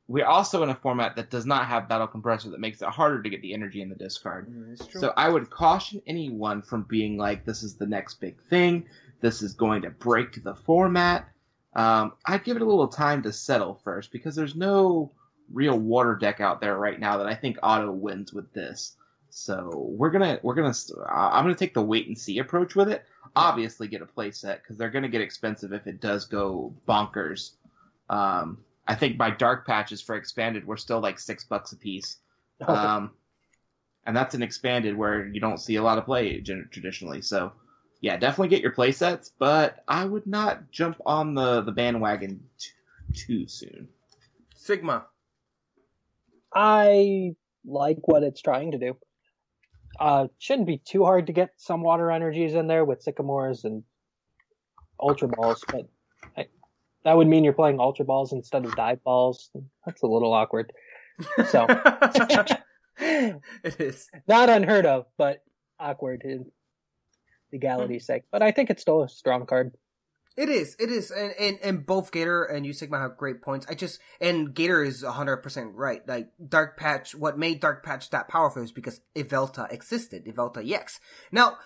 [0.09, 3.23] we're also in a format that does not have Battle Compressor that makes it harder
[3.23, 4.51] to get the energy in the discard.
[4.91, 5.01] True.
[5.01, 8.87] So I would caution anyone from being like, this is the next big thing.
[9.21, 11.29] This is going to break the format.
[11.75, 15.11] Um, I'd give it a little time to settle first because there's no
[15.53, 18.97] real water deck out there right now that I think auto wins with this.
[19.31, 22.89] So we're gonna we're gonna uh, I'm gonna take the wait and see approach with
[22.89, 23.05] it.
[23.35, 27.51] Obviously, get a playset because they're gonna get expensive if it does go bonkers.
[28.09, 32.19] Um, I think my dark patches for expanded, we're still like six bucks a piece.
[32.67, 33.11] Um,
[34.07, 37.21] and that's an expanded where you don't see a lot of play traditionally.
[37.21, 37.53] So,
[38.05, 42.45] yeah, definitely get your play sets, but I would not jump on the, the bandwagon
[42.59, 43.89] too, too soon.
[44.57, 45.07] Sigma.
[46.55, 47.35] I
[47.65, 48.99] like what it's trying to do.
[49.99, 53.85] Uh, shouldn't be too hard to get some water energies in there with sycamores and
[55.01, 55.89] ultra balls, but
[56.37, 56.49] I,
[57.05, 59.49] that would mean you're playing ultra balls instead of dive balls.
[59.87, 60.75] That's a little awkward.
[61.49, 61.67] So
[62.99, 65.43] it is not unheard of, but
[65.81, 66.51] awkward in
[67.55, 67.63] Hmm.
[67.63, 68.25] legality's sake.
[68.31, 69.73] But I think it's still a strong card.
[70.37, 73.67] It is, it is, and, and and both Gator and U Sigma have great points.
[73.69, 76.07] I just and Gator is hundred percent right.
[76.09, 80.99] Like Dark Patch, what made Dark Patch that powerful is because Yveltal existed, Yveltal EX.
[81.31, 81.59] Now,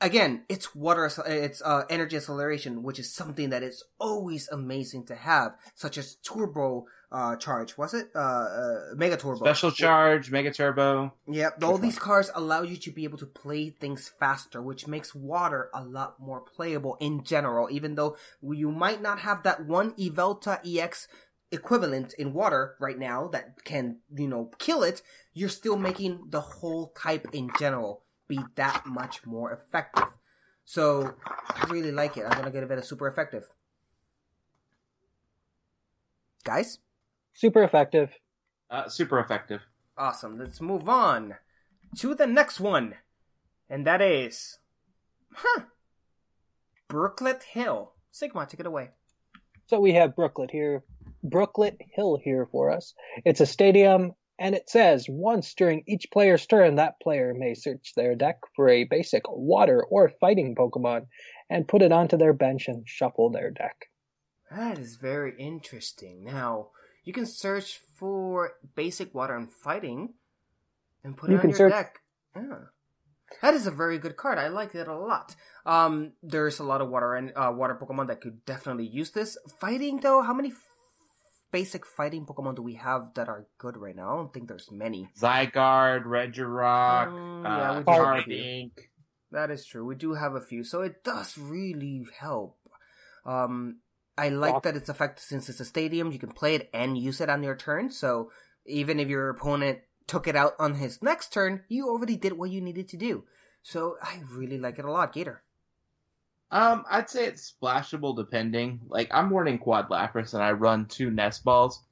[0.00, 5.14] again, it's water, it's uh, energy acceleration, which is something that is always amazing to
[5.14, 7.76] have, such as Turbo uh, Charge.
[7.78, 9.44] Was it uh, uh Mega Turbo?
[9.44, 11.12] Special Charge, Mega Turbo.
[11.26, 15.14] Yep, all these cars allow you to be able to play things faster, which makes
[15.14, 17.68] water a lot more playable in general.
[17.70, 21.08] Even though you might not have that one Yveltal EX
[21.50, 25.00] equivalent in water right now that can, you know, kill it,
[25.32, 30.08] you're still making the whole type in general be that much more effective.
[30.64, 31.14] So
[31.48, 32.24] I really like it.
[32.24, 33.44] I'm gonna give it a super effective.
[36.44, 36.78] Guys?
[37.34, 38.10] Super effective.
[38.70, 39.60] Uh, super effective.
[39.96, 40.38] Awesome.
[40.38, 41.36] Let's move on
[41.98, 42.94] to the next one.
[43.68, 44.58] And that is
[45.32, 45.62] Huh.
[46.88, 47.92] Brooklet Hill.
[48.10, 48.90] Sigma, take it away.
[49.66, 50.84] So we have Brooklet here.
[51.22, 52.94] Brooklet Hill here for us.
[53.24, 57.92] It's a stadium and it says once during each player's turn, that player may search
[57.96, 61.06] their deck for a basic water or fighting Pokemon
[61.50, 63.86] and put it onto their bench and shuffle their deck.
[64.50, 66.24] That is very interesting.
[66.24, 66.68] Now,
[67.04, 70.14] you can search for basic water and fighting
[71.04, 71.98] and put You it on your search- deck.
[72.36, 72.58] Yeah.
[73.42, 74.38] That is a very good card.
[74.38, 75.36] I like it a lot.
[75.66, 79.36] Um, there's a lot of water and uh, water Pokemon that could definitely use this.
[79.60, 80.50] Fighting though, how many
[81.50, 84.12] basic fighting Pokemon do we have that are good right now?
[84.12, 85.08] I don't think there's many.
[85.18, 88.36] Zygarde, Regirock, Mm, uh, yeah, we do have a few.
[88.36, 88.70] Carbink.
[89.30, 89.84] That is true.
[89.84, 92.56] We do have a few, so it does really help.
[93.26, 93.80] Um,
[94.16, 96.12] I like that it's effective since it's a stadium.
[96.12, 97.90] You can play it and use it on your turn.
[97.90, 98.32] So
[98.66, 102.50] even if your opponent took it out on his next turn, you already did what
[102.50, 103.24] you needed to do.
[103.62, 105.42] So I really like it a lot, Gator.
[106.50, 108.80] Um, I'd say it's splashable depending.
[108.88, 111.82] Like I'm running Quad Lapras and I run two nest balls.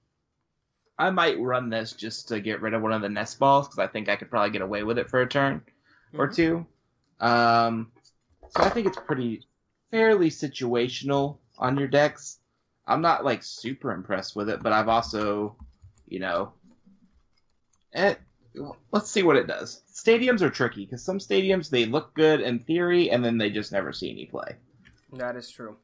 [0.98, 3.78] I might run this just to get rid of one of the nest balls because
[3.78, 5.62] I think I could probably get away with it for a turn
[6.14, 6.34] or Mhm.
[6.34, 6.66] two.
[7.20, 7.92] Um,
[8.48, 9.46] so I think it's pretty
[9.90, 12.38] fairly situational on your decks.
[12.86, 15.56] I'm not like super impressed with it, but I've also,
[16.06, 16.54] you know,
[17.92, 18.18] it,
[18.92, 19.82] let's see what it does.
[19.92, 23.72] Stadiums are tricky because some stadiums they look good in theory and then they just
[23.72, 24.56] never see any play.
[25.12, 25.76] That is true.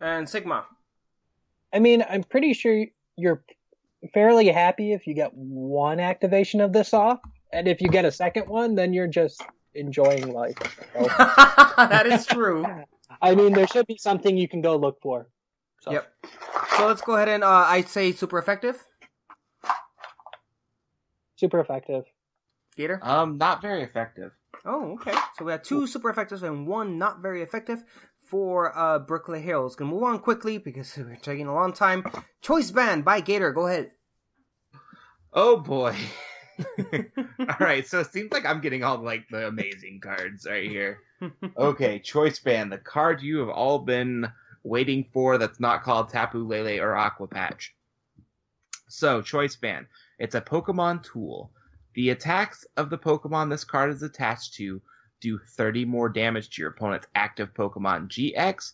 [0.00, 0.66] And Sigma.
[1.72, 3.42] I mean, I'm pretty sure you're
[4.12, 7.20] fairly happy if you get one activation of this off,
[7.52, 9.42] and if you get a second one, then you're just
[9.74, 10.56] enjoying life.
[10.92, 11.04] So,
[11.76, 12.66] that is true.
[13.20, 15.28] I mean, there should be something you can go look for.
[15.80, 15.92] So.
[15.92, 16.12] Yep.
[16.76, 18.86] So let's go ahead and uh, I'd say super effective.
[21.36, 22.04] Super effective.
[22.76, 22.98] Gator.
[23.02, 24.32] Um, not very effective.
[24.64, 25.14] Oh, okay.
[25.36, 27.82] So we have two super effectives and one not very effective
[28.20, 29.76] for uh Brooklyn Hills.
[29.76, 32.04] Gonna move on quickly because we're taking a long time.
[32.40, 33.52] Choice Band by Gator.
[33.52, 33.92] Go ahead.
[35.32, 35.96] Oh boy.
[36.78, 41.00] all right, so it seems like I'm getting all like the amazing cards right here.
[41.56, 44.28] Okay, Choice Band, the card you have all been
[44.62, 47.74] waiting for that's not called Tapu Lele or Aqua Patch.
[48.88, 49.86] So, Choice Band,
[50.18, 51.50] it's a Pokemon tool.
[51.94, 54.80] The attacks of the Pokemon this card is attached to
[55.20, 58.72] do 30 more damage to your opponent's active Pokemon GX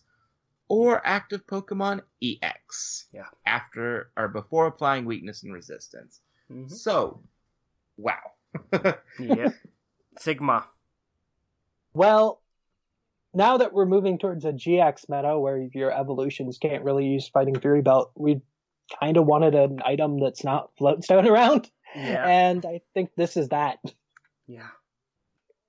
[0.67, 3.07] or active Pokemon EX.
[3.13, 3.25] Yeah.
[3.45, 6.19] After or before applying weakness and resistance.
[6.51, 6.67] Mm-hmm.
[6.69, 7.21] So,
[7.97, 8.19] wow.
[9.19, 9.53] yep.
[10.17, 10.65] Sigma.
[11.93, 12.41] Well,
[13.33, 17.59] now that we're moving towards a GX meta where your evolutions can't really use Fighting
[17.59, 18.41] Fury Belt, we
[18.99, 21.69] kind of wanted an item that's not floatstone around.
[21.95, 22.25] Yeah.
[22.27, 23.79] And I think this is that.
[24.47, 24.67] Yeah.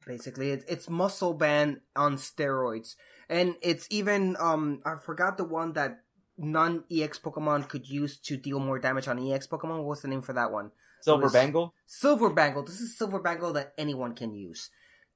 [0.07, 2.97] Basically, it's it's muscle band on steroids,
[3.29, 6.01] and it's even um I forgot the one that
[6.37, 9.85] non EX Pokemon could use to deal more damage on EX Pokemon.
[9.85, 10.73] What's the name for that one?
[11.03, 11.73] Silver was- Bangle?
[11.87, 12.65] Silver Bangle.
[12.65, 14.71] This is Silver Bangle that anyone can use,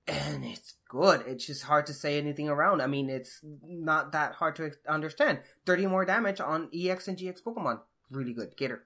[0.07, 1.25] and it's good.
[1.27, 2.81] It's just hard to say anything around.
[2.81, 5.41] I mean, it's not that hard to understand.
[5.65, 7.81] Thirty more damage on EX and GX Pokemon.
[8.11, 8.57] Really good.
[8.57, 8.85] Gator.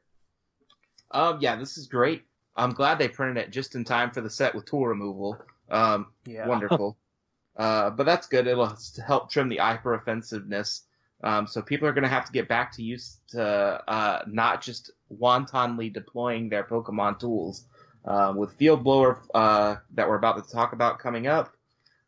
[1.11, 2.25] Um, yeah, this is great.
[2.57, 5.39] I'm glad they printed it just in time for the set with tool removal.
[5.71, 6.47] Um, Yeah.
[6.47, 6.97] wonderful.
[7.57, 8.47] uh, but that's good.
[8.47, 8.77] It'll
[9.07, 10.83] help trim the hyper offensiveness.
[11.23, 14.63] Um, so people are going to have to get back to use to uh, not
[14.63, 17.67] just wantonly deploying their Pokemon tools,
[18.07, 21.55] Um, with Field Blower uh, that we're about to talk about coming up,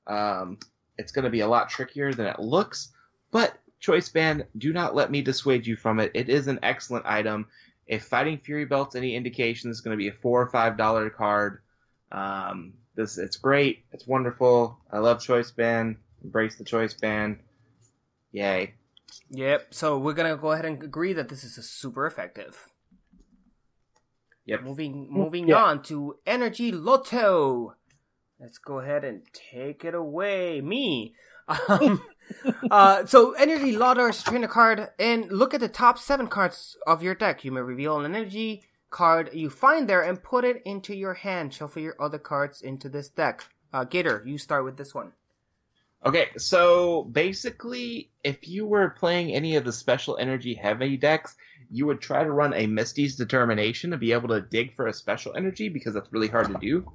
[0.07, 0.58] um,
[0.97, 2.92] it's going to be a lot trickier than it looks.
[3.31, 6.12] But Choice Band, do not let me dissuade you from it.
[6.15, 7.49] It is an excellent item.
[7.86, 11.11] If Fighting Fury Belt's any indication, it's going to be a four or five dollar
[11.11, 11.61] card.
[12.12, 13.85] Um, this it's great.
[13.93, 14.78] It's wonderful.
[14.91, 15.97] I love Choice Band.
[16.23, 17.41] Embrace the Choice Band.
[18.31, 18.75] Yay.
[19.31, 19.75] Yep.
[19.75, 22.69] So we're gonna go ahead and agree that this is a super effective.
[24.47, 24.62] Yep.
[24.62, 25.57] Moving moving Yeah.
[25.65, 27.75] on to Energy Lotto.
[28.39, 30.61] Let's go ahead and take it away.
[30.61, 31.15] Me.
[31.69, 32.01] Um,
[32.70, 37.15] uh, so Energy a trainer card, and look at the top seven cards of your
[37.15, 37.44] deck.
[37.44, 41.52] You may reveal an energy card you find there and put it into your hand.
[41.52, 43.44] Shuffle your other cards into this deck.
[43.73, 45.12] Uh, Gator, you start with this one.
[46.05, 51.36] Okay, so basically, if you were playing any of the special energy heavy decks,
[51.70, 54.92] you would try to run a Misty's Determination to be able to dig for a
[54.92, 56.91] special energy because that's really hard to do.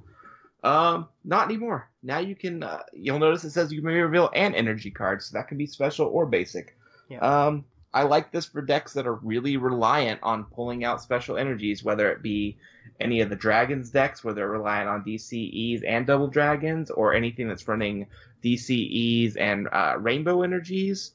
[0.64, 1.88] Um, not anymore.
[2.02, 2.62] Now you can.
[2.62, 5.66] Uh, you'll notice it says you may reveal an energy card, so that can be
[5.66, 6.76] special or basic.
[7.08, 7.18] Yeah.
[7.18, 7.64] Um,
[7.94, 12.10] I like this for decks that are really reliant on pulling out special energies, whether
[12.10, 12.58] it be
[13.00, 17.48] any of the dragons decks where they're reliant on DCEs and double dragons, or anything
[17.48, 18.06] that's running
[18.44, 21.12] DCEs and uh, rainbow energies.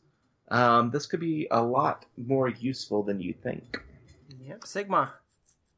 [0.49, 3.80] Um, this could be a lot more useful than you think.
[4.41, 5.13] Yep, Sigma.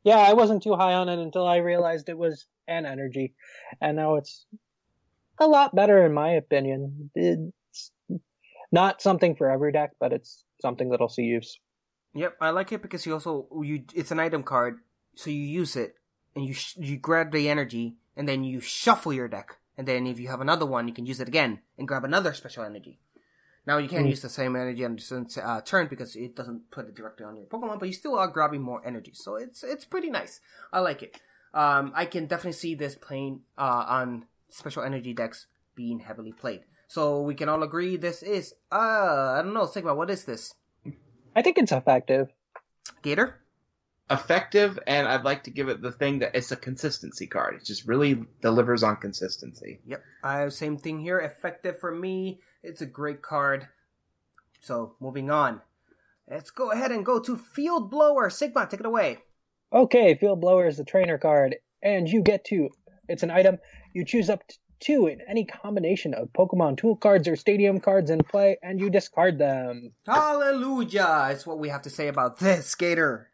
[0.04, 3.34] Yeah, I wasn't too high on it until I realized it was an energy,
[3.82, 4.46] and now it's
[5.40, 7.10] a lot better in my opinion.
[7.16, 7.92] It's
[8.72, 11.60] not something for every deck, but it's something that'll see use.
[12.14, 14.80] Yep, I like it because you also you it's an item card,
[15.16, 15.96] so you use it
[16.36, 20.08] and you sh- you grab the energy and then you shuffle your deck, and then
[20.08, 23.00] if you have another one, you can use it again and grab another special energy.
[23.68, 24.12] Now you can't Mm.
[24.12, 27.26] use the same energy on the same, uh, turn because it doesn't put it directly
[27.26, 30.40] on your Pokemon, but you still are grabbing more energy, so it's it's pretty nice.
[30.72, 31.20] I like it.
[31.56, 36.62] Um, I can definitely see this playing uh, on special energy decks being heavily played.
[36.88, 39.96] So we can all agree this is uh I don't know Sigma.
[39.96, 40.54] What is this?
[41.36, 42.30] I think it's effective.
[43.02, 43.40] Gator.
[44.10, 47.56] Effective, and I'd like to give it the thing that it's a consistency card.
[47.56, 49.80] It just really delivers on consistency.
[49.88, 51.18] Yep, I have same thing here.
[51.18, 52.40] Effective for me.
[52.62, 53.68] It's a great card.
[54.62, 55.62] So moving on,
[56.30, 58.30] let's go ahead and go to Field Blower.
[58.30, 59.24] Sigma, take it away.
[59.74, 62.70] Okay, Field Blower is the trainer card, and you get to.
[63.08, 63.58] It's an item.
[63.94, 68.10] You choose up to two in any combination of Pokemon tool cards or stadium cards
[68.10, 69.92] in play, and you discard them.
[70.06, 71.30] Hallelujah!
[71.32, 73.30] Is what we have to say about this Gator.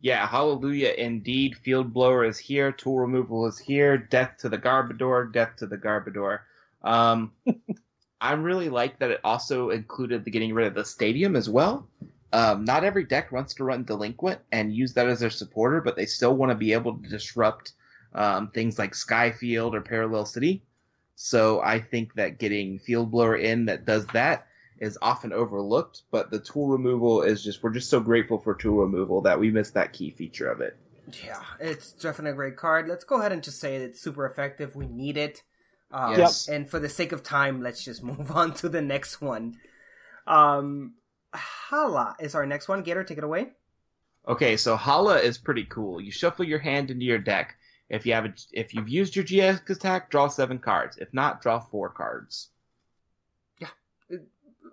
[0.00, 1.56] Yeah, hallelujah indeed.
[1.56, 5.78] Field blower is here, tool removal is here, death to the Garbodor, death to the
[5.78, 6.40] Garbodor.
[6.82, 7.30] Um,
[8.20, 11.86] I really like that it also included the getting rid of the stadium as well.
[12.32, 15.96] Um, not every deck wants to run Delinquent and use that as their supporter, but
[15.96, 17.72] they still want to be able to disrupt
[18.14, 20.62] um, things like Sky Field or Parallel City.
[21.14, 24.46] So I think that getting Field Blower in that does that
[24.78, 28.78] is often overlooked, but the tool removal is just, we're just so grateful for tool
[28.78, 30.76] removal that we missed that key feature of it.
[31.24, 32.88] Yeah, it's definitely a great card.
[32.88, 34.74] Let's go ahead and just say it's super effective.
[34.74, 35.42] We need it.
[35.90, 36.48] Um, Yes.
[36.48, 39.58] And for the sake of time, let's just move on to the next one.
[40.26, 40.94] Um,
[41.34, 42.82] Hala is our next one.
[42.82, 43.48] Gator, take it away.
[44.28, 46.00] Okay, so Hala is pretty cool.
[46.00, 47.56] You shuffle your hand into your deck.
[47.88, 50.96] If you have a, if you've used your GX attack, draw seven cards.
[50.96, 52.48] If not, draw four cards.
[53.60, 53.68] Yeah,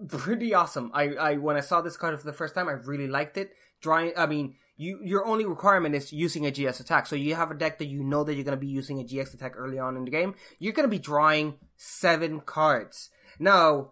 [0.07, 0.91] pretty awesome.
[0.93, 3.53] I, I when I saw this card for the first time, I really liked it.
[3.81, 7.07] Drawing, I mean, you your only requirement is using a GX attack.
[7.07, 9.03] So you have a deck that you know that you're going to be using a
[9.03, 10.35] GX attack early on in the game.
[10.59, 13.09] You're going to be drawing seven cards.
[13.39, 13.91] Now,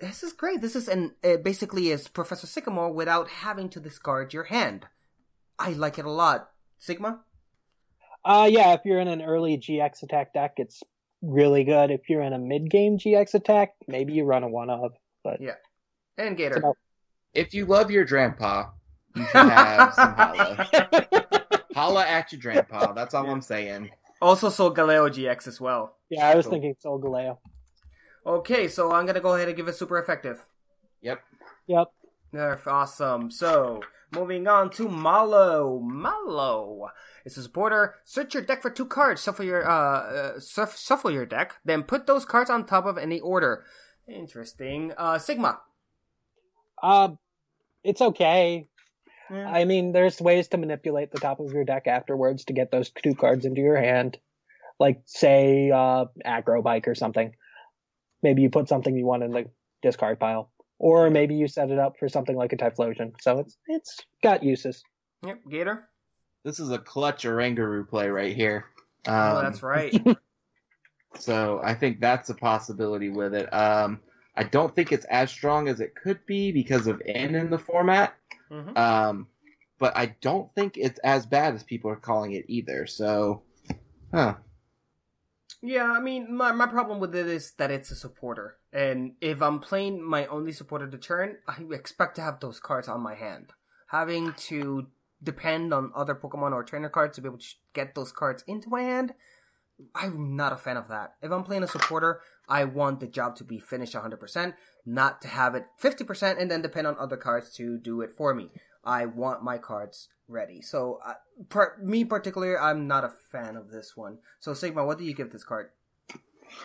[0.00, 0.60] this is great.
[0.60, 4.86] This is an uh, basically is Professor Sycamore without having to discard your hand.
[5.58, 6.50] I like it a lot.
[6.78, 7.20] Sigma.
[8.24, 10.82] Uh, yeah, if you're in an early GX attack deck, it's
[11.22, 11.90] really good.
[11.90, 14.92] If you're in a mid game GX attack, maybe you run a one of.
[15.22, 15.54] But Yeah.
[16.18, 16.56] And Gator.
[16.56, 16.76] about-
[17.34, 18.70] If you love your grandpa,
[19.14, 20.68] you should have some Hala.
[21.74, 22.92] Hala at your grandpa.
[22.92, 23.90] That's all I'm saying.
[24.22, 25.96] Also, Solgaleo GX as well.
[26.08, 26.52] yeah, I was Cool.
[26.52, 27.38] thinking Solgaleo.
[28.26, 30.46] Okay, so I'm gonna go ahead and give it super effective.
[31.02, 31.20] Yep.
[31.66, 31.88] Yep.
[32.32, 33.30] Nerf, awesome.
[33.30, 35.80] So, moving on to Mallow.
[35.80, 36.88] Mallow.
[37.24, 37.96] It's a supporter.
[38.04, 39.22] Search your deck for two cards.
[39.22, 41.56] Shuffle your uh, uh shuff- shuffle your deck.
[41.64, 43.64] Then put those cards on top of any order.
[44.08, 44.92] Interesting.
[44.96, 45.60] Uh, Sigma.
[46.82, 47.10] Uh,
[47.82, 48.68] it's okay.
[49.30, 49.48] Yeah.
[49.48, 52.90] I mean, there's ways to manipulate the top of your deck afterwards to get those
[52.90, 54.18] two cards into your hand.
[54.78, 57.34] Like, say, uh, Acro Bike or something.
[58.24, 59.44] Maybe you put something you want in the
[59.82, 60.50] discard pile.
[60.78, 63.12] Or maybe you set it up for something like a Typhlosion.
[63.20, 64.82] So it's it's got uses.
[65.24, 65.40] Yep.
[65.48, 65.88] Gator.
[66.42, 68.64] this is a clutch Oranguru play right here.
[69.06, 69.94] Um, oh, that's right.
[71.18, 73.52] so I think that's a possibility with it.
[73.52, 74.00] Um,
[74.36, 77.58] I don't think it's as strong as it could be because of N in the
[77.58, 78.16] format.
[78.50, 78.76] Mhm.
[78.76, 79.28] Um,
[79.78, 82.86] but I don't think it's as bad as people are calling it either.
[82.86, 83.42] So,
[84.12, 84.34] huh.
[85.66, 88.58] Yeah, I mean, my, my problem with it is that it's a supporter.
[88.70, 92.86] And if I'm playing my only supporter to turn, I expect to have those cards
[92.86, 93.46] on my hand.
[93.88, 94.88] Having to
[95.22, 98.68] depend on other Pokemon or trainer cards to be able to get those cards into
[98.68, 99.14] my hand,
[99.94, 101.14] I'm not a fan of that.
[101.22, 104.52] If I'm playing a supporter, I want the job to be finished 100%,
[104.84, 108.34] not to have it 50% and then depend on other cards to do it for
[108.34, 108.50] me.
[108.84, 110.62] I want my cards ready.
[110.62, 111.14] So, uh,
[111.48, 114.18] per, me particularly, I'm not a fan of this one.
[114.40, 115.70] So, Sigma, what do you give this card?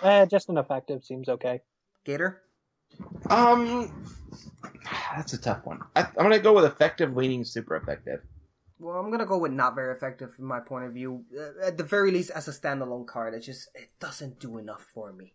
[0.04, 1.62] Eh, just an effective seems okay.
[2.06, 2.42] Gator?
[3.30, 4.08] Um,
[5.16, 5.82] that's a tough one.
[5.96, 8.22] I, I'm gonna go with effective, leaning super effective.
[8.80, 11.26] Well, I'm gonna go with not very effective from my point of view.
[11.38, 14.86] Uh, At the very least, as a standalone card, it just it doesn't do enough
[14.94, 15.34] for me.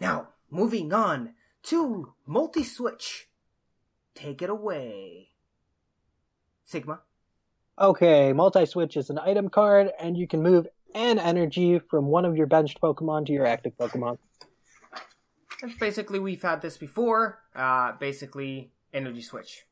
[0.00, 1.34] Now, moving on
[1.64, 3.28] to multi switch.
[4.14, 5.30] Take it away,
[6.64, 7.00] Sigma.
[7.82, 12.24] Okay, multi switch is an item card, and you can move an energy from one
[12.24, 14.18] of your benched Pokemon to your active Pokemon.
[15.80, 17.40] Basically, we've had this before.
[17.56, 19.66] Uh, basically, energy switch.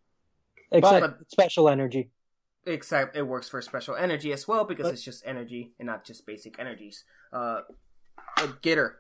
[0.73, 2.11] Except But- special energy.
[2.67, 6.05] Except it works for special energy as well because But- it's just energy and not
[6.05, 7.05] just basic energies.
[7.33, 7.63] Uh,
[8.39, 8.99] uh, Gator.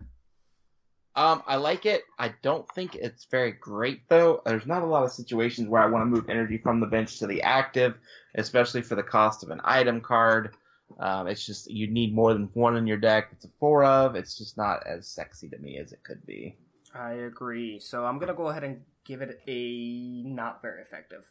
[1.16, 2.02] Um, I like it.
[2.18, 4.42] I don't think it's very great though.
[4.46, 7.18] There's not a lot of situations where I want to move energy from the bench
[7.18, 7.98] to the active,
[8.36, 10.54] especially for the cost of an item card.
[10.98, 13.28] Um, it's just you need more than one in your deck.
[13.32, 14.14] It's a four of.
[14.14, 16.56] It's just not as sexy to me as it could be.
[16.94, 17.80] I agree.
[17.80, 21.24] So I'm gonna go ahead and give it a not very effective.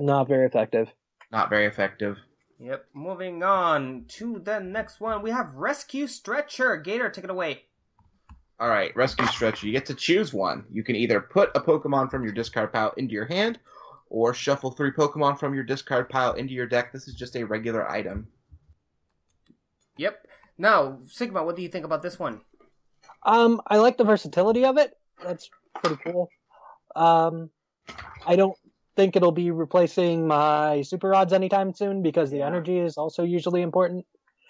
[0.00, 0.88] Not very effective.
[1.30, 2.18] Not very effective.
[2.58, 2.86] Yep.
[2.94, 6.76] Moving on to the next one, we have Rescue Stretcher.
[6.76, 7.65] Gator, take it away.
[8.58, 9.66] All right, rescue stretcher.
[9.66, 10.64] You get to choose one.
[10.72, 13.58] You can either put a Pokemon from your discard pile into your hand,
[14.08, 16.92] or shuffle three Pokemon from your discard pile into your deck.
[16.92, 18.28] This is just a regular item.
[19.98, 20.26] Yep.
[20.56, 22.40] Now, Sigma, what do you think about this one?
[23.22, 24.94] Um, I like the versatility of it.
[25.22, 25.50] That's
[25.82, 26.30] pretty cool.
[26.94, 27.50] Um,
[28.26, 28.56] I don't
[28.96, 33.60] think it'll be replacing my super rods anytime soon because the energy is also usually
[33.60, 34.06] important.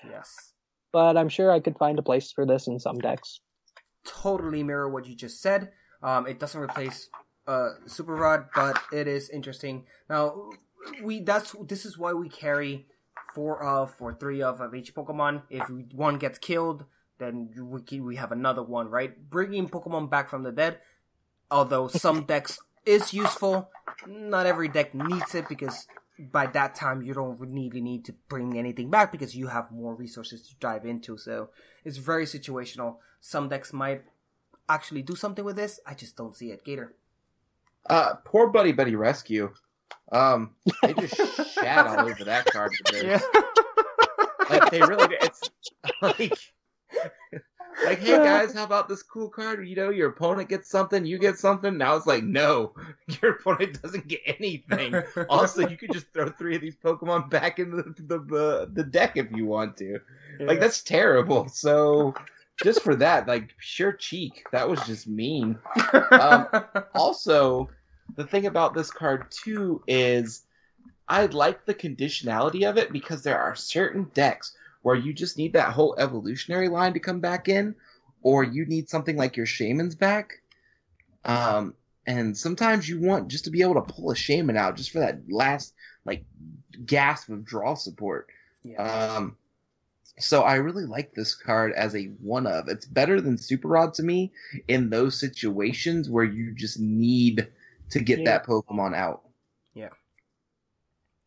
[0.09, 0.53] Yes.
[0.93, 3.41] But I'm sure I could find a place for this in some decks.
[4.07, 5.73] Totally mirror what you just said.
[6.03, 7.09] Um, it doesn't replace
[7.47, 9.85] uh, Super Rod, but it is interesting.
[10.09, 10.51] Now,
[11.03, 12.87] we that's this is why we carry
[13.35, 15.43] four of or three of of each Pokemon.
[15.51, 16.85] If one gets killed,
[17.19, 19.29] then we we have another one, right?
[19.31, 20.79] Bringing Pokemon back from the dead.
[21.51, 23.71] Although some decks is useful,
[24.07, 25.87] not every deck needs it because
[26.19, 29.95] by that time you don't really need to bring anything back because you have more
[29.95, 31.19] resources to dive into.
[31.19, 31.51] So
[31.85, 32.97] it's very situational.
[33.21, 34.03] Some decks might
[34.69, 35.81] actually do something with this.
[35.87, 36.65] I just don't see it.
[36.65, 36.95] Gator.
[37.89, 39.53] Uh, poor Buddy Buddy Rescue.
[40.11, 41.17] Um, they just
[41.55, 42.73] shat all over that card.
[42.93, 43.21] Yeah.
[44.49, 45.19] Like they really, did.
[45.23, 45.51] it's
[46.01, 46.33] like,
[47.85, 49.67] like, hey guys, how about this cool card?
[49.67, 51.77] You know, your opponent gets something, you get something.
[51.77, 52.73] Now it's like, no,
[53.23, 55.03] your opponent doesn't get anything.
[55.29, 58.85] also, you could just throw three of these Pokemon back in the the the, the
[58.85, 60.01] deck if you want to.
[60.41, 61.49] Like that's terrible.
[61.49, 62.15] So.
[62.63, 65.59] Just for that, like pure cheek, that was just mean.
[66.11, 66.47] Um,
[66.95, 67.69] also,
[68.15, 70.47] the thing about this card too is
[71.09, 75.53] I like the conditionality of it because there are certain decks where you just need
[75.55, 77.75] that whole evolutionary line to come back in,
[78.23, 80.35] or you need something like your Shaymin's back.
[81.25, 81.75] Um,
[82.07, 85.01] and sometimes you want just to be able to pull a shaman out just for
[85.01, 85.75] that last
[86.05, 86.25] like
[86.85, 88.29] gasp of draw support.
[88.79, 89.37] Um,
[90.21, 92.69] so I really like this card as a one of.
[92.69, 94.31] It's better than Super Rod to me
[94.69, 97.49] in those situations where you just need
[97.91, 98.25] to get Yeah.
[98.27, 99.23] that Pokemon out.
[99.75, 99.89] Yeah.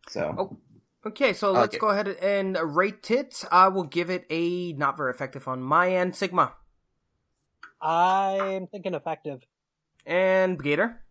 [0.07, 0.57] So Oh,
[1.05, 3.43] okay, so let's like go ahead and rate it.
[3.51, 6.15] I will give it a not very effective on my end.
[6.15, 6.53] Sigma
[7.81, 9.41] I'm thinking effective.
[10.05, 11.01] and Gator.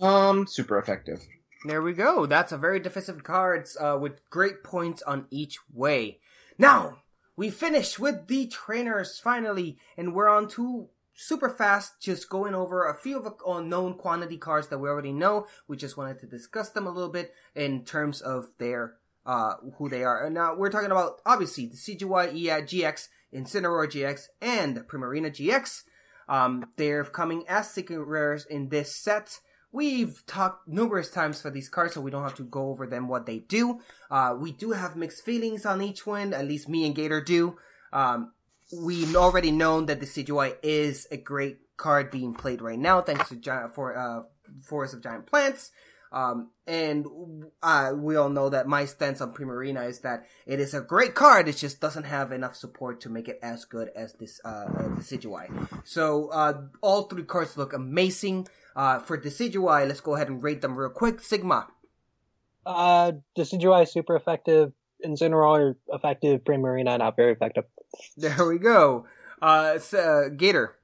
[0.00, 1.20] um super effective.
[1.64, 2.26] There we go.
[2.26, 6.20] That's a very defensive cards uh, with great points on each way.
[6.58, 6.98] Now
[7.36, 12.00] we finish with the trainers finally, and we're on to super fast.
[12.00, 15.46] Just going over a few of the unknown quantity cards that we already know.
[15.66, 18.94] We just wanted to discuss them a little bit in terms of their
[19.26, 20.24] uh who they are.
[20.24, 25.82] And now we're talking about obviously the Decidueye GX, Incineroar GX, and Primarina GX.
[26.28, 29.40] Um, they're coming as secret rares in this set.
[29.72, 33.08] We've talked numerous times for these cards, so we don't have to go over them
[33.08, 33.80] what they do.
[34.10, 37.58] Uh, we do have mixed feelings on each one, at least me and Gator do.
[37.92, 38.32] Um,
[38.72, 43.28] we've already known that the Decidueye is a great card being played right now, thanks
[43.28, 44.22] to Giant for uh,
[44.62, 45.70] Forest of Giant Plants.
[46.16, 47.06] Um, and
[47.62, 51.14] uh, we all know that my stance on Primarina is that it is a great
[51.14, 51.46] card.
[51.46, 54.64] It just doesn't have enough support to make it as good as this uh,
[54.96, 55.50] Decidueye.
[55.84, 58.48] So uh, all three cards look amazing.
[58.74, 61.20] Uh, for Decidueye, let's go ahead and rate them real quick.
[61.20, 61.66] Sigma.
[62.64, 64.72] Uh, Decidueye super effective.
[65.04, 66.44] Incineroar effective.
[66.44, 67.64] Primarina not very effective.
[68.16, 69.06] There we go.
[69.42, 70.76] Uh, so, uh Gator.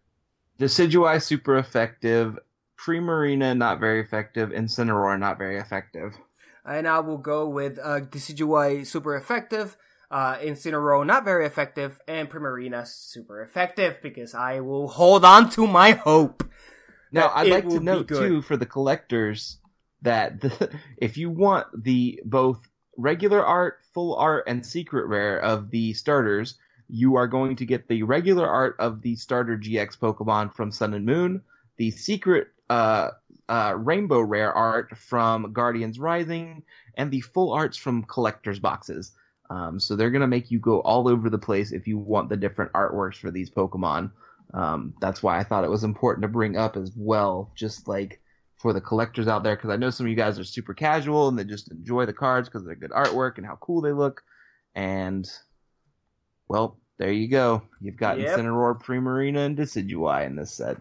[0.59, 2.39] Decidueye super effective.
[2.78, 4.51] Primarina not very effective.
[4.51, 6.15] Incineroar not very effective.
[6.65, 9.76] And I will go with uh, Decidueye super effective.
[10.10, 15.67] Uh, Incineroar not very effective, and Primarina super effective because I will hold on to
[15.67, 16.44] my hope.
[17.10, 19.59] Now, I'd like to note too for the collectors
[20.02, 22.60] that the, if you want the both
[22.97, 26.57] regular art, full art, and secret rare of the starters,
[26.89, 30.92] you are going to get the regular art of the starter GX Pokemon from Sun
[30.94, 31.42] and Moon,
[31.78, 33.10] the secret uh,
[33.49, 36.62] uh, rainbow rare art from Guardians Rising,
[36.97, 39.12] and the full arts from collectors boxes.
[39.51, 42.36] Um, so they're gonna make you go all over the place if you want the
[42.36, 44.10] different artworks for these Pokemon.
[44.55, 48.20] Um, that's why I thought it was important to bring up as well, just like
[48.57, 51.28] for the collectors out there, because I know some of you guys are super casual
[51.28, 54.23] and they just enjoy the cards because they're good artwork and how cool they look.
[54.75, 55.28] And
[56.49, 57.62] well, there you go.
[57.81, 58.39] You've got Yep.
[58.39, 60.78] Incineroar, Primarina, and Decidueye in this set.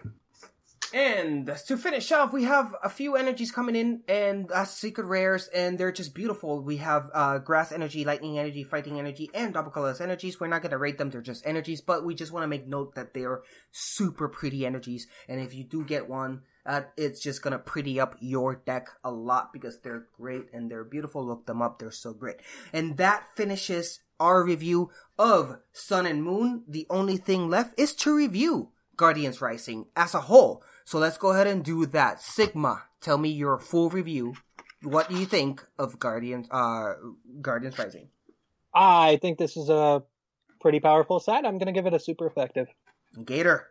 [0.93, 5.47] And to finish off, we have a few energies coming in and uh, secret rares,
[5.53, 6.61] and they're just beautiful.
[6.61, 10.39] We have uh, grass energy, lightning energy, fighting energy, and double colorless energies.
[10.39, 12.67] We're not going to rate them, they're just energies, but we just want to make
[12.67, 15.07] note that they're super pretty energies.
[15.29, 18.89] And if you do get one, uh, it's just going to pretty up your deck
[19.03, 21.25] a lot because they're great and they're beautiful.
[21.25, 22.37] Look them up, they're so great.
[22.73, 26.63] And that finishes our review of Sun and Moon.
[26.67, 30.63] The only thing left is to review Guardians Rising as a whole.
[30.85, 32.21] So let's go ahead and do that.
[32.21, 34.35] Sigma, tell me your full review.
[34.83, 36.93] What do you think of Guardians uh
[37.41, 38.09] Guardians Rising?
[38.73, 40.03] I think this is a
[40.61, 41.45] pretty powerful set.
[41.45, 42.67] I'm going to give it a super effective.
[43.25, 43.67] Gator.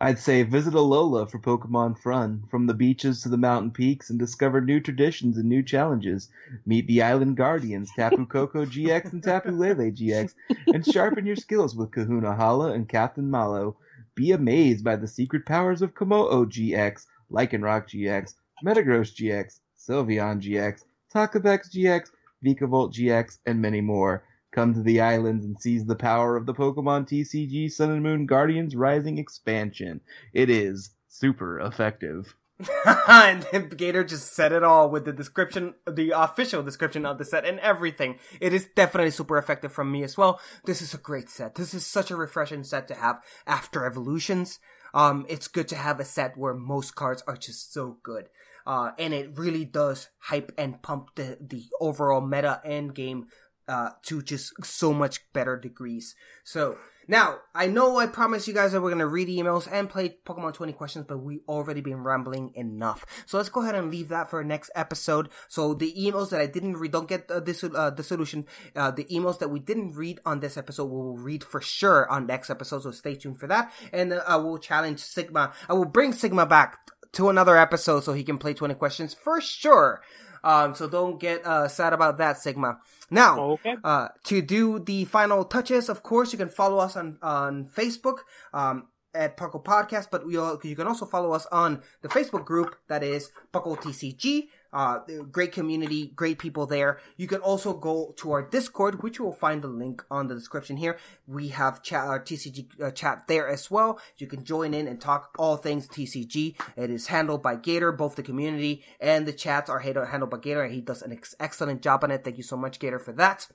[0.00, 4.18] I'd say visit Alola for Pokemon fun, from the beaches to the mountain peaks, and
[4.18, 6.30] discover new traditions and new challenges.
[6.64, 10.34] Meet the Island Guardians, Tapu Koko GX and Tapu Lele GX,
[10.72, 13.76] and sharpen your skills with Kahuna Hala and Captain Mallow.
[14.18, 20.82] Be amazed by the secret powers of Kommo-o GX, Lycanroc GX, Metagross GX, Sylveon GX,
[21.14, 22.08] Toxapex GX,
[22.44, 24.24] Vikavolt GX, and many more.
[24.50, 28.26] Come to the islands and seize the power of the Pokemon TCG Sun and Moon
[28.26, 30.00] Guardians Rising expansion.
[30.32, 32.34] It is super effective.
[33.08, 37.24] and then Gator just said it all with the description, the official description of the
[37.24, 38.18] set and everything.
[38.40, 40.40] It is definitely super effective from me as well.
[40.64, 41.54] This is a great set.
[41.54, 44.58] This is such a refreshing set to have after evolutions.
[44.92, 48.28] Um, it's good to have a set where most cards are just so good.
[48.66, 53.28] Uh, and it really does hype and pump the, the overall meta end game,
[53.68, 56.14] uh, to just so much better degrees.
[56.42, 56.76] So,
[57.08, 60.52] now, I know I promised you guys that we're gonna read emails and play Pokemon
[60.52, 63.06] 20 questions, but we already been rambling enough.
[63.24, 65.30] So let's go ahead and leave that for next episode.
[65.48, 68.46] So the emails that I didn't read, don't get uh, this, uh, the solution.
[68.76, 72.10] Uh, the emails that we didn't read on this episode, we will read for sure
[72.10, 72.82] on next episode.
[72.82, 73.72] So stay tuned for that.
[73.90, 75.54] And uh, I will challenge Sigma.
[75.66, 76.78] I will bring Sigma back
[77.12, 80.02] to another episode so he can play 20 questions for sure.
[80.44, 82.78] Um, so don't get uh, sad about that, Sigma.
[83.10, 83.76] Now, Okay.
[83.84, 88.18] uh, to do the final touches, of course, you can follow us on on Facebook
[88.52, 92.44] um, at Puckle Podcast, but we all, you can also follow us on the Facebook
[92.44, 94.48] group that is Puckle TCG.
[94.70, 94.98] Uh,
[95.32, 97.00] great community, great people there.
[97.16, 100.34] You can also go to our Discord, which you will find the link on the
[100.34, 100.98] description here.
[101.26, 103.98] We have chat, our TCG uh, chat there as well.
[104.18, 106.54] You can join in and talk all things TCG.
[106.76, 107.92] It is handled by Gator.
[107.92, 111.34] Both the community and the chats are handled by Gator, and he does an ex-
[111.40, 112.22] excellent job on it.
[112.22, 113.48] Thank you so much, Gator, for that.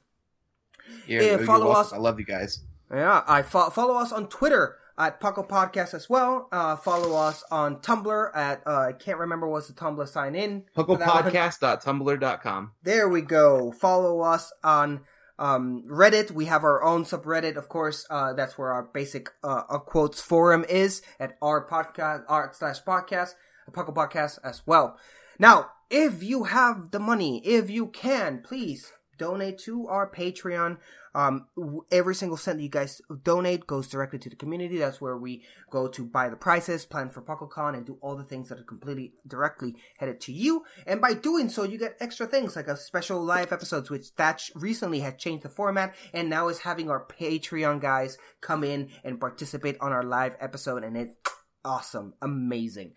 [1.07, 2.59] Yeah, follow us- I love you guys.
[2.91, 6.47] Yeah, I fo- follow us on Twitter at Puckle Podcast as well.
[6.51, 10.63] Uh, follow us on Tumblr at uh, I can't remember what's the Tumblr sign in.
[10.75, 12.71] Pucklepodcast.tumblr.com.
[12.83, 13.71] There we go.
[13.71, 15.01] Follow us on
[15.39, 16.31] um, Reddit.
[16.31, 18.05] We have our own subreddit, of course.
[18.09, 22.83] Uh, that's where our basic uh, uh, quotes forum is at our podcast, art slash
[22.83, 23.33] podcast,
[23.71, 24.97] Puckle Podcast as well.
[25.39, 30.77] Now, if you have the money, if you can, please donate to our Patreon.
[31.15, 31.47] Um,
[31.91, 34.77] every single cent that you guys donate goes directly to the community.
[34.77, 38.23] That's where we go to buy the prices, plan for PuckleCon, and do all the
[38.23, 40.63] things that are completely directly headed to you.
[40.87, 44.51] And by doing so, you get extra things like a special live episodes, which Thatch
[44.55, 49.19] recently had changed the format and now is having our Patreon guys come in and
[49.19, 50.83] participate on our live episode.
[50.83, 51.15] And it's
[51.63, 52.93] awesome, amazing.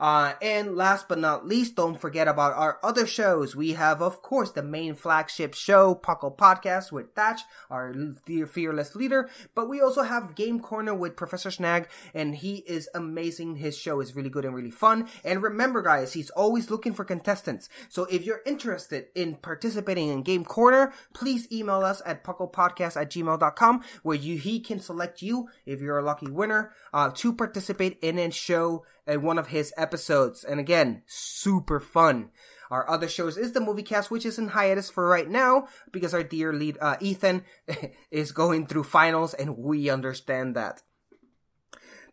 [0.00, 3.54] Uh, and last but not least, don't forget about our other shows.
[3.54, 7.92] We have, of course, the main flagship show, Puckle Podcast with Thatch, our
[8.24, 9.28] dear fearless leader.
[9.54, 13.56] But we also have Game Corner with Professor Snag, and he is amazing.
[13.56, 15.08] His show is really good and really fun.
[15.22, 17.68] And remember, guys, he's always looking for contestants.
[17.90, 23.10] So if you're interested in participating in Game Corner, please email us at pucklepodcast at
[23.10, 27.98] gmail.com, where you, he can select you, if you're a lucky winner, uh, to participate
[28.00, 28.84] in a show
[29.16, 30.44] one of his episodes.
[30.44, 32.30] And again, super fun.
[32.70, 36.14] Our other shows is the movie cast, which is in hiatus for right now because
[36.14, 37.44] our dear lead, uh, Ethan
[38.10, 40.82] is going through finals and we understand that.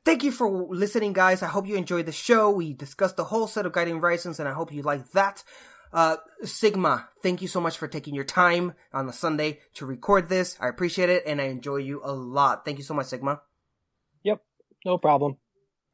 [0.04, 1.44] Thank you for listening, guys.
[1.44, 2.50] I hope you enjoyed the show.
[2.50, 5.44] We discussed the whole set of Guardians Rising and I hope you like that.
[5.94, 10.30] Uh, Sigma, thank you so much for taking your time on a Sunday to record
[10.30, 10.58] this.
[10.60, 12.66] I appreciate it and I enjoy you a lot.
[12.66, 13.42] Thank you so much, Sigma.
[14.24, 14.42] Yep,
[14.86, 15.38] no problem.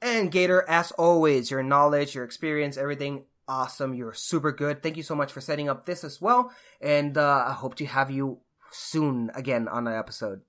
[0.03, 3.93] And Gator, as always, your knowledge, your experience, everything awesome.
[3.93, 4.83] You're super good.
[4.83, 6.51] Thank you so much for setting up this as well.
[6.81, 10.41] And uh, I hope to have you soon again on an episode.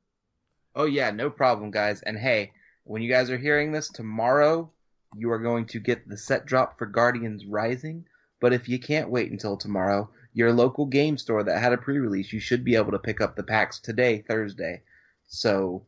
[0.74, 2.02] Oh yeah, no problem, guys.
[2.02, 2.50] And hey,
[2.82, 4.72] when you guys are hearing this tomorrow,
[5.16, 8.06] you are going to get the set drop for Guardians Rising.
[8.40, 12.32] But if you can't wait until tomorrow, your local game store that had a pre-release,
[12.32, 14.82] you should be able to pick up the packs today, Thursday.
[15.28, 15.86] So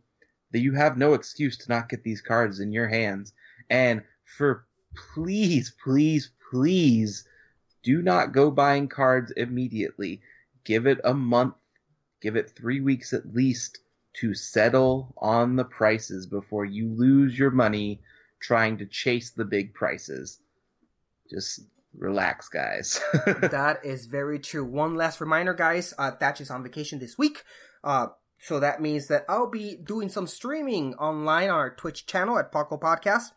[0.53, 3.33] that you have no excuse to not get these cards in your hands.
[3.71, 4.67] And for
[5.15, 7.27] please, please, please
[7.83, 10.21] do not go buying cards immediately.
[10.65, 11.55] Give it a month,
[12.21, 13.79] give it three weeks at least
[14.15, 18.01] to settle on the prices before you lose your money
[18.41, 20.41] trying to chase the big prices.
[21.31, 21.61] Just
[21.97, 23.01] relax, guys.
[23.27, 24.65] that is very true.
[24.65, 25.93] One last reminder, guys.
[25.99, 27.45] Uh, Thatch is on vacation this week.
[27.85, 32.39] Uh, so that means that I'll be doing some streaming online on our Twitch channel
[32.39, 33.33] at Paco Podcast.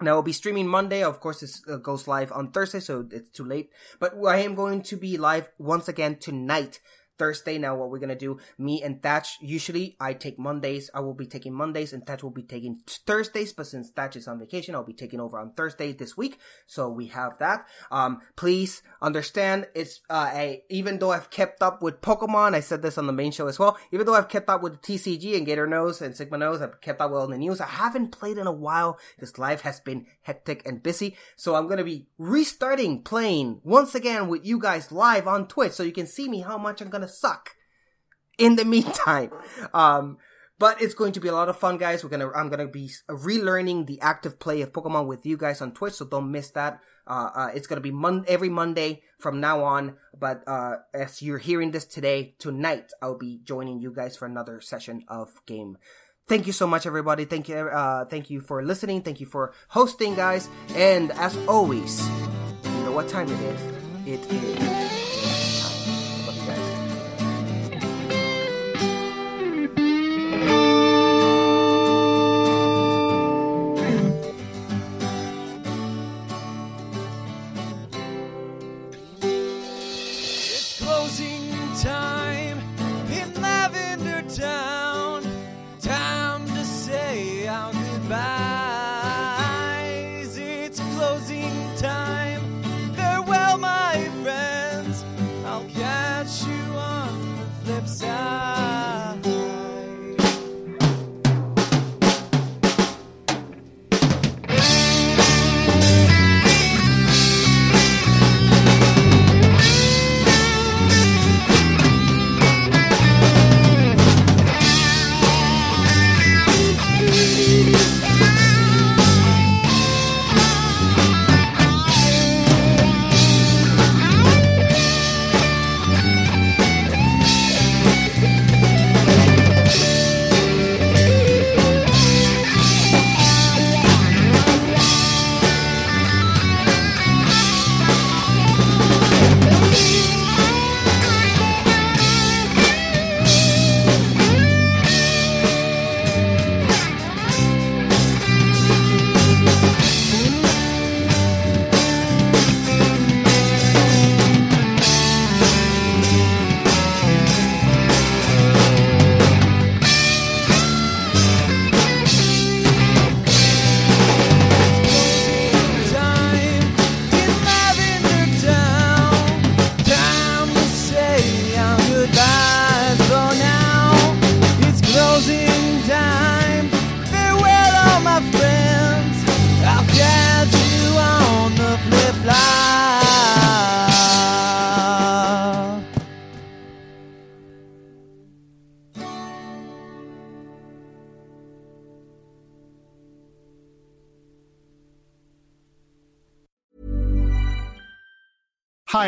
[0.00, 1.04] And I will be streaming Monday.
[1.04, 3.70] Of course, this uh, goes live on Thursday, so it's too late.
[3.98, 6.80] But I am going to be live once again tonight
[7.20, 7.58] Thursday.
[7.58, 10.88] Now, what we're gonna do, me and Thatch, usually I take Mondays.
[10.94, 13.52] I will be taking Mondays, and Thatch will be taking Thursdays.
[13.52, 16.38] But since Thatch is on vacation, I'll be taking over on Thursday this week.
[16.66, 17.66] So we have that.
[17.90, 22.80] Um, please understand, it's uh, a even though I've kept up with Pokemon, I said
[22.80, 23.76] this on the main show as well.
[23.92, 27.02] Even though I've kept up with TCG and Gator knows and Sigma knows, I've kept
[27.02, 27.60] up with all the news.
[27.60, 31.16] I haven't played in a while because life has been hectic and busy.
[31.36, 35.82] So I'm gonna be restarting playing once again with you guys live on Twitch, so
[35.82, 37.56] you can see me how much I'm gonna suck
[38.38, 39.30] in the meantime.
[39.74, 40.18] Um,
[40.60, 42.04] but it's going to be a lot of fun, guys.
[42.04, 45.72] We're gonna, I'm gonna be relearning the active play of Pokemon with you guys on
[45.72, 46.80] Twitch, so don't miss that.
[47.06, 49.96] Uh, uh, it's gonna be mon- every Monday from now on.
[50.16, 54.60] But uh, as you're hearing this today, tonight, I'll be joining you guys for another
[54.60, 55.78] session of game.
[56.28, 57.24] Thank you so much, everybody.
[57.24, 59.00] Thank you, uh, thank you for listening.
[59.00, 60.50] Thank you for hosting, guys.
[60.74, 62.06] And as always,
[62.64, 63.60] you know what time it is.
[64.06, 64.89] It is.